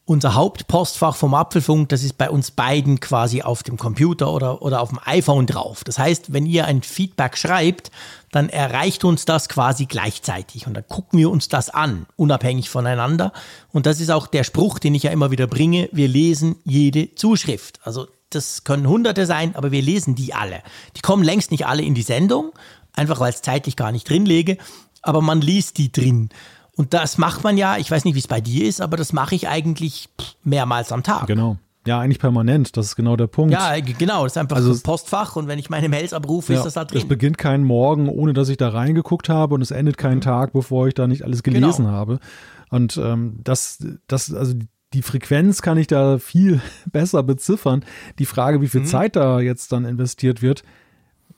Unser 0.08 0.36
Hauptpostfach 0.36 1.16
vom 1.16 1.34
Apfelfunk, 1.34 1.88
das 1.88 2.04
ist 2.04 2.16
bei 2.16 2.30
uns 2.30 2.52
beiden 2.52 3.00
quasi 3.00 3.42
auf 3.42 3.64
dem 3.64 3.76
Computer 3.76 4.32
oder, 4.32 4.62
oder 4.62 4.80
auf 4.80 4.90
dem 4.90 5.00
iPhone 5.04 5.46
drauf. 5.46 5.82
Das 5.82 5.98
heißt, 5.98 6.32
wenn 6.32 6.46
ihr 6.46 6.64
ein 6.66 6.82
Feedback 6.82 7.36
schreibt, 7.36 7.90
dann 8.30 8.48
erreicht 8.48 9.02
uns 9.02 9.24
das 9.24 9.48
quasi 9.48 9.86
gleichzeitig 9.86 10.68
und 10.68 10.74
dann 10.74 10.86
gucken 10.86 11.18
wir 11.18 11.28
uns 11.28 11.48
das 11.48 11.70
an, 11.70 12.06
unabhängig 12.14 12.70
voneinander. 12.70 13.32
Und 13.72 13.86
das 13.86 13.98
ist 13.98 14.10
auch 14.12 14.28
der 14.28 14.44
Spruch, 14.44 14.78
den 14.78 14.94
ich 14.94 15.02
ja 15.02 15.10
immer 15.10 15.32
wieder 15.32 15.48
bringe. 15.48 15.88
Wir 15.90 16.06
lesen 16.06 16.54
jede 16.62 17.12
Zuschrift. 17.16 17.80
Also 17.82 18.06
das 18.30 18.62
können 18.62 18.86
Hunderte 18.86 19.26
sein, 19.26 19.56
aber 19.56 19.72
wir 19.72 19.82
lesen 19.82 20.14
die 20.14 20.32
alle. 20.32 20.62
Die 20.96 21.00
kommen 21.00 21.24
längst 21.24 21.50
nicht 21.50 21.66
alle 21.66 21.82
in 21.82 21.94
die 21.94 22.02
Sendung, 22.02 22.52
einfach 22.92 23.18
weil 23.18 23.32
es 23.32 23.42
zeitlich 23.42 23.74
gar 23.74 23.90
nicht 23.90 24.08
drin 24.08 24.24
lege, 24.24 24.56
aber 25.02 25.20
man 25.20 25.40
liest 25.40 25.78
die 25.78 25.90
drin. 25.90 26.30
Und 26.76 26.92
das 26.94 27.18
macht 27.18 27.42
man 27.42 27.56
ja, 27.56 27.78
ich 27.78 27.90
weiß 27.90 28.04
nicht, 28.04 28.14
wie 28.14 28.20
es 28.20 28.28
bei 28.28 28.40
dir 28.40 28.66
ist, 28.66 28.80
aber 28.80 28.96
das 28.96 29.12
mache 29.12 29.34
ich 29.34 29.48
eigentlich 29.48 30.08
mehrmals 30.44 30.92
am 30.92 31.02
Tag. 31.02 31.26
Genau. 31.26 31.56
Ja, 31.86 32.00
eigentlich 32.00 32.18
permanent. 32.18 32.76
Das 32.76 32.86
ist 32.86 32.96
genau 32.96 33.16
der 33.16 33.28
Punkt. 33.28 33.52
Ja, 33.52 33.78
genau. 33.78 34.24
Das 34.24 34.32
ist 34.32 34.38
einfach 34.38 34.56
also, 34.56 34.72
ein 34.72 34.80
Postfach 34.82 35.36
und 35.36 35.46
wenn 35.46 35.58
ich 35.58 35.70
meine 35.70 35.88
Mails 35.88 36.12
abrufe, 36.12 36.52
ja, 36.52 36.58
ist 36.58 36.64
das 36.64 36.74
da 36.74 36.84
drin. 36.84 36.98
Es 36.98 37.08
beginnt 37.08 37.38
keinen 37.38 37.64
Morgen, 37.64 38.08
ohne 38.08 38.32
dass 38.32 38.48
ich 38.48 38.56
da 38.56 38.70
reingeguckt 38.70 39.28
habe 39.28 39.54
und 39.54 39.62
es 39.62 39.70
endet 39.70 39.96
keinen. 39.96 40.16
Tag, 40.20 40.52
bevor 40.52 40.88
ich 40.88 40.94
da 40.94 41.06
nicht 41.06 41.24
alles 41.24 41.42
gelesen 41.42 41.84
genau. 41.84 41.90
habe. 41.90 42.18
Und 42.70 42.96
ähm, 42.96 43.38
das, 43.44 43.84
das, 44.08 44.32
also 44.32 44.54
die 44.92 45.02
Frequenz 45.02 45.62
kann 45.62 45.78
ich 45.78 45.86
da 45.86 46.18
viel 46.18 46.60
besser 46.86 47.22
beziffern. 47.22 47.84
Die 48.18 48.26
Frage, 48.26 48.60
wie 48.60 48.68
viel 48.68 48.80
mhm. 48.80 48.86
Zeit 48.86 49.14
da 49.14 49.40
jetzt 49.40 49.72
dann 49.72 49.84
investiert 49.84 50.42
wird, 50.42 50.64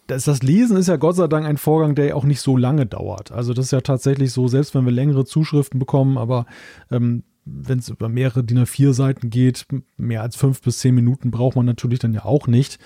das, 0.08 0.24
das 0.24 0.42
Lesen 0.42 0.76
ist 0.76 0.88
ja 0.88 0.96
Gott 0.96 1.16
sei 1.16 1.28
Dank 1.28 1.46
ein 1.46 1.58
Vorgang, 1.58 1.94
der 1.94 2.06
ja 2.06 2.14
auch 2.14 2.24
nicht 2.24 2.40
so 2.40 2.56
lange 2.56 2.86
dauert. 2.86 3.30
Also 3.30 3.54
das 3.54 3.66
ist 3.66 3.70
ja 3.70 3.82
tatsächlich 3.82 4.32
so, 4.32 4.48
selbst 4.48 4.74
wenn 4.74 4.84
wir 4.84 4.92
längere 4.92 5.24
Zuschriften 5.24 5.78
bekommen, 5.78 6.18
aber 6.18 6.46
ähm, 6.90 7.22
wenn 7.44 7.78
es 7.78 7.88
über 7.88 8.08
mehrere 8.08 8.42
DIN 8.42 8.58
A4 8.58 8.92
Seiten 8.92 9.30
geht, 9.30 9.66
mehr 9.96 10.22
als 10.22 10.36
fünf 10.36 10.60
bis 10.62 10.78
zehn 10.78 10.94
Minuten 10.94 11.30
braucht 11.30 11.56
man 11.56 11.66
natürlich 11.66 11.98
dann 11.98 12.12
ja 12.12 12.24
auch 12.24 12.46
nicht. 12.46 12.78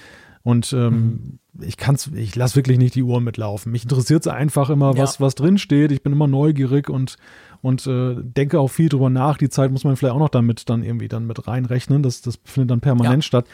Und 0.44 0.72
ähm, 0.72 1.38
mhm. 1.52 1.64
ich 1.64 1.76
kann's, 1.76 2.10
ich 2.14 2.34
lasse 2.34 2.56
wirklich 2.56 2.78
nicht 2.78 2.96
die 2.96 3.04
Uhr 3.04 3.20
mitlaufen. 3.20 3.70
Mich 3.70 3.84
interessiert 3.84 4.22
es 4.22 4.32
einfach 4.32 4.70
immer, 4.70 4.96
was, 4.98 5.18
ja. 5.18 5.24
was 5.24 5.36
drin 5.36 5.58
steht. 5.58 5.92
Ich 5.92 6.02
bin 6.02 6.12
immer 6.12 6.26
neugierig 6.26 6.90
und 6.90 7.16
und 7.60 7.86
äh, 7.86 8.16
denke 8.16 8.58
auch 8.58 8.68
viel 8.68 8.88
drüber 8.88 9.08
nach. 9.08 9.38
Die 9.38 9.48
Zeit 9.48 9.70
muss 9.70 9.84
man 9.84 9.94
vielleicht 9.96 10.16
auch 10.16 10.18
noch 10.18 10.28
damit 10.28 10.68
dann 10.68 10.82
irgendwie 10.82 11.06
dann 11.06 11.28
mit 11.28 11.46
reinrechnen. 11.46 12.02
Das, 12.02 12.20
das 12.20 12.40
findet 12.44 12.72
dann 12.72 12.80
permanent 12.80 13.22
ja. 13.22 13.26
statt. 13.26 13.46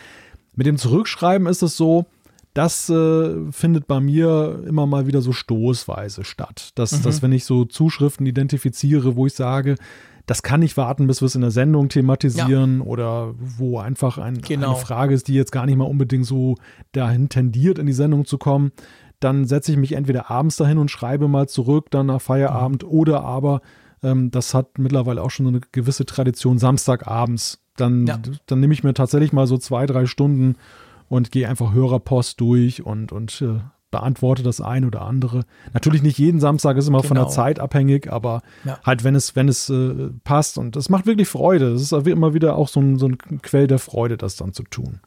Mit 0.57 0.67
dem 0.67 0.79
Zurückschreiben 0.79 1.47
ist 1.47 1.63
es 1.63 1.77
so, 1.77 2.07
das 2.55 2.89
äh, 2.89 3.53
findet 3.53 3.87
bei 3.87 4.01
mir 4.01 4.65
immer 4.67 4.87
mal 4.87 5.07
wieder 5.07 5.21
so 5.21 5.33
stoßweise 5.33 6.25
statt. 6.25 6.71
Dass, 6.75 6.93
mhm. 6.93 7.03
dass 7.03 7.23
wenn 7.23 7.33
ich 7.33 7.45
so 7.45 7.65
Zuschriften 7.65 8.27
identifiziere, 8.27 9.17
wo 9.17 9.27
ich 9.27 9.35
sage, 9.35 9.77
das 10.27 10.43
kann 10.43 10.61
nicht 10.61 10.77
warten, 10.77 11.07
bis 11.07 11.23
wir 11.23 11.27
es 11.27 11.35
in 11.35 11.41
der 11.41 11.51
Sendung 11.51 11.89
thematisieren 11.89 12.81
ja. 12.81 12.85
oder 12.85 13.35
wo 13.39 13.79
einfach 13.79 14.19
ein, 14.19 14.41
genau. 14.43 14.75
eine 14.75 14.77
Frage 14.77 15.15
ist, 15.15 15.29
die 15.29 15.35
jetzt 15.35 15.53
gar 15.53 15.65
nicht 15.65 15.77
mal 15.77 15.85
unbedingt 15.85 16.27
so 16.27 16.57
dahin 16.93 17.31
tendiert, 17.31 17.79
in 17.79 17.87
die 17.87 17.93
Sendung 17.95 18.27
zu 18.27 18.37
kommen, 18.37 18.73
dann 19.21 19.47
setze 19.47 19.73
ich 19.73 19.79
mich 19.79 19.93
entweder 19.93 20.31
abends 20.31 20.57
dahin 20.57 20.79
und 20.79 20.91
schreibe 20.91 21.29
mal 21.29 21.49
zurück, 21.49 21.91
dann 21.91 22.07
nach 22.07 22.21
Feierabend 22.21 22.85
mhm. 22.85 22.91
oder 22.91 23.25
aber 23.25 23.63
ähm, 24.03 24.31
das 24.31 24.53
hat 24.55 24.79
mittlerweile 24.79 25.23
auch 25.23 25.31
schon 25.31 25.47
eine 25.47 25.61
gewisse 25.73 26.05
Tradition 26.07 26.59
Samstagabends. 26.59 27.61
Dann, 27.77 28.07
ja. 28.07 28.19
dann 28.47 28.61
nehme 28.61 28.75
ich 28.75 28.85
mir 28.85 28.95
tatsächlich 28.95 29.33
mal 29.33 29.47
so 29.47 29.57
zwei, 29.57 29.87
drei 29.87 30.07
Stunden 30.07 30.57
und 31.09 31.33
gehe 31.33 31.49
einfach 31.49 31.73
Hörerpost 31.73 32.41
durch 32.41 32.85
und, 32.85 33.13
und 33.13 33.41
äh, 33.43 33.61
beantworte 33.91 34.43
das 34.43 34.61
eine 34.61 34.87
oder 34.87 35.03
andere. 35.03 35.45
Natürlich 35.73 36.03
nicht 36.03 36.19
jeden 36.19 36.41
Samstag, 36.41 36.77
ist 36.77 36.89
immer 36.89 36.99
genau. 36.99 37.09
von 37.09 37.15
der 37.17 37.25
genau. 37.25 37.35
Zeit 37.35 37.59
abhängig, 37.59 38.13
aber 38.13 38.43
ja. 38.65 38.79
halt, 38.85 39.05
wenn 39.05 39.15
es, 39.15 39.35
wenn 39.35 39.49
es 39.49 39.71
äh, 39.71 40.11
passt 40.25 40.59
und 40.59 40.77
es 40.77 40.89
macht 40.89 41.07
wirklich 41.07 41.29
Freude. 41.29 41.73
Es 41.73 41.81
ist 41.81 41.93
immer 41.93 42.35
wieder 42.35 42.57
auch 42.57 42.69
so 42.69 42.81
ein, 42.81 42.99
so 42.99 43.07
ein 43.07 43.19
Quell 43.43 43.67
der 43.67 43.79
Freude, 43.79 44.17
das 44.17 44.37
dann 44.37 44.53
zu 44.53 44.63
tun. 44.65 45.01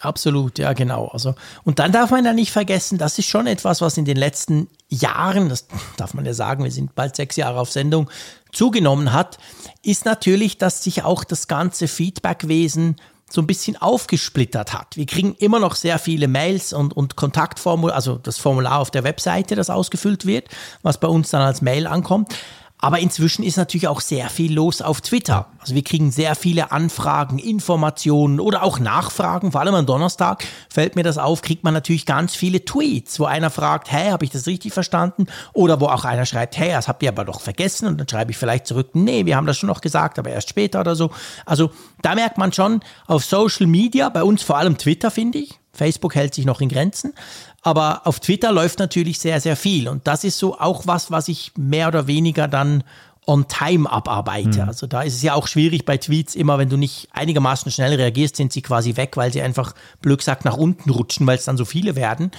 Absolut, 0.00 0.58
ja, 0.58 0.72
genau. 0.72 1.08
Also, 1.08 1.34
und 1.64 1.78
dann 1.78 1.92
darf 1.92 2.10
man 2.10 2.24
ja 2.24 2.32
nicht 2.32 2.52
vergessen, 2.52 2.96
das 2.96 3.18
ist 3.18 3.26
schon 3.26 3.46
etwas, 3.46 3.82
was 3.82 3.98
in 3.98 4.06
den 4.06 4.16
letzten 4.16 4.68
Jahren, 4.88 5.50
das 5.50 5.66
darf 5.98 6.14
man 6.14 6.24
ja 6.24 6.32
sagen, 6.32 6.64
wir 6.64 6.70
sind 6.70 6.94
bald 6.94 7.16
sechs 7.16 7.36
Jahre 7.36 7.60
auf 7.60 7.70
Sendung, 7.70 8.08
zugenommen 8.50 9.12
hat, 9.12 9.38
ist 9.82 10.06
natürlich, 10.06 10.56
dass 10.56 10.82
sich 10.82 11.04
auch 11.04 11.22
das 11.22 11.48
ganze 11.48 11.86
Feedbackwesen 11.86 12.96
so 13.32 13.40
ein 13.40 13.46
bisschen 13.46 13.76
aufgesplittert 13.76 14.72
hat. 14.72 14.96
Wir 14.96 15.06
kriegen 15.06 15.34
immer 15.36 15.60
noch 15.60 15.74
sehr 15.74 15.98
viele 15.98 16.28
Mails 16.28 16.72
und, 16.72 16.96
und 16.96 17.16
Kontaktformular, 17.16 17.94
also 17.94 18.16
das 18.16 18.38
Formular 18.38 18.78
auf 18.78 18.90
der 18.90 19.04
Webseite, 19.04 19.54
das 19.54 19.70
ausgefüllt 19.70 20.26
wird, 20.26 20.48
was 20.82 20.98
bei 20.98 21.08
uns 21.08 21.30
dann 21.30 21.42
als 21.42 21.62
Mail 21.62 21.86
ankommt. 21.86 22.34
Aber 22.80 22.98
inzwischen 22.98 23.42
ist 23.42 23.56
natürlich 23.56 23.88
auch 23.88 24.00
sehr 24.00 24.30
viel 24.30 24.54
los 24.54 24.80
auf 24.80 25.00
Twitter. 25.00 25.46
Also 25.58 25.74
wir 25.74 25.84
kriegen 25.84 26.10
sehr 26.10 26.34
viele 26.34 26.72
Anfragen, 26.72 27.38
Informationen 27.38 28.40
oder 28.40 28.62
auch 28.62 28.78
Nachfragen. 28.78 29.52
Vor 29.52 29.60
allem 29.60 29.74
am 29.74 29.86
Donnerstag 29.86 30.44
fällt 30.70 30.96
mir 30.96 31.02
das 31.02 31.18
auf, 31.18 31.42
kriegt 31.42 31.62
man 31.62 31.74
natürlich 31.74 32.06
ganz 32.06 32.34
viele 32.34 32.64
Tweets, 32.64 33.20
wo 33.20 33.26
einer 33.26 33.50
fragt, 33.50 33.92
hey, 33.92 34.10
habe 34.10 34.24
ich 34.24 34.30
das 34.30 34.46
richtig 34.46 34.72
verstanden? 34.72 35.26
Oder 35.52 35.80
wo 35.80 35.86
auch 35.86 36.04
einer 36.04 36.24
schreibt, 36.24 36.56
hey, 36.56 36.70
das 36.70 36.88
habt 36.88 37.02
ihr 37.02 37.10
aber 37.10 37.24
doch 37.24 37.40
vergessen. 37.40 37.86
Und 37.86 37.98
dann 37.98 38.08
schreibe 38.08 38.30
ich 38.30 38.38
vielleicht 38.38 38.66
zurück, 38.66 38.90
nee, 38.94 39.26
wir 39.26 39.36
haben 39.36 39.46
das 39.46 39.58
schon 39.58 39.68
noch 39.68 39.82
gesagt, 39.82 40.18
aber 40.18 40.30
erst 40.30 40.48
später 40.48 40.80
oder 40.80 40.96
so. 40.96 41.10
Also 41.44 41.70
da 42.00 42.14
merkt 42.14 42.38
man 42.38 42.52
schon 42.52 42.80
auf 43.06 43.24
Social 43.24 43.66
Media, 43.66 44.08
bei 44.08 44.22
uns 44.22 44.42
vor 44.42 44.56
allem 44.56 44.78
Twitter, 44.78 45.10
finde 45.10 45.38
ich. 45.38 45.60
Facebook 45.72 46.14
hält 46.14 46.34
sich 46.34 46.44
noch 46.44 46.60
in 46.60 46.68
Grenzen. 46.68 47.14
Aber 47.62 48.06
auf 48.06 48.20
Twitter 48.20 48.52
läuft 48.52 48.78
natürlich 48.78 49.18
sehr, 49.18 49.40
sehr 49.40 49.56
viel. 49.56 49.88
Und 49.88 50.06
das 50.06 50.24
ist 50.24 50.38
so 50.38 50.58
auch 50.58 50.86
was, 50.86 51.10
was 51.10 51.28
ich 51.28 51.52
mehr 51.56 51.88
oder 51.88 52.06
weniger 52.06 52.48
dann 52.48 52.84
on 53.26 53.46
time 53.48 53.90
abarbeite. 53.90 54.62
Mhm. 54.62 54.68
Also 54.68 54.86
da 54.86 55.02
ist 55.02 55.14
es 55.14 55.22
ja 55.22 55.34
auch 55.34 55.46
schwierig 55.46 55.84
bei 55.84 55.98
Tweets 55.98 56.34
immer, 56.34 56.58
wenn 56.58 56.70
du 56.70 56.76
nicht 56.76 57.08
einigermaßen 57.12 57.70
schnell 57.70 57.94
reagierst, 57.94 58.36
sind 58.36 58.52
sie 58.52 58.62
quasi 58.62 58.96
weg, 58.96 59.16
weil 59.16 59.32
sie 59.32 59.42
einfach 59.42 59.74
blöd 60.00 60.18
gesagt 60.18 60.44
nach 60.44 60.56
unten 60.56 60.90
rutschen, 60.90 61.26
weil 61.26 61.36
es 61.36 61.44
dann 61.44 61.56
so 61.56 61.64
viele 61.64 61.96
werden. 61.96 62.30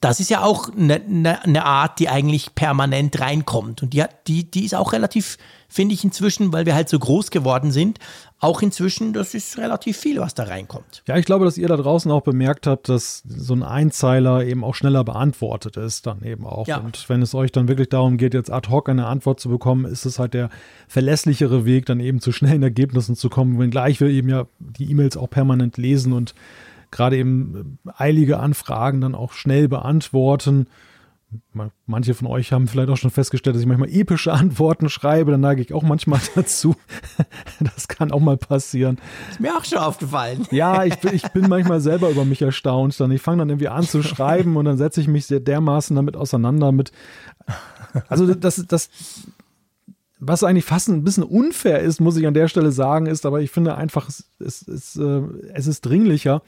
Das 0.00 0.20
ist 0.20 0.28
ja 0.28 0.42
auch 0.42 0.68
eine 0.72 1.00
ne, 1.06 1.38
ne 1.46 1.64
Art, 1.64 1.98
die 1.98 2.08
eigentlich 2.08 2.54
permanent 2.54 3.18
reinkommt. 3.20 3.82
Und 3.82 3.94
die, 3.94 4.04
die, 4.26 4.50
die 4.50 4.64
ist 4.64 4.74
auch 4.74 4.92
relativ, 4.92 5.38
finde 5.68 5.94
ich 5.94 6.04
inzwischen, 6.04 6.52
weil 6.52 6.66
wir 6.66 6.74
halt 6.74 6.88
so 6.88 6.98
groß 6.98 7.30
geworden 7.30 7.70
sind, 7.70 7.98
auch 8.38 8.60
inzwischen, 8.60 9.14
das 9.14 9.32
ist 9.32 9.56
relativ 9.56 9.96
viel, 9.96 10.20
was 10.20 10.34
da 10.34 10.44
reinkommt. 10.44 11.02
Ja, 11.08 11.16
ich 11.16 11.24
glaube, 11.24 11.46
dass 11.46 11.56
ihr 11.56 11.68
da 11.68 11.76
draußen 11.76 12.10
auch 12.10 12.20
bemerkt 12.20 12.66
habt, 12.66 12.90
dass 12.90 13.22
so 13.26 13.54
ein 13.54 13.62
Einzeiler 13.62 14.44
eben 14.44 14.62
auch 14.62 14.74
schneller 14.74 15.04
beantwortet 15.04 15.78
ist, 15.78 16.06
dann 16.06 16.22
eben 16.22 16.46
auch. 16.46 16.66
Ja. 16.66 16.78
Und 16.78 17.08
wenn 17.08 17.22
es 17.22 17.34
euch 17.34 17.50
dann 17.50 17.66
wirklich 17.66 17.88
darum 17.88 18.18
geht, 18.18 18.34
jetzt 18.34 18.52
ad 18.52 18.68
hoc 18.68 18.90
eine 18.90 19.06
Antwort 19.06 19.40
zu 19.40 19.48
bekommen, 19.48 19.86
ist 19.86 20.04
es 20.04 20.18
halt 20.18 20.34
der 20.34 20.50
verlässlichere 20.86 21.64
Weg, 21.64 21.86
dann 21.86 21.98
eben 21.98 22.20
zu 22.20 22.30
schnellen 22.30 22.62
Ergebnissen 22.62 23.16
zu 23.16 23.30
kommen, 23.30 23.58
wenngleich 23.58 24.00
wir 24.00 24.08
eben 24.08 24.28
ja 24.28 24.46
die 24.58 24.90
E-Mails 24.90 25.16
auch 25.16 25.30
permanent 25.30 25.78
lesen 25.78 26.12
und 26.12 26.34
gerade 26.96 27.16
eben 27.16 27.78
eilige 27.96 28.40
Anfragen 28.40 29.00
dann 29.00 29.14
auch 29.14 29.32
schnell 29.32 29.68
beantworten. 29.68 30.66
Manche 31.86 32.14
von 32.14 32.28
euch 32.28 32.52
haben 32.52 32.68
vielleicht 32.68 32.88
auch 32.88 32.96
schon 32.96 33.10
festgestellt, 33.10 33.56
dass 33.56 33.60
ich 33.60 33.68
manchmal 33.68 33.90
epische 33.90 34.32
Antworten 34.32 34.88
schreibe. 34.88 35.32
Dann 35.32 35.40
neige 35.40 35.60
ich 35.60 35.74
auch 35.74 35.82
manchmal 35.82 36.20
dazu. 36.34 36.76
Das 37.60 37.88
kann 37.88 38.12
auch 38.12 38.20
mal 38.20 38.36
passieren. 38.36 38.98
Ist 39.30 39.40
mir 39.40 39.54
auch 39.56 39.64
schon 39.64 39.78
aufgefallen. 39.78 40.46
Ja, 40.50 40.84
ich 40.84 40.96
bin, 40.98 41.14
ich 41.14 41.28
bin 41.32 41.48
manchmal 41.48 41.80
selber 41.80 42.10
über 42.10 42.24
mich 42.24 42.40
erstaunt. 42.40 42.98
Dann 42.98 43.10
ich 43.10 43.20
fange 43.20 43.38
dann 43.38 43.50
irgendwie 43.50 43.68
an 43.68 43.84
zu 43.84 44.02
schreiben 44.02 44.56
und 44.56 44.64
dann 44.64 44.78
setze 44.78 45.00
ich 45.00 45.08
mich 45.08 45.26
sehr 45.26 45.40
dermaßen 45.40 45.94
damit 45.94 46.16
auseinander 46.16 46.72
mit. 46.72 46.92
Also 48.08 48.34
das, 48.34 48.64
das, 48.66 48.88
was 50.18 50.44
eigentlich 50.44 50.64
fast 50.64 50.88
ein 50.88 51.04
bisschen 51.04 51.24
unfair 51.24 51.80
ist, 51.80 52.00
muss 52.00 52.16
ich 52.16 52.26
an 52.26 52.34
der 52.34 52.48
Stelle 52.48 52.72
sagen, 52.72 53.06
ist, 53.06 53.26
aber 53.26 53.40
ich 53.40 53.50
finde 53.50 53.76
einfach, 53.76 54.08
es, 54.08 54.30
es, 54.38 54.66
es, 54.66 54.96
äh, 54.96 55.22
es 55.52 55.66
ist 55.66 55.82
dringlicher, 55.82 56.42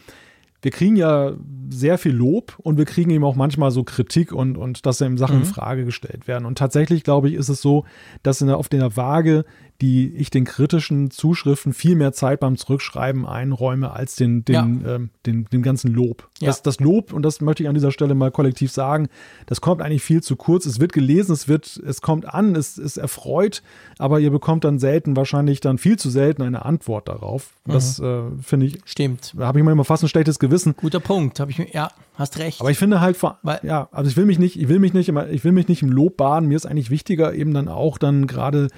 wir 0.63 0.71
kriegen 0.71 0.97
ja 0.97 1.33
sehr 1.71 1.99
viel 1.99 2.13
Lob 2.13 2.59
und 2.59 2.79
wir 2.79 2.85
kriegen 2.85 3.11
eben 3.11 3.25
auch 3.25 3.37
manchmal 3.37 3.71
so 3.71 3.85
Kritik 3.85 4.33
und, 4.33 4.57
und 4.57 4.87
dass 4.87 5.01
eben 5.01 5.19
Sachen 5.19 5.37
mhm. 5.37 5.43
in 5.43 5.49
Frage 5.49 5.85
gestellt 5.85 6.27
werden. 6.27 6.47
Und 6.47 6.59
tatsächlich, 6.59 7.05
glaube 7.05 7.29
ich, 7.29 7.35
ist 7.35 7.49
es 7.49 7.63
so, 7.63 7.85
dass 8.23 8.41
in 8.41 8.49
der, 8.49 8.57
auf 8.57 8.69
der 8.69 8.97
Waage 8.97 9.45
die 9.81 10.13
ich 10.17 10.31
den 10.31 10.45
kritischen 10.45 11.13
Zuschriften 11.13 11.73
viel 11.73 11.95
mehr 11.95 12.13
Zeit 12.13 12.41
beim 12.41 12.57
Zurückschreiben 12.57 13.27
einräume 13.27 13.93
als 13.93 14.17
den, 14.17 14.45
den, 14.45 14.83
ja. 14.85 14.95
ähm, 14.97 15.11
den, 15.25 15.45
den 15.53 15.63
ganzen 15.63 15.93
Lob. 15.93 16.29
Ja. 16.41 16.49
Das, 16.49 16.63
das 16.63 16.81
Lob, 16.81 17.13
und 17.13 17.23
das 17.23 17.41
möchte 17.41 17.63
ich 17.63 17.69
an 17.69 17.77
dieser 17.77 17.93
Stelle 17.93 18.17
mal 18.17 18.33
kollektiv 18.33 18.73
sagen, 18.73 19.09
das 19.47 19.61
kommt 19.61 19.81
eigentlich 19.81 20.03
viel 20.03 20.21
zu 20.21 20.35
kurz. 20.35 20.67
Es 20.67 20.81
wird 20.81 20.93
gelesen, 20.93 21.33
es 21.33 21.47
wird, 21.47 21.81
es 21.87 22.03
kommt 22.03 22.27
an, 22.27 22.57
es 22.57 22.77
ist 22.77 22.97
erfreut, 22.97 23.63
aber 23.99 24.19
ihr 24.19 24.33
bekommt 24.33 24.65
dann 24.65 24.81
selten, 24.81 25.15
wahrscheinlich 25.15 25.61
dann 25.61 25.79
viel 25.79 25.97
zu 25.97 26.11
selten 26.11 26.43
eine 26.43 26.65
Antwort 26.65 27.07
darauf. 27.09 27.55
Das 27.65 28.01
mhm. 28.01 28.39
äh, 28.41 28.43
finde 28.43 28.67
ich. 28.67 28.79
Stimmt. 28.85 29.35
Da 29.37 29.47
habe 29.47 29.61
ich 29.61 29.65
manchmal 29.65 29.85
fast 29.85 30.03
ein 30.03 30.09
schlechtes 30.09 30.41
Gewissen. 30.41 30.75
Guter 30.77 31.01
Punkt. 31.01 31.39
Habe 31.39 31.53
ich 31.53 31.59
ja, 31.73 31.93
hast 32.15 32.39
recht. 32.39 32.61
Aber 32.61 32.73
ich 32.73 32.79
finde 32.79 33.01
halt, 33.01 33.17
Weil, 33.43 33.61
ja, 33.63 33.89
also 33.93 34.11
ich 34.11 34.17
will 34.17 34.27
mich 34.27 34.41
nicht, 34.41 34.61
ich 34.61 34.69
will 34.69 34.81
mich 34.81 34.93
nicht 34.93 35.09
immer, 35.09 35.29
ich 35.29 35.45
will 35.45 35.53
mich 35.53 35.69
nicht 35.69 35.83
im 35.83 35.91
Lob 35.91 36.17
baden. 36.17 36.49
Mir 36.49 36.57
ist 36.57 36.67
eigentlich 36.67 36.91
wichtiger, 36.91 37.33
eben 37.33 37.55
dann 37.55 37.69
auch 37.69 37.99
dann 37.99 38.27
gerade 38.27 38.69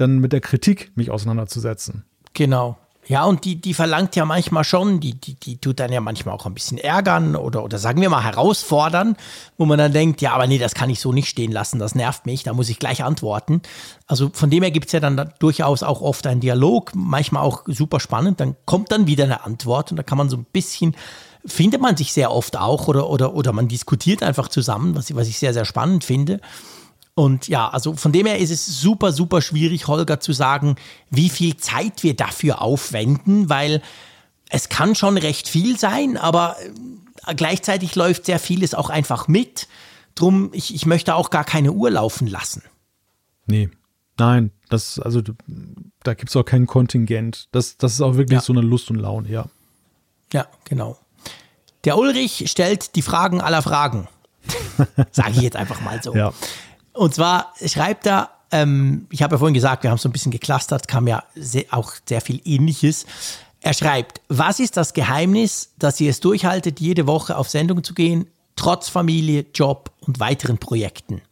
dann 0.00 0.18
mit 0.18 0.32
der 0.32 0.40
Kritik 0.40 0.92
mich 0.96 1.10
auseinanderzusetzen. 1.10 2.04
Genau. 2.32 2.76
Ja, 3.10 3.24
und 3.24 3.44
die, 3.44 3.60
die 3.60 3.74
verlangt 3.74 4.14
ja 4.14 4.24
manchmal 4.24 4.62
schon, 4.62 5.00
die, 5.00 5.20
die, 5.20 5.34
die 5.34 5.58
tut 5.58 5.80
dann 5.80 5.90
ja 5.90 6.00
manchmal 6.00 6.32
auch 6.32 6.46
ein 6.46 6.54
bisschen 6.54 6.78
ärgern 6.78 7.34
oder, 7.34 7.64
oder 7.64 7.76
sagen 7.76 8.00
wir 8.00 8.08
mal 8.08 8.22
herausfordern, 8.22 9.16
wo 9.58 9.64
man 9.64 9.78
dann 9.78 9.92
denkt, 9.92 10.20
ja, 10.20 10.32
aber 10.32 10.46
nee, 10.46 10.58
das 10.58 10.74
kann 10.74 10.90
ich 10.90 11.00
so 11.00 11.12
nicht 11.12 11.28
stehen 11.28 11.50
lassen, 11.50 11.80
das 11.80 11.96
nervt 11.96 12.26
mich, 12.26 12.44
da 12.44 12.52
muss 12.52 12.68
ich 12.68 12.78
gleich 12.78 13.02
antworten. 13.02 13.62
Also 14.06 14.30
von 14.32 14.48
dem 14.48 14.62
her 14.62 14.70
gibt 14.70 14.86
es 14.86 14.92
ja 14.92 15.00
dann 15.00 15.16
da 15.16 15.24
durchaus 15.24 15.82
auch 15.82 16.02
oft 16.02 16.24
einen 16.28 16.40
Dialog, 16.40 16.92
manchmal 16.94 17.42
auch 17.42 17.64
super 17.66 17.98
spannend, 17.98 18.38
dann 18.38 18.54
kommt 18.64 18.92
dann 18.92 19.08
wieder 19.08 19.24
eine 19.24 19.44
Antwort 19.44 19.90
und 19.90 19.96
da 19.96 20.04
kann 20.04 20.18
man 20.18 20.28
so 20.28 20.36
ein 20.36 20.46
bisschen, 20.52 20.94
findet 21.44 21.80
man 21.80 21.96
sich 21.96 22.12
sehr 22.12 22.30
oft 22.30 22.56
auch 22.56 22.86
oder, 22.86 23.10
oder, 23.10 23.34
oder 23.34 23.52
man 23.52 23.66
diskutiert 23.66 24.22
einfach 24.22 24.46
zusammen, 24.46 24.94
was, 24.94 25.12
was 25.16 25.26
ich 25.26 25.38
sehr, 25.40 25.52
sehr 25.52 25.64
spannend 25.64 26.04
finde. 26.04 26.40
Und 27.20 27.48
ja, 27.48 27.68
also 27.68 27.96
von 27.96 28.12
dem 28.12 28.24
her 28.24 28.38
ist 28.38 28.50
es 28.50 28.64
super, 28.80 29.12
super 29.12 29.42
schwierig, 29.42 29.88
Holger, 29.88 30.20
zu 30.20 30.32
sagen, 30.32 30.76
wie 31.10 31.28
viel 31.28 31.58
Zeit 31.58 32.02
wir 32.02 32.16
dafür 32.16 32.62
aufwenden, 32.62 33.50
weil 33.50 33.82
es 34.48 34.70
kann 34.70 34.94
schon 34.94 35.18
recht 35.18 35.46
viel 35.46 35.78
sein, 35.78 36.16
aber 36.16 36.56
äh, 37.26 37.34
gleichzeitig 37.34 37.94
läuft 37.94 38.24
sehr 38.24 38.38
vieles 38.38 38.72
auch 38.72 38.88
einfach 38.88 39.28
mit. 39.28 39.68
Drum, 40.14 40.48
ich, 40.54 40.74
ich 40.74 40.86
möchte 40.86 41.14
auch 41.14 41.28
gar 41.28 41.44
keine 41.44 41.72
Uhr 41.72 41.90
laufen 41.90 42.26
lassen. 42.26 42.62
Nee, 43.44 43.68
nein, 44.16 44.50
das, 44.70 44.98
also 44.98 45.20
da 46.02 46.14
gibt 46.14 46.30
es 46.30 46.36
auch 46.36 46.44
kein 46.44 46.66
Kontingent. 46.66 47.48
Das, 47.52 47.76
das 47.76 47.92
ist 47.92 48.00
auch 48.00 48.16
wirklich 48.16 48.38
ja. 48.38 48.42
so 48.42 48.54
eine 48.54 48.62
Lust 48.62 48.90
und 48.90 48.96
Laune, 48.96 49.28
ja. 49.28 49.44
Ja, 50.32 50.46
genau. 50.64 50.96
Der 51.84 51.98
Ulrich 51.98 52.50
stellt 52.50 52.96
die 52.96 53.02
Fragen 53.02 53.42
aller 53.42 53.60
Fragen. 53.60 54.08
Sage 55.10 55.32
ich 55.32 55.42
jetzt 55.42 55.56
einfach 55.56 55.82
mal 55.82 56.02
so. 56.02 56.14
Ja. 56.14 56.32
Und 57.00 57.14
zwar 57.14 57.54
schreibt 57.64 58.06
er, 58.06 58.28
ähm, 58.52 59.06
ich 59.08 59.22
habe 59.22 59.36
ja 59.36 59.38
vorhin 59.38 59.54
gesagt, 59.54 59.84
wir 59.84 59.90
haben 59.90 59.96
so 59.96 60.06
ein 60.06 60.12
bisschen 60.12 60.32
geclustert, 60.32 60.86
kam 60.86 61.08
ja 61.08 61.22
sehr, 61.34 61.64
auch 61.70 61.92
sehr 62.06 62.20
viel 62.20 62.42
Ähnliches. 62.44 63.06
Er 63.62 63.72
schreibt, 63.72 64.20
was 64.28 64.60
ist 64.60 64.76
das 64.76 64.92
Geheimnis, 64.92 65.72
dass 65.78 65.98
ihr 65.98 66.10
es 66.10 66.20
durchhaltet, 66.20 66.78
jede 66.78 67.06
Woche 67.06 67.38
auf 67.38 67.48
Sendung 67.48 67.82
zu 67.84 67.94
gehen, 67.94 68.26
trotz 68.54 68.90
Familie, 68.90 69.46
Job 69.54 69.90
und 70.00 70.20
weiteren 70.20 70.58
Projekten? 70.58 71.22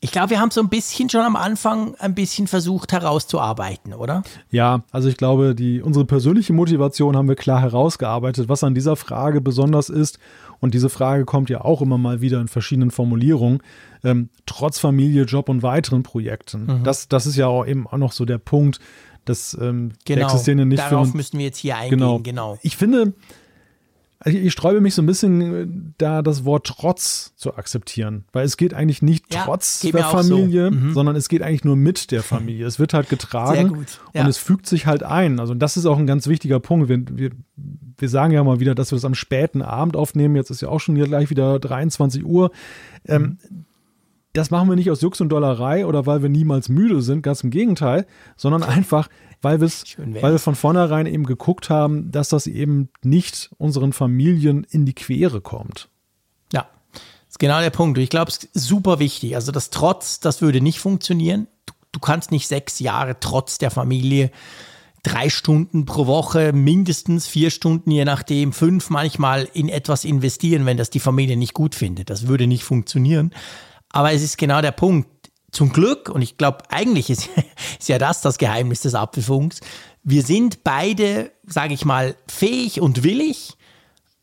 Ich 0.00 0.10
glaube, 0.10 0.30
wir 0.30 0.40
haben 0.40 0.50
so 0.50 0.62
ein 0.62 0.70
bisschen 0.70 1.10
schon 1.10 1.20
am 1.20 1.36
Anfang 1.36 1.94
ein 1.96 2.14
bisschen 2.14 2.46
versucht 2.46 2.92
herauszuarbeiten, 2.92 3.92
oder? 3.92 4.22
Ja, 4.50 4.84
also 4.90 5.10
ich 5.10 5.18
glaube, 5.18 5.54
die, 5.54 5.82
unsere 5.82 6.06
persönliche 6.06 6.54
Motivation 6.54 7.14
haben 7.14 7.28
wir 7.28 7.36
klar 7.36 7.60
herausgearbeitet, 7.60 8.48
was 8.48 8.64
an 8.64 8.74
dieser 8.74 8.96
Frage 8.96 9.42
besonders 9.42 9.90
ist. 9.90 10.18
Und 10.62 10.74
diese 10.74 10.88
Frage 10.88 11.24
kommt 11.24 11.50
ja 11.50 11.62
auch 11.62 11.82
immer 11.82 11.98
mal 11.98 12.20
wieder 12.20 12.40
in 12.40 12.46
verschiedenen 12.46 12.92
Formulierungen, 12.92 13.62
ähm, 14.04 14.28
trotz 14.46 14.78
Familie, 14.78 15.24
Job 15.24 15.48
und 15.48 15.64
weiteren 15.64 16.04
Projekten. 16.04 16.66
Mhm. 16.66 16.84
Das, 16.84 17.08
das 17.08 17.26
ist 17.26 17.34
ja 17.34 17.48
auch 17.48 17.66
eben 17.66 17.88
auch 17.88 17.98
noch 17.98 18.12
so 18.12 18.24
der 18.24 18.38
Punkt, 18.38 18.78
dass 19.24 19.58
ähm, 19.60 19.90
genau, 20.04 20.26
existieren 20.26 20.60
ja 20.60 20.64
nicht 20.64 20.78
darauf 20.78 21.10
für, 21.10 21.16
müssen 21.16 21.38
wir 21.38 21.46
jetzt 21.46 21.58
hier 21.58 21.76
eingehen. 21.76 21.98
Genau. 21.98 22.20
genau. 22.20 22.58
Ich 22.62 22.76
finde, 22.76 23.12
also 24.20 24.38
ich 24.38 24.52
sträube 24.52 24.80
mich 24.80 24.94
so 24.94 25.02
ein 25.02 25.06
bisschen 25.06 25.94
da 25.98 26.22
das 26.22 26.44
Wort 26.44 26.68
trotz 26.68 27.34
zu 27.34 27.56
akzeptieren, 27.56 28.24
weil 28.32 28.44
es 28.44 28.56
geht 28.56 28.72
eigentlich 28.72 29.02
nicht 29.02 29.34
ja, 29.34 29.42
trotz 29.44 29.80
der 29.80 30.04
Familie, 30.04 30.66
so. 30.66 30.70
mhm. 30.70 30.92
sondern 30.94 31.16
es 31.16 31.28
geht 31.28 31.42
eigentlich 31.42 31.64
nur 31.64 31.74
mit 31.74 32.12
der 32.12 32.22
Familie. 32.22 32.66
Es 32.66 32.78
wird 32.78 32.94
halt 32.94 33.08
getragen 33.08 33.84
ja. 34.14 34.22
und 34.22 34.28
es 34.28 34.38
fügt 34.38 34.66
sich 34.66 34.86
halt 34.86 35.02
ein. 35.02 35.40
Also 35.40 35.54
das 35.54 35.76
ist 35.76 35.86
auch 35.86 35.98
ein 35.98 36.06
ganz 36.06 36.28
wichtiger 36.28 36.60
Punkt. 36.60 36.88
Wir, 36.88 37.02
wir, 37.18 37.30
wir 37.98 38.08
sagen 38.08 38.32
ja 38.32 38.42
mal 38.44 38.60
wieder, 38.60 38.74
dass 38.74 38.90
wir 38.92 38.96
das 38.96 39.04
am 39.04 39.14
späten 39.14 39.62
Abend 39.62 39.96
aufnehmen. 39.96 40.36
Jetzt 40.36 40.50
ist 40.50 40.62
ja 40.62 40.68
auch 40.68 40.80
schon 40.80 40.96
hier 40.96 41.06
gleich 41.06 41.30
wieder 41.30 41.58
23 41.58 42.24
Uhr. 42.24 42.50
Ähm, 43.06 43.38
das 44.32 44.50
machen 44.50 44.68
wir 44.68 44.76
nicht 44.76 44.90
aus 44.90 45.02
Jux 45.02 45.20
und 45.20 45.28
Dollerei 45.28 45.86
oder 45.86 46.06
weil 46.06 46.22
wir 46.22 46.30
niemals 46.30 46.68
müde 46.68 47.02
sind, 47.02 47.22
ganz 47.22 47.42
im 47.44 47.50
Gegenteil, 47.50 48.06
sondern 48.36 48.62
einfach, 48.62 49.08
weil, 49.42 49.60
weil 49.60 50.32
wir 50.32 50.38
von 50.38 50.54
vornherein 50.54 51.06
eben 51.06 51.24
geguckt 51.24 51.68
haben, 51.68 52.10
dass 52.10 52.30
das 52.30 52.46
eben 52.46 52.88
nicht 53.02 53.50
unseren 53.58 53.92
Familien 53.92 54.64
in 54.70 54.86
die 54.86 54.94
Quere 54.94 55.40
kommt. 55.40 55.88
Ja, 56.52 56.66
das 56.92 57.02
ist 57.30 57.38
genau 57.38 57.60
der 57.60 57.70
Punkt. 57.70 57.98
Ich 57.98 58.10
glaube, 58.10 58.30
es 58.30 58.38
ist 58.38 58.66
super 58.66 58.98
wichtig. 58.98 59.34
Also 59.34 59.52
das 59.52 59.70
Trotz, 59.70 60.20
das 60.20 60.40
würde 60.40 60.60
nicht 60.60 60.80
funktionieren. 60.80 61.46
Du, 61.66 61.74
du 61.92 62.00
kannst 62.00 62.30
nicht 62.30 62.48
sechs 62.48 62.78
Jahre 62.78 63.16
trotz 63.20 63.58
der 63.58 63.70
Familie 63.70 64.30
drei 65.02 65.28
Stunden 65.30 65.84
pro 65.84 66.06
Woche, 66.06 66.52
mindestens 66.52 67.26
vier 67.26 67.50
Stunden, 67.50 67.90
je 67.90 68.04
nachdem, 68.04 68.52
fünf 68.52 68.90
manchmal 68.90 69.48
in 69.52 69.68
etwas 69.68 70.04
investieren, 70.04 70.64
wenn 70.66 70.76
das 70.76 70.90
die 70.90 71.00
Familie 71.00 71.36
nicht 71.36 71.54
gut 71.54 71.74
findet. 71.74 72.10
Das 72.10 72.28
würde 72.28 72.46
nicht 72.46 72.64
funktionieren. 72.64 73.32
Aber 73.90 74.12
es 74.12 74.22
ist 74.22 74.38
genau 74.38 74.60
der 74.62 74.72
Punkt 74.72 75.08
zum 75.50 75.72
Glück, 75.72 76.08
und 76.08 76.22
ich 76.22 76.38
glaube, 76.38 76.64
eigentlich 76.70 77.10
ist, 77.10 77.28
ist 77.78 77.88
ja 77.88 77.98
das 77.98 78.20
das 78.20 78.38
Geheimnis 78.38 78.80
des 78.80 78.94
Apfelfunks, 78.94 79.60
wir 80.04 80.22
sind 80.22 80.64
beide, 80.64 81.32
sage 81.46 81.74
ich 81.74 81.84
mal, 81.84 82.16
fähig 82.26 82.80
und 82.80 83.02
willig, 83.04 83.56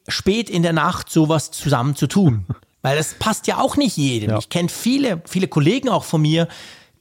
spät 0.08 0.50
in 0.50 0.64
der 0.64 0.74
Nacht 0.74 1.10
sowas 1.10 1.52
zusammen 1.52 1.96
zu 1.96 2.08
tun. 2.08 2.46
Weil 2.82 2.98
das 2.98 3.16
passt 3.16 3.48
ja 3.48 3.60
auch 3.60 3.76
nicht 3.76 3.98
jedem. 3.98 4.32
Ja. 4.32 4.38
Ich 4.40 4.48
kenne 4.48 4.70
viele, 4.70 5.22
viele 5.26 5.50
Kollegen 5.50 5.90
auch 5.90 6.06
von 6.06 6.22
mir, 6.22 6.48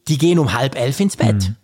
die 0.09 0.19
gehen 0.19 0.41
um 0.41 0.53
halb 0.53 0.77
elf 0.77 0.99
ins 0.99 1.17
Bett. 1.17 1.49
Mhm. 1.49 1.57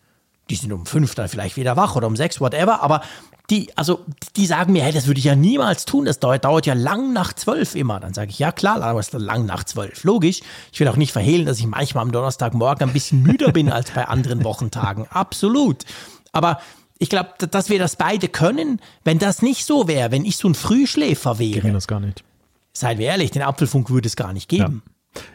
Die 0.50 0.56
sind 0.56 0.72
um 0.72 0.86
fünf 0.86 1.14
dann 1.14 1.28
vielleicht 1.28 1.56
wieder 1.56 1.76
wach 1.76 1.96
oder 1.96 2.06
um 2.06 2.16
sechs, 2.16 2.40
whatever. 2.40 2.82
Aber 2.82 3.02
die, 3.50 3.70
also, 3.76 4.04
die 4.36 4.46
sagen 4.46 4.72
mir, 4.72 4.82
hey, 4.82 4.92
das 4.92 5.06
würde 5.06 5.18
ich 5.18 5.24
ja 5.24 5.36
niemals 5.36 5.84
tun, 5.84 6.06
das 6.06 6.18
dauert, 6.18 6.44
dauert 6.44 6.66
ja 6.66 6.74
lang 6.74 7.12
nach 7.12 7.32
zwölf 7.32 7.74
immer. 7.74 8.00
Dann 8.00 8.14
sage 8.14 8.30
ich, 8.30 8.38
ja 8.38 8.52
klar, 8.52 8.82
aber 8.82 9.00
es 9.00 9.12
lang 9.12 9.44
nach 9.44 9.64
zwölf. 9.64 10.04
Logisch. 10.04 10.40
Ich 10.72 10.80
will 10.80 10.88
auch 10.88 10.96
nicht 10.96 11.12
verhehlen, 11.12 11.46
dass 11.46 11.58
ich 11.58 11.66
manchmal 11.66 12.02
am 12.02 12.12
Donnerstagmorgen 12.12 12.88
ein 12.88 12.92
bisschen 12.92 13.22
müder 13.22 13.52
bin 13.52 13.70
als 13.70 13.90
bei 13.90 14.06
anderen 14.06 14.44
Wochentagen. 14.44 15.06
Absolut. 15.10 15.84
Aber 16.32 16.60
ich 16.98 17.10
glaube, 17.10 17.30
dass 17.50 17.68
wir 17.68 17.78
das 17.78 17.96
beide 17.96 18.28
können, 18.28 18.80
wenn 19.04 19.18
das 19.18 19.42
nicht 19.42 19.66
so 19.66 19.88
wäre, 19.88 20.10
wenn 20.10 20.24
ich 20.24 20.38
so 20.38 20.48
ein 20.48 20.54
Frühschläfer 20.54 21.38
wäre. 21.38 21.60
Geht 21.60 21.74
das 21.74 21.86
gar 21.86 22.00
nicht. 22.00 22.24
Seien 22.72 22.98
wir 22.98 23.06
ehrlich, 23.06 23.30
den 23.30 23.42
Apfelfunk 23.42 23.90
würde 23.90 24.06
es 24.06 24.16
gar 24.16 24.32
nicht 24.32 24.48
geben. 24.48 24.82
Ja. 24.84 24.93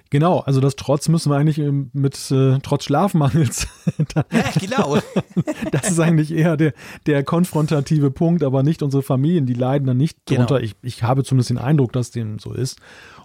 Genau, 0.09 0.39
also 0.39 0.59
das 0.59 0.75
Trotz 0.75 1.07
müssen 1.07 1.31
wir 1.31 1.37
eigentlich 1.37 1.59
ähm, 1.59 1.91
mit 1.93 2.31
äh, 2.31 2.57
Trotz 2.59 2.85
Schlafmangels. 2.85 3.67
ja, 4.15 4.23
genau. 4.59 4.97
das 5.71 5.91
ist 5.91 5.99
eigentlich 5.99 6.31
eher 6.31 6.57
der, 6.57 6.73
der 7.05 7.23
konfrontative 7.23 8.09
Punkt, 8.09 8.43
aber 8.43 8.63
nicht 8.63 8.81
unsere 8.81 9.03
Familien, 9.03 9.45
die 9.45 9.53
leiden 9.53 9.85
dann 9.87 9.97
nicht 9.97 10.17
genau. 10.25 10.45
drunter. 10.45 10.63
Ich, 10.63 10.75
ich 10.81 11.03
habe 11.03 11.23
zumindest 11.23 11.51
den 11.51 11.59
Eindruck, 11.59 11.93
dass 11.93 12.09
dem 12.09 12.39
so 12.39 12.53
ist. 12.53 12.79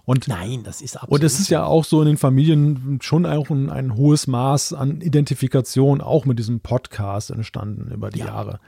Und, 0.05 0.27
Nein, 0.27 0.61
das 0.63 0.81
ist 0.81 0.97
absolut. 0.97 1.19
Und 1.19 1.25
es 1.25 1.39
ist 1.39 1.49
ja 1.49 1.63
auch 1.63 1.83
so 1.83 2.01
in 2.01 2.07
den 2.07 2.17
Familien 2.17 2.99
schon 3.01 3.25
auch 3.25 3.49
ein, 3.49 3.71
ein 3.71 3.95
hohes 3.95 4.27
Maß 4.27 4.73
an 4.73 5.01
Identifikation 5.01 6.01
auch 6.01 6.25
mit 6.25 6.37
diesem 6.37 6.59
Podcast 6.59 7.31
entstanden 7.31 7.91
über 7.91 8.11
die 8.11 8.19
ja. 8.19 8.27
Jahre. 8.27 8.59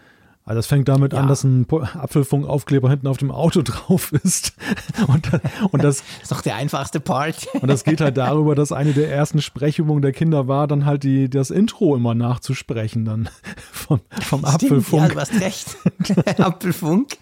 Also 0.48 0.60
das 0.60 0.68
fängt 0.68 0.88
damit 0.88 1.12
ja. 1.12 1.20
an, 1.20 1.28
dass 1.28 1.43
ein 1.43 1.68
Apfelfunkaufkleber 1.70 2.89
hinten 2.89 3.08
auf 3.08 3.18
dem 3.18 3.32
Auto 3.32 3.62
drauf 3.64 4.14
ist. 4.14 4.54
Und, 5.08 5.30
und 5.72 5.84
das, 5.84 5.98
das 5.98 6.04
ist 6.24 6.32
doch 6.32 6.41
der 6.41 6.56
einfachste 6.56 7.02
Part. 7.02 7.48
Und 7.54 7.68
das 7.68 7.84
geht 7.84 8.00
halt 8.00 8.16
darüber, 8.16 8.56
dass 8.56 8.72
eine 8.72 8.93
der 8.93 9.12
ersten 9.12 9.41
Sprechübungen 9.41 10.02
der 10.02 10.14
Kinder 10.14 10.48
war, 10.48 10.68
dann 10.68 10.86
halt 10.86 11.04
die, 11.04 11.30
das 11.30 11.50
Intro 11.50 11.95
immer 11.98 12.16
nachzusprechen 12.16 13.04
dann 13.04 13.30
vom, 13.72 14.00
vom 14.22 14.39
Stimmt, 14.39 14.54
Apfelfunk. 14.54 15.04
Ja, 15.04 15.08
du 15.10 15.20
hast 15.20 15.41
recht. 15.41 15.78
Apfelfunk. 16.39 17.18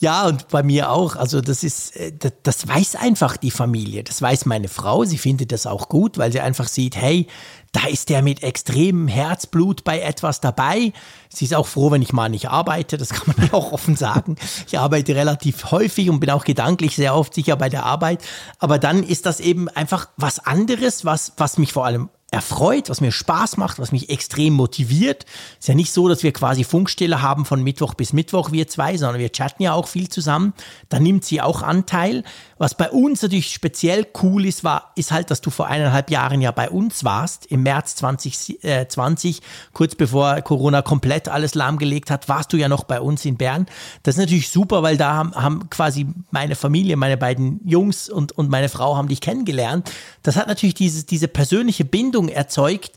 Ja, 0.00 0.26
und 0.26 0.48
bei 0.48 0.62
mir 0.62 0.90
auch. 0.90 1.14
Also 1.16 1.40
das 1.40 1.62
ist, 1.62 1.96
äh, 1.96 2.12
das, 2.18 2.32
das 2.42 2.68
weiß 2.68 2.96
einfach 2.96 3.36
die 3.36 3.52
Familie. 3.52 4.02
Das 4.02 4.20
weiß 4.20 4.44
meine 4.46 4.68
Frau. 4.68 5.04
Sie 5.04 5.18
findet 5.18 5.52
das 5.52 5.66
auch 5.66 5.88
gut, 5.88 6.18
weil 6.18 6.32
sie 6.32 6.40
einfach 6.40 6.66
sieht, 6.66 6.96
hey, 6.96 7.28
da 7.72 7.86
ist 7.88 8.08
der 8.08 8.22
mit 8.22 8.42
extremem 8.42 9.08
Herzblut 9.08 9.84
bei 9.84 10.00
etwas 10.00 10.40
dabei. 10.40 10.92
Sie 11.28 11.44
ist 11.44 11.54
auch 11.54 11.66
froh, 11.66 11.90
wenn 11.90 12.02
ich 12.02 12.12
mal 12.12 12.28
nicht 12.28 12.48
arbeite, 12.48 12.96
das 12.96 13.10
kann 13.10 13.34
man 13.36 13.46
ja 13.52 13.54
auch 13.54 13.72
offen 13.72 13.96
sagen. 13.96 14.36
Ich 14.66 14.78
arbeite 14.78 15.14
relativ 15.14 15.70
häufig 15.70 16.08
und 16.08 16.20
bin 16.20 16.30
auch 16.30 16.44
gedanklich 16.44 16.96
sehr 16.96 17.14
oft 17.14 17.34
sicher 17.34 17.56
bei 17.56 17.68
der 17.68 17.84
Arbeit. 17.84 18.22
Aber 18.58 18.78
dann 18.78 19.02
ist 19.02 19.26
das 19.26 19.40
eben 19.40 19.68
einfach 19.68 20.08
was 20.16 20.38
anderes, 20.38 21.04
was, 21.04 21.32
was 21.36 21.58
mich 21.58 21.72
vor 21.72 21.84
allem 21.84 22.08
erfreut, 22.32 22.90
was 22.90 23.00
mir 23.00 23.12
Spaß 23.12 23.56
macht, 23.56 23.78
was 23.78 23.92
mich 23.92 24.10
extrem 24.10 24.52
motiviert. 24.52 25.24
Ist 25.60 25.68
ja 25.68 25.74
nicht 25.74 25.92
so, 25.92 26.08
dass 26.08 26.24
wir 26.24 26.32
quasi 26.32 26.64
Funkstille 26.64 27.22
haben 27.22 27.44
von 27.44 27.62
Mittwoch 27.62 27.94
bis 27.94 28.12
Mittwoch, 28.12 28.50
wir 28.50 28.66
zwei, 28.66 28.96
sondern 28.96 29.20
wir 29.20 29.30
chatten 29.30 29.62
ja 29.62 29.72
auch 29.74 29.86
viel 29.86 30.08
zusammen. 30.08 30.52
Da 30.88 30.98
nimmt 30.98 31.24
sie 31.24 31.40
auch 31.40 31.62
Anteil. 31.62 32.24
Was 32.58 32.76
bei 32.76 32.90
uns 32.90 33.22
natürlich 33.22 33.52
speziell 33.52 34.06
cool 34.22 34.44
ist, 34.44 34.64
war, 34.64 34.92
ist 34.96 35.12
halt, 35.12 35.30
dass 35.30 35.40
du 35.40 35.50
vor 35.50 35.68
eineinhalb 35.68 36.10
Jahren 36.10 36.40
ja 36.40 36.50
bei 36.50 36.68
uns 36.68 37.04
warst, 37.04 37.46
im 37.46 37.62
März 37.62 37.94
2020, 37.96 39.40
kurz 39.72 39.94
bevor 39.94 40.40
Corona 40.40 40.82
komplett 40.82 41.28
alles 41.28 41.54
lahmgelegt 41.54 42.10
hat, 42.10 42.28
warst 42.28 42.52
du 42.52 42.56
ja 42.56 42.68
noch 42.68 42.84
bei 42.84 43.00
uns 43.00 43.24
in 43.24 43.36
Bern. 43.36 43.66
Das 44.02 44.16
ist 44.16 44.20
natürlich 44.20 44.50
super, 44.50 44.82
weil 44.82 44.96
da 44.96 45.14
haben, 45.14 45.34
haben 45.34 45.70
quasi 45.70 46.06
meine 46.32 46.56
Familie, 46.56 46.96
meine 46.96 47.16
beiden 47.16 47.60
Jungs 47.64 48.08
und, 48.08 48.32
und 48.32 48.50
meine 48.50 48.68
Frau 48.68 48.96
haben 48.96 49.08
dich 49.08 49.20
kennengelernt. 49.20 49.90
Das 50.22 50.36
hat 50.36 50.48
natürlich 50.48 50.74
dieses, 50.74 51.06
diese 51.06 51.28
persönliche 51.28 51.84
Bindung 51.84 52.15
Bindung 52.16 52.28
erzeugt, 52.28 52.92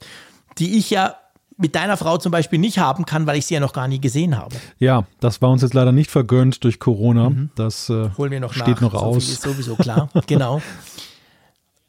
die 0.57 0.77
ich 0.77 0.89
ja 0.89 1.15
mit 1.57 1.75
deiner 1.75 1.97
Frau 1.97 2.17
zum 2.17 2.31
Beispiel 2.31 2.57
nicht 2.57 2.79
haben 2.79 3.05
kann, 3.05 3.27
weil 3.27 3.37
ich 3.37 3.45
sie 3.45 3.53
ja 3.53 3.59
noch 3.59 3.73
gar 3.73 3.89
nie 3.89 3.99
gesehen 3.99 4.37
habe. 4.37 4.55
Ja, 4.77 5.05
das 5.19 5.41
war 5.41 5.49
uns 5.49 5.61
jetzt 5.61 5.73
leider 5.73 5.91
nicht 5.91 6.09
vergönnt 6.09 6.63
durch 6.63 6.79
Corona. 6.79 7.31
Mhm. 7.31 7.49
Das 7.55 7.89
äh, 7.89 8.09
Holen 8.17 8.31
wir 8.31 8.39
noch 8.39 8.53
steht 8.53 8.79
nach. 8.79 8.81
noch 8.81 8.93
aus. 8.93 9.25
So 9.25 9.31
ist 9.33 9.41
sowieso 9.41 9.75
klar, 9.75 10.09
genau. 10.27 10.61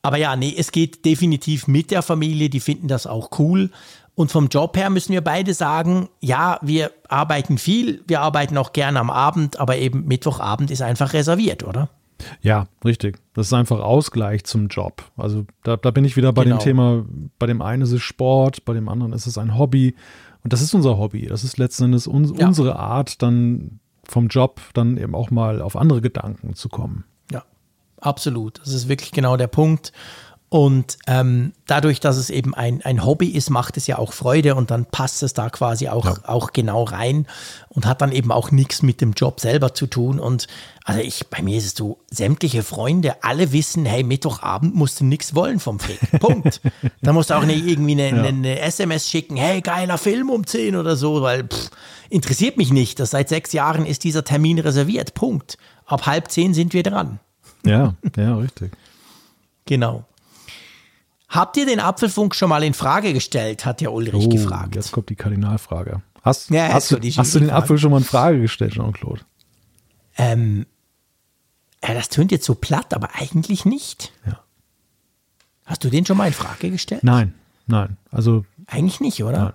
Aber 0.03 0.16
ja, 0.16 0.35
nee, 0.35 0.53
es 0.57 0.72
geht 0.72 1.05
definitiv 1.05 1.68
mit 1.68 1.93
der 1.93 2.03
Familie, 2.03 2.51
die 2.51 2.59
finden 2.59 2.89
das 2.89 3.07
auch 3.07 3.31
cool. 3.39 3.70
Und 4.16 4.33
vom 4.33 4.49
Job 4.49 4.76
her 4.76 4.91
müssen 4.91 5.12
wir 5.12 5.20
beide 5.20 5.55
sagen, 5.55 6.09
ja, 6.20 6.59
wir 6.62 6.91
arbeiten 7.09 7.59
viel, 7.59 8.03
wir 8.09 8.22
arbeiten 8.22 8.59
auch 8.59 8.72
gerne 8.72 8.99
am 8.99 9.11
Abend, 9.11 9.61
aber 9.61 9.76
eben 9.76 10.07
Mittwochabend 10.07 10.72
ist 10.72 10.83
einfach 10.83 11.12
reserviert, 11.12 11.62
oder? 11.62 11.91
Ja, 12.40 12.66
richtig. 12.84 13.18
Das 13.34 13.46
ist 13.46 13.52
einfach 13.52 13.80
Ausgleich 13.80 14.44
zum 14.44 14.68
Job. 14.68 15.02
Also 15.16 15.46
da, 15.62 15.76
da 15.76 15.90
bin 15.90 16.04
ich 16.04 16.16
wieder 16.16 16.32
bei 16.32 16.44
genau. 16.44 16.56
dem 16.56 16.62
Thema, 16.62 17.04
bei 17.38 17.46
dem 17.46 17.62
einen 17.62 17.82
ist 17.82 17.92
es 17.92 18.02
Sport, 18.02 18.64
bei 18.64 18.74
dem 18.74 18.88
anderen 18.88 19.12
ist 19.12 19.26
es 19.26 19.38
ein 19.38 19.58
Hobby. 19.58 19.94
Und 20.42 20.52
das 20.52 20.62
ist 20.62 20.74
unser 20.74 20.98
Hobby. 20.98 21.26
Das 21.26 21.44
ist 21.44 21.58
letzten 21.58 21.84
Endes 21.84 22.06
un 22.06 22.24
ja. 22.36 22.46
unsere 22.46 22.76
Art, 22.76 23.22
dann 23.22 23.80
vom 24.04 24.28
Job 24.28 24.60
dann 24.74 24.96
eben 24.96 25.14
auch 25.14 25.30
mal 25.30 25.62
auf 25.62 25.76
andere 25.76 26.00
Gedanken 26.00 26.54
zu 26.54 26.68
kommen. 26.68 27.04
Ja, 27.30 27.44
absolut. 28.00 28.60
Das 28.60 28.72
ist 28.72 28.88
wirklich 28.88 29.12
genau 29.12 29.36
der 29.36 29.46
Punkt. 29.46 29.92
Und 30.53 30.98
ähm, 31.07 31.53
dadurch, 31.68 32.01
dass 32.01 32.16
es 32.16 32.28
eben 32.28 32.57
ein, 32.57 32.82
ein 32.82 33.05
Hobby 33.05 33.28
ist, 33.28 33.51
macht 33.51 33.76
es 33.76 33.86
ja 33.86 33.98
auch 33.98 34.12
Freude 34.12 34.57
und 34.57 34.72
dann 34.72 34.84
passt 34.84 35.22
es 35.22 35.32
da 35.32 35.48
quasi 35.48 35.88
auch, 35.88 36.05
ja. 36.05 36.16
auch 36.24 36.53
genau 36.53 36.82
rein 36.82 37.28
und 37.68 37.86
hat 37.86 38.03
dann 38.03 38.11
eben 38.11 38.32
auch 38.32 38.51
nichts 38.51 38.82
mit 38.82 39.01
dem 39.01 39.12
Job 39.12 39.38
selber 39.38 39.74
zu 39.74 39.86
tun. 39.86 40.18
Und 40.18 40.48
also 40.84 41.01
ich, 41.01 41.28
bei 41.28 41.40
mir 41.40 41.57
ist 41.57 41.66
es 41.66 41.74
so, 41.76 42.01
sämtliche 42.11 42.64
Freunde, 42.64 43.22
alle 43.22 43.53
wissen, 43.53 43.86
hey, 43.86 44.03
Mittwochabend 44.03 44.74
musst 44.74 44.98
du 44.98 45.05
nichts 45.05 45.36
wollen 45.36 45.61
vom 45.61 45.78
Frick. 45.78 46.01
Punkt. 46.20 46.61
da 47.01 47.12
musst 47.12 47.30
du 47.30 47.34
auch 47.34 47.44
nicht 47.44 47.64
irgendwie 47.64 47.92
eine, 47.92 48.09
ja. 48.09 48.24
eine, 48.24 48.59
SMS 48.59 49.09
schicken, 49.09 49.36
hey, 49.36 49.61
geiler 49.61 49.98
Film 49.98 50.30
um 50.30 50.44
10 50.44 50.74
oder 50.74 50.96
so, 50.96 51.22
weil 51.22 51.44
pff, 51.44 51.70
interessiert 52.09 52.57
mich 52.57 52.72
nicht. 52.72 52.98
Das 52.98 53.11
seit 53.11 53.28
sechs 53.28 53.53
Jahren 53.53 53.86
ist 53.86 54.03
dieser 54.03 54.24
Termin 54.24 54.59
reserviert. 54.59 55.14
Punkt. 55.14 55.59
Ab 55.86 56.07
halb 56.07 56.28
zehn 56.28 56.55
sind 56.55 56.74
wir 56.74 56.82
dran. 56.82 57.20
Ja, 57.64 57.94
ja, 58.16 58.36
richtig. 58.36 58.72
Genau. 59.66 60.05
Habt 61.31 61.57
ihr 61.57 61.64
den 61.64 61.78
Apfelfunk 61.78 62.35
schon 62.35 62.49
mal 62.49 62.62
in 62.64 62.74
Frage 62.74 63.12
gestellt, 63.12 63.64
hat 63.64 63.81
der 63.81 63.93
Ulrich 63.93 64.26
oh, 64.26 64.28
gefragt. 64.28 64.74
Jetzt 64.74 64.91
kommt 64.91 65.09
die 65.11 65.14
Kardinalfrage. 65.14 66.03
Hast, 66.22 66.51
ja, 66.51 66.68
hast, 66.72 66.91
du, 66.91 66.99
hast 66.99 67.35
du 67.35 67.39
den 67.39 67.51
Apfel 67.51 67.78
schon 67.78 67.93
mal 67.93 67.99
in 67.99 68.05
Frage 68.05 68.41
gestellt, 68.41 68.74
Jean-Claude? 68.74 69.22
Ähm, 70.18 70.66
ja, 71.83 71.95
das 71.95 72.09
tönt 72.09 72.33
jetzt 72.33 72.45
so 72.45 72.57
platt, 72.57 72.93
aber 72.93 73.11
eigentlich 73.14 73.64
nicht. 73.64 74.12
Ja. 74.26 74.41
Hast 75.64 75.85
du 75.85 75.89
den 75.89 76.05
schon 76.05 76.16
mal 76.16 76.26
in 76.26 76.35
Frage 76.35 76.68
gestellt? 76.70 77.05
Nein, 77.05 77.33
nein. 77.66 77.97
Also 78.11 78.45
eigentlich 78.66 79.01
nicht, 79.01 79.22
oder? 79.22 79.39
Nein. 79.39 79.53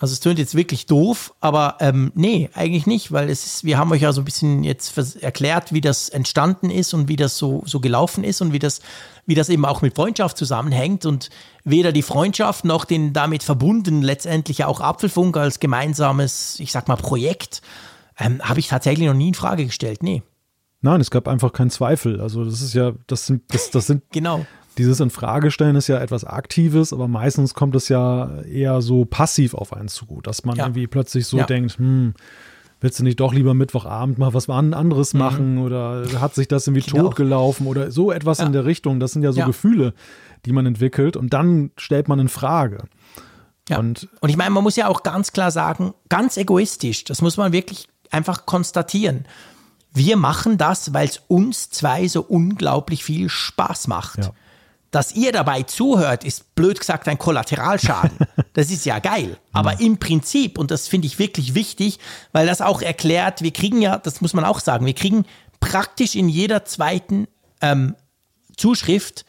Also 0.00 0.12
es 0.12 0.20
tönt 0.20 0.38
jetzt 0.38 0.54
wirklich 0.54 0.86
doof, 0.86 1.34
aber 1.40 1.76
ähm, 1.80 2.12
nee, 2.14 2.50
eigentlich 2.54 2.86
nicht, 2.86 3.10
weil 3.10 3.28
es 3.28 3.44
ist, 3.44 3.64
wir 3.64 3.78
haben 3.78 3.90
euch 3.90 4.02
ja 4.02 4.12
so 4.12 4.20
ein 4.20 4.24
bisschen 4.24 4.62
jetzt 4.62 4.96
erklärt, 5.20 5.72
wie 5.72 5.80
das 5.80 6.08
entstanden 6.08 6.70
ist 6.70 6.94
und 6.94 7.08
wie 7.08 7.16
das 7.16 7.36
so, 7.36 7.64
so 7.66 7.80
gelaufen 7.80 8.22
ist 8.22 8.40
und 8.40 8.52
wie 8.52 8.60
das, 8.60 8.80
wie 9.26 9.34
das 9.34 9.48
eben 9.48 9.64
auch 9.64 9.82
mit 9.82 9.96
Freundschaft 9.96 10.38
zusammenhängt 10.38 11.04
und 11.04 11.30
weder 11.64 11.90
die 11.90 12.02
Freundschaft 12.02 12.64
noch 12.64 12.84
den 12.84 13.12
damit 13.12 13.42
verbunden 13.42 14.02
letztendlich 14.02 14.64
auch 14.64 14.80
Apfelfunk 14.80 15.36
als 15.36 15.58
gemeinsames, 15.58 16.60
ich 16.60 16.70
sag 16.70 16.86
mal, 16.86 16.96
Projekt, 16.96 17.60
ähm, 18.20 18.40
habe 18.40 18.60
ich 18.60 18.68
tatsächlich 18.68 19.08
noch 19.08 19.14
nie 19.14 19.28
in 19.28 19.34
Frage 19.34 19.66
gestellt, 19.66 20.04
nee. 20.04 20.22
Nein, 20.80 21.00
es 21.00 21.10
gab 21.10 21.26
einfach 21.26 21.52
keinen 21.52 21.70
Zweifel. 21.70 22.20
Also 22.20 22.44
das 22.44 22.62
ist 22.62 22.72
ja, 22.72 22.92
das 23.08 23.26
sind, 23.26 23.42
das, 23.48 23.70
das 23.70 23.88
sind 23.88 24.04
genau 24.12 24.46
dieses 24.78 25.00
Infragestellen 25.00 25.76
ist 25.76 25.88
ja 25.88 25.98
etwas 25.98 26.24
Aktives, 26.24 26.92
aber 26.92 27.08
meistens 27.08 27.54
kommt 27.54 27.74
es 27.74 27.88
ja 27.88 28.42
eher 28.42 28.80
so 28.80 29.04
passiv 29.04 29.54
auf 29.54 29.72
einen 29.72 29.88
zu, 29.88 30.20
dass 30.22 30.44
man 30.44 30.56
ja. 30.56 30.64
irgendwie 30.64 30.86
plötzlich 30.86 31.26
so 31.26 31.38
ja. 31.38 31.46
denkt, 31.46 31.78
hm, 31.78 32.14
willst 32.80 33.00
du 33.00 33.04
nicht 33.04 33.18
doch 33.18 33.34
lieber 33.34 33.54
Mittwochabend 33.54 34.18
mal 34.18 34.34
was 34.34 34.48
anderes 34.48 35.14
mhm. 35.14 35.20
machen 35.20 35.58
oder 35.58 36.06
hat 36.20 36.34
sich 36.34 36.46
das 36.46 36.66
irgendwie 36.66 36.88
genau. 36.88 37.04
totgelaufen 37.04 37.66
oder 37.66 37.90
so 37.90 38.12
etwas 38.12 38.38
ja. 38.38 38.46
in 38.46 38.52
der 38.52 38.64
Richtung. 38.64 39.00
Das 39.00 39.12
sind 39.12 39.22
ja 39.22 39.32
so 39.32 39.44
Gefühle, 39.44 39.94
die 40.46 40.52
man 40.52 40.64
entwickelt 40.64 41.16
und 41.16 41.32
dann 41.32 41.72
stellt 41.76 42.06
man 42.06 42.20
in 42.20 42.28
Frage. 42.28 42.84
Ja. 43.68 43.78
Und, 43.78 44.08
und 44.20 44.30
ich 44.30 44.36
meine, 44.36 44.50
man 44.50 44.62
muss 44.62 44.76
ja 44.76 44.86
auch 44.86 45.02
ganz 45.02 45.32
klar 45.32 45.50
sagen, 45.50 45.92
ganz 46.08 46.36
egoistisch, 46.36 47.04
das 47.04 47.20
muss 47.20 47.36
man 47.36 47.52
wirklich 47.52 47.88
einfach 48.10 48.46
konstatieren. 48.46 49.26
Wir 49.92 50.16
machen 50.16 50.56
das, 50.56 50.94
weil 50.94 51.08
es 51.08 51.20
uns 51.26 51.70
zwei 51.70 52.06
so 52.06 52.22
unglaublich 52.22 53.02
viel 53.04 53.28
Spaß 53.28 53.88
macht. 53.88 54.30
Dass 54.90 55.14
ihr 55.14 55.32
dabei 55.32 55.64
zuhört, 55.64 56.24
ist 56.24 56.54
blöd 56.54 56.78
gesagt 56.78 57.08
ein 57.08 57.18
Kollateralschaden. 57.18 58.18
Das 58.54 58.72
ist 58.72 58.84
ja 58.86 58.98
geil. 58.98 59.36
Aber 59.52 59.78
im 59.78 59.98
Prinzip, 59.98 60.58
und 60.58 60.72
das 60.72 60.88
finde 60.88 61.06
ich 61.06 61.20
wirklich 61.20 61.54
wichtig, 61.54 62.00
weil 62.32 62.48
das 62.48 62.60
auch 62.60 62.82
erklärt, 62.82 63.40
wir 63.40 63.52
kriegen 63.52 63.80
ja, 63.80 63.98
das 63.98 64.20
muss 64.20 64.34
man 64.34 64.44
auch 64.44 64.58
sagen, 64.58 64.84
wir 64.84 64.94
kriegen 64.94 65.26
praktisch 65.60 66.16
in 66.16 66.28
jeder 66.28 66.64
zweiten 66.64 67.28
ähm, 67.60 67.94
Zuschrift, 68.56 69.26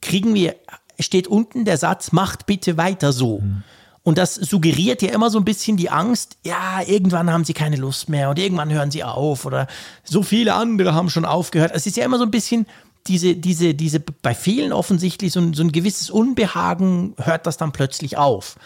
kriegen 0.00 0.32
wir, 0.34 0.54
steht 1.00 1.26
unten 1.26 1.64
der 1.64 1.76
Satz, 1.76 2.12
macht 2.12 2.46
bitte 2.46 2.76
weiter 2.76 3.12
so. 3.12 3.40
Mhm. 3.40 3.64
Und 4.08 4.16
das 4.16 4.36
suggeriert 4.36 5.02
ja 5.02 5.10
immer 5.10 5.28
so 5.28 5.38
ein 5.38 5.44
bisschen 5.44 5.76
die 5.76 5.90
Angst, 5.90 6.38
ja, 6.42 6.80
irgendwann 6.86 7.30
haben 7.30 7.44
sie 7.44 7.52
keine 7.52 7.76
Lust 7.76 8.08
mehr 8.08 8.30
und 8.30 8.38
irgendwann 8.38 8.72
hören 8.72 8.90
sie 8.90 9.04
auf 9.04 9.44
oder 9.44 9.66
so 10.02 10.22
viele 10.22 10.54
andere 10.54 10.94
haben 10.94 11.10
schon 11.10 11.26
aufgehört. 11.26 11.72
Es 11.74 11.84
ist 11.86 11.96
ja 11.96 12.04
immer 12.04 12.16
so 12.16 12.24
ein 12.24 12.30
bisschen, 12.30 12.66
diese, 13.06 13.36
diese, 13.36 13.74
diese, 13.74 14.00
bei 14.00 14.34
vielen 14.34 14.72
offensichtlich 14.72 15.32
so 15.32 15.40
ein, 15.40 15.54
so 15.54 15.62
ein 15.62 15.72
gewisses 15.72 16.10
Unbehagen 16.10 17.14
hört 17.18 17.46
das 17.46 17.56
dann 17.56 17.72
plötzlich 17.72 18.16
auf. 18.16 18.56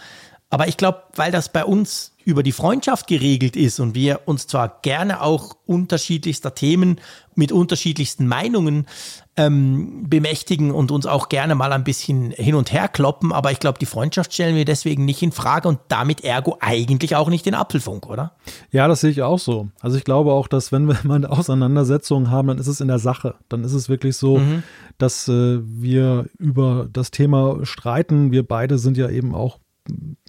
Aber 0.49 0.67
ich 0.67 0.77
glaube, 0.77 1.03
weil 1.15 1.31
das 1.31 1.51
bei 1.51 1.65
uns 1.65 2.13
über 2.25 2.43
die 2.43 2.51
Freundschaft 2.51 3.07
geregelt 3.07 3.55
ist 3.55 3.79
und 3.79 3.95
wir 3.95 4.21
uns 4.25 4.47
zwar 4.47 4.81
gerne 4.81 5.21
auch 5.21 5.55
unterschiedlichster 5.65 6.55
Themen 6.55 7.01
mit 7.35 7.51
unterschiedlichsten 7.51 8.27
Meinungen 8.27 8.87
ähm, 9.35 10.07
bemächtigen 10.07 10.71
und 10.71 10.91
uns 10.91 11.05
auch 11.05 11.27
gerne 11.27 11.55
mal 11.55 11.73
ein 11.73 11.83
bisschen 11.83 12.31
hin 12.31 12.53
und 12.53 12.71
her 12.71 12.87
kloppen, 12.87 13.31
aber 13.31 13.51
ich 13.51 13.59
glaube, 13.59 13.79
die 13.79 13.87
Freundschaft 13.87 14.33
stellen 14.33 14.55
wir 14.55 14.65
deswegen 14.65 15.05
nicht 15.05 15.23
in 15.23 15.31
Frage 15.31 15.67
und 15.67 15.79
damit 15.87 16.23
ergo 16.23 16.57
eigentlich 16.59 17.15
auch 17.15 17.29
nicht 17.29 17.45
den 17.45 17.55
Apfelfunk, 17.55 18.05
oder? 18.07 18.33
Ja, 18.71 18.87
das 18.87 19.01
sehe 19.01 19.09
ich 19.09 19.23
auch 19.23 19.39
so. 19.39 19.69
Also 19.81 19.97
ich 19.97 20.03
glaube 20.03 20.31
auch, 20.31 20.47
dass 20.47 20.71
wenn 20.71 20.87
wir 20.87 20.99
mal 21.03 21.15
eine 21.15 21.31
Auseinandersetzung 21.31 22.29
haben, 22.29 22.49
dann 22.49 22.59
ist 22.59 22.67
es 22.67 22.79
in 22.79 22.87
der 22.87 22.99
Sache. 22.99 23.35
Dann 23.49 23.63
ist 23.63 23.73
es 23.73 23.89
wirklich 23.89 24.17
so, 24.17 24.37
mhm. 24.37 24.61
dass 24.99 25.27
äh, 25.27 25.59
wir 25.63 26.27
über 26.37 26.87
das 26.91 27.09
Thema 27.09 27.65
streiten. 27.65 28.31
Wir 28.31 28.47
beide 28.47 28.77
sind 28.77 28.97
ja 28.97 29.09
eben 29.09 29.33
auch 29.33 29.57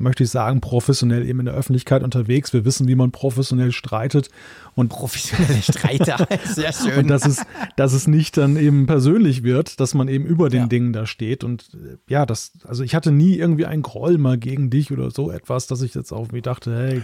möchte 0.01 0.25
ich 0.25 0.31
sagen, 0.31 0.61
professionell 0.61 1.27
eben 1.29 1.41
in 1.41 1.47
der 1.47 1.55
Öffentlichkeit 1.55 2.03
unterwegs. 2.03 2.53
Wir 2.53 2.65
wissen, 2.65 2.89
wie 2.89 2.95
man 2.95 3.13
professionell 3.13 3.73
streitet. 3.73 4.29
Und 4.75 4.89
professionelle 4.89 5.63
Streiter, 5.63 6.27
sehr 6.45 6.73
schön. 6.73 6.99
Und 6.99 7.09
dass 7.09 7.25
es, 7.25 7.45
dass 7.77 7.93
es 7.93 8.09
nicht 8.09 8.37
dann 8.37 8.57
eben 8.57 8.87
persönlich 8.87 9.45
wird, 9.45 9.79
dass 9.79 9.95
man 9.95 10.09
eben 10.09 10.27
über 10.27 10.49
den 10.49 10.63
ja. 10.63 10.67
Dingen 10.67 10.93
da 10.93 11.07
steht. 11.07 11.45
Und 11.45 11.71
äh, 11.75 11.97
ja, 12.09 12.27
das, 12.27 12.53
also 12.65 12.83
ich 12.83 12.95
hatte 12.95 13.13
nie 13.13 13.37
irgendwie 13.37 13.67
einen 13.67 13.83
Groll 13.83 14.19
mal 14.19 14.37
gegen 14.37 14.71
dich 14.71 14.91
oder 14.91 15.11
so 15.11 15.31
etwas, 15.31 15.69
dass 15.69 15.83
ich 15.83 15.95
jetzt 15.95 16.13
auch 16.13 16.33
wie 16.33 16.43
dachte, 16.43 16.77
hey, 16.77 17.03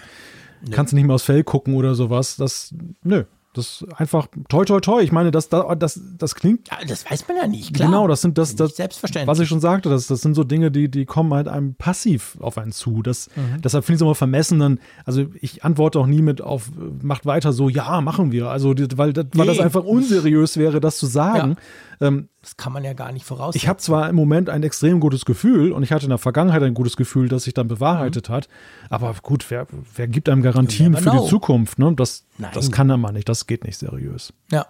nö. 0.62 0.70
kannst 0.72 0.93
du 0.93 0.97
nicht 0.97 1.06
mehr 1.06 1.14
aufs 1.14 1.24
Fell 1.24 1.44
gucken 1.44 1.74
oder 1.74 1.94
sowas. 1.94 2.36
Das, 2.36 2.74
nö, 3.05 3.24
das 3.52 3.82
ist 3.82 4.01
einfach 4.01 4.28
toi 4.48 4.64
toi 4.64 4.78
toi. 4.81 5.02
Ich 5.02 5.10
meine, 5.10 5.32
das, 5.32 5.48
das, 5.48 6.01
das 6.18 6.35
klingt. 6.36 6.68
Ja, 6.70 6.78
das 6.86 7.10
weiß 7.10 7.27
man 7.27 7.36
ja 7.36 7.47
nicht, 7.48 7.74
klar. 7.74 7.89
Genau, 7.89 8.06
das 8.06 8.20
sind 8.20 8.39
das, 8.39 8.55
das 8.55 8.77
selbstverständlich. 8.77 9.27
was 9.27 9.40
ich 9.40 9.48
schon 9.48 9.60
sagte, 9.60 9.89
das, 9.89 10.06
das 10.06 10.20
sind 10.20 10.35
so 10.35 10.44
Dinge, 10.44 10.70
die, 10.70 10.89
die 10.89 11.05
kommen 11.05 11.35
halt 11.35 11.48
einem 11.48 11.74
passiv 11.74 12.36
auf 12.40 12.59
einen 12.59 12.70
zu. 12.70 13.02
Das, 13.02 13.28
mhm. 13.35 13.60
Deshalb 13.60 13.85
finde 13.85 13.97
ich 13.97 13.98
es 13.98 14.02
immer 14.02 14.14
vermessen, 14.14 14.60
dann, 14.60 14.78
also 15.05 15.27
ich 15.40 15.64
antworte 15.64 15.98
auch 15.98 16.06
nie 16.06 16.22
mit 16.22 16.40
auf, 16.40 16.70
macht 17.02 17.27
weiter 17.27 17.52
so, 17.52 17.68
ja, 17.68 18.01
machen 18.01 18.31
wir. 18.31 18.51
Also, 18.51 18.70
weil, 18.70 19.16
weil 19.16 19.27
nee. 19.35 19.47
das 19.47 19.59
einfach 19.59 19.82
unseriös 19.82 20.56
wäre, 20.56 20.81
das 20.81 20.98
zu 20.98 21.06
sagen. 21.06 21.56
Ja. 22.01 22.06
Ähm, 22.06 22.28
das 22.42 22.56
kann 22.56 22.72
man 22.72 22.84
ja 22.84 22.94
gar 22.94 23.12
nicht 23.12 23.26
voraussetzen. 23.26 23.62
Ich 23.62 23.68
habe 23.68 23.78
zwar 23.80 24.08
im 24.08 24.16
Moment 24.16 24.48
ein 24.48 24.62
extrem 24.62 24.98
gutes 24.98 25.26
Gefühl 25.26 25.72
und 25.72 25.82
ich 25.82 25.92
hatte 25.92 26.04
in 26.04 26.10
der 26.10 26.18
Vergangenheit 26.18 26.62
ein 26.62 26.72
gutes 26.72 26.96
Gefühl, 26.96 27.28
das 27.28 27.44
sich 27.44 27.52
dann 27.52 27.68
bewahrheitet 27.68 28.30
mhm. 28.30 28.32
hat. 28.32 28.48
Aber 28.88 29.14
gut, 29.22 29.50
wer, 29.50 29.66
wer 29.94 30.08
gibt 30.08 30.28
einem 30.28 30.42
Garantien 30.42 30.96
für 30.96 31.10
die 31.10 31.26
Zukunft? 31.26 31.78
Ne? 31.78 31.92
Das, 31.94 32.24
das 32.54 32.72
kann 32.72 32.88
er 32.88 32.96
mal 32.96 33.12
nicht, 33.12 33.28
das 33.28 33.46
geht 33.46 33.64
nicht 33.64 33.78
seriös. 33.78 34.32
Ja, 34.50 34.66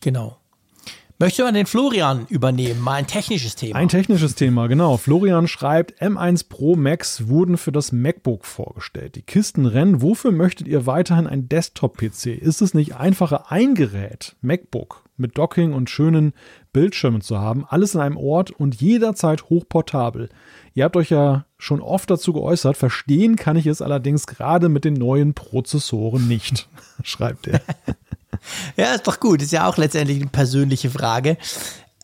genau. 0.00 0.36
Möchte 1.18 1.42
man 1.42 1.52
den 1.52 1.66
Florian 1.66 2.24
übernehmen? 2.30 2.80
Mal 2.80 2.94
ein 2.94 3.06
technisches 3.06 3.54
Thema. 3.54 3.76
Ein 3.76 3.90
technisches 3.90 4.36
Thema, 4.36 4.68
genau. 4.68 4.96
Florian 4.96 5.48
schreibt, 5.48 6.00
M1 6.00 6.48
Pro 6.48 6.76
Max 6.76 7.28
wurden 7.28 7.58
für 7.58 7.72
das 7.72 7.92
MacBook 7.92 8.46
vorgestellt. 8.46 9.16
Die 9.16 9.22
Kisten 9.22 9.66
rennen. 9.66 10.00
Wofür 10.00 10.32
möchtet 10.32 10.66
ihr 10.66 10.86
weiterhin 10.86 11.26
ein 11.26 11.46
Desktop-PC? 11.46 12.28
Ist 12.28 12.62
es 12.62 12.72
nicht 12.72 12.96
einfacher, 12.96 13.52
ein 13.52 13.74
Gerät, 13.74 14.36
MacBook, 14.40 15.04
mit 15.20 15.38
Docking 15.38 15.72
und 15.72 15.90
schönen 15.90 16.32
Bildschirmen 16.72 17.20
zu 17.20 17.38
haben, 17.38 17.64
alles 17.68 17.94
in 17.94 18.00
einem 18.00 18.16
Ort 18.16 18.50
und 18.50 18.80
jederzeit 18.80 19.44
hochportabel. 19.44 20.28
Ihr 20.74 20.84
habt 20.84 20.96
euch 20.96 21.10
ja 21.10 21.44
schon 21.58 21.80
oft 21.80 22.10
dazu 22.10 22.32
geäußert, 22.32 22.76
verstehen 22.76 23.36
kann 23.36 23.56
ich 23.56 23.66
es 23.66 23.82
allerdings 23.82 24.26
gerade 24.26 24.68
mit 24.68 24.84
den 24.84 24.94
neuen 24.94 25.34
Prozessoren 25.34 26.26
nicht, 26.28 26.68
schreibt 27.02 27.46
er. 27.46 27.60
ja, 28.76 28.94
ist 28.94 29.06
doch 29.06 29.20
gut, 29.20 29.42
ist 29.42 29.52
ja 29.52 29.68
auch 29.68 29.76
letztendlich 29.76 30.20
eine 30.20 30.30
persönliche 30.30 30.90
Frage. 30.90 31.36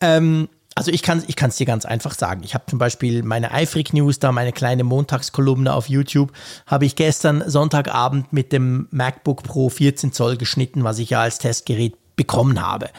Ähm, 0.01 0.47
also 0.77 0.91
ich 0.91 1.01
kann 1.01 1.17
es 1.17 1.27
ich 1.27 1.35
dir 1.35 1.65
ganz 1.65 1.85
einfach 1.85 2.13
sagen. 2.13 2.41
Ich 2.43 2.53
habe 2.53 2.65
zum 2.67 2.77
Beispiel 2.77 3.23
meine 3.23 3.51
Eifrig 3.51 3.93
News, 3.93 4.19
da 4.19 4.31
meine 4.31 4.51
kleine 4.51 4.83
Montagskolumne 4.83 5.73
auf 5.73 5.89
YouTube, 5.89 6.31
habe 6.67 6.85
ich 6.85 6.95
gestern 6.95 7.43
Sonntagabend 7.47 8.31
mit 8.31 8.53
dem 8.53 8.87
MacBook 8.91 9.41
Pro 9.41 9.69
14 9.69 10.11
Zoll 10.11 10.37
geschnitten, 10.37 10.83
was 10.83 10.99
ich 10.99 11.09
ja 11.09 11.21
als 11.21 11.39
Testgerät 11.39 11.95
bekommen 12.17 12.61
habe. 12.61 12.89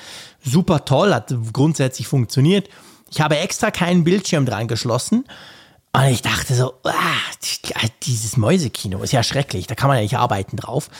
Super 0.43 0.87
toll, 0.87 1.13
hat 1.13 1.35
grundsätzlich 1.53 2.09
funktioniert. 2.09 2.71
Ich 3.11 3.21
habe 3.21 3.37
extra 3.37 3.71
keinen 3.71 4.05
Bildschirm 4.05 4.47
dran 4.47 4.69
geschlossen. 4.69 5.25
Und 5.93 6.05
ich 6.05 6.23
dachte 6.23 6.55
so, 6.55 6.75
ah, 6.85 7.91
dieses 8.03 8.37
Mäusekino 8.37 9.03
ist 9.03 9.13
ja 9.13 9.23
schrecklich, 9.23 9.67
da 9.67 9.75
kann 9.75 9.89
man 9.89 9.97
ja 9.97 10.03
nicht 10.03 10.19
arbeiten 10.19 10.57
drauf. 10.57 10.91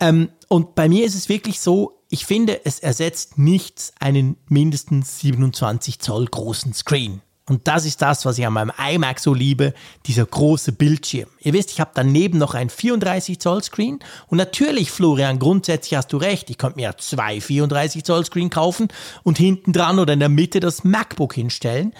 Ähm, 0.00 0.30
und 0.48 0.74
bei 0.74 0.88
mir 0.88 1.04
ist 1.04 1.14
es 1.14 1.28
wirklich 1.28 1.60
so, 1.60 2.00
ich 2.08 2.24
finde, 2.24 2.64
es 2.64 2.78
ersetzt 2.78 3.36
nichts 3.36 3.92
einen 4.00 4.36
mindestens 4.48 5.18
27 5.20 5.98
Zoll 5.98 6.26
großen 6.26 6.72
Screen. 6.72 7.20
Und 7.48 7.66
das 7.66 7.86
ist 7.86 8.02
das, 8.02 8.24
was 8.24 8.38
ich 8.38 8.46
an 8.46 8.52
meinem 8.52 8.72
iMac 8.78 9.18
so 9.20 9.32
liebe, 9.32 9.72
dieser 10.06 10.26
große 10.26 10.72
Bildschirm. 10.72 11.28
Ihr 11.40 11.54
wisst, 11.54 11.70
ich 11.70 11.80
habe 11.80 11.92
daneben 11.94 12.38
noch 12.38 12.54
ein 12.54 12.68
34 12.68 13.40
Zoll 13.40 13.62
Screen. 13.62 14.00
Und 14.26 14.38
natürlich, 14.38 14.90
Florian, 14.90 15.38
grundsätzlich 15.38 15.96
hast 15.96 16.12
du 16.12 16.18
recht. 16.18 16.50
Ich 16.50 16.58
könnte 16.58 16.76
mir 16.76 16.96
zwei 16.98 17.40
34 17.40 18.04
Zoll 18.04 18.24
Screen 18.24 18.50
kaufen 18.50 18.88
und 19.22 19.38
hinten 19.38 19.72
dran 19.72 19.98
oder 19.98 20.12
in 20.12 20.20
der 20.20 20.28
Mitte 20.28 20.60
das 20.60 20.84
MacBook 20.84 21.34
hinstellen. 21.34 21.94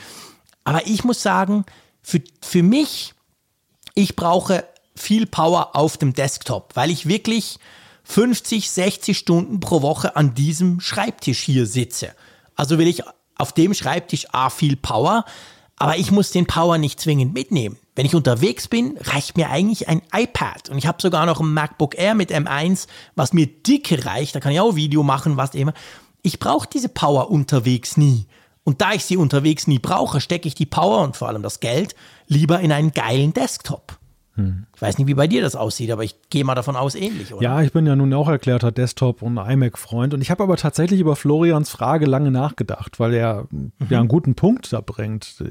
Aber 0.65 0.87
ich 0.87 1.05
muss 1.05 1.23
sagen, 1.23 1.65
für, 2.03 2.21
für 2.43 2.63
mich, 2.63 3.15
ich 3.95 4.17
brauche 4.17 4.65
viel 4.95 5.27
Power 5.27 5.75
auf 5.75 5.97
dem 5.97 6.13
Desktop, 6.13 6.73
weil 6.75 6.91
ich 6.91 7.07
wirklich 7.07 7.59
50, 8.05 8.71
60 8.71 9.17
Stunden 9.17 9.61
pro 9.61 9.83
Woche 9.83 10.17
an 10.17 10.35
diesem 10.35 10.81
Schreibtisch 10.81 11.41
hier 11.41 11.67
sitze. 11.67 12.15
Also 12.55 12.79
will 12.79 12.89
ich 12.89 13.03
auf 13.39 13.53
dem 13.53 13.75
Schreibtisch 13.75 14.27
A 14.33 14.51
viel 14.51 14.77
Power, 14.77 15.25
aber 15.77 15.97
ich 15.97 16.11
muss 16.11 16.31
den 16.31 16.47
Power 16.47 16.77
nicht 16.77 17.01
zwingend 17.01 17.35
mitnehmen. 17.35 17.77
Wenn 17.95 18.07
ich 18.07 18.15
unterwegs 18.15 18.69
bin, 18.69 18.99
reicht 19.01 19.37
mir 19.37 19.51
eigentlich 19.51 19.89
ein 19.89 20.03
iPad. 20.13 20.71
Und 20.71 20.79
ich 20.79 20.87
habe 20.87 21.01
sogar 21.01 21.25
noch 21.27 21.41
ein 21.41 21.55
MacBook 21.55 21.97
Air 21.97 22.15
mit 22.15 22.33
M1, 22.33 22.87
was 23.15 23.33
mir 23.33 23.47
dicke 23.47 24.05
reicht. 24.05 24.35
Da 24.35 24.41
kann 24.41 24.53
ich 24.53 24.61
auch 24.61 24.75
Video 24.77 25.03
machen, 25.03 25.37
was 25.37 25.55
immer. 25.55 25.73
Ich 26.23 26.39
brauche 26.39 26.69
diese 26.69 26.89
Power 26.89 27.31
unterwegs 27.31 27.97
nie. 27.97 28.27
Und 28.65 28.83
da 28.83 28.93
ich 28.93 29.05
sie 29.05 29.17
unterwegs 29.17 29.67
nie 29.67 29.79
brauche, 29.79 30.21
stecke 30.21 30.47
ich 30.47 30.55
die 30.55 30.67
Power 30.67 31.03
und 31.03 31.17
vor 31.17 31.29
allem 31.29 31.43
das 31.43 31.61
Geld 31.61 31.95
lieber 32.27 32.61
in 32.61 32.71
einen 32.71 32.93
geilen 32.93 33.33
Desktop. 33.33 33.99
Hm. 34.35 34.67
Ich 34.79 34.83
weiß 34.83 34.97
nicht, 34.99 35.09
wie 35.09 35.15
bei 35.15 35.27
dir 35.27 35.43
das 35.43 35.57
aussieht, 35.57 35.91
aber 35.91 36.05
ich 36.05 36.15
gehe 36.31 36.45
mal 36.45 36.55
davon 36.55 36.77
aus, 36.77 36.95
ähnlich, 36.95 37.35
oder? 37.35 37.43
Ja, 37.43 37.63
ich 37.63 37.73
bin 37.73 37.85
ja 37.85 37.97
nun 37.97 38.15
auch 38.15 38.29
erklärter 38.29 38.71
Desktop- 38.71 39.23
und 39.23 39.37
iMac-Freund 39.37 40.15
und 40.15 40.21
ich 40.21 40.31
habe 40.31 40.45
aber 40.45 40.57
tatsächlich 40.57 41.01
über 41.01 41.17
Florians 41.17 41.69
Frage 41.69 42.07
lange 42.07 42.31
nachgedacht, 42.31 43.01
weil 43.01 43.13
er 43.13 43.49
mhm. 43.51 43.73
ja 43.91 43.99
einen 43.99 44.07
guten 44.07 44.37
Punkt 44.37 44.73
da 44.73 44.81
bringt. 44.81 45.43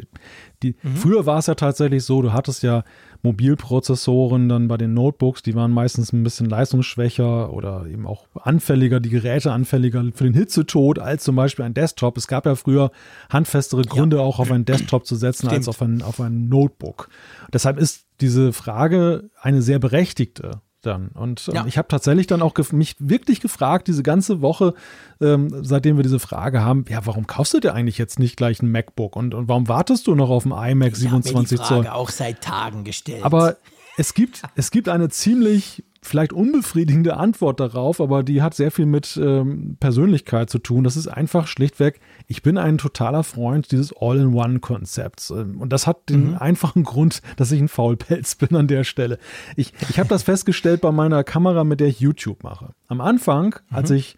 Die, 0.63 0.77
mhm. 0.81 0.95
Früher 0.95 1.25
war 1.25 1.39
es 1.39 1.47
ja 1.47 1.55
tatsächlich 1.55 2.05
so, 2.05 2.21
du 2.21 2.31
hattest 2.31 2.63
ja 2.63 2.85
Mobilprozessoren 3.21 4.47
dann 4.47 4.69
bei 4.69 4.77
den 4.77 4.93
Notebooks, 4.93 5.43
die 5.43 5.55
waren 5.55 5.71
meistens 5.71 6.13
ein 6.13 6.23
bisschen 6.23 6.49
leistungsschwächer 6.49 7.51
oder 7.51 7.85
eben 7.85 8.07
auch 8.07 8.27
anfälliger, 8.41 9.01
die 9.01 9.09
Geräte 9.09 9.51
anfälliger 9.51 10.05
für 10.13 10.23
den 10.23 10.35
Hitzetod 10.35 10.99
als 10.99 11.25
zum 11.25 11.35
Beispiel 11.35 11.65
ein 11.65 11.73
Desktop. 11.73 12.15
Es 12.15 12.27
gab 12.27 12.45
ja 12.45 12.55
früher 12.55 12.91
handfestere 13.29 13.81
Gründe, 13.81 14.17
ja. 14.17 14.23
auch 14.23 14.39
auf 14.39 14.51
einen 14.51 14.63
Desktop 14.63 15.05
zu 15.05 15.17
setzen, 15.17 15.47
Stimmt. 15.47 15.53
als 15.53 15.67
auf 15.67 15.81
ein, 15.81 16.01
auf 16.01 16.21
ein 16.21 16.47
Notebook. 16.47 17.09
Deshalb 17.51 17.77
ist 17.77 18.05
diese 18.21 18.51
Frage 18.53 19.16
eine 19.41 19.61
sehr 19.61 19.79
berechtigte 19.79 20.61
dann. 20.81 21.09
Und 21.09 21.47
ähm, 21.49 21.55
ja. 21.55 21.65
ich 21.67 21.77
habe 21.77 21.87
tatsächlich 21.87 22.27
dann 22.27 22.41
auch 22.41 22.53
mich 22.71 22.95
wirklich 22.99 23.41
gefragt, 23.41 23.87
diese 23.87 24.03
ganze 24.03 24.41
Woche, 24.41 24.73
ähm, 25.21 25.63
seitdem 25.63 25.97
wir 25.97 26.03
diese 26.03 26.19
Frage 26.19 26.63
haben, 26.63 26.85
ja, 26.89 27.05
warum 27.05 27.27
kaufst 27.27 27.53
du 27.53 27.59
dir 27.59 27.73
eigentlich 27.73 27.97
jetzt 27.97 28.19
nicht 28.19 28.37
gleich 28.37 28.61
ein 28.61 28.71
MacBook 28.71 29.15
und, 29.15 29.33
und 29.33 29.47
warum 29.47 29.67
wartest 29.67 30.07
du 30.07 30.15
noch 30.15 30.29
auf 30.29 30.45
ein 30.45 30.51
iMac 30.51 30.93
ich 30.93 30.99
27 30.99 31.61
Zoll? 31.61 31.81
Ich 31.81 31.87
habe 31.87 31.93
auch 31.93 32.09
seit 32.09 32.41
Tagen 32.41 32.83
gestellt. 32.83 33.23
Aber 33.23 33.57
es 33.97 34.13
gibt, 34.13 34.43
es 34.55 34.71
gibt 34.71 34.89
eine 34.89 35.09
ziemlich 35.09 35.83
vielleicht 36.07 36.33
unbefriedigende 36.33 37.17
Antwort 37.17 37.59
darauf, 37.59 38.01
aber 38.01 38.23
die 38.23 38.41
hat 38.41 38.53
sehr 38.53 38.71
viel 38.71 38.85
mit 38.85 39.19
ähm, 39.21 39.77
Persönlichkeit 39.79 40.49
zu 40.49 40.59
tun. 40.59 40.83
Das 40.83 40.97
ist 40.97 41.07
einfach 41.07 41.47
schlichtweg, 41.47 41.99
ich 42.27 42.41
bin 42.41 42.57
ein 42.57 42.77
totaler 42.77 43.23
Freund 43.23 43.71
dieses 43.71 43.93
All-in-One-Konzepts. 43.95 45.31
Ähm, 45.31 45.61
und 45.61 45.73
das 45.73 45.87
hat 45.87 46.09
den 46.09 46.31
mhm. 46.31 46.37
einfachen 46.37 46.83
Grund, 46.83 47.21
dass 47.35 47.51
ich 47.51 47.59
ein 47.59 47.67
Faulpelz 47.67 48.35
bin 48.35 48.55
an 48.55 48.67
der 48.67 48.83
Stelle. 48.83 49.19
Ich, 49.55 49.73
ich 49.89 49.99
habe 49.99 50.09
das 50.09 50.23
festgestellt 50.23 50.81
bei 50.81 50.91
meiner 50.91 51.23
Kamera, 51.23 51.63
mit 51.63 51.79
der 51.79 51.87
ich 51.87 51.99
YouTube 51.99 52.43
mache. 52.43 52.73
Am 52.87 53.01
Anfang, 53.01 53.55
mhm. 53.69 53.75
als 53.75 53.91
ich 53.91 54.17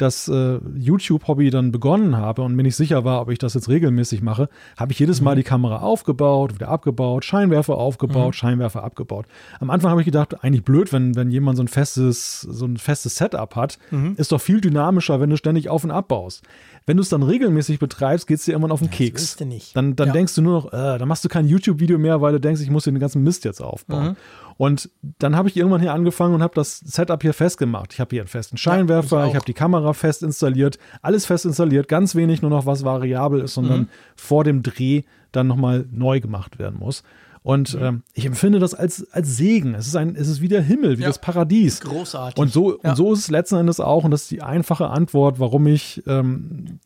das 0.00 0.28
äh, 0.28 0.58
YouTube-Hobby 0.76 1.50
dann 1.50 1.72
begonnen 1.72 2.16
habe 2.16 2.42
und 2.42 2.54
mir 2.54 2.62
nicht 2.62 2.76
sicher 2.76 3.04
war, 3.04 3.20
ob 3.20 3.30
ich 3.30 3.38
das 3.38 3.54
jetzt 3.54 3.68
regelmäßig 3.68 4.22
mache, 4.22 4.48
habe 4.76 4.92
ich 4.92 4.98
jedes 4.98 5.20
Mal 5.20 5.34
mhm. 5.34 5.38
die 5.38 5.44
Kamera 5.44 5.78
aufgebaut, 5.78 6.54
wieder 6.54 6.68
abgebaut, 6.68 7.24
Scheinwerfer 7.24 7.76
aufgebaut, 7.76 8.28
mhm. 8.28 8.32
Scheinwerfer 8.32 8.82
abgebaut. 8.82 9.26
Am 9.60 9.70
Anfang 9.70 9.90
habe 9.90 10.00
ich 10.00 10.06
gedacht, 10.06 10.42
eigentlich 10.42 10.64
blöd, 10.64 10.92
wenn, 10.92 11.16
wenn 11.16 11.30
jemand 11.30 11.56
so 11.56 11.62
ein 11.62 11.68
festes, 11.68 12.40
so 12.40 12.64
ein 12.66 12.76
festes 12.76 13.16
Setup 13.16 13.54
hat, 13.56 13.78
mhm. 13.90 14.14
ist 14.16 14.32
doch 14.32 14.40
viel 14.40 14.60
dynamischer, 14.60 15.20
wenn 15.20 15.30
du 15.30 15.36
ständig 15.36 15.68
auf 15.68 15.84
und 15.84 15.90
abbaust. 15.90 16.42
Wenn 16.86 16.96
du 16.96 17.02
es 17.02 17.08
dann 17.08 17.22
regelmäßig 17.22 17.78
betreibst, 17.78 18.26
geht 18.26 18.38
es 18.38 18.44
dir 18.44 18.52
irgendwann 18.52 18.72
auf 18.72 18.80
den 18.80 18.88
ja, 18.88 18.96
Keks. 18.96 19.36
Dann, 19.74 19.96
dann 19.96 20.08
ja. 20.08 20.12
denkst 20.12 20.34
du 20.34 20.42
nur 20.42 20.52
noch, 20.62 20.72
äh, 20.72 20.98
dann 20.98 21.06
machst 21.06 21.24
du 21.24 21.28
kein 21.28 21.46
YouTube-Video 21.46 21.98
mehr, 21.98 22.20
weil 22.20 22.32
du 22.32 22.40
denkst, 22.40 22.60
ich 22.62 22.70
muss 22.70 22.84
den 22.84 22.98
ganzen 22.98 23.22
Mist 23.22 23.44
jetzt 23.44 23.60
aufbauen. 23.60 24.08
Mhm. 24.08 24.16
Und 24.56 24.90
dann 25.18 25.36
habe 25.36 25.48
ich 25.48 25.56
irgendwann 25.56 25.80
hier 25.80 25.92
angefangen 25.92 26.34
und 26.34 26.42
habe 26.42 26.54
das 26.54 26.78
Setup 26.78 27.22
hier 27.22 27.32
festgemacht. 27.32 27.92
Ich 27.92 28.00
habe 28.00 28.10
hier 28.10 28.22
einen 28.22 28.28
festen 28.28 28.56
Scheinwerfer, 28.56 29.20
ja, 29.20 29.24
ich, 29.24 29.30
ich 29.30 29.34
habe 29.36 29.46
die 29.46 29.54
Kamera 29.54 29.92
fest 29.92 30.22
installiert, 30.22 30.78
alles 31.00 31.26
fest 31.26 31.46
installiert, 31.46 31.88
ganz 31.88 32.14
wenig 32.14 32.42
nur 32.42 32.50
noch 32.50 32.66
was 32.66 32.84
variabel 32.84 33.40
ist 33.40 33.56
und 33.56 33.70
mhm. 33.70 33.88
vor 34.16 34.44
dem 34.44 34.62
Dreh 34.62 35.02
dann 35.32 35.46
nochmal 35.46 35.86
neu 35.90 36.20
gemacht 36.20 36.58
werden 36.58 36.78
muss. 36.78 37.04
Und 37.42 37.74
Mhm. 37.74 37.82
ähm, 37.84 38.02
ich 38.12 38.26
empfinde 38.26 38.58
das 38.58 38.74
als, 38.74 39.10
als 39.12 39.36
Segen. 39.36 39.74
Es 39.74 39.86
ist, 39.86 39.96
ein, 39.96 40.14
es 40.14 40.28
ist 40.28 40.40
wie 40.42 40.48
der 40.48 40.60
Himmel, 40.62 40.98
wie 40.98 41.02
Ja. 41.02 41.08
das 41.08 41.20
Paradies. 41.20 41.80
Großartig. 41.80 42.38
Und 42.38 42.52
so, 42.52 42.78
Ja. 42.82 42.90
und 42.90 42.96
so 42.96 43.12
ist 43.12 43.20
es 43.20 43.30
letzten 43.30 43.56
Endes 43.56 43.80
auch, 43.80 44.04
und 44.04 44.10
das 44.10 44.22
ist 44.22 44.30
die 44.30 44.42
einfache 44.42 44.88
Antwort, 44.88 45.38
warum 45.40 45.66
ich 45.66 46.02
ähm, 46.06 46.80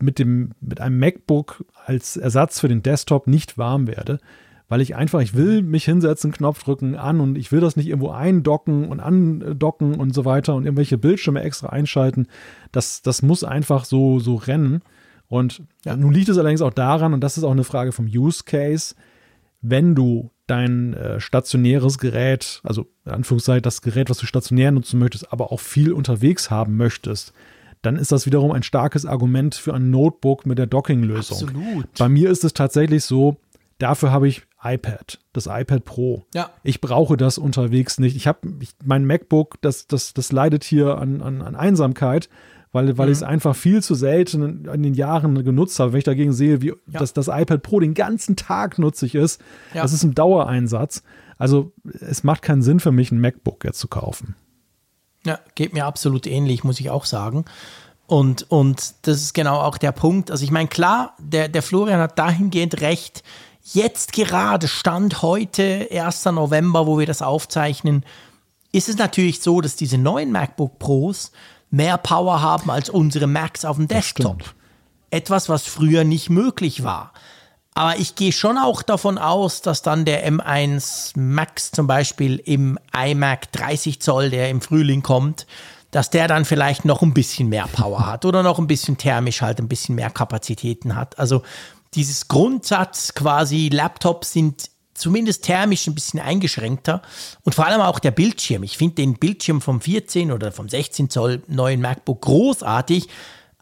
mit, 0.00 0.18
dem, 0.18 0.50
mit 0.60 0.80
einem 0.80 0.98
MacBook 0.98 1.64
als 1.86 2.16
Ersatz 2.18 2.60
für 2.60 2.68
den 2.68 2.82
Desktop 2.82 3.26
nicht 3.26 3.56
warm 3.56 3.86
werde. 3.86 4.18
Weil 4.68 4.80
ich 4.80 4.96
einfach, 4.96 5.20
ich 5.20 5.34
will 5.34 5.62
mich 5.62 5.84
hinsetzen, 5.84 6.32
Knopf 6.32 6.62
drücken, 6.64 6.94
an 6.96 7.20
und 7.20 7.36
ich 7.36 7.52
will 7.52 7.60
das 7.60 7.76
nicht 7.76 7.86
irgendwo 7.86 8.10
eindocken 8.10 8.88
und 8.88 8.98
andocken 9.00 9.94
und 9.94 10.14
so 10.14 10.24
weiter 10.24 10.54
und 10.54 10.64
irgendwelche 10.64 10.98
Bildschirme 10.98 11.42
extra 11.42 11.68
einschalten. 11.68 12.26
Das, 12.72 13.02
das 13.02 13.22
muss 13.22 13.44
einfach 13.44 13.84
so, 13.84 14.18
so 14.20 14.34
rennen. 14.36 14.80
Und 15.28 15.62
Ja. 15.84 15.96
nun 15.96 16.12
liegt 16.12 16.28
es 16.30 16.38
allerdings 16.38 16.62
auch 16.62 16.72
daran, 16.72 17.12
und 17.14 17.20
das 17.20 17.36
ist 17.38 17.44
auch 17.44 17.50
eine 17.52 17.64
Frage 17.64 17.92
vom 17.92 18.06
Use 18.06 18.42
Case, 18.44 18.94
wenn 19.66 19.94
du 19.94 20.30
dein 20.46 20.92
äh, 20.92 21.20
stationäres 21.20 21.98
Gerät, 21.98 22.60
also 22.64 22.86
in 23.06 23.12
Anführungszeichen 23.12 23.62
das 23.62 23.80
Gerät, 23.80 24.10
was 24.10 24.18
du 24.18 24.26
stationär 24.26 24.70
nutzen 24.70 25.00
möchtest, 25.00 25.32
aber 25.32 25.52
auch 25.52 25.60
viel 25.60 25.92
unterwegs 25.92 26.50
haben 26.50 26.76
möchtest, 26.76 27.32
dann 27.80 27.96
ist 27.96 28.12
das 28.12 28.26
wiederum 28.26 28.52
ein 28.52 28.62
starkes 28.62 29.06
Argument 29.06 29.54
für 29.54 29.72
ein 29.72 29.90
Notebook 29.90 30.44
mit 30.44 30.58
der 30.58 30.66
Docking-Lösung. 30.66 31.48
Absolut. 31.48 31.94
Bei 31.98 32.08
mir 32.10 32.30
ist 32.30 32.44
es 32.44 32.52
tatsächlich 32.52 33.04
so, 33.04 33.36
dafür 33.78 34.10
habe 34.10 34.28
ich 34.28 34.42
iPad, 34.62 35.18
das 35.32 35.46
iPad 35.46 35.84
Pro. 35.84 36.24
Ja. 36.34 36.50
Ich 36.62 36.82
brauche 36.82 37.16
das 37.16 37.38
unterwegs 37.38 37.98
nicht. 37.98 38.16
Ich 38.16 38.26
habe 38.26 38.40
mein 38.84 39.06
MacBook, 39.06 39.60
das, 39.62 39.86
das, 39.86 40.12
das 40.12 40.30
leidet 40.30 40.64
hier 40.64 40.98
an, 40.98 41.22
an, 41.22 41.40
an 41.40 41.56
Einsamkeit, 41.56 42.28
weil, 42.74 42.98
weil 42.98 43.08
ich 43.08 43.18
es 43.18 43.20
Mhm. 43.22 43.28
einfach 43.28 43.56
viel 43.56 43.82
zu 43.82 43.94
selten 43.94 44.66
in 44.66 44.82
den 44.82 44.92
Jahren 44.94 45.42
genutzt 45.44 45.78
habe. 45.80 45.92
Wenn 45.92 45.98
ich 45.98 46.04
dagegen 46.04 46.32
sehe, 46.34 46.60
wie 46.60 46.68
Ja. 46.68 46.98
das, 46.98 47.12
das 47.14 47.28
iPad 47.28 47.62
Pro 47.62 47.80
den 47.80 47.94
ganzen 47.94 48.36
Tag 48.36 48.78
nutzig 48.78 49.14
ist, 49.14 49.40
Ja. 49.72 49.82
das 49.82 49.92
ist 49.94 50.02
ein 50.02 50.14
Dauereinsatz. 50.14 51.02
Also 51.38 51.72
es 52.00 52.22
macht 52.24 52.42
keinen 52.42 52.62
Sinn 52.62 52.80
für 52.80 52.92
mich, 52.92 53.10
ein 53.10 53.20
MacBook 53.20 53.64
jetzt 53.64 53.78
zu 53.78 53.88
kaufen. 53.88 54.34
Ja, 55.24 55.38
geht 55.54 55.72
mir 55.72 55.86
absolut 55.86 56.26
ähnlich, 56.26 56.64
muss 56.64 56.80
ich 56.80 56.90
auch 56.90 57.06
sagen. 57.06 57.44
Und, 58.06 58.50
und 58.50 58.94
das 59.06 59.22
ist 59.22 59.32
genau 59.32 59.56
auch 59.60 59.78
der 59.78 59.92
Punkt. 59.92 60.30
Also 60.30 60.44
ich 60.44 60.50
meine, 60.50 60.68
klar, 60.68 61.14
der, 61.18 61.48
der 61.48 61.62
Florian 61.62 62.00
hat 62.00 62.18
dahingehend 62.18 62.80
recht. 62.82 63.22
Jetzt 63.62 64.12
gerade, 64.12 64.68
Stand 64.68 65.22
heute, 65.22 65.88
1. 65.90 66.26
November, 66.26 66.86
wo 66.86 66.98
wir 66.98 67.06
das 67.06 67.22
aufzeichnen, 67.22 68.04
ist 68.72 68.88
es 68.90 68.98
natürlich 68.98 69.40
so, 69.40 69.62
dass 69.62 69.76
diese 69.76 69.96
neuen 69.96 70.32
MacBook 70.32 70.78
Pros 70.78 71.32
mehr 71.74 71.98
Power 71.98 72.40
haben 72.40 72.70
als 72.70 72.88
unsere 72.88 73.26
Macs 73.26 73.64
auf 73.64 73.76
dem 73.76 73.88
Desktop. 73.88 74.54
Etwas, 75.10 75.48
was 75.48 75.64
früher 75.64 76.04
nicht 76.04 76.30
möglich 76.30 76.84
war. 76.84 77.12
Aber 77.74 77.98
ich 77.98 78.14
gehe 78.14 78.32
schon 78.32 78.56
auch 78.56 78.82
davon 78.82 79.18
aus, 79.18 79.60
dass 79.60 79.82
dann 79.82 80.04
der 80.04 80.30
M1 80.30 81.18
Max 81.18 81.72
zum 81.72 81.88
Beispiel 81.88 82.36
im 82.36 82.78
iMac 82.96 83.50
30 83.52 84.00
Zoll, 84.00 84.30
der 84.30 84.48
im 84.48 84.60
Frühling 84.60 85.02
kommt, 85.02 85.46
dass 85.90 86.10
der 86.10 86.28
dann 86.28 86.44
vielleicht 86.44 86.84
noch 86.84 87.02
ein 87.02 87.14
bisschen 87.14 87.48
mehr 87.48 87.66
Power 87.66 88.06
hat 88.06 88.24
oder 88.24 88.44
noch 88.44 88.58
ein 88.58 88.68
bisschen 88.68 88.96
thermisch 88.96 89.42
halt 89.42 89.58
ein 89.58 89.68
bisschen 89.68 89.96
mehr 89.96 90.10
Kapazitäten 90.10 90.94
hat. 90.94 91.18
Also 91.18 91.42
dieses 91.94 92.28
Grundsatz 92.28 93.14
quasi 93.14 93.68
Laptops 93.68 94.32
sind 94.32 94.70
zumindest 94.94 95.44
thermisch 95.44 95.86
ein 95.86 95.94
bisschen 95.94 96.20
eingeschränkter 96.20 97.02
und 97.42 97.54
vor 97.54 97.66
allem 97.66 97.80
auch 97.80 97.98
der 97.98 98.12
Bildschirm. 98.12 98.62
Ich 98.62 98.78
finde 98.78 98.96
den 98.96 99.14
Bildschirm 99.14 99.60
vom 99.60 99.80
14 99.80 100.32
oder 100.32 100.52
vom 100.52 100.68
16 100.68 101.10
Zoll 101.10 101.42
neuen 101.48 101.80
MacBook 101.80 102.22
großartig. 102.22 103.08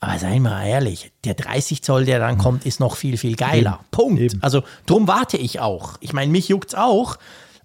Aber 0.01 0.19
seien 0.19 0.43
wir 0.43 0.51
mal 0.51 0.67
ehrlich, 0.67 1.13
der 1.25 1.35
30 1.35 1.83
Zoll, 1.83 2.05
der 2.05 2.19
dann 2.19 2.37
kommt, 2.37 2.67
ist 2.67 2.81
noch 2.81 2.97
viel, 2.97 3.17
viel 3.17 3.37
geiler. 3.37 3.81
Punkt. 3.93 4.21
Eben. 4.21 4.43
Also 4.43 4.65
drum 4.85 5.07
warte 5.07 5.37
ich 5.37 5.61
auch. 5.61 5.97
Ich 6.01 6.13
meine, 6.13 6.33
mich 6.33 6.49
juckt's 6.49 6.75
auch, 6.75 7.19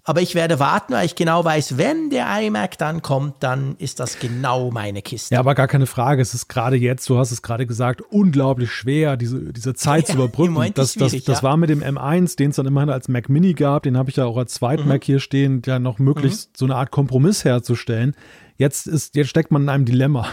aber 0.08 0.22
ich 0.22 0.34
werde 0.34 0.58
warten, 0.58 0.94
weil 0.94 1.04
ich 1.04 1.16
genau 1.16 1.44
weiß, 1.44 1.76
wenn 1.76 2.08
der 2.08 2.26
iMac 2.40 2.78
dann 2.78 3.02
kommt, 3.02 3.34
dann 3.40 3.76
ist 3.76 4.00
das 4.00 4.18
genau 4.18 4.70
meine 4.70 5.02
Kiste. 5.02 5.34
Ja, 5.34 5.40
aber 5.40 5.54
gar 5.54 5.68
keine 5.68 5.84
Frage. 5.84 6.22
Es 6.22 6.32
ist 6.32 6.48
gerade 6.48 6.76
jetzt, 6.76 7.08
du 7.10 7.18
hast 7.18 7.30
es 7.30 7.42
gerade 7.42 7.66
gesagt, 7.66 8.00
unglaublich 8.00 8.72
schwer, 8.72 9.18
diese, 9.18 9.52
diese 9.52 9.74
Zeit 9.74 10.06
zu 10.06 10.12
Ja, 10.12 10.18
im 10.18 10.24
überbrücken. 10.24 10.72
Das, 10.74 10.94
das, 10.94 11.12
das 11.12 11.38
ja. 11.38 11.42
war 11.42 11.58
mit 11.58 11.68
dem 11.68 11.82
M1, 11.82 12.36
den 12.36 12.50
es 12.50 12.56
dann 12.56 12.64
immerhin 12.66 12.88
als 12.88 13.08
Mac 13.08 13.28
Mini 13.28 13.52
gab, 13.52 13.82
den 13.82 13.98
habe 13.98 14.08
ich 14.08 14.16
ja 14.16 14.24
auch 14.24 14.38
als 14.38 14.54
zweiten 14.54 14.84
Mhm. 14.84 14.88
Mac 14.88 15.04
hier 15.04 15.20
stehen, 15.20 15.60
ja 15.66 15.78
noch 15.78 15.98
möglichst 15.98 16.56
so 16.56 16.64
eine 16.64 16.76
Art 16.76 16.90
Kompromiss 16.90 17.44
herzustellen. 17.44 18.16
Jetzt 18.56 18.86
ist, 18.86 19.14
jetzt 19.14 19.28
steckt 19.28 19.50
man 19.50 19.62
in 19.62 19.68
einem 19.68 19.84
Dilemma. 19.84 20.26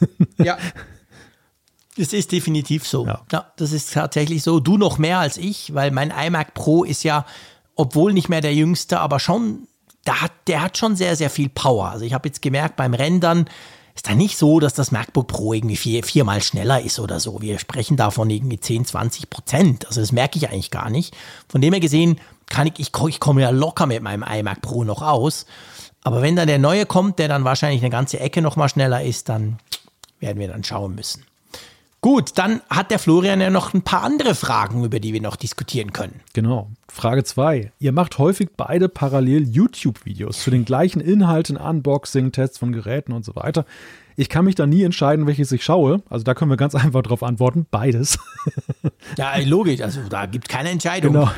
Ja. 0.38 0.56
Es 1.96 2.12
ist 2.14 2.32
definitiv 2.32 2.86
so. 2.86 3.06
Ja. 3.06 3.22
Ja. 3.30 3.52
das 3.58 3.72
ist 3.72 3.92
tatsächlich 3.92 4.42
so. 4.42 4.58
Du 4.60 4.78
noch 4.78 4.98
mehr 4.98 5.18
als 5.18 5.36
ich, 5.36 5.74
weil 5.74 5.90
mein 5.90 6.10
iMac 6.10 6.54
Pro 6.54 6.84
ist 6.84 7.02
ja, 7.02 7.26
obwohl 7.80 8.12
nicht 8.12 8.28
mehr 8.28 8.42
der 8.42 8.54
jüngste, 8.54 9.00
aber 9.00 9.18
schon, 9.18 9.66
der 10.06 10.20
hat, 10.20 10.32
der 10.46 10.62
hat 10.62 10.76
schon 10.76 10.96
sehr, 10.96 11.16
sehr 11.16 11.30
viel 11.30 11.48
Power. 11.48 11.90
Also 11.90 12.04
ich 12.04 12.12
habe 12.12 12.28
jetzt 12.28 12.42
gemerkt, 12.42 12.76
beim 12.76 12.92
Rendern 12.92 13.48
ist 13.94 14.06
da 14.06 14.14
nicht 14.14 14.36
so, 14.36 14.60
dass 14.60 14.74
das 14.74 14.92
MacBook 14.92 15.28
Pro 15.28 15.54
irgendwie 15.54 15.76
vier, 15.76 16.04
viermal 16.04 16.42
schneller 16.42 16.82
ist 16.82 17.00
oder 17.00 17.20
so. 17.20 17.40
Wir 17.40 17.58
sprechen 17.58 17.96
davon 17.96 18.28
irgendwie 18.28 18.60
10, 18.60 18.84
20 18.84 19.30
Prozent. 19.30 19.86
Also 19.86 20.00
das 20.00 20.12
merke 20.12 20.36
ich 20.36 20.50
eigentlich 20.50 20.70
gar 20.70 20.90
nicht. 20.90 21.16
Von 21.48 21.62
dem 21.62 21.72
her 21.72 21.80
gesehen, 21.80 22.20
kann 22.50 22.66
ich, 22.66 22.78
ich, 22.78 22.92
ich 23.08 23.20
komme 23.20 23.40
ja 23.40 23.50
locker 23.50 23.86
mit 23.86 24.02
meinem 24.02 24.22
iMac 24.22 24.60
Pro 24.60 24.84
noch 24.84 25.00
aus. 25.00 25.46
Aber 26.02 26.20
wenn 26.20 26.36
dann 26.36 26.48
der 26.48 26.58
neue 26.58 26.84
kommt, 26.84 27.18
der 27.18 27.28
dann 27.28 27.44
wahrscheinlich 27.44 27.80
eine 27.80 27.90
ganze 27.90 28.20
Ecke 28.20 28.42
noch 28.42 28.56
mal 28.56 28.68
schneller 28.68 29.02
ist, 29.02 29.30
dann 29.30 29.58
werden 30.18 30.38
wir 30.38 30.48
dann 30.48 30.64
schauen 30.64 30.94
müssen. 30.94 31.24
Gut, 32.02 32.38
dann 32.38 32.62
hat 32.70 32.90
der 32.90 32.98
Florian 32.98 33.42
ja 33.42 33.50
noch 33.50 33.74
ein 33.74 33.82
paar 33.82 34.02
andere 34.02 34.34
Fragen, 34.34 34.84
über 34.84 35.00
die 35.00 35.12
wir 35.12 35.20
noch 35.20 35.36
diskutieren 35.36 35.92
können. 35.92 36.20
Genau. 36.32 36.70
Frage 36.88 37.24
2. 37.24 37.72
Ihr 37.78 37.92
macht 37.92 38.16
häufig 38.16 38.48
beide 38.56 38.88
parallel 38.88 39.46
YouTube-Videos 39.46 40.42
zu 40.42 40.50
den 40.50 40.64
gleichen 40.64 41.00
Inhalten, 41.00 41.58
Unboxing, 41.58 42.32
Tests 42.32 42.58
von 42.58 42.72
Geräten 42.72 43.12
und 43.12 43.26
so 43.26 43.36
weiter. 43.36 43.66
Ich 44.16 44.30
kann 44.30 44.46
mich 44.46 44.54
da 44.54 44.66
nie 44.66 44.82
entscheiden, 44.82 45.26
welches 45.26 45.52
ich 45.52 45.62
schaue. 45.62 46.02
Also 46.08 46.24
da 46.24 46.34
können 46.34 46.50
wir 46.50 46.56
ganz 46.56 46.74
einfach 46.76 47.02
drauf 47.02 47.22
antworten. 47.22 47.66
Beides. 47.70 48.18
Ja, 49.16 49.36
logisch, 49.44 49.80
also 49.80 50.00
da 50.08 50.26
gibt 50.26 50.48
keine 50.48 50.70
Entscheidung. 50.70 51.14
Genau. 51.14 51.30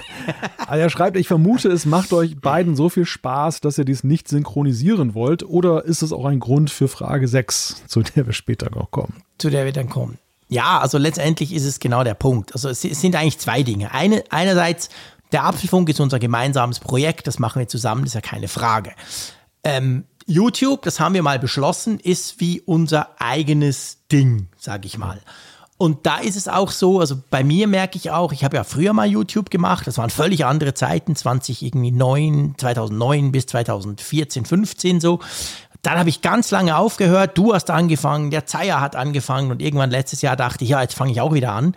Also 0.59 0.81
er 0.83 0.91
schreibt, 0.91 1.17
ich 1.17 1.27
vermute, 1.27 1.69
es 1.69 1.87
macht 1.87 2.13
euch 2.13 2.39
beiden 2.39 2.77
so 2.77 2.89
viel 2.89 3.07
Spaß, 3.07 3.61
dass 3.61 3.79
ihr 3.79 3.85
dies 3.85 4.05
nicht 4.05 4.29
synchronisieren 4.29 5.15
wollt. 5.15 5.43
Oder 5.43 5.85
ist 5.85 6.03
es 6.03 6.13
auch 6.13 6.27
ein 6.27 6.39
Grund 6.39 6.71
für 6.71 6.87
Frage 6.87 7.29
6, 7.29 7.85
zu 7.87 8.03
der 8.03 8.27
wir 8.27 8.35
später 8.35 8.71
noch 8.71 8.91
kommen? 8.91 9.23
zu 9.43 9.51
der 9.51 9.65
wir 9.65 9.73
dann 9.73 9.89
kommen. 9.89 10.19
Ja, 10.53 10.81
also 10.81 10.99
letztendlich 10.99 11.55
ist 11.55 11.65
es 11.65 11.81
genau 11.81 12.05
der 12.05 12.13
Punkt. 12.13 12.53
Also 12.53 12.69
es, 12.69 12.83
sind 12.83 13.17
eigentlich 13.17 13.39
zwei 13.39 13.63
Dinge. 13.63 13.91
Eine, 13.93 14.23
einerseits, 14.29 14.91
der 15.33 15.45
Apfelfunk 15.45 15.89
ist 15.89 15.99
unser 15.99 16.19
gemeinsames 16.19 16.79
Projekt, 16.79 17.27
das 17.27 17.39
machen 17.39 17.61
wir 17.61 17.69
zusammen, 17.69 18.03
das 18.03 18.11
ist 18.11 18.15
ja 18.17 18.21
keine 18.21 18.49
Frage. 18.49 18.93
Ähm, 19.65 20.05
YouTube, 20.27 20.83
das 20.83 21.01
haben 21.01 21.15
wir 21.15 21.23
mal 21.23 21.39
beschlossen, 21.39 21.99
ist 21.99 22.39
wie 22.39 22.61
unser 22.61 23.19
eigenes 23.19 24.07
Ding, 24.13 24.49
sage 24.59 24.87
ich 24.87 24.99
mal. 24.99 25.23
Und 25.79 26.05
da 26.05 26.19
ist 26.19 26.37
es 26.37 26.49
auch 26.49 26.71
so, 26.71 27.01
also 27.01 27.17
bei 27.31 27.43
mir 27.43 27.67
merke 27.67 27.97
ich 27.97 28.11
auch, 28.11 28.33
ich 28.33 28.45
habe 28.45 28.57
ja 28.57 28.63
früher 28.63 28.93
mal 28.93 29.09
YouTube 29.09 29.51
gemacht, 29.51 29.87
das 29.87 29.97
waren 29.97 30.11
völlig 30.11 30.45
andere 30.45 30.75
Zeiten, 30.75 31.17
20 31.17 31.63
irgendwie 31.63 31.93
9, 31.93 32.57
2009 32.59 33.33
bis 33.33 33.47
2014, 33.47 34.45
15 34.45 35.01
so. 35.01 35.19
Dann 35.83 35.99
habe 35.99 36.09
ich 36.09 36.23
ganz 36.23 36.53
lange 36.53 36.77
aufgehört, 36.77 37.37
du 37.37 37.55
hast 37.55 37.69
angefangen, 37.69 38.31
der 38.31 38.47
Zeier 38.47 38.81
hat 38.81 38.95
angefangen 38.95 39.51
und 39.51 39.61
irgendwann 39.61 39.91
letztes 39.91 40.23
Jahr 40.23 40.37
dachte 40.37 40.63
ich, 40.63 40.71
ja, 40.71 40.81
jetzt 40.81 40.95
fange 40.95 41.11
ich 41.11 41.21
auch 41.21 41.35
wieder 41.35 41.53
an. 41.53 41.75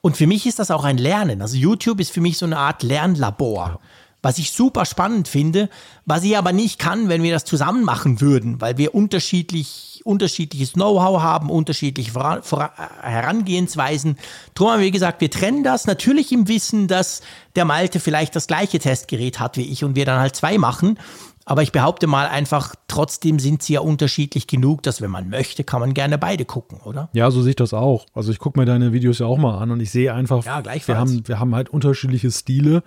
Und 0.00 0.16
für 0.16 0.28
mich 0.28 0.46
ist 0.46 0.60
das 0.60 0.70
auch 0.70 0.84
ein 0.84 0.98
Lernen. 0.98 1.42
Also 1.42 1.56
YouTube 1.56 2.00
ist 2.00 2.12
für 2.12 2.20
mich 2.20 2.38
so 2.38 2.46
eine 2.46 2.58
Art 2.58 2.82
Lernlabor, 2.82 3.80
was 4.20 4.38
ich 4.38 4.52
super 4.52 4.84
spannend 4.84 5.26
finde, 5.26 5.68
was 6.06 6.22
ich 6.22 6.36
aber 6.36 6.52
nicht 6.52 6.78
kann, 6.78 7.08
wenn 7.08 7.24
wir 7.24 7.32
das 7.32 7.44
zusammen 7.44 7.84
machen 7.84 8.20
würden, 8.20 8.60
weil 8.60 8.78
wir 8.78 8.94
unterschiedlich, 8.94 10.00
unterschiedliches 10.04 10.74
Know-how 10.74 11.20
haben, 11.20 11.50
unterschiedliche 11.50 12.12
Vora- 12.12 12.70
Herangehensweisen. 13.00 14.18
Drum 14.54 14.70
haben 14.70 14.82
wir 14.82 14.90
gesagt, 14.92 15.20
wir 15.20 15.30
trennen 15.30 15.64
das 15.64 15.86
natürlich 15.88 16.30
im 16.30 16.46
Wissen, 16.46 16.86
dass 16.86 17.22
der 17.56 17.64
Malte 17.64 17.98
vielleicht 17.98 18.36
das 18.36 18.46
gleiche 18.46 18.78
Testgerät 18.78 19.40
hat 19.40 19.56
wie 19.56 19.66
ich 19.66 19.82
und 19.82 19.96
wir 19.96 20.04
dann 20.04 20.20
halt 20.20 20.36
zwei 20.36 20.58
machen. 20.58 20.98
Aber 21.44 21.62
ich 21.62 21.72
behaupte 21.72 22.06
mal 22.06 22.28
einfach, 22.28 22.74
trotzdem 22.86 23.38
sind 23.38 23.62
sie 23.62 23.72
ja 23.74 23.80
unterschiedlich 23.80 24.46
genug, 24.46 24.82
dass 24.84 25.00
wenn 25.00 25.10
man 25.10 25.28
möchte, 25.28 25.64
kann 25.64 25.80
man 25.80 25.92
gerne 25.92 26.16
beide 26.18 26.44
gucken, 26.44 26.78
oder? 26.84 27.08
Ja, 27.12 27.30
so 27.30 27.42
sehe 27.42 27.50
ich 27.50 27.56
das 27.56 27.74
auch. 27.74 28.06
Also 28.14 28.30
ich 28.30 28.38
gucke 28.38 28.58
mir 28.60 28.64
deine 28.66 28.92
Videos 28.92 29.18
ja 29.18 29.26
auch 29.26 29.38
mal 29.38 29.58
an 29.58 29.70
und 29.72 29.80
ich 29.80 29.90
sehe 29.90 30.14
einfach, 30.14 30.44
Ja, 30.44 30.62
wir 30.64 30.96
haben, 30.98 31.26
wir 31.26 31.40
haben 31.40 31.54
halt 31.54 31.68
unterschiedliche 31.68 32.30
Stile 32.30 32.82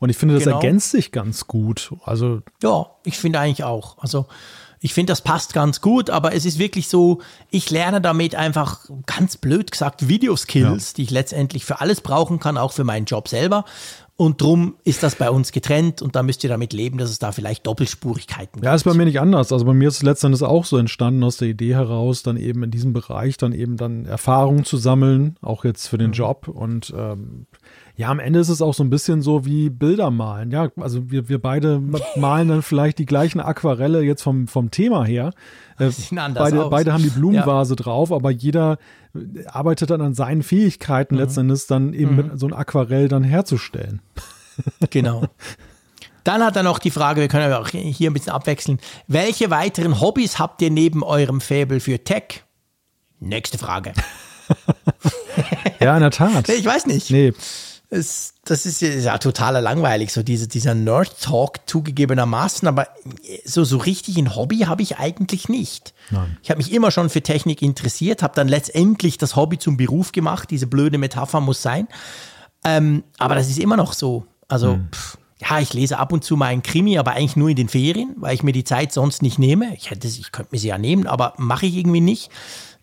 und 0.00 0.10
ich 0.10 0.18
finde, 0.18 0.34
das 0.34 0.44
Genau. 0.44 0.56
ergänzt 0.56 0.90
sich 0.90 1.12
ganz 1.12 1.46
gut. 1.46 1.92
Also 2.04 2.42
Ja, 2.62 2.86
ich 3.04 3.16
finde 3.16 3.40
eigentlich 3.40 3.64
auch. 3.64 3.96
Also 3.98 4.26
ich 4.80 4.92
finde, 4.92 5.12
das 5.12 5.22
passt 5.22 5.54
ganz 5.54 5.80
gut, 5.80 6.10
aber 6.10 6.34
es 6.34 6.44
ist 6.44 6.58
wirklich 6.58 6.88
so, 6.88 7.22
ich 7.48 7.70
lerne 7.70 8.02
damit 8.02 8.34
einfach 8.34 8.80
ganz 9.06 9.38
blöd 9.38 9.70
gesagt 9.70 10.08
Videoskills, 10.08 10.92
die 10.92 11.04
ich 11.04 11.10
letztendlich 11.10 11.64
für 11.64 11.80
alles 11.80 12.02
brauchen 12.02 12.38
kann, 12.38 12.58
auch 12.58 12.72
für 12.72 12.84
meinen 12.84 13.06
Job 13.06 13.28
selber. 13.28 13.64
Und 14.16 14.40
drum 14.40 14.76
ist 14.84 15.02
das 15.02 15.16
bei 15.16 15.28
uns 15.28 15.50
getrennt 15.50 16.00
und 16.00 16.14
da 16.14 16.22
müsst 16.22 16.44
ihr 16.44 16.50
damit 16.50 16.72
leben, 16.72 16.98
dass 16.98 17.10
es 17.10 17.18
da 17.18 17.32
vielleicht 17.32 17.66
Doppelspurigkeiten 17.66 18.62
Ja, 18.62 18.72
ist 18.72 18.84
bei 18.84 18.94
mir 18.94 19.06
nicht 19.06 19.18
anders. 19.18 19.52
Also 19.52 19.64
bei 19.64 19.74
mir 19.74 19.88
ist 19.88 19.96
es 19.96 20.02
letztendlich 20.04 20.42
auch 20.42 20.64
so 20.64 20.76
entstanden 20.76 21.24
aus 21.24 21.38
der 21.38 21.48
Idee 21.48 21.74
heraus, 21.74 22.22
dann 22.22 22.36
eben 22.36 22.62
in 22.62 22.70
diesem 22.70 22.92
Bereich 22.92 23.38
dann 23.38 23.52
eben 23.52 23.76
dann 23.76 24.06
Erfahrungen 24.06 24.64
zu 24.64 24.76
sammeln, 24.76 25.36
auch 25.42 25.64
jetzt 25.64 25.88
für 25.88 25.98
den 25.98 26.12
Job. 26.12 26.46
Und 26.46 26.94
ähm, 26.96 27.46
Ja, 27.96 28.08
am 28.08 28.18
Ende 28.18 28.40
ist 28.40 28.48
es 28.48 28.60
auch 28.60 28.74
so 28.74 28.82
ein 28.82 28.90
bisschen 28.90 29.22
so 29.22 29.44
wie 29.44 29.70
Bilder 29.70 30.10
malen. 30.10 30.50
Ja, 30.50 30.68
also 30.76 31.10
wir, 31.10 31.28
wir 31.28 31.40
beide 31.40 31.80
malen 32.16 32.48
dann 32.48 32.62
vielleicht 32.62 32.98
die 32.98 33.06
gleichen 33.06 33.40
Aquarelle 33.40 34.02
jetzt 34.02 34.22
vom, 34.22 34.48
vom 34.48 34.70
Thema 34.70 35.04
her. 35.04 35.32
Äh, 35.78 35.90
beide, 36.10 36.68
beide 36.68 36.92
haben 36.92 37.02
die 37.02 37.10
Blumenvase 37.10 37.74
ja. 37.74 37.76
drauf, 37.76 38.12
aber 38.12 38.30
jeder 38.30 38.78
arbeitet 39.46 39.90
dann 39.90 40.00
an 40.00 40.14
seinen 40.14 40.42
Fähigkeiten 40.42 41.14
mhm. 41.14 41.20
letztendlich 41.20 41.66
dann 41.66 41.92
eben 41.92 42.16
mhm. 42.16 42.30
so 42.34 42.46
ein 42.46 42.52
Aquarell 42.52 43.08
dann 43.08 43.24
herzustellen. 43.24 44.00
Genau. 44.90 45.24
Dann 46.22 46.44
hat 46.44 46.54
er 46.54 46.62
noch 46.62 46.78
die 46.78 46.92
Frage, 46.92 47.20
wir 47.20 47.26
können 47.26 47.52
auch 47.52 47.68
hier 47.68 48.08
ein 48.08 48.12
bisschen 48.12 48.32
abwechseln. 48.32 48.78
Welche 49.08 49.50
weiteren 49.50 50.00
Hobbys 50.00 50.38
habt 50.38 50.62
ihr 50.62 50.70
neben 50.70 51.02
eurem 51.02 51.40
Faible 51.40 51.80
für 51.80 52.04
Tech? 52.04 52.44
Nächste 53.18 53.58
Frage. 53.58 53.94
ja, 55.80 55.96
in 55.96 56.02
der 56.02 56.12
Tat. 56.12 56.48
Ich 56.48 56.64
weiß 56.64 56.86
nicht. 56.86 57.10
Nee. 57.10 57.32
Es, 57.94 58.34
das 58.44 58.66
ist 58.66 58.82
ja 58.82 59.16
totaler 59.18 59.60
langweilig, 59.60 60.12
so 60.12 60.22
diese, 60.22 60.48
dieser 60.48 60.74
Nerd-Talk 60.74 61.60
zugegebenermaßen, 61.66 62.66
aber 62.66 62.88
so, 63.44 63.62
so 63.62 63.76
richtig 63.78 64.16
ein 64.16 64.34
Hobby 64.34 64.60
habe 64.60 64.82
ich 64.82 64.98
eigentlich 64.98 65.48
nicht. 65.48 65.94
Nein. 66.10 66.36
Ich 66.42 66.50
habe 66.50 66.58
mich 66.58 66.72
immer 66.72 66.90
schon 66.90 67.08
für 67.08 67.22
Technik 67.22 67.62
interessiert, 67.62 68.22
habe 68.22 68.34
dann 68.34 68.48
letztendlich 68.48 69.16
das 69.16 69.36
Hobby 69.36 69.58
zum 69.58 69.76
Beruf 69.76 70.10
gemacht, 70.10 70.50
diese 70.50 70.66
blöde 70.66 70.98
Metapher 70.98 71.40
muss 71.40 71.62
sein. 71.62 71.86
Ähm, 72.64 73.04
aber 73.18 73.36
das 73.36 73.48
ist 73.48 73.58
immer 73.58 73.76
noch 73.76 73.92
so. 73.92 74.26
Also, 74.48 74.72
hm. 74.72 74.88
pff, 74.90 75.18
ja, 75.40 75.60
ich 75.60 75.72
lese 75.74 75.98
ab 75.98 76.12
und 76.12 76.24
zu 76.24 76.36
mal 76.36 76.46
ein 76.46 76.62
Krimi, 76.62 76.98
aber 76.98 77.12
eigentlich 77.12 77.36
nur 77.36 77.50
in 77.50 77.56
den 77.56 77.68
Ferien, 77.68 78.14
weil 78.16 78.34
ich 78.34 78.42
mir 78.42 78.52
die 78.52 78.64
Zeit 78.64 78.92
sonst 78.92 79.22
nicht 79.22 79.38
nehme. 79.38 79.74
Ich 79.76 79.90
hätte, 79.90 80.08
ich 80.08 80.32
könnte 80.32 80.50
mir 80.52 80.58
sie 80.58 80.68
ja 80.68 80.78
nehmen, 80.78 81.06
aber 81.06 81.34
mache 81.36 81.66
ich 81.66 81.76
irgendwie 81.76 82.00
nicht. 82.00 82.30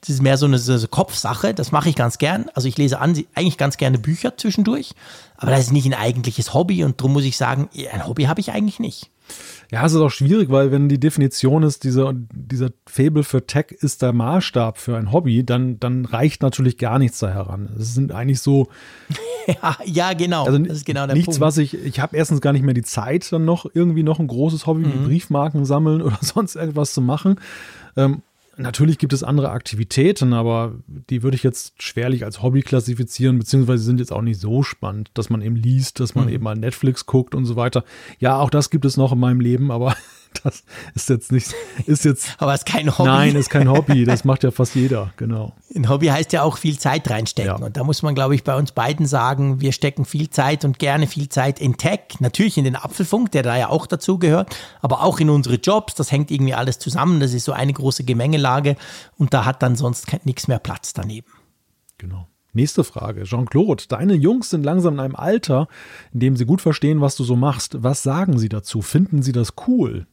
Das 0.01 0.09
ist 0.09 0.21
mehr 0.21 0.37
so 0.37 0.47
eine, 0.47 0.57
so 0.57 0.73
eine 0.73 0.87
Kopfsache. 0.87 1.53
Das 1.53 1.71
mache 1.71 1.89
ich 1.89 1.95
ganz 1.95 2.17
gern. 2.17 2.49
Also 2.53 2.67
ich 2.67 2.77
lese 2.77 2.99
an, 2.99 3.15
eigentlich 3.35 3.57
ganz 3.57 3.77
gerne 3.77 3.99
Bücher 3.99 4.35
zwischendurch, 4.37 4.93
aber 5.37 5.51
das 5.51 5.61
ist 5.61 5.71
nicht 5.71 5.85
ein 5.85 5.93
eigentliches 5.93 6.53
Hobby 6.53 6.83
und 6.83 6.99
darum 6.99 7.13
muss 7.13 7.23
ich 7.23 7.37
sagen, 7.37 7.69
ein 7.91 8.07
Hobby 8.07 8.23
habe 8.23 8.39
ich 8.39 8.51
eigentlich 8.51 8.79
nicht. 8.79 9.11
Ja, 9.71 9.85
es 9.85 9.93
ist 9.93 10.01
auch 10.01 10.09
schwierig, 10.09 10.49
weil 10.49 10.71
wenn 10.71 10.89
die 10.89 10.99
Definition 10.99 11.63
ist, 11.63 11.85
dieser, 11.85 12.13
dieser 12.13 12.71
Fable 12.85 13.23
für 13.23 13.45
Tech 13.47 13.67
ist 13.79 14.01
der 14.01 14.11
Maßstab 14.11 14.77
für 14.77 14.97
ein 14.97 15.13
Hobby, 15.13 15.45
dann, 15.45 15.79
dann 15.79 16.03
reicht 16.03 16.41
natürlich 16.41 16.77
gar 16.77 16.99
nichts 16.99 17.19
da 17.19 17.29
heran. 17.29 17.69
Es 17.79 17.93
sind 17.93 18.11
eigentlich 18.11 18.41
so. 18.41 18.67
ja, 19.47 19.77
ja, 19.85 20.13
genau. 20.13 20.45
Also 20.45 20.57
das 20.57 20.77
ist 20.77 20.85
genau 20.85 21.05
der 21.05 21.15
nichts, 21.15 21.27
Punkt. 21.27 21.41
was 21.41 21.57
ich, 21.57 21.73
ich 21.73 22.01
habe 22.01 22.17
erstens 22.17 22.41
gar 22.41 22.51
nicht 22.51 22.63
mehr 22.63 22.73
die 22.73 22.83
Zeit, 22.83 23.31
dann 23.31 23.45
noch 23.45 23.65
irgendwie 23.73 24.03
noch 24.03 24.19
ein 24.19 24.27
großes 24.27 24.67
Hobby 24.67 24.81
mhm. 24.81 24.93
wie 24.93 25.07
Briefmarken 25.07 25.63
sammeln 25.63 26.01
oder 26.01 26.17
sonst 26.19 26.55
irgendwas 26.55 26.93
zu 26.93 26.99
machen. 26.99 27.39
Ähm, 27.95 28.23
Natürlich 28.57 28.97
gibt 28.97 29.13
es 29.13 29.23
andere 29.23 29.51
Aktivitäten, 29.51 30.33
aber 30.33 30.75
die 30.87 31.23
würde 31.23 31.35
ich 31.35 31.43
jetzt 31.43 31.81
schwerlich 31.81 32.25
als 32.25 32.41
Hobby 32.41 32.61
klassifizieren, 32.61 33.39
beziehungsweise 33.39 33.83
sind 33.83 33.99
jetzt 33.99 34.11
auch 34.11 34.21
nicht 34.21 34.39
so 34.39 34.61
spannend, 34.61 35.09
dass 35.13 35.29
man 35.29 35.41
eben 35.41 35.55
liest, 35.55 35.99
dass 35.99 36.15
man 36.15 36.25
mhm. 36.25 36.33
eben 36.33 36.43
mal 36.43 36.55
Netflix 36.55 37.05
guckt 37.05 37.33
und 37.33 37.45
so 37.45 37.55
weiter. 37.55 37.83
Ja, 38.19 38.37
auch 38.37 38.49
das 38.49 38.69
gibt 38.69 38.85
es 38.85 38.97
noch 38.97 39.13
in 39.13 39.19
meinem 39.19 39.39
Leben, 39.39 39.71
aber 39.71 39.95
das 40.43 40.63
ist 40.95 41.09
jetzt 41.09 41.31
nicht, 41.31 41.53
ist 41.85 42.05
jetzt. 42.05 42.35
Aber 42.39 42.53
ist 42.53 42.65
kein 42.65 42.97
Hobby. 42.97 43.09
Nein, 43.09 43.35
ist 43.35 43.49
kein 43.49 43.69
Hobby. 43.69 44.05
Das 44.11 44.25
macht 44.25 44.43
ja 44.43 44.51
fast 44.51 44.75
jeder, 44.75 45.13
genau. 45.15 45.53
Ein 45.73 45.87
Hobby 45.87 46.07
heißt 46.07 46.33
ja 46.33 46.43
auch 46.43 46.57
viel 46.57 46.77
Zeit 46.77 47.09
reinstecken. 47.09 47.59
Ja. 47.59 47.65
Und 47.65 47.77
da 47.77 47.83
muss 47.83 48.01
man, 48.01 48.15
glaube 48.15 48.35
ich, 48.35 48.43
bei 48.43 48.55
uns 48.55 48.71
beiden 48.71 49.05
sagen, 49.05 49.61
wir 49.61 49.71
stecken 49.71 50.05
viel 50.05 50.29
Zeit 50.29 50.65
und 50.65 50.79
gerne 50.79 51.07
viel 51.07 51.29
Zeit 51.29 51.59
in 51.59 51.77
Tech. 51.77 51.99
Natürlich 52.19 52.57
in 52.57 52.65
den 52.65 52.75
Apfelfunk, 52.75 53.31
der 53.31 53.43
da 53.43 53.57
ja 53.57 53.69
auch 53.69 53.85
dazu 53.85 54.17
gehört, 54.17 54.55
aber 54.81 55.03
auch 55.03 55.19
in 55.19 55.29
unsere 55.29 55.55
Jobs. 55.55 55.95
Das 55.95 56.11
hängt 56.11 56.31
irgendwie 56.31 56.53
alles 56.53 56.79
zusammen. 56.79 57.19
Das 57.19 57.33
ist 57.33 57.45
so 57.45 57.53
eine 57.53 57.73
große 57.73 58.03
Gemengelage. 58.03 58.75
Und 59.17 59.33
da 59.33 59.45
hat 59.45 59.61
dann 59.63 59.75
sonst 59.75 60.07
nichts 60.25 60.47
mehr 60.47 60.59
Platz 60.59 60.93
daneben. 60.93 61.31
Genau. 61.97 62.27
Nächste 62.53 62.83
Frage. 62.83 63.23
Jean-Claude, 63.23 63.83
deine 63.87 64.13
Jungs 64.13 64.49
sind 64.49 64.63
langsam 64.63 64.95
in 64.95 64.99
einem 64.99 65.15
Alter, 65.15 65.67
in 66.13 66.19
dem 66.19 66.35
sie 66.35 66.45
gut 66.45 66.61
verstehen, 66.61 66.99
was 66.99 67.15
du 67.15 67.23
so 67.23 67.35
machst. 67.35 67.81
Was 67.81 68.03
sagen 68.03 68.37
sie 68.37 68.49
dazu? 68.49 68.81
Finden 68.81 69.21
sie 69.21 69.31
das 69.31 69.53
cool? 69.67 70.07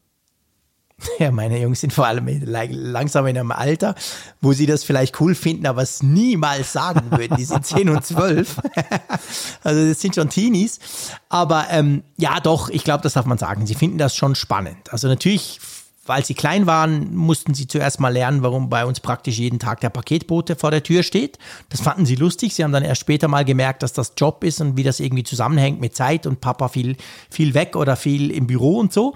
Ja, 1.18 1.30
meine 1.30 1.60
Jungs 1.60 1.80
sind 1.80 1.92
vor 1.92 2.06
allem 2.06 2.28
langsam 2.44 3.26
in 3.26 3.38
einem 3.38 3.52
Alter, 3.52 3.94
wo 4.40 4.52
sie 4.52 4.66
das 4.66 4.84
vielleicht 4.84 5.20
cool 5.20 5.34
finden, 5.34 5.66
aber 5.66 5.82
es 5.82 6.02
niemals 6.02 6.72
sagen 6.72 7.10
würden. 7.10 7.36
Die 7.36 7.44
sind 7.44 7.64
10 7.64 7.88
und 7.88 8.04
12. 8.04 8.56
also 9.64 9.88
das 9.88 10.00
sind 10.00 10.14
schon 10.14 10.28
Teenies. 10.28 10.78
Aber 11.28 11.66
ähm, 11.70 12.02
ja, 12.16 12.40
doch, 12.40 12.68
ich 12.68 12.84
glaube, 12.84 13.02
das 13.02 13.14
darf 13.14 13.26
man 13.26 13.38
sagen. 13.38 13.66
Sie 13.66 13.74
finden 13.74 13.98
das 13.98 14.14
schon 14.14 14.34
spannend. 14.34 14.92
Also 14.92 15.08
natürlich, 15.08 15.60
weil 16.06 16.24
sie 16.24 16.34
klein 16.34 16.66
waren, 16.66 17.14
mussten 17.14 17.54
sie 17.54 17.66
zuerst 17.66 18.00
mal 18.00 18.12
lernen, 18.12 18.42
warum 18.42 18.68
bei 18.68 18.84
uns 18.84 19.00
praktisch 19.00 19.38
jeden 19.38 19.58
Tag 19.58 19.80
der 19.80 19.90
Paketbote 19.90 20.56
vor 20.56 20.70
der 20.70 20.82
Tür 20.82 21.02
steht. 21.02 21.38
Das 21.68 21.80
fanden 21.80 22.06
sie 22.06 22.16
lustig. 22.16 22.54
Sie 22.54 22.64
haben 22.64 22.72
dann 22.72 22.84
erst 22.84 23.00
später 23.00 23.28
mal 23.28 23.44
gemerkt, 23.44 23.82
dass 23.82 23.92
das 23.92 24.14
Job 24.16 24.44
ist 24.44 24.60
und 24.60 24.76
wie 24.76 24.84
das 24.84 25.00
irgendwie 25.00 25.24
zusammenhängt 25.24 25.80
mit 25.80 25.94
Zeit 25.96 26.26
und 26.26 26.40
Papa 26.40 26.68
viel, 26.68 26.96
viel 27.30 27.54
weg 27.54 27.76
oder 27.76 27.96
viel 27.96 28.30
im 28.30 28.46
Büro 28.46 28.78
und 28.78 28.92
so. 28.92 29.14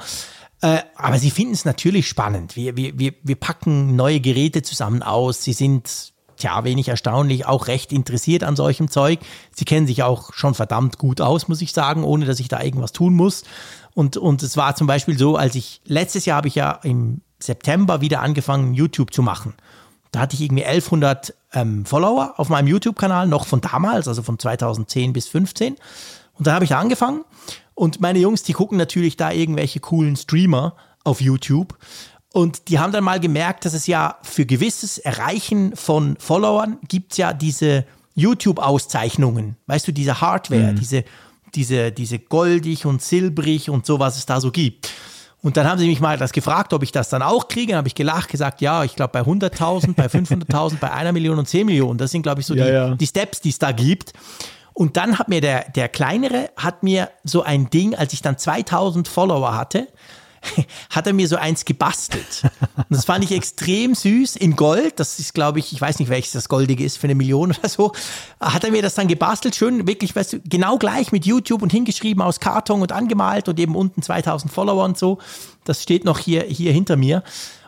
Äh, 0.63 0.79
aber 0.95 1.19
sie 1.19 1.33
finden 1.33 1.53
es 1.53 1.65
natürlich 1.65 2.09
spannend. 2.09 2.55
Wir, 2.55 2.77
wir, 2.77 2.97
wir, 2.99 3.13
wir 3.23 3.37
packen 3.37 3.97
neue 3.97 4.21
Geräte 4.21 4.63
zusammen 4.63 5.03
aus. 5.03 5.43
Sie 5.43 5.53
sind, 5.53 6.13
tja, 6.37 6.63
wenig 6.63 6.89
erstaunlich, 6.89 7.47
auch 7.47 7.67
recht 7.67 7.93
interessiert 7.93 8.45
an 8.45 8.55
solchem 8.55 8.89
Zeug. 8.89 9.19
Sie 9.51 9.65
kennen 9.65 9.89
sich 9.89 10.05
auch 10.05 10.33
schon 10.33 10.55
verdammt 10.55 10.99
gut 10.99 11.21
aus, 11.21 11.49
muss 11.49 11.63
ich 11.63 11.73
sagen, 11.73 12.05
ohne 12.05 12.27
dass 12.27 12.39
ich 12.39 12.47
da 12.47 12.63
irgendwas 12.63 12.93
tun 12.93 13.15
muss. 13.15 13.43
Und, 13.95 14.17
und 14.17 14.45
es 14.45 14.57
war 14.57 14.77
zum 14.77 14.87
Beispiel 14.87 15.19
so, 15.19 15.37
als 15.37 15.57
ich, 15.57 15.81
letztes 15.85 16.27
Jahr 16.27 16.37
habe 16.37 16.49
ich 16.49 16.55
ja 16.55 16.79
im 16.85 17.23
September 17.41 18.01
wieder 18.01 18.23
angefangen, 18.23 18.73
YouTube 18.73 19.13
zu 19.13 19.23
machen. 19.23 19.55
Da 20.13 20.21
hatte 20.21 20.35
ich 20.37 20.43
irgendwie 20.43 20.65
1100 20.65 21.35
ähm, 21.55 21.85
Follower 21.85 22.35
auf 22.37 22.51
meinem 22.51 22.69
YouTube-Kanal, 22.69 23.27
noch 23.27 23.47
von 23.47 23.61
damals, 23.61 24.07
also 24.07 24.23
von 24.23 24.39
2010 24.39 25.13
bis 25.13 25.25
2015. 25.25 25.77
Und 26.39 26.47
da 26.47 26.55
habe 26.55 26.65
ich 26.65 26.75
angefangen 26.75 27.25
und 27.75 28.01
meine 28.01 28.19
Jungs, 28.19 28.43
die 28.43 28.53
gucken 28.53 28.79
natürlich 28.79 29.17
da 29.17 29.33
irgendwelche 29.33 29.81
coolen 29.81 30.17
Streamer 30.17 30.77
auf 31.05 31.21
YouTube. 31.21 31.77
Und 32.33 32.69
die 32.69 32.79
haben 32.79 32.93
dann 32.93 33.05
mal 33.05 33.21
gemerkt, 33.21 33.65
dass 33.65 33.75
es 33.75 33.87
ja 33.87 34.17
für 34.23 34.47
gewisses 34.47 34.99
Erreichen 34.99 35.77
von 35.77 36.17
Followern 36.19 36.79
gibt 36.89 37.13
es 37.13 37.19
ja 37.19 37.33
diese 37.33 37.85
YouTube-Auszeichnungen. 38.15 39.57
Weißt 39.67 39.87
du, 39.87 39.93
diese 39.93 40.21
Hardware, 40.21 40.73
mhm. 40.73 40.77
diese, 40.77 41.05
diese, 41.55 41.93
diese 41.93 42.19
goldig 42.19 42.87
und 42.87 43.03
silbrig 43.03 43.69
und 43.69 43.85
so, 43.85 43.99
was 43.99 44.17
es 44.17 44.27
da 44.27 44.41
so 44.41 44.51
gibt. 44.51 44.91
Und 45.43 45.57
dann 45.57 45.67
haben 45.67 45.79
sie 45.79 45.89
mich 45.89 46.01
mal 46.01 46.17
das 46.17 46.33
gefragt, 46.33 46.73
ob 46.73 46.85
ich 46.85 46.93
das 46.93 47.09
dann 47.09 47.21
auch 47.21 47.49
kriege. 47.49 47.73
Dann 47.73 47.79
habe 47.79 47.89
ich 47.89 47.97
gelacht, 47.97 48.29
gesagt, 48.29 48.61
ja, 48.61 48.85
ich 48.85 48.95
glaube 48.95 49.13
bei 49.13 49.21
100.000, 49.23 49.95
bei 49.95 50.07
500.000, 50.07 50.77
bei 50.79 50.93
einer 50.93 51.13
Million 51.13 51.39
und 51.39 51.49
10 51.49 51.67
Millionen. 51.67 51.99
Das 51.99 52.13
sind, 52.13 52.23
glaube 52.23 52.41
ich, 52.41 52.47
so 52.47 52.55
ja, 52.55 52.65
die, 52.65 52.71
ja. 52.71 52.95
die 52.95 53.07
Steps, 53.07 53.41
die 53.41 53.49
es 53.51 53.59
da 53.59 53.73
gibt. 53.73 54.13
Und 54.75 54.97
dann 54.97 55.19
hat 55.19 55.29
mir 55.29 55.41
der, 55.41 55.71
der 55.71 55.89
kleinere, 55.89 56.51
hat 56.57 56.83
mir 56.83 57.11
so 57.25 57.43
ein 57.43 57.71
Ding, 57.71 57.95
als 57.95 58.13
ich 58.13 58.23
dann 58.23 58.39
2000 58.39 59.09
Follower 59.09 59.55
hatte, 59.55 59.89
hat 60.91 61.07
er 61.07 61.13
mir 61.13 61.29
so 61.29 61.37
eins 61.37 61.65
gebastelt. 61.65 62.43
Und 62.77 62.87
das 62.91 63.05
fand 63.05 63.25
ich 63.25 63.33
extrem 63.33 63.95
süß 63.95 64.37
in 64.37 64.57
Gold. 64.57 64.99
Das 64.99 65.19
ist, 65.19 65.35
glaube 65.35 65.59
ich, 65.59 65.73
ich 65.73 65.81
weiß 65.81 65.99
nicht, 65.99 66.09
welches 66.09 66.33
das 66.33 66.49
Goldige 66.49 66.85
ist, 66.85 66.99
für 66.99 67.07
eine 67.07 67.15
Million 67.15 67.51
oder 67.51 67.69
so. 67.69 67.93
Hat 68.41 68.65
er 68.65 68.71
mir 68.71 68.83
das 68.83 68.95
dann 68.95 69.09
gebastelt, 69.09 69.55
schön, 69.55 69.87
wirklich, 69.87 70.15
weißt 70.15 70.35
du, 70.35 70.41
genau 70.45 70.79
gleich 70.79 71.13
mit 71.13 71.27
YouTube 71.27 71.63
und 71.63 71.71
hingeschrieben 71.71 72.23
aus 72.23 72.41
Karton 72.41 72.83
und 72.83 72.93
angemalt 72.93 73.49
und 73.49 73.59
eben 73.59 73.77
unten 73.77 74.03
2000 74.03 74.53
Follower 74.53 74.85
und 74.85 74.99
so. 74.99 75.19
Das 75.65 75.83
steht 75.83 76.05
noch 76.05 76.19
hier, 76.19 76.43
hier 76.43 76.73
hinter 76.73 76.97
mir. 76.97 77.23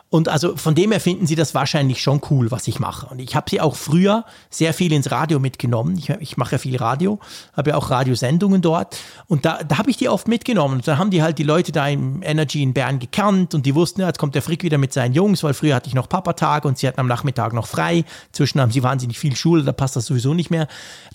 Und 0.09 0.29
also 0.29 0.55
von 0.55 0.75
dem 0.75 0.91
her 0.91 1.01
finden 1.01 1.25
sie 1.25 1.35
das 1.35 1.55
wahrscheinlich 1.55 2.01
schon 2.01 2.21
cool, 2.29 2.51
was 2.51 2.67
ich 2.67 2.79
mache. 2.79 3.07
Und 3.07 3.19
ich 3.19 3.35
habe 3.35 3.49
sie 3.49 3.59
auch 3.59 3.75
früher 3.75 4.23
sehr 4.49 4.73
viel 4.73 4.93
ins 4.93 5.11
Radio 5.11 5.39
mitgenommen. 5.39 5.97
Ich, 5.97 6.09
ich 6.09 6.37
mache 6.37 6.53
ja 6.53 6.57
viel 6.59 6.77
Radio, 6.77 7.19
habe 7.53 7.71
ja 7.71 7.75
auch 7.75 7.89
Radiosendungen 7.89 8.61
dort. 8.61 8.97
Und 9.27 9.45
da, 9.45 9.63
da 9.63 9.79
habe 9.79 9.89
ich 9.89 9.97
die 9.97 10.07
oft 10.07 10.27
mitgenommen. 10.27 10.75
Und 10.75 10.87
dann 10.87 10.99
haben 10.99 11.09
die 11.09 11.23
halt 11.23 11.39
die 11.39 11.43
Leute 11.43 11.71
da 11.71 11.87
im 11.87 12.21
Energy 12.21 12.61
in 12.61 12.73
Bern 12.73 12.99
gekannt 12.99 13.55
und 13.55 13.65
die 13.65 13.73
wussten, 13.73 14.01
ja, 14.01 14.07
jetzt 14.07 14.19
kommt 14.19 14.35
der 14.35 14.43
Frick 14.43 14.63
wieder 14.63 14.77
mit 14.77 14.93
seinen 14.93 15.13
Jungs, 15.13 15.43
weil 15.43 15.55
früher 15.55 15.75
hatte 15.75 15.87
ich 15.87 15.95
noch 15.95 16.07
Papatag 16.07 16.65
und 16.65 16.77
sie 16.77 16.87
hatten 16.87 16.99
am 16.99 17.07
Nachmittag 17.07 17.53
noch 17.53 17.67
frei. 17.67 18.05
Zwischen 18.31 18.61
haben 18.61 18.71
sie 18.71 18.83
wahnsinnig 18.83 19.17
viel 19.17 19.35
Schule, 19.35 19.63
da 19.63 19.73
passt 19.73 19.95
das 19.95 20.05
sowieso 20.05 20.35
nicht 20.35 20.51
mehr. 20.51 20.67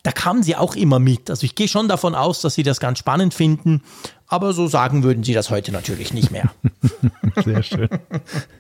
Da 0.02 0.10
kamen 0.10 0.42
sie 0.42 0.56
auch 0.56 0.74
immer 0.74 0.98
mit. 0.98 1.30
Also 1.30 1.44
ich 1.44 1.54
gehe 1.54 1.68
schon 1.68 1.86
davon 1.86 2.16
aus, 2.16 2.40
dass 2.40 2.54
sie 2.54 2.64
das 2.64 2.80
ganz 2.80 2.98
spannend 2.98 3.34
finden. 3.34 3.82
Aber 4.26 4.52
so 4.52 4.66
sagen 4.66 5.02
würden 5.04 5.24
sie 5.24 5.32
das 5.32 5.50
heute 5.50 5.72
natürlich 5.72 6.12
nicht 6.12 6.30
mehr. 6.30 6.50
Sehr 7.44 7.62
schön. 7.62 7.88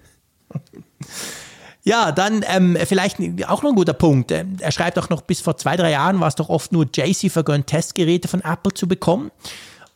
Ja, 1.82 2.12
dann 2.12 2.44
ähm, 2.46 2.76
vielleicht 2.84 3.16
auch 3.48 3.62
noch 3.62 3.70
ein 3.70 3.76
guter 3.76 3.94
Punkt. 3.94 4.32
Ähm, 4.32 4.56
er 4.60 4.70
schreibt 4.70 4.98
auch 4.98 5.08
noch, 5.08 5.22
bis 5.22 5.40
vor 5.40 5.56
zwei, 5.56 5.76
drei 5.76 5.90
Jahren 5.92 6.20
war 6.20 6.28
es 6.28 6.34
doch 6.34 6.50
oft 6.50 6.72
nur 6.72 6.84
JC 6.84 7.30
vergönnt, 7.30 7.68
Testgeräte 7.68 8.28
von 8.28 8.42
Apple 8.42 8.74
zu 8.74 8.86
bekommen. 8.86 9.30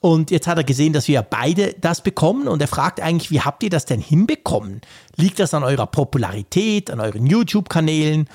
Und 0.00 0.30
jetzt 0.30 0.46
hat 0.46 0.58
er 0.58 0.64
gesehen, 0.64 0.92
dass 0.92 1.08
wir 1.08 1.22
beide 1.22 1.74
das 1.80 2.02
bekommen 2.02 2.46
und 2.46 2.60
er 2.60 2.68
fragt 2.68 3.00
eigentlich, 3.00 3.30
wie 3.30 3.40
habt 3.40 3.62
ihr 3.62 3.70
das 3.70 3.86
denn 3.86 4.00
hinbekommen? 4.00 4.82
Liegt 5.16 5.38
das 5.38 5.54
an 5.54 5.62
eurer 5.62 5.86
Popularität, 5.86 6.90
an 6.90 7.00
euren 7.00 7.26
YouTube-Kanälen 7.26 8.28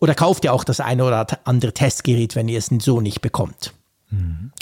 oder 0.00 0.16
kauft 0.16 0.44
ihr 0.44 0.52
auch 0.52 0.64
das 0.64 0.80
eine 0.80 1.04
oder 1.04 1.26
andere 1.44 1.72
Testgerät, 1.72 2.34
wenn 2.34 2.48
ihr 2.48 2.58
es 2.58 2.70
so 2.80 3.00
nicht 3.00 3.20
bekommt? 3.20 3.72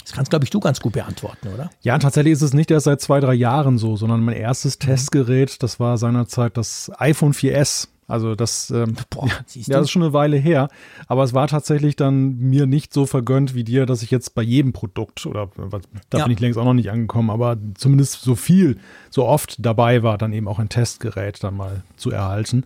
Das 0.03 0.13
kannst, 0.13 0.29
glaube 0.31 0.45
ich, 0.45 0.49
du 0.51 0.59
ganz 0.59 0.79
gut 0.79 0.93
beantworten, 0.93 1.49
oder? 1.53 1.69
Ja, 1.81 1.97
tatsächlich 1.99 2.33
ist 2.33 2.41
es 2.41 2.53
nicht 2.53 2.71
erst 2.71 2.85
seit 2.85 3.01
zwei, 3.01 3.19
drei 3.19 3.33
Jahren 3.33 3.77
so, 3.77 3.95
sondern 3.97 4.23
mein 4.23 4.35
erstes 4.35 4.77
mhm. 4.77 4.85
Testgerät, 4.85 5.61
das 5.63 5.79
war 5.79 5.97
seinerzeit 5.97 6.57
das 6.57 6.91
iPhone 6.97 7.33
4S. 7.33 7.87
Also 8.07 8.35
das, 8.35 8.69
ähm, 8.71 8.95
Boah, 9.09 9.27
ja, 9.27 9.35
das 9.67 9.83
ist 9.83 9.91
schon 9.91 10.01
eine 10.03 10.11
Weile 10.11 10.35
her. 10.35 10.67
Aber 11.07 11.23
es 11.23 11.33
war 11.33 11.47
tatsächlich 11.47 11.95
dann 11.95 12.37
mir 12.37 12.65
nicht 12.65 12.93
so 12.93 13.05
vergönnt 13.05 13.55
wie 13.55 13.63
dir, 13.63 13.85
dass 13.85 14.03
ich 14.03 14.11
jetzt 14.11 14.35
bei 14.35 14.41
jedem 14.41 14.73
Produkt 14.73 15.25
oder 15.25 15.49
was- 15.55 15.83
da 16.09 16.17
Ja. 16.17 16.23
bin 16.25 16.33
ich 16.33 16.39
längst 16.41 16.59
auch 16.59 16.65
noch 16.65 16.73
nicht 16.73 16.91
angekommen, 16.91 17.29
aber 17.29 17.57
zumindest 17.75 18.21
so 18.21 18.35
viel, 18.35 18.79
so 19.09 19.25
oft 19.25 19.55
dabei 19.65 20.03
war, 20.03 20.17
dann 20.17 20.33
eben 20.33 20.49
auch 20.49 20.59
ein 20.59 20.67
Testgerät 20.67 21.41
dann 21.41 21.55
mal 21.55 21.83
zu 21.95 22.11
erhalten. 22.11 22.65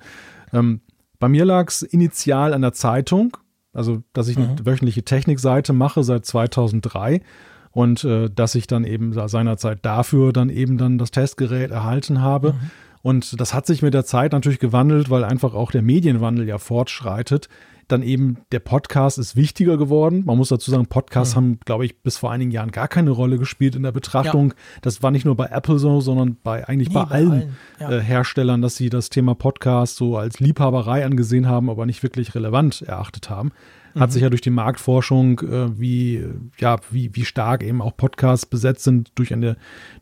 Ähm, 0.52 0.82
bei 1.20 1.30
mir 1.30 1.46
lag 1.46 1.68
es 1.70 1.84
initial 1.84 2.54
an 2.54 2.62
der 2.62 2.74
Zeitung, 2.74 3.38
also 3.76 4.02
dass 4.14 4.28
ich 4.28 4.38
eine 4.38 4.56
wöchentliche 4.64 5.04
Technikseite 5.04 5.74
mache 5.74 6.04
seit 6.04 6.26
2003 6.26 7.22
und 7.72 8.04
äh, 8.04 8.30
dass 8.34 8.56
ich 8.56 8.68
dann 8.68 8.86
eben 8.86 9.14
seinerzeit 9.28 9.80
dafür 9.84 10.32
dann 10.34 10.50
eben 10.50 10.78
dann 10.78 10.98
das 10.98 11.12
Testgerät 11.12 11.72
erhalten 11.72 12.22
habe. 12.22 12.56
Und 13.02 13.40
das 13.40 13.54
hat 13.54 13.68
sich 13.68 13.84
mit 13.84 13.94
der 13.94 14.06
Zeit 14.06 14.32
natürlich 14.32 14.58
gewandelt, 14.58 15.12
weil 15.12 15.24
einfach 15.24 15.54
auch 15.54 15.72
der 15.72 15.84
Medienwandel 15.84 16.48
ja 16.48 16.58
fortschreitet. 16.58 17.50
Dann 17.88 18.02
eben 18.02 18.38
der 18.52 18.60
Podcast 18.60 19.20
ist 19.20 19.36
wichtiger 19.36 19.78
geworden. 19.78 20.24
Man 20.26 20.38
muss 20.38 20.50
dazu 20.50 20.72
sagen, 20.72 20.88
Podcasts 20.88 21.36
haben, 21.36 21.60
glaube 21.66 21.86
ich, 21.86 22.02
bis 22.02 22.18
vor 22.18 22.32
einigen 22.32 22.52
Jahren 22.52 22.72
gar 22.72 22.88
keine 22.88 23.12
Rolle 23.12 23.38
gespielt 23.38 23.76
in 23.76 23.84
der 23.84 23.92
Betrachtung. 23.92 24.54
Das 24.82 25.04
war 25.04 25.12
nicht 25.12 25.26
nur 25.26 25.36
bei 25.36 25.48
Apple 25.48 25.78
so, 25.78 26.02
sondern 26.02 26.38
bei 26.44 26.68
eigentlich 26.68 26.90
Nee, 26.90 26.96
bei, 26.96 27.06
bei 27.06 27.12
allen, 27.12 27.32
allen, 27.32 27.58
ja. 27.80 27.92
äh, 27.92 28.02
Herstellern, 28.02 28.62
dass 28.62 28.76
sie 28.76 28.90
das 28.90 29.10
Thema 29.10 29.36
Podcast 29.36 29.98
so 29.98 30.18
als 30.18 30.40
Liebhaberei 30.40 31.06
angesehen 31.06 31.48
haben, 31.48 31.70
aber 31.70 31.86
nicht 31.86 32.02
wirklich 32.04 32.34
relevant 32.36 32.82
erachtet 32.82 33.30
haben. 33.30 33.52
Hat 33.98 34.12
sich 34.12 34.24
ja 34.24 34.30
durch 34.30 34.42
die 34.42 34.50
Marktforschung, 34.50 35.40
äh, 35.40 35.80
wie, 35.80 36.26
ja, 36.60 36.78
wie, 36.92 37.16
wie 37.16 37.24
stark 37.24 37.64
eben 37.64 37.82
auch 37.82 37.96
Podcasts 37.96 38.46
besetzt 38.46 38.84
sind 38.84 39.12
durch 39.16 39.32
eine, 39.32 39.56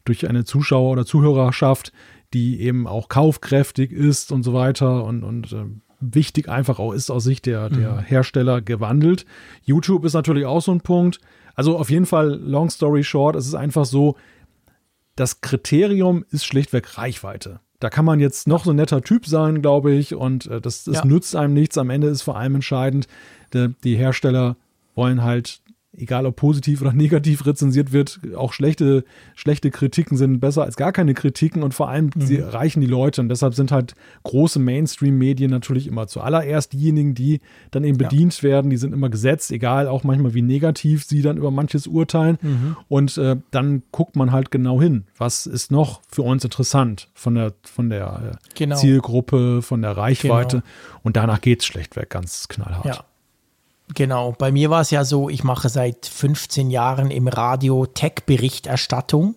durch 0.03 0.27
eine 0.27 0.45
Zuschauer- 0.45 0.91
oder 0.91 1.05
Zuhörerschaft, 1.05 1.93
die 2.33 2.61
eben 2.61 2.87
auch 2.87 3.07
kaufkräftig 3.07 3.91
ist 3.91 4.31
und 4.31 4.41
so 4.41 4.53
weiter 4.53 5.03
und, 5.03 5.23
und 5.23 5.53
äh, 5.53 5.65
wichtig 6.11 6.49
einfach 6.49 6.79
auch 6.79 6.91
ist 6.93 7.09
aus 7.09 7.23
Sicht 7.23 7.45
der, 7.45 7.69
der 7.69 7.99
Hersteller 8.01 8.61
gewandelt. 8.61 9.25
YouTube 9.63 10.05
ist 10.05 10.13
natürlich 10.13 10.45
auch 10.45 10.61
so 10.61 10.71
ein 10.71 10.81
Punkt. 10.81 11.19
Also 11.55 11.77
auf 11.77 11.89
jeden 11.89 12.05
Fall, 12.05 12.39
long 12.43 12.69
story 12.69 13.03
short, 13.03 13.35
es 13.35 13.45
ist 13.47 13.53
einfach 13.55 13.85
so, 13.85 14.15
das 15.15 15.41
Kriterium 15.41 16.25
ist 16.31 16.45
schlichtweg 16.45 16.97
Reichweite. 16.97 17.59
Da 17.79 17.89
kann 17.89 18.05
man 18.05 18.19
jetzt 18.19 18.47
noch 18.47 18.63
so 18.63 18.71
ein 18.71 18.77
netter 18.77 19.01
Typ 19.01 19.25
sein, 19.27 19.61
glaube 19.61 19.91
ich, 19.93 20.15
und 20.15 20.47
äh, 20.47 20.61
das, 20.61 20.85
das 20.85 20.95
Ja. 20.97 21.05
nützt 21.05 21.35
einem 21.35 21.53
nichts. 21.53 21.77
Am 21.77 21.89
Ende 21.89 22.07
ist 22.07 22.21
vor 22.21 22.37
allem 22.37 22.55
entscheidend, 22.55 23.07
de, 23.53 23.69
die 23.83 23.95
Hersteller 23.95 24.55
wollen 24.95 25.23
halt, 25.23 25.61
egal 25.97 26.25
ob 26.25 26.35
positiv 26.35 26.81
oder 26.81 26.93
negativ 26.93 27.45
rezensiert 27.45 27.91
wird, 27.91 28.19
auch 28.35 28.53
schlechte, 28.53 29.03
schlechte 29.35 29.71
Kritiken 29.71 30.17
sind 30.17 30.39
besser 30.39 30.63
als 30.63 30.75
gar 30.75 30.91
keine 30.91 31.13
Kritiken 31.13 31.63
und 31.63 31.73
vor 31.73 31.89
allem 31.89 32.09
sie 32.17 32.37
erreichen 32.39 32.81
die 32.81 32.87
Leute 32.87 33.21
und 33.21 33.29
deshalb 33.29 33.53
sind 33.53 33.71
halt 33.71 33.93
große 34.23 34.59
Mainstream-Medien 34.59 35.51
natürlich 35.51 35.87
immer 35.87 36.07
zuallererst 36.07 36.73
diejenigen, 36.73 37.13
die 37.13 37.41
dann 37.71 37.83
eben 37.83 37.97
bedient 37.97 38.41
werden, 38.43 38.69
die 38.69 38.77
sind 38.77 38.93
immer 38.93 39.09
gesetzt, 39.09 39.51
egal 39.51 39.87
auch 39.87 40.03
manchmal 40.03 40.33
wie 40.33 40.41
negativ 40.41 41.03
sie 41.05 41.21
dann 41.21 41.37
über 41.37 41.51
manches 41.51 41.87
urteilen 41.87 42.37
und 42.87 43.17
äh, 43.17 43.35
dann 43.51 43.83
guckt 43.91 44.15
man 44.15 44.31
halt 44.31 44.51
genau 44.51 44.81
hin, 44.81 45.05
was 45.17 45.45
ist 45.45 45.71
noch 45.71 46.01
für 46.09 46.23
uns 46.23 46.43
interessant 46.43 47.09
von 47.13 47.35
der, 47.35 47.53
von 47.63 47.89
der 47.89 48.31
äh, 48.33 48.37
Genau. 48.55 48.75
Zielgruppe, 48.75 49.61
von 49.61 49.81
der 49.81 49.95
Reichweite 49.97 50.57
Genau. 50.57 50.99
und 51.03 51.17
danach 51.17 51.41
geht's 51.41 51.65
schlechtweg 51.65 52.09
ganz 52.09 52.47
knallhart. 52.47 52.85
Ja. 52.85 53.05
Genau, 53.93 54.31
bei 54.31 54.51
mir 54.51 54.69
war 54.69 54.81
es 54.81 54.91
ja 54.91 55.03
so, 55.05 55.29
ich 55.29 55.43
mache 55.43 55.69
seit 55.69 56.05
15 56.05 56.69
Jahren 56.69 57.11
im 57.11 57.27
Radio 57.27 57.85
Tech-Berichterstattung. 57.85 59.35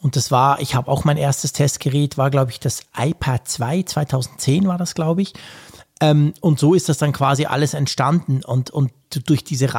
Und 0.00 0.16
das 0.16 0.30
war, 0.30 0.60
ich 0.60 0.74
habe 0.74 0.90
auch 0.90 1.04
mein 1.04 1.16
erstes 1.16 1.52
Testgerät, 1.52 2.18
war 2.18 2.30
glaube 2.30 2.50
ich 2.50 2.60
das 2.60 2.82
iPad 2.96 3.48
2, 3.48 3.82
2010 3.82 4.68
war 4.68 4.78
das 4.78 4.94
glaube 4.94 5.22
ich. 5.22 5.32
Ähm, 6.00 6.34
und 6.40 6.58
so 6.58 6.74
ist 6.74 6.88
das 6.88 6.98
dann 6.98 7.12
quasi 7.12 7.46
alles 7.46 7.74
entstanden. 7.74 8.42
Und, 8.44 8.70
und 8.70 8.92
durch 9.24 9.44
diese 9.44 9.74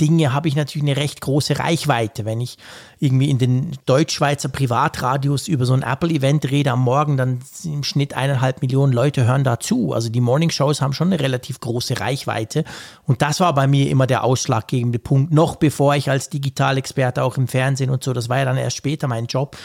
Radio-Dinge 0.00 0.32
habe 0.32 0.48
ich 0.48 0.56
natürlich 0.56 0.88
eine 0.88 0.96
recht 0.96 1.20
große 1.20 1.58
Reichweite. 1.58 2.24
Wenn 2.24 2.40
ich 2.40 2.58
irgendwie 2.98 3.30
in 3.30 3.38
den 3.38 3.76
Deutschschweizer 3.86 4.48
Privatradios 4.48 5.48
über 5.48 5.66
so 5.66 5.74
ein 5.74 5.82
Apple-Event 5.82 6.50
rede 6.50 6.72
am 6.72 6.80
Morgen, 6.80 7.16
dann 7.16 7.40
im 7.64 7.84
Schnitt 7.84 8.14
eineinhalb 8.14 8.62
Millionen 8.62 8.92
Leute 8.92 9.26
hören 9.26 9.44
dazu. 9.44 9.92
Also 9.92 10.08
die 10.08 10.20
Morning-Shows 10.20 10.80
haben 10.80 10.92
schon 10.92 11.12
eine 11.12 11.20
relativ 11.20 11.60
große 11.60 12.00
Reichweite. 12.00 12.64
Und 13.04 13.22
das 13.22 13.40
war 13.40 13.54
bei 13.54 13.66
mir 13.66 13.88
immer 13.90 14.06
der 14.06 14.24
ausschlaggebende 14.24 14.98
Punkt, 14.98 15.32
noch 15.32 15.56
bevor 15.56 15.94
ich 15.94 16.10
als 16.10 16.28
Digitalexperte 16.28 17.22
auch 17.22 17.36
im 17.36 17.48
Fernsehen 17.48 17.90
und 17.90 18.02
so, 18.02 18.12
das 18.12 18.28
war 18.28 18.38
ja 18.38 18.44
dann 18.44 18.56
erst 18.56 18.76
später 18.76 19.06
mein 19.06 19.26
Job, 19.26 19.56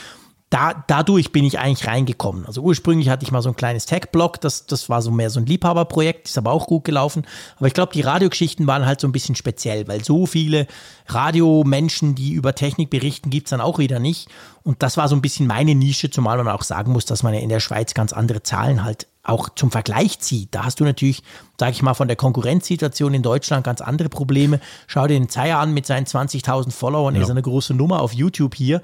da, 0.49 0.83
dadurch 0.87 1.31
bin 1.31 1.45
ich 1.45 1.59
eigentlich 1.59 1.87
reingekommen. 1.87 2.47
Also 2.47 2.61
ursprünglich 2.61 3.09
hatte 3.09 3.23
ich 3.23 3.31
mal 3.31 3.43
so 3.43 3.49
ein 3.49 3.55
kleines 3.55 3.85
Tech-Blog, 3.85 4.41
das, 4.41 4.65
das 4.65 4.89
war 4.89 5.03
so 5.03 5.11
mehr 5.11 5.29
so 5.29 5.39
ein 5.39 5.45
Liebhaberprojekt, 5.45 6.27
ist 6.27 6.39
aber 6.39 6.51
auch 6.51 6.65
gut 6.65 6.85
gelaufen. 6.85 7.25
Aber 7.57 7.67
ich 7.67 7.73
glaube, 7.75 7.93
die 7.93 8.01
Radiogeschichten 8.01 8.65
waren 8.65 8.85
halt 8.85 8.99
so 8.99 9.07
ein 9.07 9.11
bisschen 9.11 9.35
speziell, 9.35 9.87
weil 9.87 10.03
so 10.03 10.25
viele 10.25 10.65
Radiomenschen, 11.07 12.15
die 12.15 12.33
über 12.33 12.55
Technik 12.55 12.89
berichten, 12.89 13.29
gibt's 13.29 13.51
dann 13.51 13.61
auch 13.61 13.77
wieder 13.77 13.99
nicht. 13.99 14.27
Und 14.63 14.81
das 14.81 14.97
war 14.97 15.07
so 15.07 15.15
ein 15.15 15.21
bisschen 15.21 15.45
meine 15.45 15.75
Nische, 15.75 16.09
zumal 16.09 16.37
man 16.37 16.47
auch 16.47 16.63
sagen 16.63 16.93
muss, 16.93 17.05
dass 17.05 17.21
man 17.21 17.35
ja 17.35 17.41
in 17.41 17.49
der 17.49 17.59
Schweiz 17.59 17.93
ganz 17.93 18.11
andere 18.11 18.41
Zahlen 18.41 18.83
halt 18.83 19.07
auch 19.21 19.49
zum 19.49 19.69
Vergleich 19.69 20.19
zieht. 20.19 20.55
Da 20.55 20.65
hast 20.65 20.79
du 20.79 20.83
natürlich, 20.83 21.21
sage 21.59 21.73
ich 21.73 21.83
mal, 21.83 21.93
von 21.93 22.07
der 22.07 22.17
Konkurrenzsituation 22.17 23.13
in 23.13 23.21
Deutschland 23.21 23.63
ganz 23.63 23.81
andere 23.81 24.09
Probleme. 24.09 24.59
Schau 24.87 25.05
dir 25.05 25.19
den 25.19 25.29
Zeier 25.29 25.59
an 25.59 25.75
mit 25.75 25.85
seinen 25.85 26.07
20.000 26.07 26.71
Followern, 26.71 27.15
er 27.15 27.21
ist 27.21 27.29
eine 27.29 27.43
große 27.43 27.75
Nummer 27.75 28.01
auf 28.01 28.13
YouTube 28.13 28.55
hier. 28.55 28.81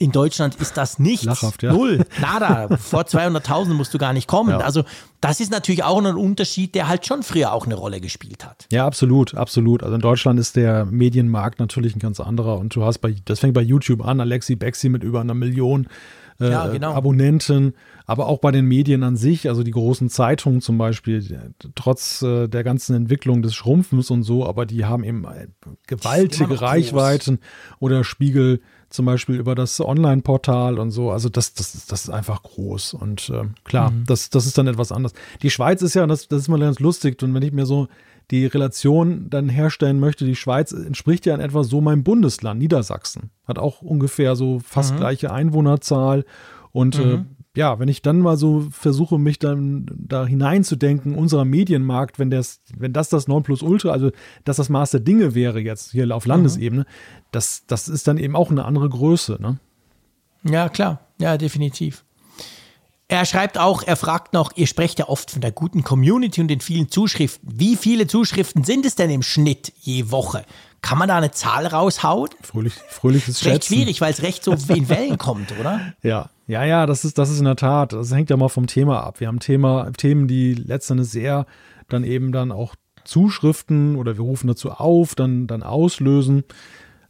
In 0.00 0.12
Deutschland 0.12 0.54
ist 0.54 0.78
das 0.78 0.98
nichts. 0.98 1.26
Lachhaft, 1.26 1.62
ja. 1.62 1.74
Null. 1.74 2.06
Nada. 2.22 2.74
Vor 2.78 3.02
200.000 3.02 3.74
musst 3.74 3.92
du 3.92 3.98
gar 3.98 4.14
nicht 4.14 4.26
kommen. 4.26 4.48
Ja. 4.48 4.60
Also 4.60 4.84
das 5.20 5.40
ist 5.40 5.52
natürlich 5.52 5.84
auch 5.84 6.02
ein 6.02 6.16
Unterschied, 6.16 6.74
der 6.74 6.88
halt 6.88 7.04
schon 7.04 7.22
früher 7.22 7.52
auch 7.52 7.66
eine 7.66 7.74
Rolle 7.74 8.00
gespielt 8.00 8.46
hat. 8.46 8.66
Ja, 8.72 8.86
absolut, 8.86 9.34
absolut. 9.34 9.82
Also 9.82 9.94
in 9.96 10.00
Deutschland 10.00 10.40
ist 10.40 10.56
der 10.56 10.86
Medienmarkt 10.86 11.60
natürlich 11.60 11.94
ein 11.94 11.98
ganz 11.98 12.18
anderer 12.18 12.58
und 12.58 12.74
du 12.74 12.82
hast 12.82 13.00
bei, 13.00 13.14
das 13.26 13.40
fängt 13.40 13.52
bei 13.52 13.60
YouTube 13.60 14.02
an, 14.02 14.20
Alexi 14.20 14.56
Bexi 14.56 14.88
mit 14.88 15.04
über 15.04 15.20
einer 15.20 15.34
Million 15.34 15.86
äh, 16.40 16.50
Ja, 16.50 16.66
genau. 16.68 16.94
Abonnenten, 16.94 17.74
aber 18.06 18.26
auch 18.26 18.38
bei 18.38 18.52
den 18.52 18.64
Medien 18.64 19.02
an 19.02 19.16
sich, 19.16 19.50
also 19.50 19.62
die 19.62 19.70
großen 19.70 20.08
Zeitungen 20.08 20.62
zum 20.62 20.78
Beispiel, 20.78 21.52
trotz 21.74 22.22
äh, 22.22 22.48
der 22.48 22.64
ganzen 22.64 22.96
Entwicklung 22.96 23.42
des 23.42 23.54
Schrumpfens 23.54 24.10
und 24.10 24.22
so, 24.22 24.46
aber 24.46 24.64
die 24.64 24.86
haben 24.86 25.04
eben 25.04 25.24
äh, 25.26 25.48
gewaltige 25.86 26.62
Reichweiten 26.62 27.38
oder 27.78 28.02
Spiegel 28.02 28.62
zum 28.90 29.06
Beispiel 29.06 29.36
über 29.36 29.54
das 29.54 29.80
Online-Portal 29.80 30.78
und 30.78 30.90
so. 30.90 31.10
Also 31.10 31.28
das, 31.28 31.54
das, 31.54 31.86
das 31.86 32.02
ist 32.02 32.10
einfach 32.10 32.42
groß. 32.42 32.94
Und 32.94 33.30
ähm, 33.34 33.54
klar, 33.64 33.92
das, 34.06 34.30
das 34.30 34.46
ist 34.46 34.58
dann 34.58 34.66
etwas 34.66 34.92
anderes. 34.92 35.14
Die 35.42 35.50
Schweiz 35.50 35.80
ist 35.82 35.94
ja, 35.94 36.06
das, 36.06 36.28
das 36.28 36.42
ist 36.42 36.48
mal 36.48 36.58
ganz 36.58 36.80
lustig. 36.80 37.22
Und 37.22 37.32
wenn 37.32 37.42
ich 37.42 37.52
mir 37.52 37.66
so 37.66 37.88
die 38.30 38.46
Relation 38.46 39.30
dann 39.30 39.48
herstellen 39.48 39.98
möchte, 39.98 40.24
die 40.24 40.36
Schweiz 40.36 40.72
entspricht 40.72 41.24
ja 41.26 41.34
in 41.34 41.40
etwa 41.40 41.64
so 41.64 41.80
meinem 41.80 42.04
Bundesland, 42.04 42.60
Niedersachsen. 42.60 43.30
Hat 43.46 43.58
auch 43.58 43.80
ungefähr 43.80 44.36
so 44.36 44.60
fast 44.60 44.96
gleiche 44.96 45.32
Einwohnerzahl. 45.32 46.24
Und 46.72 46.98
äh, 46.98 47.24
ja, 47.56 47.78
wenn 47.80 47.88
ich 47.88 48.00
dann 48.02 48.20
mal 48.20 48.36
so 48.36 48.66
versuche, 48.70 49.18
mich 49.18 49.38
dann 49.38 49.86
da 49.96 50.24
hineinzudenken, 50.24 51.16
unserer 51.16 51.44
Medienmarkt, 51.44 52.18
wenn 52.18 52.30
das, 52.30 52.60
wenn 52.76 52.92
das 52.92 53.08
das 53.08 53.26
Nonplusultra, 53.26 53.90
also 53.90 54.10
dass 54.44 54.58
das 54.58 54.68
Maß 54.68 54.92
der 54.92 55.00
Dinge 55.00 55.34
wäre 55.34 55.60
jetzt 55.60 55.90
hier 55.90 56.14
auf 56.14 56.26
Landesebene, 56.26 56.86
das, 57.32 57.64
das 57.66 57.88
ist 57.88 58.06
dann 58.06 58.18
eben 58.18 58.36
auch 58.36 58.50
eine 58.50 58.64
andere 58.64 58.88
Größe. 58.88 59.38
Ne? 59.40 59.58
Ja, 60.44 60.68
klar. 60.68 61.00
Ja, 61.18 61.36
definitiv. 61.36 62.04
Er 63.10 63.24
schreibt 63.24 63.58
auch, 63.58 63.82
er 63.82 63.96
fragt 63.96 64.34
noch, 64.34 64.52
ihr 64.54 64.68
sprecht 64.68 65.00
ja 65.00 65.08
oft 65.08 65.32
von 65.32 65.40
der 65.40 65.50
guten 65.50 65.82
Community 65.82 66.40
und 66.40 66.46
den 66.46 66.60
vielen 66.60 66.90
Zuschriften. 66.90 67.48
Wie 67.52 67.74
viele 67.74 68.06
Zuschriften 68.06 68.62
sind 68.62 68.86
es 68.86 68.94
denn 68.94 69.10
im 69.10 69.24
Schnitt 69.24 69.72
je 69.80 70.12
Woche? 70.12 70.44
Kann 70.80 70.96
man 70.96 71.08
da 71.08 71.16
eine 71.16 71.32
Zahl 71.32 71.66
raushauen? 71.66 72.30
Fröhlich, 72.40 72.74
fröhliches 72.88 73.40
Ist 73.40 73.44
recht 73.46 73.64
Schätzen. 73.64 73.74
schwierig, 73.74 74.00
weil 74.00 74.12
es 74.12 74.22
recht 74.22 74.44
so 74.44 74.52
in 74.52 74.88
Wellen 74.88 75.18
kommt, 75.18 75.52
oder? 75.58 75.92
Ja, 76.04 76.30
ja, 76.46 76.64
ja, 76.64 76.86
das 76.86 77.04
ist, 77.04 77.18
das 77.18 77.30
ist 77.30 77.40
in 77.40 77.46
der 77.46 77.56
Tat, 77.56 77.92
das 77.92 78.12
hängt 78.14 78.30
ja 78.30 78.36
mal 78.36 78.48
vom 78.48 78.68
Thema 78.68 79.02
ab. 79.02 79.18
Wir 79.18 79.26
haben 79.26 79.40
Thema, 79.40 79.90
Themen, 79.96 80.28
die 80.28 80.54
letztendlich 80.54 81.10
sehr 81.10 81.46
dann 81.88 82.04
eben 82.04 82.30
dann 82.30 82.52
auch 82.52 82.76
Zuschriften 83.04 83.96
oder 83.96 84.16
wir 84.18 84.22
rufen 84.22 84.46
dazu 84.46 84.70
auf, 84.70 85.16
dann, 85.16 85.48
dann 85.48 85.64
auslösen. 85.64 86.44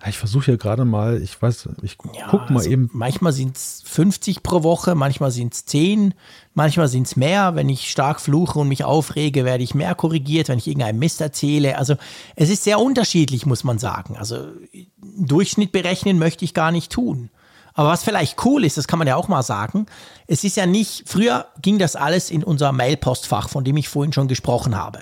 Ja, 0.00 0.08
Ich 0.08 0.18
versuche 0.18 0.52
ja 0.52 0.56
gerade 0.56 0.84
mal, 0.84 1.20
ich 1.22 1.40
weiß, 1.40 1.68
ich 1.82 1.98
guck 1.98 2.14
mal 2.50 2.56
also 2.56 2.70
eben. 2.70 2.88
Manchmal 2.92 3.32
sind 3.32 3.56
es 3.56 3.82
50 3.84 4.42
pro 4.42 4.62
Woche, 4.62 4.94
manchmal 4.94 5.30
sind 5.30 5.52
es 5.52 5.66
10, 5.66 6.14
manchmal 6.54 6.88
sind 6.88 7.06
es 7.06 7.16
mehr. 7.16 7.54
Wenn 7.54 7.68
ich 7.68 7.90
stark 7.90 8.20
fluche 8.20 8.58
und 8.58 8.68
mich 8.68 8.84
aufrege, 8.84 9.44
werde 9.44 9.62
ich 9.62 9.74
mehr 9.74 9.94
korrigiert, 9.94 10.48
wenn 10.48 10.58
ich 10.58 10.68
irgendeinen 10.68 10.98
Mist 10.98 11.20
erzähle. 11.20 11.76
Also 11.76 11.96
es 12.34 12.48
ist 12.48 12.64
sehr 12.64 12.80
unterschiedlich, 12.80 13.44
muss 13.46 13.64
man 13.64 13.78
sagen. 13.78 14.16
Also 14.16 14.36
einen 14.36 15.26
Durchschnitt 15.26 15.72
berechnen 15.72 16.18
möchte 16.18 16.44
ich 16.44 16.54
gar 16.54 16.70
nicht 16.70 16.90
tun. 16.90 17.30
Aber 17.74 17.88
was 17.88 18.02
vielleicht 18.02 18.44
cool 18.44 18.64
ist, 18.64 18.78
das 18.78 18.88
kann 18.88 18.98
man 18.98 19.08
ja 19.08 19.16
auch 19.16 19.28
mal 19.28 19.42
sagen, 19.42 19.86
es 20.26 20.44
ist 20.44 20.56
ja 20.56 20.66
nicht, 20.66 21.04
früher 21.06 21.46
ging 21.62 21.78
das 21.78 21.94
alles 21.94 22.30
in 22.30 22.42
unser 22.42 22.72
Mailpostfach, 22.72 23.48
von 23.48 23.64
dem 23.64 23.76
ich 23.76 23.88
vorhin 23.88 24.12
schon 24.12 24.28
gesprochen 24.28 24.76
habe. 24.76 25.00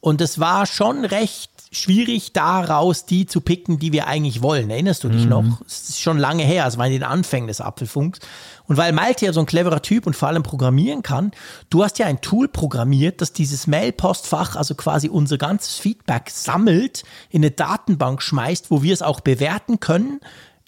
Und 0.00 0.20
es 0.20 0.38
war 0.38 0.66
schon 0.66 1.04
recht 1.04 1.50
schwierig 1.70 2.32
daraus 2.32 3.04
die 3.04 3.26
zu 3.26 3.40
picken, 3.40 3.78
die 3.78 3.92
wir 3.92 4.06
eigentlich 4.06 4.42
wollen. 4.42 4.70
Erinnerst 4.70 5.04
du 5.04 5.08
dich 5.08 5.24
Mhm. 5.24 5.28
noch? 5.28 5.60
Es 5.66 5.90
ist 5.90 6.00
schon 6.00 6.18
lange 6.18 6.42
her, 6.44 6.66
es 6.66 6.78
war 6.78 6.86
in 6.86 6.92
den 6.92 7.02
Anfängen 7.02 7.48
des 7.48 7.60
Apfelfunks. 7.60 8.20
Und 8.66 8.76
weil 8.76 8.92
Malte 8.92 9.26
ja 9.26 9.32
so 9.32 9.40
ein 9.40 9.46
cleverer 9.46 9.82
Typ 9.82 10.06
und 10.06 10.14
vor 10.14 10.28
allem 10.28 10.42
programmieren 10.42 11.02
kann, 11.02 11.32
du 11.70 11.84
hast 11.84 11.98
ja 11.98 12.06
ein 12.06 12.20
Tool 12.20 12.48
programmiert, 12.48 13.20
das 13.20 13.32
dieses 13.32 13.66
Mailpostfach, 13.66 14.56
also 14.56 14.74
quasi 14.74 15.08
unser 15.08 15.38
ganzes 15.38 15.74
Feedback 15.76 16.30
sammelt, 16.30 17.02
in 17.30 17.42
eine 17.42 17.50
Datenbank 17.50 18.22
schmeißt, 18.22 18.70
wo 18.70 18.82
wir 18.82 18.92
es 18.94 19.02
auch 19.02 19.20
bewerten 19.20 19.80
können. 19.80 20.20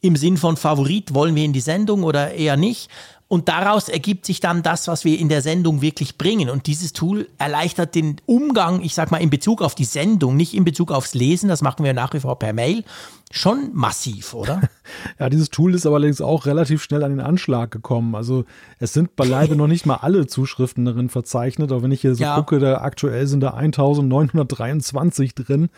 Im 0.03 0.17
Sinn 0.17 0.39
von 0.39 0.57
Favorit, 0.57 1.13
wollen 1.13 1.35
wir 1.35 1.45
in 1.45 1.53
die 1.53 1.61
Sendung 1.61 2.05
oder 2.05 2.33
eher 2.33 2.57
nicht. 2.57 2.89
Und 3.32 3.48
daraus 3.48 3.89
ergibt 3.89 4.27
sich 4.27 4.40
dann 4.40 4.65
das, 4.65 4.89
was 4.89 5.05
wir 5.05 5.16
in 5.16 5.28
der 5.28 5.40
Sendung 5.40 5.82
wirklich 5.82 6.19
bringen. 6.19 6.51
Und 6.51 6.66
dieses 6.66 6.93
Tool 6.93 7.28
erleichtert 7.39 7.94
den 7.94 8.16
Umgang, 8.27 8.82
ich 8.82 8.97
sag 8.97 9.12
mal, 9.12 9.19
in 9.19 9.31
Bezug 9.31 9.62
auf 9.62 9.77
die 9.77 9.85
Sendung, 9.85 10.36
nicht 10.36 10.52
in 10.52 10.65
Bezug 10.65 10.90
aufs 10.90 11.15
Lesen, 11.15 11.48
das 11.48 11.62
machen 11.62 11.85
wir 11.85 11.94
nach 11.94 12.12
wie 12.12 12.19
vor 12.19 12.40
per 12.40 12.52
Mail, 12.52 12.82
schon 13.31 13.70
massiv, 13.73 14.35
oder? 14.35 14.61
Ja, 15.20 15.28
dieses 15.28 15.51
Tool 15.51 15.74
ist 15.77 15.86
aber 15.86 15.97
allerdings 15.97 16.20
auch 16.20 16.47
relativ 16.47 16.82
schnell 16.82 17.05
an 17.05 17.11
den 17.12 17.20
Anschlag 17.20 17.70
gekommen. 17.70 18.16
Also 18.16 18.44
es 18.81 18.93
sind 18.93 19.15
beileibe 19.15 19.55
noch 19.55 19.69
nicht 19.69 19.86
mal 19.86 19.97
alle 19.97 20.27
Zuschriften 20.27 20.85
darin 20.85 21.09
verzeichnet, 21.09 21.70
aber 21.70 21.85
wenn 21.85 21.93
ich 21.93 22.01
hier 22.01 22.16
so 22.16 22.23
Ja. 22.24 22.35
gucke, 22.35 22.59
da 22.59 22.81
aktuell 22.81 23.28
sind 23.28 23.39
da 23.40 23.51
1923 23.51 25.36
drin, 25.36 25.69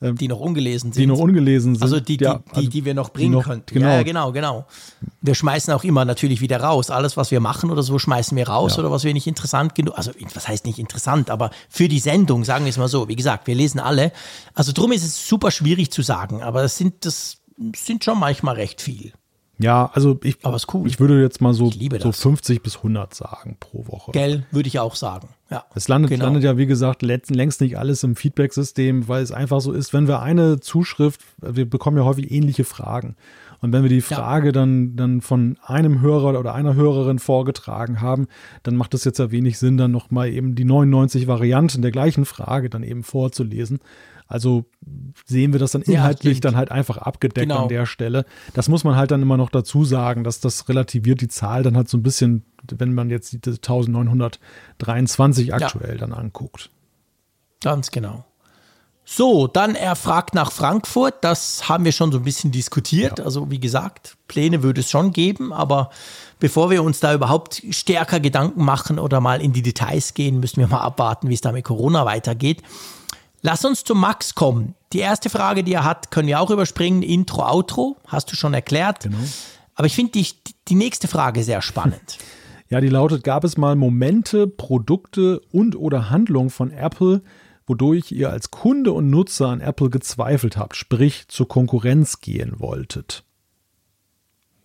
die 0.00 0.28
noch 0.28 0.40
ungelesen 0.40 0.92
sind. 0.92 1.02
die 1.02 1.06
noch 1.06 1.18
ungelesen 1.18 1.74
sind. 1.74 1.82
also 1.82 2.00
die, 2.00 2.16
die, 2.16 2.24
Ja, 2.24 2.38
die, 2.52 2.56
also 2.56 2.70
die 2.70 2.84
wir 2.84 2.94
noch 2.94 3.10
bringen 3.10 3.32
noch- 3.32 3.44
könnten. 3.44 3.74
genau. 3.74 3.86
Ja, 3.88 3.94
ja, 3.96 4.02
genau, 4.02 4.32
genau. 4.32 4.66
Wir 5.20 5.34
schmeißen 5.34 5.74
auch 5.74 5.84
immer 5.84 6.04
natürlich 6.06 6.40
wieder 6.40 6.60
raus. 6.60 6.90
Alles, 6.90 7.16
was 7.18 7.30
wir 7.30 7.40
machen 7.40 7.70
oder 7.70 7.82
so, 7.82 7.98
schmeißen 7.98 8.36
wir 8.36 8.48
raus 8.48 8.78
oder 8.78 8.90
was 8.90 9.04
wir 9.04 9.12
nicht 9.12 9.26
interessant 9.26 9.74
genug, 9.74 9.98
also 9.98 10.10
was 10.34 10.48
heißt 10.48 10.64
nicht 10.64 10.78
interessant, 10.78 11.28
aber 11.28 11.50
für 11.68 11.88
die 11.88 11.98
Sendung, 11.98 12.44
sagen 12.44 12.64
wir 12.64 12.70
es 12.70 12.78
mal 12.78 12.88
so. 12.88 13.08
Wie 13.08 13.16
gesagt, 13.16 13.46
wir 13.46 13.54
lesen 13.54 13.78
alle. 13.78 14.12
Also 14.54 14.72
drum 14.72 14.92
ist 14.92 15.04
es 15.04 15.28
super 15.28 15.50
schwierig 15.50 15.90
zu 15.90 16.00
sagen, 16.02 16.42
aber 16.42 16.64
es 16.64 16.78
sind, 16.78 17.04
das 17.04 17.38
sind 17.76 18.02
schon 18.04 18.18
manchmal 18.18 18.54
recht 18.54 18.80
viel. 18.80 19.12
Ja, 19.62 19.90
also 19.92 20.18
ich, 20.22 20.38
Aber 20.42 20.56
ist 20.56 20.72
cool. 20.72 20.86
ich 20.86 21.00
würde 21.00 21.20
jetzt 21.20 21.40
mal 21.40 21.52
so, 21.52 21.70
so 21.70 21.88
das. 21.88 22.20
50 22.20 22.62
bis 22.62 22.78
100 22.78 23.14
sagen 23.14 23.56
pro 23.60 23.86
Woche. 23.86 24.12
Gell, 24.12 24.46
würde 24.50 24.68
ich 24.68 24.78
auch 24.78 24.94
sagen. 24.94 25.28
Ja. 25.50 25.64
Es 25.74 25.88
landet, 25.88 26.10
Genau. 26.10 26.24
landet 26.24 26.44
ja, 26.44 26.56
wie 26.56 26.66
gesagt, 26.66 27.02
längst 27.02 27.60
nicht 27.60 27.76
alles 27.78 28.02
im 28.02 28.16
Feedback-System, 28.16 29.08
weil 29.08 29.22
es 29.22 29.32
einfach 29.32 29.60
so 29.60 29.72
ist, 29.72 29.92
wenn 29.92 30.08
wir 30.08 30.22
eine 30.22 30.60
Zuschrift, 30.60 31.20
wir 31.38 31.68
bekommen 31.68 31.98
ja 31.98 32.04
häufig 32.04 32.30
ähnliche 32.30 32.64
Fragen. 32.64 33.16
Und 33.60 33.74
wenn 33.74 33.82
wir 33.82 33.90
die 33.90 34.00
Frage 34.00 34.52
dann, 34.52 34.96
dann 34.96 35.20
von 35.20 35.58
einem 35.62 36.00
Hörer 36.00 36.38
oder 36.38 36.54
einer 36.54 36.74
Hörerin 36.74 37.18
vorgetragen 37.18 38.00
haben, 38.00 38.26
dann 38.62 38.74
macht 38.76 38.94
es 38.94 39.04
jetzt 39.04 39.18
ja 39.18 39.30
wenig 39.30 39.58
Sinn, 39.58 39.76
dann 39.76 39.90
nochmal 39.90 40.30
eben 40.30 40.54
die 40.54 40.64
99 40.64 41.26
Varianten 41.26 41.82
der 41.82 41.90
gleichen 41.90 42.24
Frage 42.24 42.70
dann 42.70 42.82
eben 42.82 43.02
vorzulesen. 43.02 43.80
Also 44.30 44.64
sehen 45.26 45.52
wir 45.52 45.58
das 45.58 45.72
dann 45.72 45.82
Ja, 45.82 45.94
inhaltlich 45.94 46.36
stimmt. 46.38 46.44
dann 46.44 46.56
halt 46.56 46.70
einfach 46.70 46.98
abgedeckt 46.98 47.48
Genau. 47.48 47.62
an 47.64 47.68
der 47.68 47.84
Stelle. 47.84 48.24
Das 48.54 48.68
muss 48.68 48.84
man 48.84 48.94
halt 48.94 49.10
dann 49.10 49.20
immer 49.22 49.36
noch 49.36 49.50
dazu 49.50 49.84
sagen, 49.84 50.22
dass 50.24 50.38
das 50.40 50.68
relativiert 50.68 51.20
die 51.20 51.26
Zahl 51.28 51.64
dann 51.64 51.76
halt 51.76 51.88
so 51.88 51.96
ein 51.98 52.02
bisschen, 52.04 52.44
wenn 52.70 52.94
man 52.94 53.10
jetzt 53.10 53.32
die 53.32 53.38
1923 53.40 55.52
aktuell 55.54 55.98
dann 55.98 56.12
anguckt. 56.12 56.70
Ganz 57.62 57.90
genau. 57.90 58.24
So, 59.04 59.48
dann 59.48 59.74
er 59.74 59.96
fragt 59.96 60.34
nach 60.34 60.52
Frankfurt. 60.52 61.14
Das 61.22 61.68
haben 61.68 61.84
wir 61.84 61.90
schon 61.90 62.12
so 62.12 62.18
ein 62.18 62.24
bisschen 62.24 62.52
diskutiert. 62.52 63.18
Also 63.18 63.50
wie 63.50 63.58
gesagt, 63.58 64.16
Pläne 64.28 64.62
würde 64.62 64.82
es 64.82 64.90
schon 64.90 65.10
geben, 65.12 65.52
aber 65.52 65.90
bevor 66.38 66.70
wir 66.70 66.84
uns 66.84 67.00
da 67.00 67.12
überhaupt 67.12 67.60
stärker 67.70 68.20
Gedanken 68.20 68.64
machen 68.64 69.00
oder 69.00 69.20
mal 69.20 69.40
in 69.42 69.52
die 69.52 69.62
Details 69.62 70.14
gehen, 70.14 70.38
müssen 70.38 70.58
wir 70.60 70.68
mal 70.68 70.78
abwarten, 70.82 71.28
wie 71.28 71.34
es 71.34 71.40
da 71.40 71.50
mit 71.50 71.64
Corona 71.64 72.04
weitergeht. 72.06 72.62
Lass 73.42 73.64
uns 73.64 73.84
zu 73.84 73.94
Max 73.94 74.34
kommen. 74.34 74.74
Die 74.92 74.98
erste 74.98 75.30
Frage, 75.30 75.64
die 75.64 75.72
er 75.72 75.84
hat, 75.84 76.10
können 76.10 76.28
wir 76.28 76.40
auch 76.40 76.50
überspringen. 76.50 77.02
Intro, 77.02 77.42
Outro, 77.42 77.96
hast 78.06 78.30
du 78.30 78.36
schon 78.36 78.54
erklärt. 78.54 79.04
Genau. 79.04 79.18
Aber 79.74 79.86
ich 79.86 79.94
finde 79.94 80.12
die, 80.12 80.26
die 80.68 80.74
nächste 80.74 81.08
Frage 81.08 81.42
sehr 81.42 81.62
spannend. 81.62 82.18
Ja, 82.72 82.80
die 82.80 82.88
lautet, 82.88 83.24
gab 83.24 83.42
es 83.42 83.56
mal 83.56 83.74
Momente, 83.74 84.46
Produkte 84.46 85.40
und 85.50 85.74
oder 85.74 86.08
Handlungen 86.08 86.50
von 86.50 86.70
Apple, 86.70 87.20
wodurch 87.66 88.12
ihr 88.12 88.30
als 88.30 88.52
Kunde 88.52 88.92
und 88.92 89.10
Nutzer 89.10 89.48
an 89.48 89.60
Apple 89.60 89.90
gezweifelt 89.90 90.56
habt, 90.56 90.76
sprich 90.76 91.26
zur 91.26 91.48
Konkurrenz 91.48 92.20
gehen 92.20 92.60
wolltet? 92.60 93.24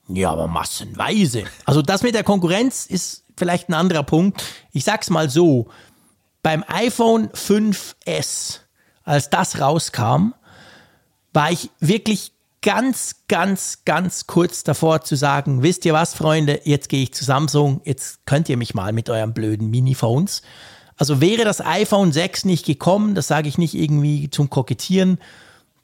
Ja, 0.07 0.31
aber 0.31 0.47
massenweise. 0.47 1.45
Also 1.65 1.81
das 1.81 2.03
mit 2.03 2.13
der 2.13 2.23
Konkurrenz 2.23 2.85
ist 2.85 3.23
vielleicht 3.37 3.69
ein 3.69 3.73
anderer 3.73 4.03
Punkt. 4.03 4.43
Ich 4.71 4.83
sag's 4.83 5.09
mal 5.09 5.29
so. 5.29 5.69
Beim 6.43 6.63
iPhone 6.67 7.29
5S, 7.29 8.59
als 9.05 9.29
das 9.29 9.59
rauskam, 9.59 10.33
war 11.31 11.51
ich 11.51 11.69
wirklich 11.79 12.31
ganz, 12.61 13.27
ganz, 13.27 13.83
ganz 13.85 14.25
kurz 14.25 14.63
davor 14.63 15.01
zu 15.01 15.15
sagen, 15.15 15.61
wisst 15.61 15.85
ihr 15.85 15.93
was, 15.93 16.15
Freunde, 16.15 16.61
jetzt 16.63 16.89
gehe 16.89 17.03
ich 17.03 17.13
zu 17.13 17.23
Samsung, 17.23 17.81
jetzt 17.85 18.25
könnt 18.25 18.49
ihr 18.49 18.57
mich 18.57 18.73
mal 18.73 18.91
mit 18.91 19.09
euren 19.09 19.33
blöden 19.33 19.69
Miniphones. 19.69 20.41
Also 20.97 21.21
wäre 21.21 21.43
das 21.43 21.63
iPhone 21.63 22.11
6 22.11 22.45
nicht 22.45 22.65
gekommen, 22.65 23.13
das 23.13 23.27
sage 23.27 23.47
ich 23.47 23.59
nicht 23.59 23.75
irgendwie 23.75 24.29
zum 24.31 24.49
Kokettieren, 24.49 25.19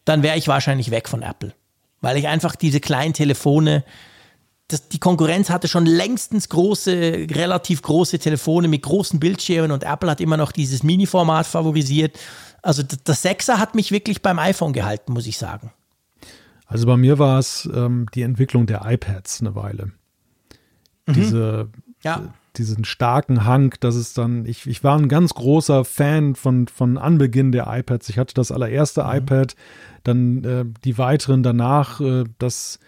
dann 0.06 0.24
wäre 0.24 0.38
ich 0.38 0.48
wahrscheinlich 0.48 0.90
weg 0.90 1.08
von 1.08 1.22
Apple. 1.22 1.54
Weil 2.00 2.18
ich 2.18 2.28
einfach 2.28 2.56
diese 2.56 2.80
kleinen 2.80 3.14
Telefone, 3.14 3.84
das, 4.70 4.88
die 4.88 5.00
Konkurrenz 5.00 5.50
hatte 5.50 5.68
schon 5.68 5.86
längstens 5.86 6.50
große, 6.50 7.28
relativ 7.30 7.84
große 7.84 8.18
Telefone 8.18 8.68
mit 8.68 8.82
großen 8.82 9.20
Bildschirmen 9.20 9.72
und 9.72 9.84
Apple 9.84 10.10
hat 10.10 10.22
immer 10.22 10.38
noch 10.38 10.52
dieses 10.52 10.82
Mini-Format 10.82 11.46
favorisiert. 11.46 12.18
Also 12.62 12.84
d- 12.84 12.98
das 13.04 13.22
Sechser 13.22 13.60
hat 13.60 13.76
mich 13.76 13.92
wirklich 13.92 14.22
beim 14.22 14.40
iPhone 14.40 14.74
gehalten, 14.74 15.14
muss 15.14 15.28
ich 15.28 15.38
sagen. 15.38 15.72
Also 16.68 16.86
bei 16.86 16.96
mir 16.98 17.20
war 17.20 17.40
es 17.40 17.70
ähm, 17.74 18.06
die 18.14 18.22
Entwicklung 18.22 18.66
der 18.66 18.84
iPads 18.86 19.42
eine 19.42 19.56
Weile. 19.56 19.92
Diese, 21.08 21.70
Ja. 22.04 22.34
diesen 22.56 22.86
starken 22.86 23.44
Hang, 23.46 23.74
dass 23.80 23.96
es 23.96 24.14
dann, 24.14 24.46
ich, 24.46 24.68
ich 24.68 24.84
war 24.84 24.98
ein 24.98 25.10
ganz 25.10 25.34
großer 25.34 25.84
Fan 25.84 26.36
von, 26.36 26.68
von 26.68 26.98
Anbeginn 26.98 27.52
der 27.52 27.68
iPads. 27.68 28.08
Ich 28.10 28.18
hatte 28.18 28.34
das 28.34 28.52
allererste 28.52 29.02
iPad, 29.06 29.56
dann 30.04 30.44
äh, 30.44 30.66
die 30.86 30.98
weiteren 30.98 31.44
danach, 31.44 32.00
äh, 32.00 32.24
das 32.38 32.80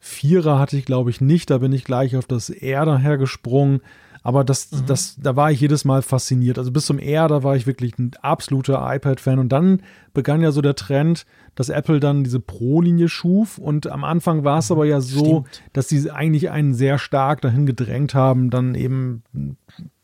Vierer 0.00 0.58
hatte 0.58 0.76
ich, 0.76 0.84
glaube 0.84 1.10
ich, 1.10 1.20
nicht. 1.20 1.50
Da 1.50 1.58
bin 1.58 1.72
ich 1.72 1.84
gleich 1.84 2.16
auf 2.16 2.26
das 2.26 2.50
R 2.50 2.84
daher 2.86 3.18
gesprungen. 3.18 3.80
Aber 4.28 4.44
das, 4.44 4.68
das, 4.86 5.16
da 5.16 5.36
war 5.36 5.50
ich 5.52 5.58
jedes 5.58 5.86
Mal 5.86 6.02
fasziniert. 6.02 6.58
Also 6.58 6.70
bis 6.70 6.84
zum 6.84 6.98
R, 6.98 7.28
da 7.28 7.42
war 7.44 7.56
ich 7.56 7.66
wirklich 7.66 7.98
ein 7.98 8.10
absoluter 8.20 8.86
iPad-Fan. 8.94 9.38
Und 9.38 9.48
dann 9.48 9.80
begann 10.12 10.42
ja 10.42 10.52
so 10.52 10.60
der 10.60 10.74
Trend, 10.74 11.24
dass 11.54 11.70
Apple 11.70 11.98
dann 11.98 12.24
diese 12.24 12.38
Pro-Linie 12.38 13.08
schuf. 13.08 13.56
Und 13.56 13.86
am 13.90 14.04
Anfang 14.04 14.44
war 14.44 14.58
es 14.58 14.70
aber 14.70 14.84
ja 14.84 15.00
so, 15.00 15.46
Stimmt. 15.46 15.62
dass 15.72 15.88
sie 15.88 16.10
eigentlich 16.10 16.50
einen 16.50 16.74
sehr 16.74 16.98
stark 16.98 17.40
dahin 17.40 17.64
gedrängt 17.64 18.12
haben, 18.14 18.50
dann 18.50 18.74
eben, 18.74 19.22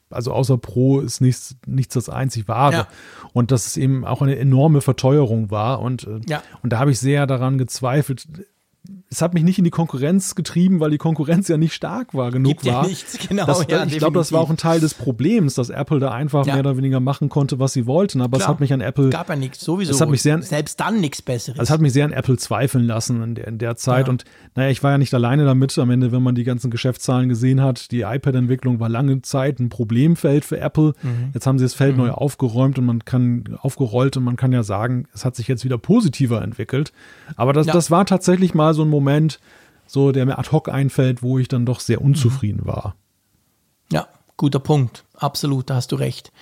also 0.09 0.33
außer 0.33 0.57
Pro 0.57 1.01
ist 1.01 1.21
nichts, 1.21 1.57
nichts 1.67 1.93
das 1.93 2.09
einzig 2.09 2.49
wahre. 2.49 2.73
Ja. 2.75 2.89
Und 3.35 3.51
dass 3.51 3.67
es 3.67 3.77
eben 3.77 4.07
auch 4.07 4.23
eine 4.23 4.39
enorme 4.39 4.81
Verteuerung 4.81 5.51
war. 5.51 5.81
Und, 5.81 6.05
äh, 6.07 6.21
Ja. 6.27 6.43
und 6.63 6.73
da 6.73 6.79
habe 6.79 6.93
ich 6.93 6.99
sehr 6.99 7.27
daran 7.27 7.59
gezweifelt. 7.59 8.27
Es 9.15 9.23
hat 9.23 9.33
mich 9.33 9.45
nicht 9.45 9.59
in 9.59 9.65
die 9.65 9.71
Konkurrenz 9.71 10.35
getrieben, 10.35 10.81
weil 10.81 10.91
die 10.91 10.99
Konkurrenz 10.99 11.47
ja 11.47 11.57
nicht 11.57 11.73
stark 11.73 12.15
war 12.15 12.33
genug 12.33 12.59
Gibt 12.63 12.67
war. 12.67 12.85
nichts, 12.85 13.17
genau, 13.29 13.47
Das, 13.47 13.65
ja, 13.71 13.85
ich 13.85 13.99
glaube, 13.99 14.19
das 14.19 14.33
war 14.33 14.41
auch 14.41 14.51
ein. 14.51 14.57
Teil 14.57 14.81
des 14.81 14.93
Problems, 14.95 15.55
dass 15.55 15.71
Apple 15.71 16.01
da 16.01 16.11
einfach 16.11 16.45
Ja. 16.47 16.55
mehr 16.55 16.61
oder 16.65 16.77
weniger 16.77 16.99
machen 16.99 17.29
konnte, 17.29 17.61
was 17.61 17.73
sie 17.73 17.87
wollten. 17.87 18.21
Aber 18.21 18.39
es 18.39 18.43
Klar. 18.45 18.55
hat 18.55 18.61
mich 18.61 18.73
an 18.73 18.81
Apple 18.81 19.11
Gab 19.11 19.29
ja 19.29 19.37
nichts, 19.37 19.61
sowieso. 19.61 19.93
Das 19.93 20.01
hat 20.01 20.09
mich 20.11 20.23
sehr- 20.23 20.43
Selbst 20.43 20.81
dann 20.81 21.01
nichts 21.01 21.23
Besseres. 21.23 21.59
das 21.59 21.71
hat 21.71 21.81
mich 21.81 21.93
sehr 21.93 22.05
an 22.07 22.13
Apple 22.13 22.37
zweifeln 22.39 22.85
lassen 22.87 23.23
in 23.23 23.35
der, 23.37 23.47
in 23.47 23.59
der 23.59 23.77
Zeit. 23.77 24.07
Ja. 24.07 24.11
Und 24.11 24.25
naja, 24.57 24.71
ich 24.71 24.83
war 24.83 24.91
ja 24.91 24.99
nicht 24.99 25.15
alleine 25.15 25.45
damit. 25.45 25.79
Am 25.79 25.91
Ende, 25.91 26.11
wenn 26.11 26.23
man 26.25 26.35
die 26.35 26.43
ganzen 26.45 26.71
Geschäftszahlen 26.73 27.29
gesehen 27.29 27.61
hat, 27.63 27.93
die 27.93 28.01
iPad-Entwicklung 28.03 28.81
war 28.81 28.89
lange 28.89 29.23
Zeit 29.23 29.61
ein 29.61 29.69
Problemfeld 29.69 30.45
für 30.45 30.59
Apple. 30.59 30.95
Mhm. 31.03 31.31
Jetzt 31.35 31.47
haben 31.47 31.59
sie 31.59 31.65
das 31.65 31.75
Feld 31.75 31.97
neu 31.97 32.11
aufgeräumt 32.11 32.79
und 32.79 32.85
man 32.87 33.05
kann 33.05 33.45
aufgerollt 33.61 34.17
und 34.17 34.25
man 34.25 34.35
kann 34.37 34.51
ja 34.53 34.63
sagen, 34.65 35.07
es 35.15 35.25
hat 35.25 35.37
sich 35.37 35.47
jetzt 35.47 35.65
wieder 35.65 35.79
positiver 35.79 36.43
entwickelt. 36.43 36.93
Aber 37.37 37.53
das, 37.53 37.67
das 37.67 37.91
war 37.93 38.07
tatsächlich 38.07 38.55
mal 38.55 38.75
so 38.75 38.83
ein 38.83 38.89
Moment, 38.89 39.04
so 39.87 40.13
der 40.13 40.27
mir 40.27 40.39
ad 40.39 40.51
hoc 40.51 40.69
einfällt, 40.69 41.23
wo 41.23 41.39
ich 41.39 41.49
dann 41.49 41.67
doch 41.67 41.81
sehr 41.81 42.01
unzufrieden 42.01 42.65
war. 42.65 42.97
Ja, 43.93 44.09
guter 44.37 44.59
Punkt. 44.59 45.05
Absolut, 45.15 45.71
da 45.71 45.77
hast 45.77 45.93
du 45.93 45.97
recht. 45.97 46.33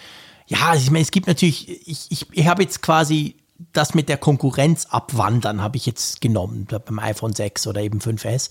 Ja, 0.47 0.75
ich 0.75 0.91
meine, 0.91 1.03
es 1.03 1.11
gibt 1.11 1.27
natürlich, 1.27 1.89
ich, 1.89 2.11
ich, 2.11 2.27
ich 2.33 2.47
habe 2.47 2.63
jetzt 2.63 2.83
quasi 2.83 3.37
das 3.73 3.95
mit 3.95 4.09
der 4.09 4.17
Konkurrenz 4.17 4.87
abwandern, 4.87 5.63
habe 5.63 5.77
ich 5.77 5.87
jetzt 5.87 6.21
genommen 6.21 6.67
beim 6.67 6.99
iPhone 6.99 7.35
6 7.35 7.67
oder 7.67 7.81
eben 7.81 8.01
5S. 8.01 8.51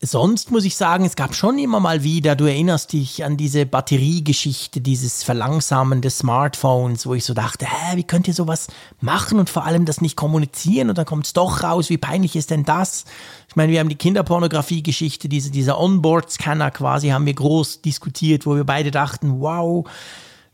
Sonst 0.00 0.52
muss 0.52 0.64
ich 0.64 0.76
sagen, 0.76 1.04
es 1.04 1.16
gab 1.16 1.34
schon 1.34 1.58
immer 1.58 1.80
mal 1.80 2.04
wieder, 2.04 2.36
du 2.36 2.44
erinnerst 2.44 2.92
dich 2.92 3.24
an 3.24 3.36
diese 3.36 3.66
Batteriegeschichte, 3.66 4.80
dieses 4.80 5.24
Verlangsamen 5.24 6.02
des 6.02 6.18
Smartphones, 6.18 7.04
wo 7.04 7.14
ich 7.14 7.24
so 7.24 7.34
dachte, 7.34 7.66
hä, 7.66 7.96
wie 7.96 8.04
könnt 8.04 8.28
ihr 8.28 8.34
sowas 8.34 8.68
machen 9.00 9.40
und 9.40 9.50
vor 9.50 9.64
allem 9.64 9.86
das 9.86 10.00
nicht 10.00 10.14
kommunizieren 10.14 10.88
und 10.88 10.98
dann 10.98 11.04
kommt 11.04 11.26
es 11.26 11.32
doch 11.32 11.64
raus, 11.64 11.90
wie 11.90 11.98
peinlich 11.98 12.36
ist 12.36 12.50
denn 12.50 12.62
das? 12.62 13.06
Ich 13.48 13.56
meine, 13.56 13.72
wir 13.72 13.80
haben 13.80 13.88
die 13.88 13.96
Kinderpornografie-Geschichte, 13.96 15.28
diese, 15.28 15.50
dieser 15.50 15.80
Onboard-Scanner 15.80 16.70
quasi, 16.70 17.08
haben 17.08 17.26
wir 17.26 17.34
groß 17.34 17.82
diskutiert, 17.82 18.46
wo 18.46 18.54
wir 18.54 18.64
beide 18.64 18.92
dachten, 18.92 19.40
wow, 19.40 19.84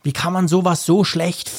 Wie 0.05 0.13
kann 0.13 0.33
man 0.33 0.47
sowas 0.47 0.85
so 0.85 1.03
schlecht 1.03 1.51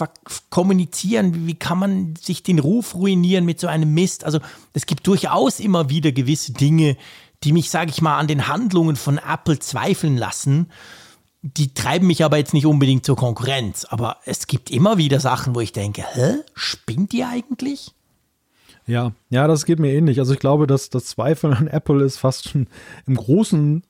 kommunizieren? 0.50 1.48
Wie 1.48 1.56
kann 1.56 1.80
man 1.80 2.14
sich 2.14 2.44
den 2.44 2.60
Ruf 2.60 2.94
ruinieren 2.94 3.44
mit 3.44 3.58
so 3.58 3.66
einem 3.66 3.92
Mist? 3.92 4.22
Also 4.22 4.38
es 4.72 4.86
gibt 4.86 5.04
durchaus 5.08 5.58
immer 5.58 5.90
wieder 5.90 6.12
gewisse 6.12 6.52
Dinge, 6.52 6.96
die 7.44 7.52
mich, 7.52 7.70
sage 7.70 7.90
ich 7.90 8.02
mal, 8.02 8.18
an 8.18 8.26
den 8.26 8.48
Handlungen 8.48 8.96
von 8.96 9.18
Apple 9.18 9.58
zweifeln 9.58 10.16
lassen. 10.16 10.70
Die 11.42 11.74
treiben 11.74 12.06
mich 12.06 12.24
aber 12.24 12.38
jetzt 12.38 12.54
nicht 12.54 12.66
unbedingt 12.66 13.06
zur 13.06 13.16
Konkurrenz. 13.16 13.84
Aber 13.84 14.18
es 14.24 14.46
gibt 14.46 14.70
immer 14.70 14.98
wieder 14.98 15.20
Sachen, 15.20 15.54
wo 15.54 15.60
ich 15.60 15.72
denke, 15.72 16.04
hä, 16.12 16.36
spinnt 16.54 17.14
ihr 17.14 17.28
eigentlich? 17.28 17.92
Ja, 18.86 19.12
ja, 19.30 19.46
das 19.46 19.64
geht 19.64 19.78
mir 19.78 19.92
ähnlich. 19.92 20.18
Also 20.18 20.32
ich 20.34 20.38
glaube, 20.38 20.66
dass 20.66 20.90
das 20.90 21.06
Zweifeln 21.06 21.52
an 21.52 21.66
Apple 21.66 22.04
ist 22.04 22.18
fast 22.18 22.48
schon 22.48 22.68
im 23.06 23.16
Großen 23.16 23.82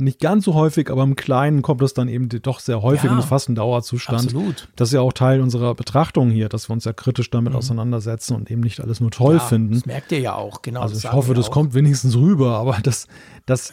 nicht 0.00 0.20
ganz 0.20 0.44
so 0.44 0.54
häufig, 0.54 0.90
aber 0.90 1.02
im 1.02 1.16
Kleinen 1.16 1.62
kommt 1.62 1.82
es 1.82 1.94
dann 1.94 2.08
eben 2.08 2.28
doch 2.28 2.60
sehr 2.60 2.82
häufig 2.82 3.04
ja, 3.04 3.12
und 3.12 3.18
ist 3.18 3.26
fast 3.26 3.48
ein 3.48 3.54
Dauerzustand. 3.54 4.24
Absolut. 4.24 4.68
Das 4.76 4.88
ist 4.88 4.94
ja 4.94 5.00
auch 5.00 5.12
Teil 5.12 5.40
unserer 5.40 5.74
Betrachtung 5.74 6.30
hier, 6.30 6.48
dass 6.48 6.68
wir 6.68 6.74
uns 6.74 6.84
ja 6.84 6.92
kritisch 6.92 7.30
damit 7.30 7.52
mhm. 7.52 7.58
auseinandersetzen 7.58 8.34
und 8.34 8.50
eben 8.50 8.60
nicht 8.60 8.80
alles 8.80 9.00
nur 9.00 9.10
toll 9.10 9.34
ja, 9.34 9.40
finden. 9.40 9.74
Das 9.74 9.86
merkt 9.86 10.12
ihr 10.12 10.20
ja 10.20 10.34
auch, 10.34 10.62
genau. 10.62 10.80
Also 10.82 10.96
ich 10.96 11.12
hoffe, 11.12 11.34
das 11.34 11.46
auch. 11.46 11.50
kommt 11.50 11.74
wenigstens 11.74 12.16
rüber, 12.16 12.58
aber 12.58 12.78
das, 12.82 13.06
das, 13.46 13.72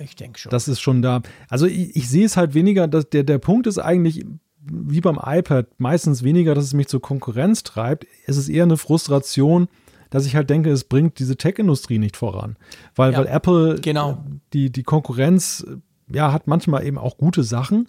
das 0.50 0.68
ist 0.68 0.80
schon 0.80 1.02
da. 1.02 1.22
Also 1.50 1.66
ich, 1.66 1.96
ich 1.96 2.10
sehe 2.10 2.26
es 2.26 2.38
halt 2.38 2.54
weniger, 2.54 2.88
dass 2.88 3.10
der, 3.10 3.24
der 3.24 3.38
Punkt 3.38 3.68
ist 3.68 3.78
eigentlich, 3.78 4.26
wie 4.60 5.02
beim 5.02 5.20
iPad, 5.24 5.68
meistens 5.78 6.24
weniger, 6.24 6.56
dass 6.56 6.66
es 6.66 6.74
mich 6.74 6.88
zur 6.88 7.02
Konkurrenz 7.02 7.64
treibt. 7.64 8.08
Es 8.26 8.38
ist 8.38 8.50
eher 8.50 8.64
eine 8.64 8.78
Frustration, 8.78 9.68
dass 10.10 10.26
ich 10.26 10.36
halt 10.36 10.50
denke, 10.50 10.70
es 10.72 10.86
bringt 10.86 11.20
diese 11.20 11.36
Tech-Industrie 11.36 12.00
nicht 12.00 12.18
voran. 12.18 12.56
Weil, 12.96 13.14
ja, 13.14 13.20
weil 13.20 13.28
Apple 13.28 13.80
genau. 13.82 14.24
die, 14.54 14.72
die 14.72 14.84
Konkurrenz 14.84 15.66
ja, 16.08 16.32
hat 16.32 16.48
manchmal 16.48 16.86
eben 16.86 16.98
auch 16.98 17.18
gute 17.18 17.44
Sachen, 17.44 17.88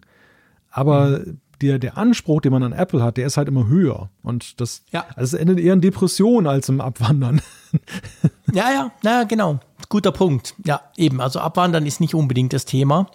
aber 0.70 1.20
mhm. 1.20 1.40
der, 1.60 1.78
der 1.78 1.98
Anspruch, 1.98 2.40
den 2.40 2.52
man 2.52 2.62
an 2.62 2.72
Apple 2.72 3.02
hat, 3.02 3.16
der 3.16 3.26
ist 3.26 3.36
halt 3.36 3.48
immer 3.48 3.66
höher. 3.66 4.10
Und 4.22 4.60
das, 4.60 4.82
ja. 4.90 5.04
also 5.14 5.36
es 5.36 5.40
endet 5.40 5.58
eher 5.58 5.72
in 5.72 5.80
Depression 5.80 6.46
als 6.46 6.68
im 6.68 6.80
Abwandern. 6.80 7.40
ja, 8.52 8.70
ja, 8.72 8.92
na, 9.02 9.24
genau. 9.24 9.60
Guter 9.88 10.12
Punkt. 10.12 10.54
Ja, 10.64 10.80
eben. 10.96 11.20
Also 11.20 11.40
Abwandern 11.40 11.86
ist 11.86 12.00
nicht 12.00 12.14
unbedingt 12.14 12.52
das 12.52 12.64
Thema. 12.64 13.08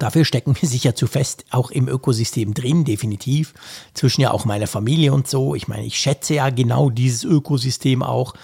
Dafür 0.00 0.24
stecken 0.24 0.56
wir 0.60 0.68
sicher 0.68 0.96
zu 0.96 1.06
fest 1.06 1.44
auch 1.50 1.70
im 1.70 1.88
Ökosystem 1.88 2.54
drin, 2.54 2.84
definitiv. 2.84 3.54
Zwischen 3.94 4.20
ja 4.20 4.32
auch 4.32 4.44
meiner 4.44 4.66
Familie 4.66 5.12
und 5.12 5.28
so. 5.28 5.54
Ich 5.54 5.68
meine, 5.68 5.86
ich 5.86 5.98
schätze 5.98 6.34
ja 6.34 6.50
genau 6.50 6.90
dieses 6.90 7.24
Ökosystem 7.24 8.02
auch. 8.02 8.34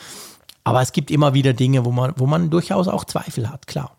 Aber 0.65 0.81
es 0.81 0.93
gibt 0.93 1.11
immer 1.11 1.35
wieder 1.35 1.53
Dinge, 1.53 1.85
wo 1.85 1.91
man, 1.91 2.15
wo 2.17 2.27
man 2.27 2.51
durchaus 2.51 2.87
auch 2.87 3.05
Zweifel 3.05 3.51
hat, 3.51 3.67
klar. 3.67 3.97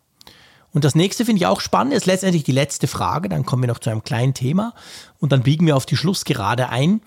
Und 0.74 0.84
das 0.84 0.96
nächste 0.96 1.24
finde 1.24 1.38
ich 1.38 1.46
auch 1.46 1.60
spannend, 1.60 1.94
ist 1.94 2.04
letztendlich 2.04 2.42
die 2.42 2.52
letzte 2.52 2.88
Frage. 2.88 3.28
Dann 3.28 3.46
kommen 3.46 3.62
wir 3.62 3.68
noch 3.68 3.78
zu 3.78 3.90
einem 3.90 4.02
kleinen 4.02 4.34
Thema 4.34 4.74
und 5.20 5.30
dann 5.30 5.44
biegen 5.44 5.66
wir 5.66 5.76
auf 5.76 5.86
die 5.86 5.96
Schlussgerade 5.96 6.68
ein. 6.68 7.00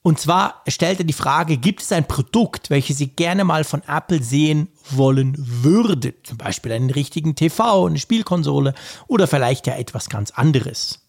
Und 0.00 0.18
zwar 0.18 0.62
stellt 0.66 0.98
er 0.98 1.04
die 1.04 1.12
Frage, 1.12 1.58
gibt 1.58 1.82
es 1.82 1.92
ein 1.92 2.08
Produkt, 2.08 2.70
welches 2.70 2.96
Sie 2.98 3.08
gerne 3.08 3.44
mal 3.44 3.64
von 3.64 3.82
Apple 3.86 4.22
sehen 4.22 4.68
wollen 4.90 5.34
würde? 5.36 6.14
Zum 6.22 6.38
Beispiel 6.38 6.72
einen 6.72 6.90
richtigen 6.90 7.36
TV, 7.36 7.86
eine 7.86 7.98
Spielkonsole 7.98 8.74
oder 9.06 9.28
vielleicht 9.28 9.66
ja 9.66 9.74
etwas 9.74 10.08
ganz 10.08 10.30
anderes. 10.32 11.00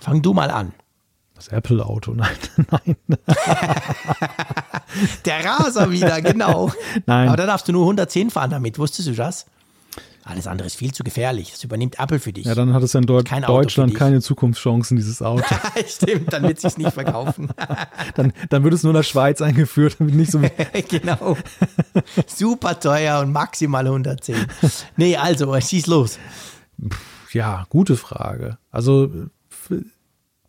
Fang 0.00 0.22
du 0.22 0.34
mal 0.34 0.50
an. 0.50 0.74
Das 1.36 1.48
Apple-Auto, 1.48 2.12
nein, 2.14 2.36
nein. 2.56 2.96
Der 5.24 5.44
Raser 5.44 5.90
wieder, 5.90 6.20
genau. 6.20 6.72
Nein. 7.06 7.28
Aber 7.28 7.36
da 7.36 7.46
darfst 7.46 7.68
du 7.68 7.72
nur 7.72 7.84
110 7.84 8.30
fahren 8.30 8.50
damit, 8.50 8.78
wusstest 8.78 9.08
du 9.08 9.12
das? 9.12 9.46
Alles 10.30 10.46
andere 10.46 10.66
ist 10.66 10.76
viel 10.76 10.92
zu 10.92 11.02
gefährlich. 11.02 11.50
Das 11.50 11.64
übernimmt 11.64 11.98
Apple 11.98 12.20
für 12.20 12.32
dich. 12.32 12.46
Ja, 12.46 12.54
dann 12.54 12.72
hat 12.72 12.84
es 12.84 12.94
in 12.94 13.02
Deut 13.02 13.24
Kein 13.24 13.42
Deutschland 13.42 13.94
keine 13.96 14.20
Zukunftschancen, 14.20 14.96
dieses 14.96 15.22
Auto. 15.22 15.42
Stimmt, 15.86 16.32
dann 16.32 16.44
wird 16.44 16.58
es 16.58 16.62
sich 16.62 16.78
nicht 16.78 16.92
verkaufen. 16.92 17.48
dann, 18.14 18.32
dann 18.48 18.62
wird 18.62 18.74
es 18.74 18.84
nur 18.84 18.92
in 18.92 18.96
der 18.96 19.02
Schweiz 19.02 19.42
eingeführt, 19.42 19.96
damit 19.98 20.14
nicht 20.14 20.30
so. 20.30 20.40
genau. 20.88 21.36
Super 22.26 22.78
teuer 22.78 23.20
und 23.20 23.32
maximal 23.32 23.84
110. 23.84 24.36
Nee, 24.96 25.16
also, 25.16 25.60
schieß 25.60 25.88
los. 25.88 26.18
Ja, 27.32 27.66
gute 27.68 27.96
Frage. 27.96 28.58
Also, 28.70 29.10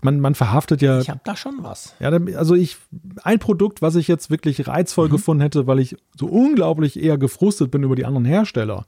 man, 0.02 0.20
man 0.20 0.36
verhaftet 0.36 0.82
ja. 0.82 0.99
Ich 0.99 1.10
habe 1.10 1.22
da 1.24 1.36
schon 1.36 1.60
was. 1.62 1.95
Ja, 1.99 2.10
also 2.10 2.56
ich, 2.56 2.78
ein 3.24 3.40
Produkt, 3.40 3.82
was 3.82 3.95
ich 3.95 4.08
jetzt 4.08 4.30
wirklich 4.30 4.68
reizvoll 4.68 5.08
mhm. 5.08 5.12
gefunden 5.12 5.41
hätte, 5.41 5.68
weil 5.68 5.80
ich 5.80 5.95
so 6.16 6.28
unglaublich 6.28 7.02
eher 7.02 7.18
gefrustet 7.18 7.72
bin 7.72 7.84
über 7.84 7.95
die 7.95 8.06
anderen 8.06 8.26
Hersteller, 8.26 8.86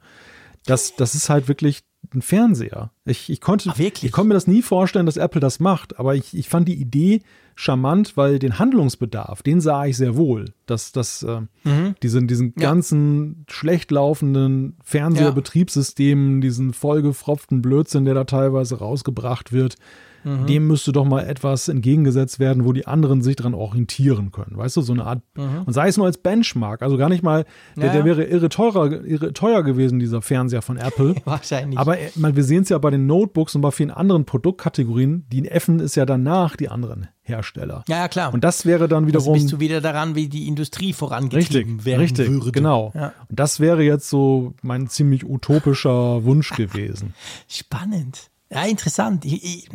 das, 0.66 0.96
das 0.96 1.16
ist 1.16 1.30
halt 1.30 1.48
wirklich 1.48 1.84
ein 2.14 2.22
Fernseher. 2.22 2.92
Ich, 3.06 3.30
ich 3.30 3.42
konnte, 3.42 3.70
Ach, 3.72 3.80
wirklich? 3.80 4.06
ich 4.06 4.12
konnte 4.12 4.30
mir 4.30 4.34
das 4.34 4.48
nie 4.48 4.62
vorstellen, 4.62 5.06
dass 5.06 5.18
Apple 5.18 5.42
das 5.42 5.60
macht, 5.60 6.00
aber 6.00 6.16
ich, 6.16 6.36
ich 6.36 6.50
fand 6.50 6.68
die 6.68 6.76
Idee 6.76 7.22
charmant, 7.56 8.18
weil 8.18 8.40
den 8.40 8.60
Handlungsbedarf, 8.60 9.44
den 9.44 9.62
sah 9.62 9.86
ich 9.86 9.98
sehr 9.98 10.16
wohl. 10.16 10.54
Dass, 10.66 10.92
dass 10.92 11.24
äh, 11.24 11.42
mhm. 11.64 11.96
diesen, 12.02 12.28
diesen 12.28 12.54
ja. 12.58 12.70
ganzen 12.70 13.46
schlecht 13.48 13.92
laufenden 13.92 14.78
Fernseherbetriebssystemen, 14.84 16.36
ja. 16.36 16.42
diesen 16.42 16.74
vollgefropften 16.74 17.62
Blödsinn, 17.62 18.06
der 18.06 18.16
da 18.16 18.24
teilweise 18.24 18.80
rausgebracht 18.80 19.54
wird, 19.54 19.76
Mhm. 20.24 20.46
Dem 20.48 20.68
müsste 20.68 20.92
doch 20.92 21.06
mal 21.06 21.22
etwas 21.22 21.68
entgegengesetzt 21.68 22.40
werden, 22.40 22.66
wo 22.66 22.74
die 22.74 22.88
anderen 22.88 23.22
sich 23.22 23.36
dran 23.36 23.54
orientieren 23.54 24.32
können. 24.32 24.58
Weißt 24.58 24.78
du, 24.78 24.82
so 24.82 24.94
eine 24.94 25.06
Art. 25.06 25.22
Mhm. 25.36 25.64
Und 25.66 25.74
sei 25.74 25.88
es 25.88 25.98
nur 25.98 26.06
als 26.06 26.18
Benchmark. 26.18 26.82
Also 26.82 26.98
gar 26.98 27.10
nicht 27.10 27.24
mal, 27.24 27.46
der, 27.76 27.88
ja. 27.88 27.94
der 27.94 28.06
wäre 28.06 28.24
irre 28.24 28.50
teurer, 28.50 29.04
irre 29.04 29.34
teuer 29.34 29.64
gewesen, 29.64 30.00
dieser 30.00 30.22
Fernseher 30.22 30.62
von 30.62 30.78
Apple. 30.78 31.16
Wahrscheinlich. 31.26 31.80
Aber 31.80 32.00
äh, 32.00 32.10
man, 32.16 32.36
wir 32.36 32.44
sehen 32.44 32.64
es 32.64 32.70
ja 32.70 32.78
bei 32.78 32.90
den 32.90 33.06
Notebooks 33.06 33.56
und 33.56 33.62
bei 33.62 33.72
vielen 33.72 33.92
anderen 33.92 34.26
Produktkategorien. 34.26 35.26
Die 35.32 35.48
Effen 35.48 35.80
ist 35.80 35.96
ja 35.96 36.06
danach 36.06 36.56
die 36.56 36.70
anderen 36.70 37.08
Hersteller. 37.22 37.84
Ja, 37.88 37.98
ja, 37.98 38.08
klar. 38.10 38.34
Und 38.34 38.44
das 38.44 38.66
wäre 38.66 38.88
dann 38.88 39.08
wiederum. 39.08 39.34
Also 39.34 39.44
bist 39.44 39.54
du 39.54 39.60
wieder 39.60 39.80
daran, 39.80 40.16
wie 40.16 40.28
die 40.28 40.48
Industrie 40.48 40.92
vorangetrieben 40.92 41.76
richtig, 41.76 41.86
werden 41.86 42.02
richtig, 42.02 42.30
würde. 42.30 42.52
Genau. 42.52 42.92
Ja. 42.94 43.14
Und 43.30 43.40
das 43.40 43.62
wäre 43.62 43.82
jetzt 43.82 44.10
so 44.10 44.54
mein 44.62 44.88
ziemlich 44.88 45.26
utopischer 45.26 46.26
Wunsch 46.26 46.50
gewesen. 46.56 47.14
Spannend. 47.48 48.30
Ja, 48.54 48.64
interessant. 48.66 49.26
Ich, 49.26 49.44
ich, 49.44 49.70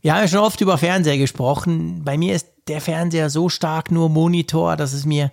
wir 0.00 0.14
haben 0.14 0.22
ja 0.22 0.28
schon 0.28 0.40
oft 0.40 0.60
über 0.60 0.78
Fernseher 0.78 1.18
gesprochen. 1.18 2.02
Bei 2.04 2.16
mir 2.16 2.34
ist 2.34 2.48
der 2.68 2.80
Fernseher 2.80 3.30
so 3.30 3.48
stark 3.48 3.90
nur 3.90 4.08
Monitor, 4.08 4.76
dass 4.76 4.92
es 4.92 5.04
mir 5.04 5.30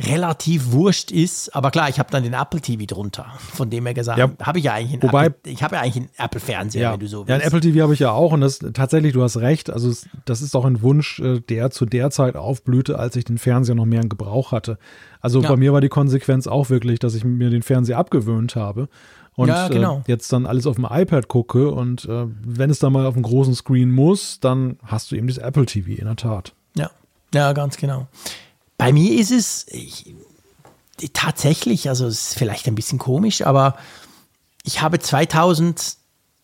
relativ 0.00 0.70
wurscht 0.70 1.10
ist. 1.10 1.54
Aber 1.54 1.70
klar, 1.70 1.88
ich 1.88 1.98
habe 1.98 2.10
dann 2.10 2.22
den 2.22 2.32
Apple 2.32 2.60
TV 2.60 2.84
drunter, 2.86 3.26
von 3.38 3.68
dem 3.68 3.86
er 3.86 3.94
gesagt 3.94 4.18
ja, 4.18 4.30
habe 4.40 4.58
ich 4.58 4.66
ja 4.66 4.74
eigentlich 4.74 4.92
einen 4.92 5.02
wobei, 5.02 5.26
Apple, 5.26 5.52
ich 5.52 5.62
habe 5.62 5.76
ja 5.76 5.82
eigentlich 5.82 5.96
einen 5.96 6.10
Apple 6.16 6.40
Fernseher, 6.40 6.82
ja, 6.82 6.92
wenn 6.92 7.00
du 7.00 7.08
so 7.08 7.18
willst. 7.18 7.30
Ja, 7.30 7.34
ein 7.34 7.40
Apple 7.40 7.60
TV 7.60 7.82
habe 7.82 7.94
ich 7.94 8.00
ja 8.00 8.12
auch 8.12 8.32
und 8.32 8.40
das 8.40 8.60
tatsächlich, 8.74 9.12
du 9.12 9.22
hast 9.22 9.38
recht. 9.38 9.70
Also 9.70 9.92
das 10.24 10.42
ist 10.42 10.54
auch 10.54 10.64
ein 10.64 10.82
Wunsch, 10.82 11.18
äh, 11.18 11.40
der 11.40 11.70
zu 11.70 11.84
der 11.84 12.10
Zeit 12.10 12.36
aufblühte, 12.36 12.98
als 12.98 13.16
ich 13.16 13.24
den 13.24 13.38
Fernseher 13.38 13.74
noch 13.74 13.86
mehr 13.86 14.02
in 14.02 14.08
Gebrauch 14.08 14.52
hatte. 14.52 14.78
Also 15.20 15.42
ja. 15.42 15.48
bei 15.48 15.56
mir 15.56 15.72
war 15.72 15.80
die 15.80 15.88
Konsequenz 15.88 16.46
auch 16.46 16.70
wirklich, 16.70 17.00
dass 17.00 17.14
ich 17.14 17.24
mir 17.24 17.50
den 17.50 17.62
Fernseher 17.62 17.98
abgewöhnt 17.98 18.54
habe 18.54 18.88
und 19.38 19.46
ja, 19.46 19.68
genau. 19.68 19.98
äh, 19.98 20.10
jetzt 20.10 20.32
dann 20.32 20.46
alles 20.46 20.66
auf 20.66 20.74
dem 20.74 20.86
iPad 20.90 21.28
gucke 21.28 21.70
und 21.70 22.06
äh, 22.06 22.26
wenn 22.26 22.70
es 22.70 22.80
dann 22.80 22.92
mal 22.92 23.06
auf 23.06 23.14
dem 23.14 23.22
großen 23.22 23.54
Screen 23.54 23.92
muss, 23.92 24.40
dann 24.40 24.80
hast 24.82 25.12
du 25.12 25.16
eben 25.16 25.28
das 25.28 25.38
Apple 25.38 25.64
TV 25.64 25.90
in 25.90 26.06
der 26.06 26.16
Tat. 26.16 26.54
Ja, 26.74 26.90
ja, 27.32 27.52
ganz 27.52 27.76
genau. 27.76 28.08
Bei 28.78 28.92
mir 28.92 29.16
ist 29.16 29.30
es 29.30 29.64
ich, 29.68 30.12
tatsächlich, 31.12 31.88
also 31.88 32.08
es 32.08 32.30
ist 32.30 32.38
vielleicht 32.38 32.66
ein 32.66 32.74
bisschen 32.74 32.98
komisch, 32.98 33.42
aber 33.42 33.76
ich 34.64 34.82
habe 34.82 34.98
2000, 34.98 35.98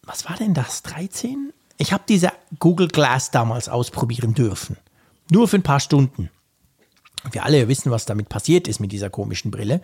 was 0.05 0.29
war 0.29 0.37
denn 0.37 0.55
das, 0.55 0.85
13? 0.85 1.53
Ich 1.79 1.93
habe 1.93 2.05
diese 2.09 2.31
Google 2.61 2.87
Glass 2.87 3.33
damals 3.33 3.69
ausprobieren 3.69 4.35
dürfen. 4.35 4.77
Nur 5.33 5.49
für 5.49 5.57
ein 5.57 5.65
paar 5.65 5.81
Stunden. 5.81 6.31
Wir 7.33 7.43
alle 7.43 7.67
wissen, 7.67 7.91
was 7.91 8.05
damit 8.05 8.29
passiert 8.29 8.69
ist 8.69 8.79
mit 8.79 8.93
dieser 8.93 9.11
komischen 9.11 9.51
Brille. 9.51 9.81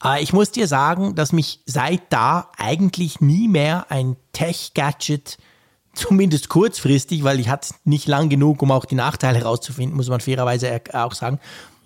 Aber 0.00 0.20
ich 0.20 0.32
muss 0.32 0.50
dir 0.50 0.68
sagen, 0.68 1.14
dass 1.14 1.32
mich 1.32 1.60
seit 1.66 2.02
da 2.12 2.50
eigentlich 2.56 3.20
nie 3.20 3.48
mehr 3.48 3.90
ein 3.90 4.16
Tech-Gadget, 4.32 5.38
zumindest 5.92 6.48
kurzfristig, 6.48 7.24
weil 7.24 7.40
ich 7.40 7.48
hatte 7.48 7.74
nicht 7.84 8.06
lang 8.06 8.28
genug, 8.28 8.62
um 8.62 8.70
auch 8.70 8.84
die 8.84 8.94
Nachteile 8.94 9.38
herauszufinden, 9.38 9.96
muss 9.96 10.08
man 10.08 10.20
fairerweise 10.20 10.80
auch 10.92 11.14
sagen, 11.14 11.40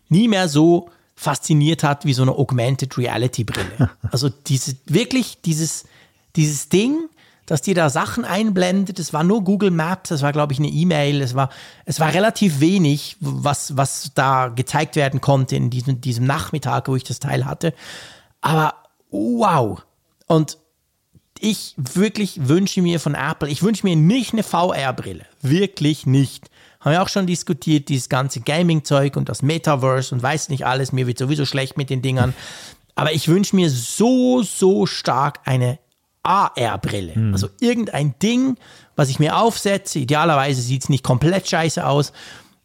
nie 0.08 0.28
mehr 0.28 0.48
so 0.48 0.90
fasziniert 1.16 1.82
hat 1.82 2.04
wie 2.04 2.12
so 2.12 2.22
eine 2.22 2.32
Augmented 2.32 2.98
Reality 2.98 3.44
Brille. 3.44 3.90
Also 4.10 4.28
diese, 4.28 4.76
wirklich 4.84 5.40
dieses, 5.42 5.84
dieses 6.36 6.68
Ding, 6.68 7.08
dass 7.46 7.62
dir 7.62 7.74
da 7.74 7.90
Sachen 7.90 8.24
einblendet. 8.24 8.98
Es 8.98 9.12
war 9.12 9.24
nur 9.24 9.42
Google 9.42 9.70
Maps, 9.70 10.10
es 10.10 10.22
war, 10.22 10.32
glaube 10.32 10.52
ich, 10.52 10.58
eine 10.58 10.68
E-Mail. 10.68 11.20
Es 11.20 11.34
war, 11.34 11.50
es 11.84 12.00
war 12.00 12.14
relativ 12.14 12.60
wenig, 12.60 13.16
was, 13.20 13.76
was 13.76 14.12
da 14.14 14.48
gezeigt 14.48 14.96
werden 14.96 15.20
konnte 15.20 15.56
in 15.56 15.70
diesem, 15.70 16.00
diesem 16.00 16.24
Nachmittag, 16.24 16.88
wo 16.88 16.96
ich 16.96 17.04
das 17.04 17.18
Teil 17.18 17.44
hatte. 17.44 17.74
Aber 18.40 18.74
wow. 19.10 19.82
Und 20.26 20.58
ich 21.38 21.74
wirklich 21.76 22.48
wünsche 22.48 22.80
mir 22.82 23.00
von 23.00 23.14
Apple, 23.14 23.48
ich 23.48 23.62
wünsche 23.62 23.84
mir 23.84 23.96
nicht 23.96 24.32
eine 24.32 24.44
VR-Brille. 24.44 25.26
Wirklich 25.40 26.06
nicht. 26.06 26.48
Haben 26.80 26.92
wir 26.92 27.02
auch 27.02 27.08
schon 27.08 27.26
diskutiert, 27.26 27.88
dieses 27.88 28.08
ganze 28.08 28.40
Gaming-Zeug 28.40 29.16
und 29.16 29.28
das 29.28 29.42
Metaverse 29.42 30.14
und 30.14 30.22
weiß 30.22 30.48
nicht 30.48 30.66
alles. 30.66 30.92
Mir 30.92 31.06
wird 31.06 31.18
sowieso 31.18 31.44
schlecht 31.44 31.76
mit 31.76 31.90
den 31.90 32.02
Dingern. 32.02 32.34
Aber 32.94 33.12
ich 33.12 33.28
wünsche 33.28 33.56
mir 33.56 33.70
so, 33.70 34.42
so 34.42 34.86
stark 34.86 35.40
eine 35.44 35.78
AR-Brille. 36.22 37.18
Mhm. 37.18 37.32
Also 37.32 37.48
irgendein 37.60 38.14
Ding, 38.20 38.56
was 38.96 39.08
ich 39.08 39.18
mir 39.18 39.36
aufsetze. 39.36 39.98
Idealerweise 39.98 40.62
sieht 40.62 40.82
es 40.82 40.88
nicht 40.88 41.04
komplett 41.04 41.48
scheiße 41.48 41.86
aus. 41.86 42.12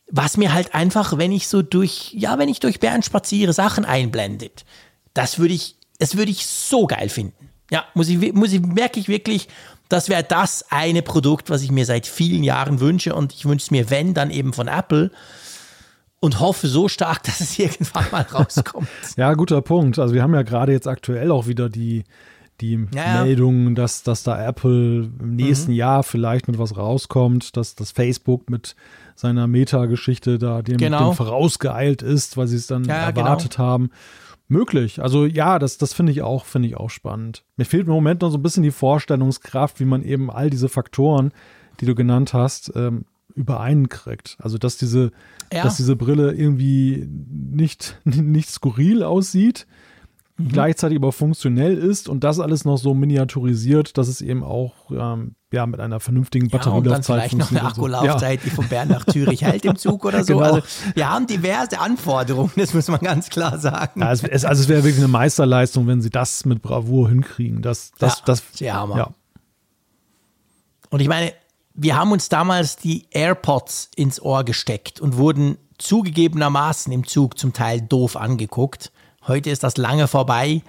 Was 0.09 0.37
mir 0.37 0.53
halt 0.53 0.73
einfach, 0.73 1.17
wenn 1.17 1.31
ich 1.31 1.47
so 1.47 1.61
durch, 1.61 2.13
ja, 2.13 2.37
wenn 2.37 2.49
ich 2.49 2.59
durch 2.59 2.79
Bern 2.79 3.03
spaziere, 3.03 3.53
Sachen 3.53 3.85
einblendet. 3.85 4.65
Das 5.13 5.39
würde 5.39 5.53
ich, 5.53 5.75
das 5.99 6.15
würde 6.15 6.31
ich 6.31 6.45
so 6.45 6.87
geil 6.87 7.09
finden. 7.09 7.49
Ja, 7.71 7.83
muss 7.93 8.07
ich, 8.07 8.33
muss 8.33 8.53
ich, 8.53 8.61
merke 8.61 8.99
ich 8.99 9.09
wirklich, 9.09 9.49
das 9.89 10.09
wäre 10.09 10.23
das 10.23 10.65
eine 10.69 11.01
Produkt, 11.01 11.49
was 11.49 11.61
ich 11.61 11.71
mir 11.71 11.85
seit 11.85 12.07
vielen 12.07 12.43
Jahren 12.43 12.79
wünsche 12.79 13.15
und 13.15 13.33
ich 13.33 13.45
wünsche 13.45 13.65
es 13.65 13.71
mir, 13.71 13.89
wenn, 13.89 14.13
dann 14.13 14.31
eben 14.31 14.53
von 14.53 14.67
Apple 14.67 15.11
und 16.19 16.39
hoffe 16.39 16.67
so 16.67 16.87
stark, 16.87 17.23
dass 17.23 17.41
es 17.41 17.59
irgendwann 17.59 18.05
mal 18.11 18.21
rauskommt. 18.21 18.87
ja, 19.17 19.33
guter 19.33 19.61
Punkt. 19.61 19.99
Also 19.99 20.13
wir 20.13 20.23
haben 20.23 20.33
ja 20.33 20.43
gerade 20.43 20.71
jetzt 20.71 20.87
aktuell 20.87 21.31
auch 21.31 21.47
wieder 21.47 21.69
die, 21.69 22.03
die 22.61 22.87
ja, 22.93 23.23
Meldungen, 23.23 23.75
dass, 23.75 24.03
dass 24.03 24.23
da 24.23 24.43
Apple 24.43 25.09
im 25.19 25.35
nächsten 25.35 25.71
mhm. 25.71 25.77
Jahr 25.77 26.03
vielleicht 26.03 26.47
mit 26.47 26.57
was 26.57 26.75
rauskommt, 26.77 27.55
dass 27.55 27.75
das 27.75 27.91
Facebook 27.91 28.49
mit 28.49 28.75
seiner 29.15 29.47
Meta-Geschichte 29.47 30.37
da 30.39 30.61
dem, 30.61 30.77
genau. 30.77 31.09
dem, 31.09 31.15
vorausgeeilt 31.15 32.01
ist, 32.01 32.37
weil 32.37 32.47
sie 32.47 32.55
es 32.55 32.67
dann 32.67 32.83
ja, 32.85 32.95
erwartet 32.95 33.57
genau. 33.57 33.67
haben. 33.67 33.89
Möglich. 34.49 35.01
Also 35.01 35.25
ja, 35.25 35.59
das, 35.59 35.77
das 35.77 35.93
finde 35.93 36.13
ich 36.13 36.21
auch, 36.21 36.45
finde 36.45 36.69
ich 36.69 36.77
auch 36.77 36.89
spannend. 36.89 37.43
Mir 37.57 37.65
fehlt 37.65 37.87
im 37.87 37.93
Moment 37.93 38.21
noch 38.21 38.31
so 38.31 38.37
ein 38.37 38.43
bisschen 38.43 38.63
die 38.63 38.71
Vorstellungskraft, 38.71 39.81
wie 39.81 39.85
man 39.85 40.03
eben 40.03 40.31
all 40.31 40.49
diese 40.49 40.69
Faktoren, 40.69 41.33
die 41.81 41.85
du 41.85 41.95
genannt 41.95 42.33
hast, 42.33 42.71
ähm, 42.73 43.03
übereinkriegt. 43.35 44.37
Also 44.39 44.57
dass 44.57 44.77
diese, 44.77 45.11
ja. 45.51 45.63
dass 45.63 45.75
diese 45.75 45.97
Brille 45.97 46.31
irgendwie 46.31 47.07
nicht, 47.09 47.99
nicht 48.05 48.49
skurril 48.49 49.03
aussieht, 49.03 49.67
mhm. 50.37 50.49
gleichzeitig 50.49 50.97
aber 50.97 51.11
funktionell 51.11 51.77
ist 51.77 52.09
und 52.09 52.23
das 52.23 52.39
alles 52.39 52.65
noch 52.65 52.77
so 52.77 52.93
miniaturisiert, 52.93 53.97
dass 53.97 54.07
es 54.07 54.21
eben 54.21 54.43
auch 54.43 54.73
ähm, 54.91 55.35
ja, 55.51 55.65
mit 55.65 55.79
einer 55.79 55.99
vernünftigen 55.99 56.49
Batterielaufzeit. 56.49 56.85
Ja, 56.85 56.95
und 56.95 57.07
dann 57.07 57.29
vielleicht 57.29 57.37
noch 57.37 57.51
eine 57.51 57.69
Akkulaufzeit, 57.69 58.41
so. 58.41 58.49
die 58.49 58.55
von 58.55 58.67
Bern 58.67 58.89
nach 58.89 59.05
Zürich 59.05 59.43
hält 59.43 59.65
im 59.65 59.77
Zug 59.77 60.05
oder 60.05 60.23
so. 60.25 60.37
Genau. 60.37 60.45
Also 60.45 60.67
wir 60.93 61.09
haben 61.09 61.27
diverse 61.27 61.79
Anforderungen, 61.79 62.51
das 62.55 62.73
muss 62.73 62.87
man 62.87 62.99
ganz 62.99 63.29
klar 63.29 63.57
sagen. 63.57 64.01
Ja, 64.01 64.11
es, 64.11 64.23
es, 64.23 64.45
also 64.45 64.61
es 64.61 64.67
wäre 64.67 64.83
wirklich 64.83 64.99
eine 64.99 65.07
Meisterleistung, 65.07 65.87
wenn 65.87 66.01
sie 66.01 66.09
das 66.09 66.45
mit 66.45 66.61
Bravour 66.61 67.09
hinkriegen. 67.09 67.61
Das, 67.61 67.91
das, 67.97 68.19
ja, 68.19 68.23
das, 68.25 68.43
ja, 68.59 68.97
ja. 68.97 69.09
Und 70.89 71.01
ich 71.01 71.07
meine, 71.07 71.33
wir 71.73 71.95
haben 71.95 72.11
uns 72.11 72.27
damals 72.27 72.75
die 72.75 73.05
AirPods 73.11 73.91
ins 73.95 74.21
Ohr 74.21 74.43
gesteckt 74.43 74.99
und 74.99 75.17
wurden 75.17 75.57
zugegebenermaßen 75.77 76.91
im 76.91 77.05
Zug 77.05 77.37
zum 77.37 77.53
Teil 77.53 77.81
doof 77.81 78.17
angeguckt. 78.17 78.91
Heute 79.27 79.49
ist 79.49 79.63
das 79.63 79.77
lange 79.77 80.07
vorbei. 80.07 80.61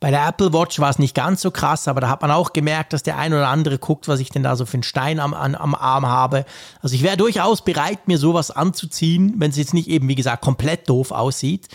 Bei 0.00 0.10
der 0.10 0.26
Apple 0.26 0.52
Watch 0.52 0.80
war 0.80 0.90
es 0.90 0.98
nicht 0.98 1.14
ganz 1.14 1.42
so 1.42 1.52
krass, 1.52 1.86
aber 1.86 2.00
da 2.00 2.08
hat 2.08 2.22
man 2.22 2.32
auch 2.32 2.52
gemerkt, 2.52 2.92
dass 2.92 3.04
der 3.04 3.18
ein 3.18 3.32
oder 3.32 3.46
andere 3.46 3.78
guckt, 3.78 4.08
was 4.08 4.18
ich 4.18 4.30
denn 4.30 4.42
da 4.42 4.56
so 4.56 4.66
für 4.66 4.74
einen 4.74 4.82
Stein 4.82 5.20
am, 5.20 5.32
am, 5.32 5.54
am 5.54 5.76
Arm 5.76 6.06
habe. 6.06 6.44
Also 6.80 6.96
ich 6.96 7.04
wäre 7.04 7.16
durchaus 7.16 7.62
bereit, 7.62 8.08
mir 8.08 8.18
sowas 8.18 8.50
anzuziehen, 8.50 9.34
wenn 9.36 9.50
es 9.50 9.56
jetzt 9.56 9.74
nicht 9.74 9.88
eben, 9.88 10.08
wie 10.08 10.16
gesagt, 10.16 10.42
komplett 10.42 10.88
doof 10.88 11.12
aussieht 11.12 11.68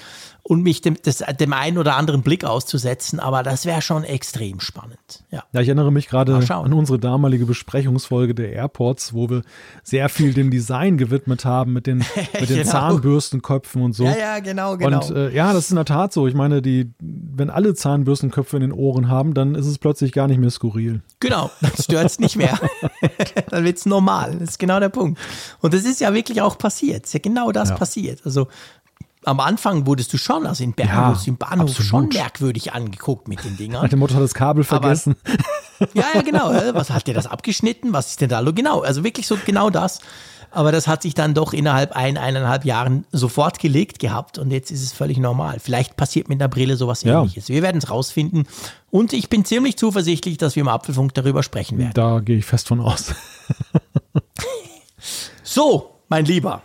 und 0.48 0.64
mich 0.64 0.80
dem, 0.80 0.96
das, 1.04 1.22
dem 1.42 1.52
einen 1.52 1.78
oder 1.78 1.98
anderen 1.98 2.22
Blick 2.22 2.46
auszusetzen, 2.46 3.20
aber 3.20 3.44
das 3.44 3.66
wäre 3.66 3.82
schon 3.82 4.06
extrem 4.06 4.62
spannend. 4.62 5.26
Ja. 5.30 5.44
ja, 5.52 5.60
ich 5.60 5.68
erinnere 5.68 5.92
mich 5.92 6.08
gerade 6.08 6.34
an 6.36 6.74
unsere 6.74 6.98
damalige 6.98 7.46
Besprechungsfolge 7.46 8.34
der 8.34 8.54
AirPods, 8.54 9.14
wo 9.14 9.30
wir 9.30 9.42
sehr 9.84 10.08
viel 10.08 10.34
dem 10.34 10.50
Design 10.50 10.98
gewidmet 10.98 11.44
haben 11.44 11.74
mit 11.74 11.86
den, 11.86 11.98
mit 12.40 12.50
den 12.50 12.60
genau. 12.60 12.72
Zahnbürstenköpfen 12.72 13.82
und 13.82 13.92
so. 13.92 14.06
Ja, 14.06 14.18
ja, 14.18 14.40
genau, 14.40 14.78
genau. 14.78 15.06
Und 15.06 15.16
äh, 15.18 15.36
ja, 15.36 15.52
das 15.52 15.66
ist 15.66 15.72
in 15.72 15.76
der 15.76 15.84
Tat 15.84 16.14
so. 16.14 16.28
Ich 16.28 16.34
meine, 16.34 16.62
die, 16.62 16.94
wenn 17.00 17.50
alle 17.50 17.74
Zahnbürstenköpfe 17.74 18.56
in 18.56 18.62
den 18.62 18.72
Ohren 18.72 19.10
haben, 19.10 19.34
dann 19.34 19.54
ist 19.54 19.68
es 19.68 19.78
plötzlich 19.78 20.14
gar 20.14 20.30
nicht 20.30 20.40
mehr 20.40 20.50
skurril. 20.50 21.02
Genau, 21.20 21.52
dann 21.60 21.72
stört 21.78 22.06
es 22.06 22.20
nicht 22.20 22.38
mehr. 22.38 22.58
dann 23.50 23.66
wird 23.66 23.80
es 23.80 23.86
normal. 23.86 24.38
Das 24.40 24.52
ist 24.52 24.60
genau 24.60 24.80
der 24.80 24.90
Punkt. 24.90 25.20
Und 25.60 25.74
das 25.74 25.84
ist 25.84 26.00
ja 26.00 26.14
wirklich 26.14 26.42
auch 26.42 26.58
passiert. 26.58 27.04
Es 27.04 27.10
ist 27.10 27.14
ja 27.16 27.20
genau 27.22 27.52
das 27.52 27.70
ja. 27.70 27.76
passiert. 27.76 28.22
Also 28.24 28.48
am 29.24 29.40
Anfang 29.40 29.86
wurdest 29.86 30.14
du 30.14 30.18
schon, 30.18 30.46
also 30.46 30.64
in 30.64 30.74
Bern, 30.74 30.88
ja, 30.88 31.20
im 31.26 31.38
Bahnhof 31.38 31.72
absolut. 31.72 31.88
schon 31.88 32.08
merkwürdig 32.10 32.74
angeguckt 32.74 33.28
mit 33.28 33.44
den 33.44 33.58
Dingern. 33.58 33.82
Meine 33.82 33.98
Mutter 33.98 34.16
hat 34.16 34.24
das 34.24 34.34
Kabel 34.34 34.64
vergessen. 34.64 35.16
Aber, 35.80 35.90
ja, 35.94 36.06
ja, 36.14 36.22
genau. 36.22 36.50
Was 36.74 36.90
hat 36.90 37.08
der 37.08 37.14
das 37.14 37.28
abgeschnitten? 37.28 37.94
Was 37.94 38.12
ist 38.12 38.22
denn 38.22 38.30
da? 38.30 38.42
Genau, 38.42 38.82
also 38.82 39.04
wirklich 39.04 39.28
so 39.28 39.38
genau 39.46 39.70
das. 39.70 40.00
Aber 40.52 40.72
das 40.72 40.88
hat 40.88 41.02
sich 41.02 41.14
dann 41.14 41.34
doch 41.34 41.54
innerhalb 41.54 41.92
ein, 41.92 42.18
eineinhalb 42.18 42.64
Jahren 42.64 43.06
sofort 43.12 43.60
gelegt 43.60 44.00
gehabt 44.00 44.38
und 44.38 44.50
jetzt 44.50 44.72
ist 44.72 44.82
es 44.82 44.94
völlig 44.94 45.18
normal. 45.18 45.60
Vielleicht 45.60 45.98
passiert 45.98 46.30
mit 46.30 46.42
einer 46.42 46.48
Brille 46.48 46.78
sowas 46.78 47.04
ja. 47.04 47.20
ähnliches. 47.20 47.50
Wir 47.50 47.62
werden 47.62 47.80
es 47.80 47.90
rausfinden 47.90 48.48
und 48.90 49.14
ich 49.14 49.30
bin 49.30 49.44
ziemlich 49.44 49.78
zuversichtlich, 49.78 50.38
dass 50.38 50.56
wir 50.56 50.62
im 50.62 50.70
Apfelfunk 50.70 51.14
darüber 51.14 51.44
sprechen 51.44 51.78
werden. 51.78 51.92
Da 51.94 52.20
gehe 52.20 52.38
ich 52.38 52.46
fest 52.46 52.70
von 52.70 52.80
aus. 52.80 53.14
so, 55.44 55.96
mein 56.08 56.24
Lieber. 56.24 56.62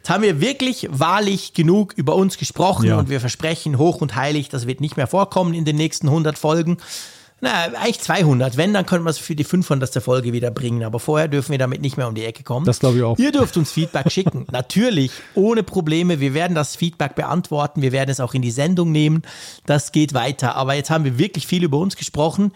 Jetzt 0.00 0.08
haben 0.08 0.22
wir 0.22 0.40
wirklich 0.40 0.88
wahrlich 0.90 1.52
genug 1.52 1.92
über 1.94 2.14
uns 2.14 2.38
gesprochen 2.38 2.86
ja. 2.86 2.98
und 2.98 3.10
wir 3.10 3.20
versprechen 3.20 3.76
hoch 3.76 4.00
und 4.00 4.16
heilig, 4.16 4.48
das 4.48 4.66
wird 4.66 4.80
nicht 4.80 4.96
mehr 4.96 5.06
vorkommen 5.06 5.52
in 5.52 5.66
den 5.66 5.76
nächsten 5.76 6.08
100 6.08 6.38
Folgen. 6.38 6.78
Na, 7.40 7.64
eigentlich 7.80 8.00
200. 8.00 8.56
Wenn, 8.56 8.74
dann 8.74 8.84
können 8.84 9.04
wir 9.04 9.10
es 9.10 9.18
für 9.18 9.34
die 9.34 9.44
500. 9.44 10.02
Folge 10.02 10.32
wieder 10.32 10.50
bringen. 10.50 10.84
Aber 10.84 11.00
vorher 11.00 11.28
dürfen 11.28 11.52
wir 11.52 11.58
damit 11.58 11.80
nicht 11.80 11.96
mehr 11.96 12.06
um 12.06 12.14
die 12.14 12.24
Ecke 12.24 12.42
kommen. 12.42 12.66
Das 12.66 12.80
glaube 12.80 12.98
ich 12.98 13.02
auch. 13.02 13.18
Ihr 13.18 13.32
dürft 13.32 13.56
uns 13.56 13.72
Feedback 13.72 14.10
schicken. 14.10 14.46
Natürlich, 14.52 15.12
ohne 15.34 15.62
Probleme. 15.62 16.20
Wir 16.20 16.34
werden 16.34 16.54
das 16.54 16.76
Feedback 16.76 17.14
beantworten. 17.14 17.82
Wir 17.82 17.92
werden 17.92 18.10
es 18.10 18.20
auch 18.20 18.34
in 18.34 18.42
die 18.42 18.50
Sendung 18.50 18.92
nehmen. 18.92 19.22
Das 19.66 19.92
geht 19.92 20.12
weiter. 20.12 20.54
Aber 20.56 20.74
jetzt 20.74 20.90
haben 20.90 21.04
wir 21.04 21.18
wirklich 21.18 21.46
viel 21.46 21.64
über 21.64 21.78
uns 21.78 21.96
gesprochen. 21.96 22.52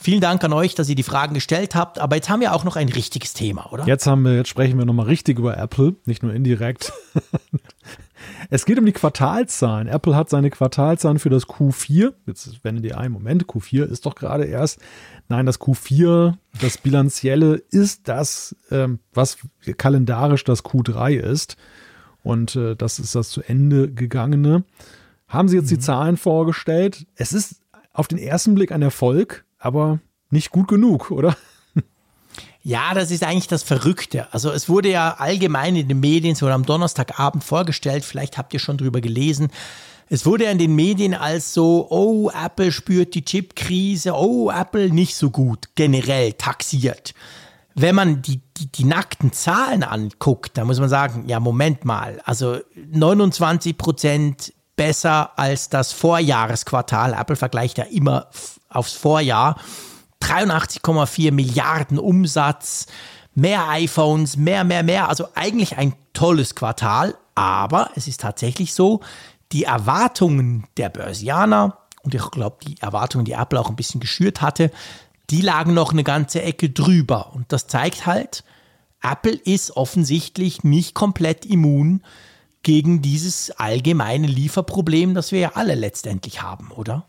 Vielen 0.00 0.20
Dank 0.20 0.42
an 0.42 0.52
euch, 0.52 0.74
dass 0.74 0.88
ihr 0.88 0.96
die 0.96 1.04
Fragen 1.04 1.34
gestellt 1.34 1.76
habt. 1.76 2.00
Aber 2.00 2.16
jetzt 2.16 2.28
haben 2.28 2.40
wir 2.40 2.54
auch 2.54 2.64
noch 2.64 2.74
ein 2.76 2.88
richtiges 2.88 3.32
Thema, 3.32 3.72
oder? 3.72 3.86
Jetzt 3.86 4.06
haben 4.06 4.22
wir, 4.22 4.34
jetzt 4.34 4.48
sprechen 4.48 4.76
wir 4.78 4.84
nochmal 4.84 5.06
richtig 5.06 5.38
über 5.38 5.56
Apple, 5.56 5.94
nicht 6.04 6.22
nur 6.22 6.34
indirekt. 6.34 6.92
es 8.50 8.64
geht 8.64 8.78
um 8.78 8.86
die 8.86 8.92
Quartalzahlen. 8.92 9.88
Apple 9.88 10.14
hat 10.16 10.30
seine 10.30 10.50
Quartalzahlen 10.50 11.18
für 11.18 11.30
das 11.30 11.46
Q4. 11.46 12.12
Jetzt 12.26 12.64
wendet 12.64 12.84
ihr 12.84 12.98
ein, 12.98 13.12
Moment, 13.12 13.46
Q4 13.46 13.84
ist 13.84 14.06
doch 14.06 14.14
gerade 14.14 14.44
erst. 14.44 14.80
Nein, 15.28 15.46
das 15.46 15.60
Q4, 15.60 16.34
das 16.60 16.78
Bilanzielle 16.78 17.62
ist 17.70 18.08
das, 18.08 18.56
ähm, 18.70 18.98
was 19.12 19.38
kalendarisch 19.76 20.44
das 20.44 20.64
Q3 20.64 21.14
ist. 21.14 21.56
Und 22.22 22.56
äh, 22.56 22.74
das 22.76 22.98
ist 22.98 23.14
das 23.14 23.30
zu 23.30 23.42
Ende 23.42 23.90
gegangene. 23.90 24.64
Haben 25.28 25.48
sie 25.48 25.56
jetzt 25.56 25.70
mhm. 25.70 25.76
die 25.76 25.78
Zahlen 25.80 26.16
vorgestellt? 26.16 27.06
Es 27.16 27.32
ist 27.32 27.60
auf 27.92 28.08
den 28.08 28.18
ersten 28.18 28.54
Blick 28.54 28.72
ein 28.72 28.82
Erfolg 28.82 29.44
aber 29.64 29.98
nicht 30.30 30.50
gut 30.50 30.68
genug, 30.68 31.10
oder? 31.10 31.36
Ja, 32.66 32.94
das 32.94 33.10
ist 33.10 33.22
eigentlich 33.22 33.46
das 33.46 33.62
Verrückte. 33.62 34.32
Also 34.32 34.50
es 34.50 34.70
wurde 34.70 34.90
ja 34.90 35.16
allgemein 35.18 35.76
in 35.76 35.86
den 35.86 36.00
Medien 36.00 36.34
so 36.34 36.48
am 36.48 36.64
Donnerstagabend 36.64 37.44
vorgestellt, 37.44 38.06
vielleicht 38.06 38.38
habt 38.38 38.54
ihr 38.54 38.58
schon 38.58 38.78
drüber 38.78 39.02
gelesen. 39.02 39.50
Es 40.08 40.24
wurde 40.24 40.44
ja 40.44 40.50
in 40.50 40.58
den 40.58 40.74
Medien 40.74 41.12
als 41.12 41.52
so, 41.52 41.86
oh, 41.90 42.30
Apple 42.30 42.72
spürt 42.72 43.14
die 43.14 43.24
Chipkrise, 43.24 44.14
oh, 44.14 44.50
Apple 44.50 44.88
nicht 44.88 45.14
so 45.14 45.30
gut, 45.30 45.68
generell 45.74 46.32
taxiert. 46.32 47.12
Wenn 47.74 47.94
man 47.94 48.22
die, 48.22 48.40
die, 48.56 48.72
die 48.72 48.84
nackten 48.84 49.34
Zahlen 49.34 49.82
anguckt, 49.82 50.56
da 50.56 50.64
muss 50.64 50.80
man 50.80 50.88
sagen, 50.88 51.24
ja, 51.26 51.40
Moment 51.40 51.84
mal, 51.84 52.22
also 52.24 52.60
29 52.74 53.76
Prozent 53.76 54.54
besser 54.74 55.38
als 55.38 55.68
das 55.68 55.92
Vorjahresquartal. 55.92 57.12
Apple 57.12 57.36
vergleicht 57.36 57.76
ja 57.76 57.84
immer 57.84 58.28
aufs 58.70 58.94
Vorjahr. 58.94 59.56
83,4 60.22 61.32
Milliarden 61.32 61.98
Umsatz, 61.98 62.86
mehr 63.34 63.68
iPhones, 63.68 64.36
mehr, 64.36 64.64
mehr, 64.64 64.82
mehr. 64.82 65.08
Also 65.08 65.28
eigentlich 65.34 65.76
ein 65.76 65.94
tolles 66.12 66.54
Quartal, 66.54 67.14
aber 67.34 67.90
es 67.96 68.08
ist 68.08 68.20
tatsächlich 68.20 68.74
so, 68.74 69.00
die 69.52 69.64
Erwartungen 69.64 70.66
der 70.76 70.88
Börsianer 70.88 71.78
und 72.02 72.14
ich 72.14 72.30
glaube, 72.30 72.58
die 72.66 72.80
Erwartungen, 72.80 73.24
die 73.24 73.32
Apple 73.32 73.58
auch 73.58 73.70
ein 73.70 73.76
bisschen 73.76 74.00
geschürt 74.00 74.40
hatte, 74.40 74.70
die 75.30 75.40
lagen 75.40 75.74
noch 75.74 75.92
eine 75.92 76.04
ganze 76.04 76.42
Ecke 76.42 76.70
drüber. 76.70 77.32
Und 77.34 77.50
das 77.50 77.66
zeigt 77.66 78.06
halt, 78.06 78.44
Apple 79.02 79.32
ist 79.32 79.76
offensichtlich 79.76 80.64
nicht 80.64 80.94
komplett 80.94 81.46
immun 81.46 82.02
gegen 82.62 83.02
dieses 83.02 83.50
allgemeine 83.52 84.26
Lieferproblem, 84.26 85.14
das 85.14 85.32
wir 85.32 85.40
ja 85.40 85.52
alle 85.54 85.74
letztendlich 85.74 86.42
haben, 86.42 86.70
oder? 86.70 87.06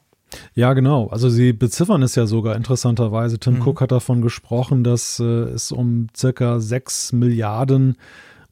Ja, 0.53 0.73
genau. 0.73 1.07
Also 1.07 1.29
sie 1.29 1.53
beziffern 1.53 2.01
es 2.03 2.15
ja 2.15 2.25
sogar 2.25 2.55
interessanterweise. 2.55 3.39
Tim 3.39 3.55
mhm. 3.55 3.67
Cook 3.67 3.81
hat 3.81 3.91
davon 3.91 4.21
gesprochen, 4.21 4.83
dass 4.83 5.19
äh, 5.19 5.23
es 5.23 5.71
um 5.71 6.07
circa 6.15 6.59
6 6.59 7.13
Milliarden 7.13 7.95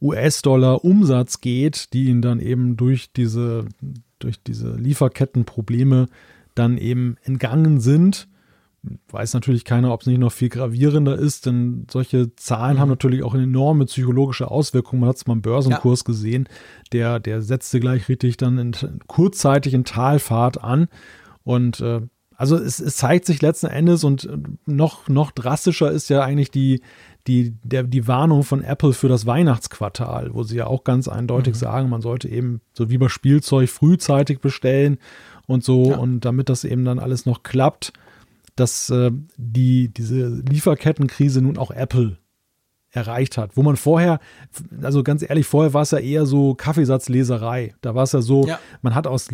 US-Dollar 0.01 0.83
Umsatz 0.83 1.39
geht, 1.39 1.93
die 1.93 2.05
ihnen 2.05 2.21
dann 2.21 2.39
eben 2.39 2.75
durch 2.75 3.13
diese, 3.13 3.65
durch 4.19 4.41
diese 4.43 4.75
Lieferkettenprobleme 4.75 6.07
dann 6.55 6.77
eben 6.77 7.15
entgangen 7.23 7.79
sind. 7.79 8.27
Weiß 9.09 9.33
natürlich 9.33 9.63
keiner, 9.63 9.93
ob 9.93 10.01
es 10.01 10.07
nicht 10.07 10.19
noch 10.19 10.33
viel 10.33 10.49
gravierender 10.49 11.17
ist, 11.17 11.45
denn 11.45 11.87
solche 11.89 12.35
Zahlen 12.35 12.75
mhm. 12.75 12.81
haben 12.81 12.89
natürlich 12.89 13.23
auch 13.23 13.33
eine 13.33 13.43
enorme 13.43 13.85
psychologische 13.85 14.51
Auswirkung. 14.51 14.99
Man 14.99 15.09
hat 15.09 15.15
es 15.15 15.25
mal 15.25 15.33
im 15.33 15.41
Börsenkurs 15.41 16.01
ja. 16.01 16.05
gesehen, 16.05 16.49
der, 16.91 17.21
der 17.21 17.41
setzte 17.41 17.79
gleich 17.79 18.09
richtig 18.09 18.35
dann 18.35 18.57
in, 18.57 18.75
kurzzeitig 19.07 19.73
in 19.73 19.85
Talfahrt 19.85 20.61
an. 20.61 20.89
Und 21.43 21.79
äh, 21.81 22.01
Also 22.35 22.57
es, 22.57 22.79
es, 22.79 22.97
zeigt 22.97 23.25
sich 23.25 23.41
letzten 23.41 23.67
Endes 23.67 24.03
und 24.03 24.29
noch, 24.65 25.07
noch 25.07 25.31
drastischer 25.31 25.91
ist 25.91 26.09
ja 26.09 26.23
eigentlich 26.23 26.51
die, 26.51 26.81
die, 27.27 27.55
der, 27.63 27.83
die 27.83 28.07
Warnung 28.07 28.43
von 28.43 28.63
Apple 28.63 28.93
für 28.93 29.07
das 29.07 29.25
Weihnachtsquartal, 29.25 30.33
wo 30.33 30.43
sie 30.43 30.57
ja 30.57 30.67
auch 30.67 30.83
ganz 30.83 31.07
eindeutig 31.07 31.53
mhm. 31.55 31.59
sagen, 31.59 31.89
man 31.89 32.01
sollte 32.01 32.27
eben 32.27 32.61
so 32.73 32.89
wie 32.89 32.97
bei 32.97 33.09
Spielzeug 33.09 33.69
frühzeitig 33.69 34.39
bestellen 34.39 34.97
und 35.47 35.63
so 35.63 35.91
ja. 35.91 35.97
und 35.97 36.21
damit 36.21 36.49
das 36.49 36.63
eben 36.63 36.85
dann 36.85 36.99
alles 36.99 37.25
noch 37.25 37.43
klappt, 37.43 37.93
dass 38.55 38.89
äh, 38.89 39.11
die, 39.37 39.89
diese 39.89 40.27
Lieferkettenkrise 40.27 41.41
nun 41.41 41.57
auch 41.57 41.71
Apple 41.71 42.17
erreicht 42.93 43.37
hat. 43.37 43.57
Wo 43.57 43.63
man 43.63 43.75
vorher, 43.75 44.19
also 44.81 45.03
ganz 45.03 45.27
ehrlich, 45.27 45.47
vorher 45.47 45.73
war 45.73 45.81
es 45.81 45.91
ja 45.91 45.97
eher 45.97 46.25
so 46.25 46.53
Kaffeesatzleserei. 46.53 47.73
Da 47.81 47.95
war 47.95 48.03
es 48.03 48.11
ja 48.11 48.21
so, 48.21 48.45
ja. 48.45 48.59
man 48.81 48.95
hat 48.95 49.07
aus 49.07 49.27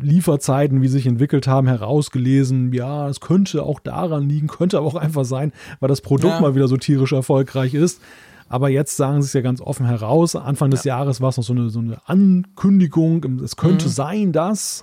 Lieferzeiten, 0.00 0.82
wie 0.82 0.88
sie 0.88 0.94
sich 0.94 1.06
entwickelt 1.06 1.46
haben, 1.46 1.68
herausgelesen, 1.68 2.72
ja, 2.72 3.08
es 3.08 3.20
könnte 3.20 3.62
auch 3.62 3.80
daran 3.80 4.28
liegen, 4.28 4.48
könnte 4.48 4.76
aber 4.78 4.88
auch 4.88 4.96
einfach 4.96 5.24
sein, 5.24 5.52
weil 5.78 5.88
das 5.88 6.00
Produkt 6.00 6.34
ja. 6.34 6.40
mal 6.40 6.54
wieder 6.54 6.68
so 6.68 6.76
tierisch 6.76 7.12
erfolgreich 7.12 7.74
ist. 7.74 8.00
Aber 8.48 8.68
jetzt 8.68 8.96
sagen 8.96 9.22
sie 9.22 9.26
es 9.26 9.32
ja 9.32 9.42
ganz 9.42 9.60
offen 9.60 9.86
heraus. 9.86 10.34
Anfang 10.34 10.72
des 10.72 10.82
ja. 10.82 10.98
Jahres 10.98 11.20
war 11.20 11.28
es 11.28 11.36
noch 11.36 11.44
so 11.44 11.52
eine, 11.52 11.70
so 11.70 11.78
eine 11.78 11.98
Ankündigung. 12.06 13.40
Es 13.44 13.54
könnte 13.54 13.86
mhm. 13.86 13.90
sein, 13.90 14.32
dass 14.32 14.82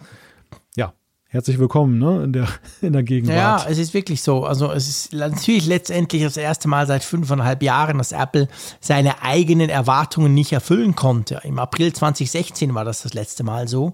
herzlich 1.38 1.60
willkommen 1.60 2.00
ne, 2.00 2.24
in, 2.24 2.34
der, 2.34 2.48
in 2.82 2.94
der 2.94 3.04
Gegenwart. 3.04 3.38
Ja, 3.38 3.66
es 3.70 3.78
ist 3.78 3.94
wirklich 3.94 4.24
so. 4.24 4.44
Also 4.44 4.72
es 4.72 4.88
ist 4.88 5.14
natürlich 5.14 5.68
letztendlich 5.68 6.24
das 6.24 6.36
erste 6.36 6.68
Mal 6.68 6.88
seit 6.88 7.04
fünfeinhalb 7.04 7.62
Jahren, 7.62 8.00
dass 8.00 8.12
Apple 8.12 8.48
seine 8.80 9.22
eigenen 9.22 9.70
Erwartungen 9.70 10.34
nicht 10.34 10.52
erfüllen 10.52 10.96
konnte. 10.96 11.40
Im 11.44 11.60
April 11.60 11.94
2016 11.94 12.74
war 12.74 12.86
das 12.86 13.04
das 13.04 13.14
letzte 13.14 13.44
Mal 13.44 13.68
so. 13.68 13.94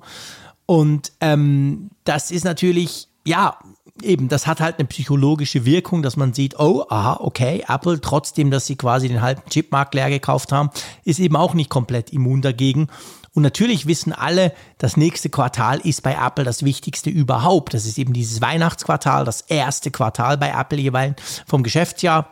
Und 0.65 1.11
ähm, 1.19 1.89
das 2.05 2.31
ist 2.31 2.45
natürlich, 2.45 3.09
ja, 3.25 3.57
eben, 4.01 4.29
das 4.29 4.47
hat 4.47 4.61
halt 4.61 4.79
eine 4.79 4.87
psychologische 4.87 5.65
Wirkung, 5.65 6.01
dass 6.01 6.15
man 6.15 6.33
sieht, 6.33 6.57
oh, 6.57 6.85
aha, 6.87 7.17
okay, 7.19 7.65
Apple, 7.67 7.99
trotzdem, 7.99 8.51
dass 8.51 8.67
sie 8.67 8.77
quasi 8.77 9.09
den 9.09 9.21
halben 9.21 9.41
Chipmarkt 9.49 9.95
leer 9.95 10.09
gekauft 10.09 10.53
haben, 10.53 10.69
ist 11.03 11.19
eben 11.19 11.35
auch 11.35 11.53
nicht 11.53 11.69
komplett 11.69 12.13
immun 12.13 12.41
dagegen. 12.41 12.87
Und 13.33 13.41
natürlich 13.41 13.87
wissen 13.87 14.13
alle, 14.13 14.53
das 14.77 14.95
nächste 14.95 15.29
Quartal 15.29 15.79
ist 15.79 16.03
bei 16.03 16.13
Apple 16.13 16.43
das 16.43 16.63
wichtigste 16.63 17.09
überhaupt. 17.09 17.73
Das 17.73 17.85
ist 17.85 17.97
eben 17.97 18.13
dieses 18.13 18.41
Weihnachtsquartal, 18.41 19.25
das 19.25 19.41
erste 19.41 19.89
Quartal 19.89 20.37
bei 20.37 20.49
Apple 20.49 20.79
jeweils 20.79 21.41
vom 21.47 21.63
Geschäftsjahr. 21.63 22.29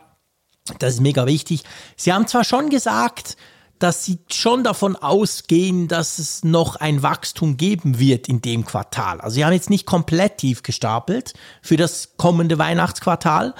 Das 0.78 0.94
ist 0.94 1.00
mega 1.00 1.26
wichtig. 1.26 1.64
Sie 1.96 2.12
haben 2.12 2.28
zwar 2.28 2.44
schon 2.44 2.70
gesagt, 2.70 3.36
dass 3.82 4.04
sie 4.04 4.20
schon 4.30 4.62
davon 4.62 4.94
ausgehen, 4.94 5.88
dass 5.88 6.20
es 6.20 6.44
noch 6.44 6.76
ein 6.76 7.02
Wachstum 7.02 7.56
geben 7.56 7.98
wird 7.98 8.28
in 8.28 8.40
dem 8.40 8.64
Quartal. 8.64 9.20
Also 9.20 9.34
sie 9.34 9.44
haben 9.44 9.52
jetzt 9.52 9.70
nicht 9.70 9.86
komplett 9.86 10.38
tief 10.38 10.62
gestapelt 10.62 11.34
für 11.62 11.76
das 11.76 12.16
kommende 12.16 12.58
Weihnachtsquartal. 12.58 13.54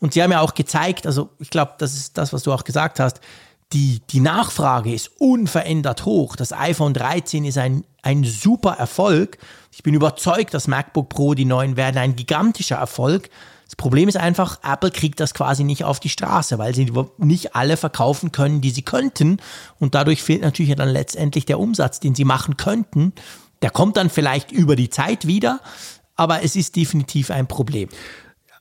Und 0.00 0.14
sie 0.14 0.22
haben 0.22 0.32
ja 0.32 0.40
auch 0.40 0.54
gezeigt, 0.54 1.06
also 1.06 1.30
ich 1.38 1.50
glaube, 1.50 1.74
das 1.78 1.94
ist 1.94 2.18
das, 2.18 2.32
was 2.32 2.42
du 2.42 2.52
auch 2.52 2.64
gesagt 2.64 2.98
hast, 2.98 3.20
die, 3.72 4.00
die 4.10 4.20
Nachfrage 4.20 4.92
ist 4.92 5.10
unverändert 5.18 6.04
hoch. 6.04 6.36
Das 6.36 6.52
iPhone 6.52 6.94
13 6.94 7.44
ist 7.44 7.58
ein, 7.58 7.84
ein 8.02 8.24
super 8.24 8.72
Erfolg. 8.72 9.38
Ich 9.72 9.82
bin 9.82 9.94
überzeugt, 9.94 10.54
dass 10.54 10.68
MacBook 10.68 11.10
Pro, 11.10 11.34
die 11.34 11.44
neuen 11.44 11.76
werden 11.76 11.98
ein 11.98 12.16
gigantischer 12.16 12.76
Erfolg. 12.76 13.28
Das 13.66 13.76
Problem 13.76 14.08
ist 14.08 14.16
einfach, 14.16 14.60
Apple 14.62 14.90
kriegt 14.90 15.20
das 15.20 15.34
quasi 15.34 15.62
nicht 15.62 15.84
auf 15.84 16.00
die 16.00 16.08
Straße, 16.08 16.58
weil 16.58 16.74
sie 16.74 16.90
nicht 17.18 17.54
alle 17.54 17.76
verkaufen 17.76 18.32
können, 18.32 18.62
die 18.62 18.70
sie 18.70 18.82
könnten. 18.82 19.36
Und 19.78 19.94
dadurch 19.94 20.22
fehlt 20.22 20.40
natürlich 20.40 20.74
dann 20.74 20.88
letztendlich 20.88 21.44
der 21.44 21.60
Umsatz, 21.60 22.00
den 22.00 22.14
sie 22.14 22.24
machen 22.24 22.56
könnten. 22.56 23.12
Der 23.60 23.70
kommt 23.70 23.98
dann 23.98 24.08
vielleicht 24.08 24.50
über 24.50 24.76
die 24.76 24.88
Zeit 24.88 25.26
wieder, 25.26 25.60
aber 26.16 26.42
es 26.42 26.56
ist 26.56 26.76
definitiv 26.76 27.30
ein 27.30 27.46
Problem. 27.46 27.90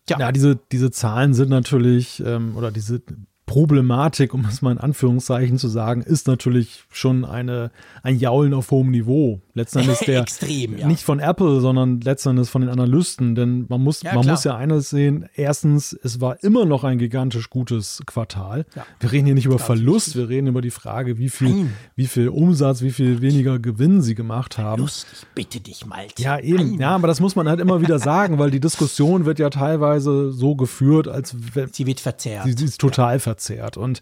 Ja, 0.10 0.20
ja 0.20 0.32
diese, 0.34 0.60
diese 0.72 0.92
Zahlen 0.92 1.34
sind 1.34 1.50
natürlich, 1.50 2.22
ähm, 2.26 2.58
oder 2.58 2.72
diese 2.72 3.02
Problematik, 3.48 4.34
um 4.34 4.46
es 4.46 4.62
mal 4.62 4.74
in 4.74 4.78
Anführungszeichen 4.78 5.58
zu 5.58 5.70
sagen, 5.70 6.02
ist 6.02 6.28
natürlich 6.28 6.84
schon 6.92 7.24
eine, 7.24 7.72
ein 8.04 8.20
Jaulen 8.20 8.54
auf 8.54 8.70
hohem 8.72 8.92
Niveau. 8.92 9.42
Letztendlich 9.58 10.00
der 10.06 10.22
Extrem, 10.22 10.78
ja. 10.78 10.88
nicht 10.88 11.04
von 11.04 11.20
Apple, 11.20 11.60
sondern 11.60 12.02
letztendlich 12.02 12.50
von 12.50 12.62
den 12.62 12.70
Analysten, 12.70 13.36
denn 13.36 13.66
man 13.70 13.82
muss, 13.82 14.04
ja, 14.04 14.14
man 14.14 14.26
muss 14.26 14.44
ja 14.44 14.56
eines 14.56 14.90
sehen. 14.90 15.28
Erstens, 15.36 15.98
es 16.04 16.22
war 16.22 16.44
immer 16.44 16.66
noch 16.66 16.84
ein 16.84 16.98
gigantisch 16.98 17.50
gutes 17.50 18.02
Quartal. 18.06 18.66
Ja. 18.76 18.86
Wir 19.00 19.12
reden 19.12 19.26
hier 19.26 19.36
nicht 19.36 19.46
über 19.46 19.60
Verlust, 19.60 20.16
wir 20.16 20.30
reden 20.30 20.48
über 20.48 20.62
die 20.62 20.72
Frage, 20.72 21.18
wie 21.18 21.30
viel, 21.30 21.70
wie 21.96 22.08
viel 22.08 22.30
Umsatz, 22.30 22.82
wie 22.82 22.92
viel 22.92 23.22
weniger 23.22 23.60
Gewinn 23.60 24.02
sie 24.02 24.16
gemacht 24.16 24.58
haben. 24.58 24.78
Verlust, 24.78 25.08
ich 25.14 25.28
bitte 25.36 25.60
dich 25.60 25.86
mal. 25.86 26.08
Ja, 26.18 26.40
eben. 26.40 26.72
Nein. 26.72 26.80
Ja, 26.80 26.96
aber 26.96 27.08
das 27.08 27.20
muss 27.20 27.36
man 27.36 27.50
halt 27.50 27.60
immer 27.60 27.82
wieder 27.82 28.00
sagen, 28.00 28.40
weil 28.40 28.52
die 28.52 28.60
Diskussion 28.60 29.26
wird 29.26 29.40
ja 29.40 29.50
teilweise 29.50 30.32
so 30.32 30.56
geführt, 30.56 31.08
als 31.08 31.36
sie 31.72 31.86
wird 31.88 32.00
verzerrt. 32.00 32.46
Sie, 32.46 32.54
sie 32.54 32.66
ist 32.66 32.80
total 32.80 33.20
verzerrt 33.20 33.38
verzerrt. 33.38 33.78
Und, 33.78 34.02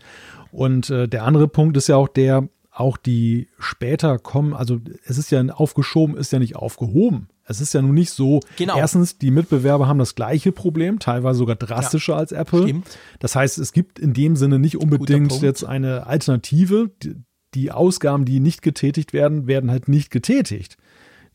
und 0.52 0.90
äh, 0.90 1.08
der 1.08 1.24
andere 1.24 1.48
Punkt 1.48 1.78
ist 1.78 1.88
ja 1.88 1.98
auch 1.98 2.08
der, 2.08 2.48
auch 2.76 2.98
die 2.98 3.48
später 3.58 4.20
kommen, 4.20 4.54
also 4.54 4.80
es 5.06 5.18
ist 5.18 5.32
ja 5.32 5.42
aufgeschoben, 5.46 6.18
ist 6.18 6.34
ja 6.34 6.40
nicht 6.40 6.56
aufgehoben. 6.56 7.30
Es 7.46 7.62
ist 7.62 7.74
ja 7.74 7.82
nun 7.82 7.94
nicht 7.94 8.10
so. 8.10 8.42
Genau. 8.58 8.76
Erstens, 8.76 9.18
die 9.18 9.32
Mitbewerber 9.32 9.88
haben 9.88 10.00
das 10.00 10.16
gleiche 10.16 10.52
Problem, 10.52 11.00
teilweise 11.00 11.38
sogar 11.38 11.56
drastischer 11.56 12.14
ja, 12.14 12.20
als 12.20 12.32
Apple. 12.32 12.64
Stimmt. 12.64 12.98
Das 13.20 13.36
heißt, 13.36 13.60
es 13.60 13.72
gibt 13.72 14.00
in 14.00 14.14
dem 14.14 14.36
Sinne 14.36 14.60
nicht 14.60 14.78
unbedingt 14.78 15.42
jetzt 15.42 15.64
eine 15.64 16.08
Alternative. 16.08 16.92
Die, 17.04 17.16
die, 17.54 17.72
Ausgaben, 17.72 18.26
die 18.26 18.40
nicht 18.40 18.62
getätigt 18.62 19.14
werden, 19.14 19.48
werden 19.48 19.72
halt 19.72 19.88
nicht 19.88 20.12
getätigt. 20.12 20.78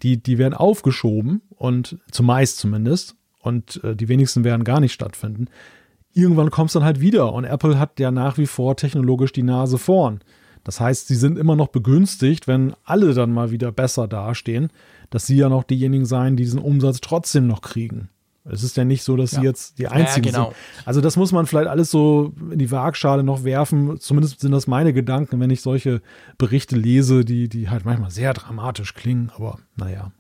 Die, 0.03 0.23
die 0.23 0.37
werden 0.37 0.55
aufgeschoben 0.55 1.43
und 1.51 1.99
zumeist 2.11 2.59
zumindest. 2.59 3.17
Und 3.39 3.83
äh, 3.85 3.97
die 3.97 4.09
wenigsten 4.09 4.45
werden 4.45 4.65
gar 4.65 4.81
nicht 4.81 4.93
stattfinden 4.93 5.47
irgendwann 6.13 6.51
kommt 6.51 6.71
es 6.71 6.75
dann 6.75 6.85
halt 6.85 7.01
wieder. 7.01 7.33
Und 7.33 7.45
Apple 7.45 7.79
hat 7.79 8.01
ja 8.01 8.11
nach 8.11 8.37
wie 8.37 8.47
vor 8.47 8.77
technologisch 8.77 9.33
die 9.33 9.45
Nase 9.45 9.79
vorn. 9.79 10.21
Das 10.65 10.81
heißt, 10.81 11.09
sie 11.09 11.15
sind 11.15 11.39
immer 11.39 11.57
noch 11.57 11.69
begünstigt, 11.69 12.47
wenn 12.47 12.75
alle 12.85 13.15
dann 13.15 13.33
mal 13.33 13.51
wieder 13.51 13.73
besser 13.73 14.09
dastehen, 14.09 14.71
dass 15.11 15.27
sie 15.27 15.37
ja 15.37 15.49
noch 15.49 15.65
diejenigen 15.65 16.07
sein, 16.07 16.37
die 16.37 16.45
diesen 16.45 16.61
Umsatz 16.61 17.01
trotzdem 17.01 17.47
noch 17.47 17.63
kriegen. 17.63 18.09
Es 18.45 18.63
ist 18.63 18.77
ja 18.77 18.85
nicht 18.85 19.03
so, 19.03 19.17
dass 19.17 19.33
ja. 19.33 19.41
sie 19.41 19.47
jetzt 19.47 19.79
die 19.79 19.89
Einzigen 19.89 20.27
ja, 20.27 20.33
genau. 20.33 20.45
sind. 20.47 20.87
Also 20.87 21.01
das 21.01 21.17
muss 21.17 21.31
man 21.31 21.47
vielleicht 21.47 21.69
alles 21.69 21.91
so 21.91 22.33
in 22.51 22.59
die 22.59 22.71
Waagschale 22.71 23.23
noch 23.23 23.45
werfen. 23.45 24.01
Zumindest 24.01 24.41
sind 24.41 24.53
das 24.53 24.67
meine 24.67 24.93
Gedanken, 24.93 25.41
wenn 25.41 25.51
ich 25.51 25.61
solche 25.61 26.01
Berichte 26.39 26.77
lese, 26.77 27.25
die, 27.25 27.49
die 27.49 27.69
halt 27.69 27.85
manchmal 27.85 28.11
sehr 28.11 28.33
dramatisch 28.33 28.95
klingen. 28.95 29.31
Aber 29.37 29.59
naja. 29.77 30.13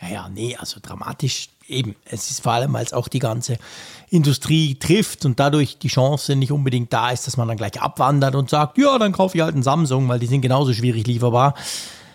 Ja, 0.00 0.08
ja, 0.08 0.28
nee, 0.28 0.56
also 0.56 0.80
dramatisch 0.82 1.50
eben. 1.68 1.96
Es 2.04 2.30
ist 2.30 2.42
vor 2.42 2.52
allem, 2.52 2.74
es 2.76 2.92
auch 2.92 3.08
die 3.08 3.18
ganze 3.18 3.58
Industrie 4.08 4.76
trifft 4.76 5.24
und 5.24 5.40
dadurch 5.40 5.78
die 5.78 5.88
Chance 5.88 6.36
nicht 6.36 6.52
unbedingt 6.52 6.92
da 6.92 7.10
ist, 7.10 7.26
dass 7.26 7.36
man 7.36 7.48
dann 7.48 7.56
gleich 7.56 7.80
abwandert 7.80 8.34
und 8.34 8.50
sagt, 8.50 8.78
ja, 8.78 8.98
dann 8.98 9.12
kaufe 9.12 9.36
ich 9.36 9.42
halt 9.42 9.54
einen 9.54 9.62
Samsung, 9.62 10.08
weil 10.08 10.18
die 10.18 10.26
sind 10.26 10.42
genauso 10.42 10.72
schwierig 10.72 11.06
lieferbar. 11.06 11.54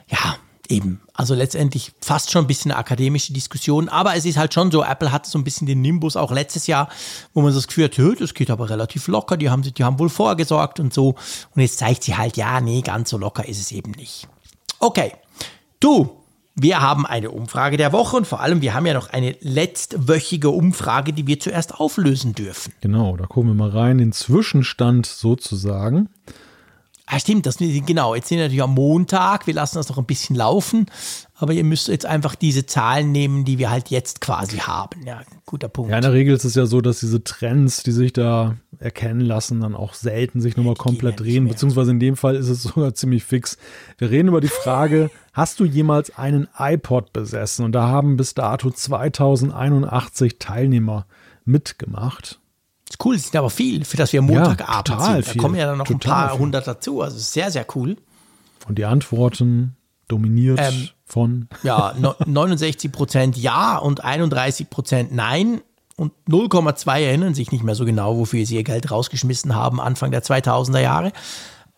Ja, 0.07 0.37
eben. 0.69 1.01
Also 1.13 1.35
letztendlich 1.35 1.91
fast 2.01 2.31
schon 2.31 2.45
ein 2.45 2.47
bisschen 2.47 2.71
eine 2.71 2.79
akademische 2.79 3.33
Diskussion, 3.33 3.89
aber 3.89 4.15
es 4.15 4.25
ist 4.25 4.37
halt 4.37 4.53
schon 4.53 4.71
so, 4.71 4.83
Apple 4.83 5.11
hat 5.11 5.25
so 5.25 5.37
ein 5.37 5.43
bisschen 5.43 5.67
den 5.67 5.81
Nimbus 5.81 6.15
auch 6.15 6.31
letztes 6.31 6.65
Jahr, 6.65 6.89
wo 7.33 7.41
man 7.41 7.53
das 7.53 7.67
Gefühl 7.67 7.85
hat, 7.85 8.21
das 8.21 8.33
geht 8.33 8.49
aber 8.49 8.69
relativ 8.69 9.07
locker, 9.07 9.37
die 9.37 9.49
haben, 9.49 9.61
die 9.61 9.83
haben 9.83 9.99
wohl 9.99 10.09
vorgesorgt 10.09 10.79
und 10.79 10.93
so. 10.93 11.15
Und 11.55 11.61
jetzt 11.61 11.77
zeigt 11.77 12.03
sie 12.03 12.15
halt, 12.15 12.37
ja, 12.37 12.61
nee, 12.61 12.81
ganz 12.81 13.09
so 13.09 13.17
locker 13.17 13.47
ist 13.47 13.59
es 13.59 13.71
eben 13.71 13.91
nicht. 13.91 14.27
Okay. 14.79 15.13
Du, 15.79 16.20
wir 16.61 16.81
haben 16.81 17.05
eine 17.05 17.31
Umfrage 17.31 17.77
der 17.77 17.91
Woche 17.91 18.17
und 18.17 18.27
vor 18.27 18.41
allem, 18.41 18.61
wir 18.61 18.73
haben 18.73 18.85
ja 18.85 18.93
noch 18.93 19.09
eine 19.09 19.35
letztwöchige 19.41 20.49
Umfrage, 20.49 21.13
die 21.13 21.25
wir 21.25 21.39
zuerst 21.39 21.73
auflösen 21.79 22.33
dürfen. 22.33 22.73
Genau, 22.81 23.17
da 23.17 23.25
gucken 23.25 23.49
wir 23.49 23.55
mal 23.55 23.69
rein, 23.69 23.97
den 23.97 24.11
Zwischenstand 24.11 25.05
sozusagen. 25.05 26.09
Ah, 27.05 27.19
stimmt, 27.19 27.45
das, 27.45 27.57
genau. 27.57 28.15
Jetzt 28.15 28.29
sind 28.29 28.37
wir 28.37 28.45
natürlich 28.45 28.63
am 28.63 28.73
Montag. 28.73 29.47
Wir 29.47 29.53
lassen 29.53 29.75
das 29.75 29.89
noch 29.89 29.97
ein 29.97 30.05
bisschen 30.05 30.35
laufen. 30.35 30.85
Aber 31.35 31.53
ihr 31.53 31.63
müsst 31.63 31.87
jetzt 31.87 32.05
einfach 32.05 32.35
diese 32.35 32.65
Zahlen 32.65 33.11
nehmen, 33.11 33.45
die 33.45 33.57
wir 33.57 33.71
halt 33.71 33.89
jetzt 33.89 34.21
quasi 34.21 34.57
haben. 34.57 35.03
Ja, 35.05 35.21
guter 35.45 35.69
Punkt. 35.69 35.89
Ja, 35.89 35.97
in 35.97 36.03
der 36.03 36.13
Regel 36.13 36.35
ist 36.35 36.45
es 36.45 36.53
ja 36.53 36.67
so, 36.67 36.81
dass 36.81 36.99
diese 36.99 37.23
Trends, 37.23 37.81
die 37.83 37.91
sich 37.91 38.13
da 38.13 38.57
erkennen 38.77 39.21
lassen, 39.21 39.61
dann 39.61 39.75
auch 39.75 39.93
selten 39.95 40.39
sich 40.39 40.55
nochmal 40.55 40.75
komplett 40.75 41.19
drehen. 41.19 41.47
Beziehungsweise 41.47 41.91
in 41.91 41.99
dem 41.99 42.15
Fall 42.15 42.35
ist 42.35 42.49
es 42.49 42.61
sogar 42.63 42.93
ziemlich 42.93 43.23
fix. 43.23 43.57
Wir 43.97 44.11
reden 44.11 44.27
über 44.27 44.41
die 44.41 44.49
Frage, 44.49 45.09
hast 45.33 45.59
du 45.59 45.65
jemals 45.65 46.15
einen 46.15 46.47
iPod 46.57 47.11
besessen? 47.13 47.65
Und 47.65 47.71
da 47.71 47.87
haben 47.87 48.17
bis 48.17 48.35
dato 48.35 48.69
2081 48.69 50.37
Teilnehmer 50.37 51.07
mitgemacht. 51.45 52.40
Ist 52.91 53.05
cool, 53.05 53.15
es 53.15 53.23
sind 53.23 53.37
aber 53.37 53.49
viel, 53.49 53.85
für 53.85 53.95
das 53.95 54.11
wir 54.11 54.21
Montagabend 54.21 54.89
ja, 54.89 54.99
sind. 54.99 55.27
Da 55.27 55.31
viel, 55.31 55.41
kommen 55.41 55.55
ja 55.55 55.65
dann 55.65 55.77
noch 55.77 55.89
ein 55.89 55.97
paar 55.97 56.37
hundert 56.37 56.67
dazu. 56.67 57.01
Also 57.01 57.17
sehr, 57.17 57.49
sehr 57.49 57.65
cool. 57.73 57.95
Und 58.67 58.77
die 58.77 58.83
Antworten 58.83 59.77
dominiert 60.09 60.59
ähm, 60.61 60.89
von. 61.05 61.47
Ja, 61.63 61.95
69 62.25 62.91
Prozent 62.91 63.37
Ja 63.37 63.77
und 63.77 64.03
31 64.03 64.69
Prozent 64.69 65.13
Nein. 65.13 65.61
Und 65.95 66.11
0,2 66.27 66.99
erinnern 66.99 67.33
sich 67.33 67.53
nicht 67.53 67.63
mehr 67.63 67.75
so 67.75 67.85
genau, 67.85 68.17
wofür 68.17 68.45
sie 68.45 68.55
ihr 68.55 68.63
Geld 68.63 68.91
rausgeschmissen 68.91 69.55
haben, 69.55 69.79
Anfang 69.79 70.11
der 70.11 70.23
2000er 70.23 70.79
Jahre. 70.79 71.13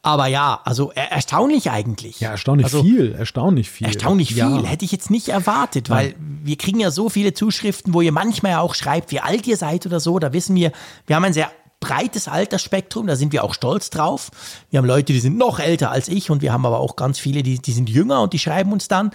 Aber 0.05 0.27
ja, 0.27 0.59
also 0.65 0.91
er 0.91 1.13
erstaunlich 1.13 1.71
eigentlich. 1.71 2.19
Ja, 2.19 2.31
erstaunlich 2.31 2.65
also, 2.65 2.83
viel, 2.83 3.13
erstaunlich 3.13 3.69
viel. 3.69 3.87
Erstaunlich 3.87 4.33
viel, 4.33 4.37
ja. 4.37 4.63
hätte 4.63 4.83
ich 4.83 4.91
jetzt 4.91 5.09
nicht 5.09 5.29
erwartet, 5.29 5.89
weil 5.89 6.13
wir 6.19 6.57
kriegen 6.57 6.81
ja 6.81 6.91
so 6.91 7.07
viele 7.07 7.33
Zuschriften, 7.33 7.93
wo 7.93 8.01
ihr 8.01 8.11
manchmal 8.11 8.51
ja 8.51 8.59
auch 8.59 8.75
schreibt, 8.75 9.11
wie 9.11 9.21
alt 9.21 9.47
ihr 9.47 9.55
seid 9.55 9.85
oder 9.85 10.01
so. 10.01 10.19
Da 10.19 10.33
wissen 10.33 10.57
wir, 10.57 10.73
wir 11.07 11.15
haben 11.15 11.23
ein 11.23 11.31
sehr 11.31 11.49
breites 11.79 12.27
Altersspektrum, 12.27 13.07
da 13.07 13.15
sind 13.15 13.31
wir 13.31 13.45
auch 13.45 13.53
stolz 13.53 13.89
drauf. 13.91 14.29
Wir 14.69 14.79
haben 14.79 14.85
Leute, 14.85 15.13
die 15.13 15.21
sind 15.21 15.37
noch 15.37 15.59
älter 15.59 15.89
als 15.89 16.09
ich 16.09 16.29
und 16.29 16.41
wir 16.41 16.51
haben 16.51 16.65
aber 16.65 16.81
auch 16.81 16.97
ganz 16.97 17.17
viele, 17.17 17.41
die, 17.41 17.59
die 17.59 17.71
sind 17.71 17.89
jünger 17.89 18.21
und 18.21 18.33
die 18.33 18.39
schreiben 18.39 18.73
uns 18.73 18.89
dann. 18.89 19.11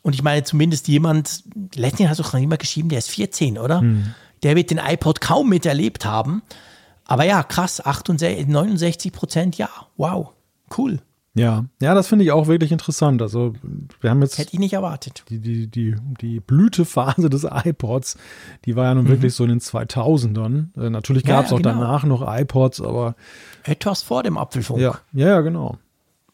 Und 0.00 0.14
ich 0.14 0.22
meine, 0.22 0.42
zumindest 0.42 0.88
jemand, 0.88 1.44
letztens 1.74 2.08
hast 2.08 2.18
du 2.18 2.24
auch 2.24 2.32
noch 2.32 2.40
immer 2.40 2.56
geschrieben, 2.56 2.88
der 2.88 2.98
ist 2.98 3.10
14, 3.10 3.58
oder? 3.58 3.80
Hm. 3.80 4.14
Der 4.42 4.56
wird 4.56 4.70
den 4.70 4.78
iPod 4.78 5.20
kaum 5.20 5.50
miterlebt 5.50 6.06
haben. 6.06 6.40
Aber 7.10 7.24
ja, 7.24 7.42
krass, 7.42 7.84
68, 7.84 8.46
69 8.46 9.12
Prozent, 9.12 9.58
ja, 9.58 9.68
wow, 9.96 10.28
cool. 10.78 11.00
Ja, 11.34 11.64
ja, 11.82 11.94
das 11.94 12.06
finde 12.06 12.24
ich 12.24 12.30
auch 12.30 12.46
wirklich 12.46 12.70
interessant. 12.70 13.20
Also 13.20 13.54
wir 14.00 14.10
haben 14.10 14.22
jetzt 14.22 14.38
Hätte 14.38 14.52
ich 14.52 14.60
nicht 14.60 14.74
erwartet. 14.74 15.24
die, 15.28 15.40
die, 15.40 15.66
die, 15.66 15.96
die 16.20 16.38
Blütephase 16.38 17.28
des 17.28 17.44
iPods, 17.44 18.16
die 18.64 18.76
war 18.76 18.84
ja 18.84 18.94
nun 18.94 19.08
wirklich 19.08 19.34
so 19.34 19.42
in 19.42 19.50
den 19.50 19.60
2000ern. 19.60 20.66
Äh, 20.80 20.90
natürlich 20.90 21.24
Mhm. 21.24 21.30
Ja, 21.30 21.36
gab 21.36 21.44
es 21.46 21.50
ja, 21.50 21.56
auch 21.56 21.62
genau. 21.62 21.74
danach 21.80 22.04
noch 22.04 22.22
iPods, 22.26 22.80
aber 22.80 23.16
Etwas 23.64 24.02
vor 24.02 24.22
dem 24.22 24.38
Apfelfunk. 24.38 24.80
ja, 24.80 24.98
ja, 25.12 25.26
ja, 25.28 25.40
genau. 25.40 25.78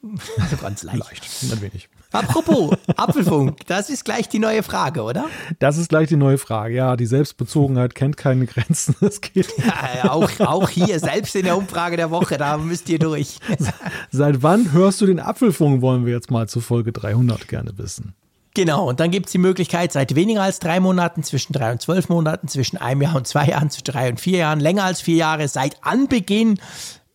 Also 0.39 0.57
ganz 0.59 0.83
leicht. 0.83 0.99
Leicht, 0.99 1.53
ein 1.53 1.61
wenig. 1.63 1.89
Apropos 2.17 2.77
Apfelfunk, 2.97 3.67
das 3.67 3.91
ist 3.91 4.05
gleich 4.05 4.29
die 4.29 4.39
neue 4.39 4.63
Frage, 4.63 5.03
oder? 5.03 5.27
Das 5.59 5.77
ist 5.77 5.89
gleich 5.89 6.09
die 6.09 6.17
neue 6.17 6.39
Frage. 6.39 6.75
Ja, 6.75 6.97
die 6.97 7.07
Selbstbezogenheit 7.07 7.95
kennt 7.95 8.17
keine 8.17 8.47
Grenzen. 8.47 8.95
Das 9.07 9.21
geht. 9.21 9.47
Ja, 9.59 10.11
auch, 10.11 10.29
auch 10.41 10.69
hier, 10.69 10.99
selbst 10.99 11.37
in 11.37 11.45
der 11.45 11.57
Umfrage 11.57 11.97
der 11.97 12.11
Woche, 12.11 12.39
da 12.39 12.57
müsst 12.59 12.89
ihr 12.89 12.99
durch. 12.99 13.39
Seit 14.11 14.43
wann 14.43 14.73
hörst 14.73 15.01
du 15.01 15.07
den 15.07 15.21
Apfelfunk, 15.21 15.81
wollen 15.81 16.07
wir 16.07 16.15
jetzt 16.15 16.31
mal 16.31 16.49
zu 16.49 16.61
Folge 16.61 16.93
300 16.93 17.47
gerne 17.47 17.79
wissen. 17.79 18.15
Genau, 18.55 18.89
und 18.89 19.01
dann 19.01 19.11
gibt 19.11 19.27
es 19.27 19.33
die 19.33 19.39
Möglichkeit, 19.39 19.93
seit 19.93 20.15
weniger 20.15 20.43
als 20.43 20.59
drei 20.59 20.81
Monaten, 20.81 21.23
zwischen 21.23 21.53
drei 21.53 21.73
und 21.73 21.83
zwölf 21.83 22.09
Monaten, 22.09 22.49
zwischen 22.49 22.79
einem 22.79 23.03
Jahr 23.03 23.15
und 23.15 23.27
zwei 23.27 23.47
Jahren, 23.47 23.71
zwischen 23.71 23.85
drei 23.85 24.09
und 24.09 24.19
vier 24.19 24.39
Jahren, 24.39 24.61
länger 24.61 24.85
als 24.85 25.03
vier 25.03 25.17
Jahre, 25.17 25.47
seit 25.47 25.77
Anbeginn, 25.85 26.59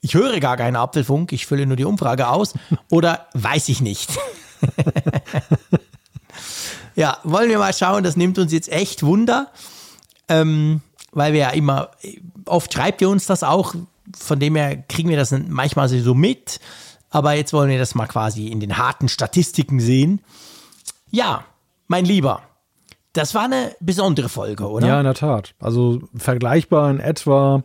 ich 0.02 0.14
höre 0.14 0.40
gar 0.40 0.58
keinen 0.58 0.76
Apfelfunk, 0.76 1.32
ich 1.32 1.46
fülle 1.46 1.66
nur 1.66 1.78
die 1.78 1.86
Umfrage 1.86 2.28
aus, 2.28 2.54
oder 2.90 3.28
weiß 3.34 3.70
ich 3.70 3.82
nicht. 3.82 4.12
ja, 6.96 7.18
wollen 7.24 7.50
wir 7.50 7.60
mal 7.60 7.74
schauen, 7.74 8.04
das 8.04 8.18
nimmt 8.18 8.38
uns 8.40 8.52
jetzt 8.52 8.70
echt 8.70 9.04
Wunder, 9.04 9.52
ähm, 10.28 10.82
weil 11.12 11.34
wir 11.34 11.40
ja 11.40 11.50
immer, 11.50 11.92
oft 12.46 12.74
schreibt 12.74 13.02
ihr 13.02 13.10
uns 13.10 13.26
das 13.26 13.44
auch, 13.44 13.76
von 14.18 14.40
dem 14.40 14.56
her 14.56 14.78
kriegen 14.90 15.10
wir 15.10 15.18
das 15.18 15.32
manchmal 15.32 15.90
so 15.90 16.14
mit, 16.14 16.60
aber 17.10 17.34
jetzt 17.34 17.54
wollen 17.54 17.70
wir 17.70 17.80
das 17.80 17.96
mal 17.96 18.08
quasi 18.08 18.48
in 18.48 18.60
den 18.60 18.78
harten 18.78 19.10
Statistiken 19.10 19.80
sehen. 19.80 20.22
Ja, 21.10 21.46
mein 21.88 22.06
Lieber, 22.06 22.42
das 23.14 23.36
war 23.36 23.44
eine 23.44 23.76
besondere 23.82 24.30
Folge, 24.30 24.70
oder? 24.70 24.88
Ja, 24.88 24.98
in 25.00 25.04
der 25.04 25.14
Tat. 25.14 25.54
Also 25.60 26.02
vergleichbar 26.16 26.90
in 26.90 27.00
etwa 27.00 27.64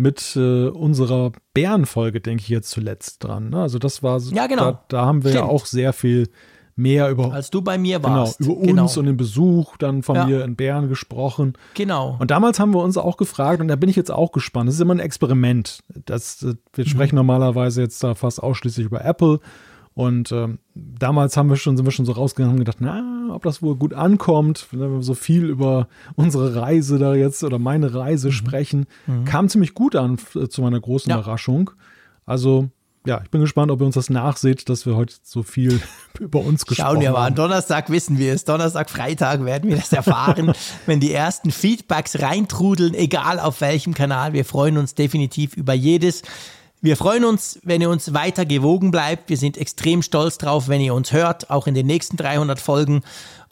mit 0.00 0.34
äh, 0.34 0.68
unserer 0.68 1.30
Bärenfolge, 1.52 2.20
denke 2.22 2.42
ich 2.42 2.48
jetzt 2.48 2.70
zuletzt 2.70 3.22
dran. 3.22 3.50
Ne? 3.50 3.60
Also 3.60 3.78
das 3.78 4.02
war 4.02 4.18
so, 4.18 4.34
Ja, 4.34 4.46
genau. 4.46 4.72
da, 4.72 4.84
da 4.88 5.04
haben 5.04 5.24
wir 5.24 5.30
ja 5.32 5.38
Stimmt. 5.40 5.50
auch 5.52 5.66
sehr 5.66 5.92
viel 5.92 6.28
mehr 6.74 7.10
über, 7.10 7.34
Als 7.34 7.50
du 7.50 7.60
bei 7.60 7.76
mir 7.76 7.98
genau, 8.00 8.20
warst. 8.20 8.40
über 8.40 8.56
uns 8.56 8.66
genau. 8.66 8.88
und 8.98 9.04
den 9.04 9.16
Besuch 9.18 9.76
dann 9.76 10.02
von 10.02 10.16
Ja. 10.16 10.24
mir 10.24 10.42
in 10.44 10.56
Bären 10.56 10.88
gesprochen. 10.88 11.52
Genau. 11.74 12.16
Und 12.18 12.30
damals 12.30 12.58
haben 12.58 12.72
wir 12.72 12.82
uns 12.82 12.96
auch 12.96 13.18
gefragt, 13.18 13.60
und 13.60 13.68
da 13.68 13.76
bin 13.76 13.90
ich 13.90 13.96
jetzt 13.96 14.10
auch 14.10 14.32
gespannt, 14.32 14.68
das 14.68 14.76
ist 14.76 14.80
immer 14.80 14.94
ein 14.94 15.00
Experiment. 15.00 15.80
Das, 16.06 16.42
äh, 16.42 16.54
wir 16.72 16.84
Mhm. 16.84 16.88
sprechen 16.88 17.16
normalerweise 17.16 17.82
jetzt 17.82 18.02
da 18.02 18.14
fast 18.14 18.42
ausschließlich 18.42 18.86
über 18.86 19.04
Apple. 19.04 19.40
Und 20.00 20.32
ähm, 20.32 20.58
damals 20.74 21.36
haben 21.36 21.50
wir 21.50 21.56
schon, 21.56 21.76
sind 21.76 21.84
wir 21.86 21.90
schon 21.92 22.06
so 22.06 22.12
rausgegangen 22.12 22.54
und 22.54 22.60
haben 22.60 22.64
gedacht, 22.64 22.78
na, 22.80 23.34
ob 23.34 23.42
das 23.42 23.60
wohl 23.60 23.76
gut 23.76 23.92
ankommt, 23.92 24.66
wenn 24.70 24.80
wir 24.80 25.02
so 25.02 25.14
viel 25.14 25.44
über 25.44 25.88
unsere 26.16 26.56
Reise 26.56 26.98
da 26.98 27.14
jetzt 27.14 27.44
oder 27.44 27.58
meine 27.58 27.92
Reise 27.94 28.32
sprechen. 28.32 28.86
Kam 29.26 29.48
ziemlich 29.48 29.74
gut 29.74 29.96
an, 29.96 30.14
f- 30.14 30.48
zu 30.48 30.62
meiner 30.62 30.80
großen 30.80 31.10
Mhm. 31.12 31.16
Ja. 31.16 31.20
Überraschung. 31.22 31.70
Also, 32.24 32.70
ja, 33.06 33.20
ich 33.22 33.30
bin 33.30 33.40
gespannt, 33.42 33.70
ob 33.70 33.80
ihr 33.80 33.86
uns 33.86 33.94
das 33.94 34.08
nachseht, 34.10 34.68
dass 34.68 34.86
wir 34.86 34.96
heute 34.96 35.14
so 35.22 35.42
viel 35.42 35.80
über 36.18 36.40
uns 36.40 36.64
gesprochen 36.66 36.86
Schauen 36.92 37.00
wir 37.00 37.12
mal. 37.12 37.26
haben. 37.26 37.34
Donnerstag 37.34 37.90
wissen 37.90 38.18
wir 38.18 38.32
es. 38.34 38.44
Donnerstag, 38.44 38.88
Freitag 38.90 39.44
werden 39.44 39.68
wir 39.68 39.76
das 39.76 39.92
erfahren, 39.92 40.52
wenn 40.86 41.00
die 41.00 41.12
ersten 41.12 41.50
Feedbacks 41.50 42.20
reintrudeln, 42.22 42.94
egal 42.94 43.38
auf 43.38 43.60
welchem 43.60 43.92
Kanal. 43.94 44.32
Wir 44.32 44.44
freuen 44.46 44.78
uns 44.78 44.94
definitiv 44.94 45.56
über 45.56 45.74
jedes. 45.74 46.22
Wir 46.82 46.96
freuen 46.96 47.24
uns, 47.24 47.58
wenn 47.62 47.82
ihr 47.82 47.90
uns 47.90 48.14
weiter 48.14 48.46
gewogen 48.46 48.90
bleibt. 48.90 49.28
Wir 49.28 49.36
sind 49.36 49.58
extrem 49.58 50.02
stolz 50.02 50.38
drauf, 50.38 50.68
wenn 50.68 50.80
ihr 50.80 50.94
uns 50.94 51.12
hört, 51.12 51.50
auch 51.50 51.66
in 51.66 51.74
den 51.74 51.86
nächsten 51.86 52.16
300 52.16 52.58
Folgen. 52.58 53.02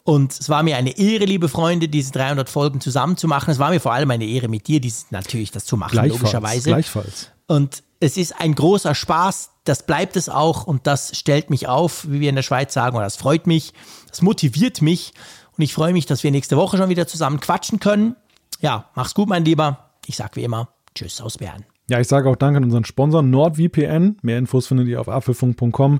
Und 0.03 0.31
es 0.31 0.49
war 0.49 0.63
mir 0.63 0.77
eine 0.77 0.97
Ehre, 0.97 1.25
liebe 1.25 1.49
Freunde, 1.49 1.87
diese 1.87 2.11
300 2.13 2.49
Folgen 2.49 2.81
zusammen 2.81 3.17
zu 3.17 3.27
machen. 3.27 3.51
Es 3.51 3.59
war 3.59 3.69
mir 3.69 3.79
vor 3.79 3.93
allem 3.93 4.09
eine 4.09 4.25
Ehre 4.25 4.47
mit 4.47 4.67
dir, 4.67 4.81
dies 4.81 5.07
natürlich 5.11 5.51
das 5.51 5.65
zu 5.65 5.77
machen, 5.77 5.91
Gleichfalls, 5.91 6.21
logischerweise. 6.21 6.69
gleichfalls. 6.69 7.29
Und 7.45 7.83
es 7.99 8.17
ist 8.17 8.39
ein 8.39 8.55
großer 8.55 8.95
Spaß, 8.95 9.51
das 9.65 9.85
bleibt 9.85 10.15
es 10.15 10.29
auch 10.29 10.65
und 10.65 10.87
das 10.87 11.15
stellt 11.15 11.49
mich 11.51 11.67
auf, 11.67 12.09
wie 12.09 12.21
wir 12.21 12.29
in 12.29 12.35
der 12.35 12.43
Schweiz 12.43 12.73
sagen, 12.73 12.95
oder 12.95 13.05
das 13.05 13.17
freut 13.17 13.45
mich, 13.45 13.73
das 14.09 14.21
motiviert 14.21 14.81
mich 14.81 15.13
und 15.57 15.63
ich 15.63 15.73
freue 15.73 15.93
mich, 15.93 16.05
dass 16.05 16.23
wir 16.23 16.31
nächste 16.31 16.57
Woche 16.57 16.77
schon 16.77 16.89
wieder 16.89 17.05
zusammen 17.05 17.39
quatschen 17.39 17.79
können. 17.79 18.15
Ja, 18.61 18.89
mach's 18.95 19.13
gut, 19.13 19.29
mein 19.29 19.45
Lieber. 19.45 19.89
Ich 20.05 20.15
sag 20.15 20.35
wie 20.35 20.43
immer, 20.43 20.69
tschüss 20.95 21.21
aus 21.21 21.37
Bern. 21.37 21.65
Ja, 21.89 21.99
ich 21.99 22.07
sage 22.07 22.29
auch 22.29 22.35
Danke 22.35 22.57
an 22.57 22.63
unseren 22.63 22.85
Sponsor 22.85 23.23
NordVPN. 23.23 24.17
Mehr 24.21 24.37
Infos 24.37 24.67
findet 24.67 24.87
ihr 24.87 25.01
auf 25.01 25.09
apfelfunk.com. 25.09 25.99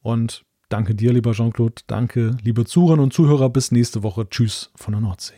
Und 0.00 0.46
danke 0.70 0.94
dir, 0.94 1.12
lieber 1.12 1.32
Jean-Claude. 1.32 1.82
Danke, 1.86 2.38
liebe 2.42 2.64
Zuhörerinnen 2.64 3.04
und 3.04 3.12
Zuhörer. 3.12 3.50
Bis 3.50 3.70
nächste 3.70 4.02
Woche. 4.02 4.26
Tschüss 4.30 4.70
von 4.76 4.92
der 4.92 5.02
Nordsee. 5.02 5.34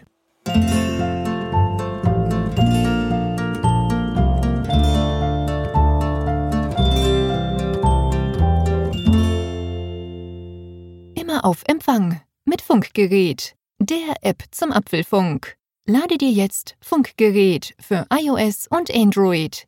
Immer 11.20 11.44
auf 11.44 11.64
Empfang 11.66 12.20
mit 12.44 12.62
Funkgerät, 12.62 13.56
der 13.80 14.14
App 14.22 14.44
zum 14.52 14.70
Apfelfunk. 14.70 15.56
Lade 15.86 16.18
dir 16.18 16.30
jetzt 16.30 16.76
Funkgerät 16.80 17.74
für 17.80 18.06
iOS 18.12 18.68
und 18.68 18.94
Android 18.94 19.67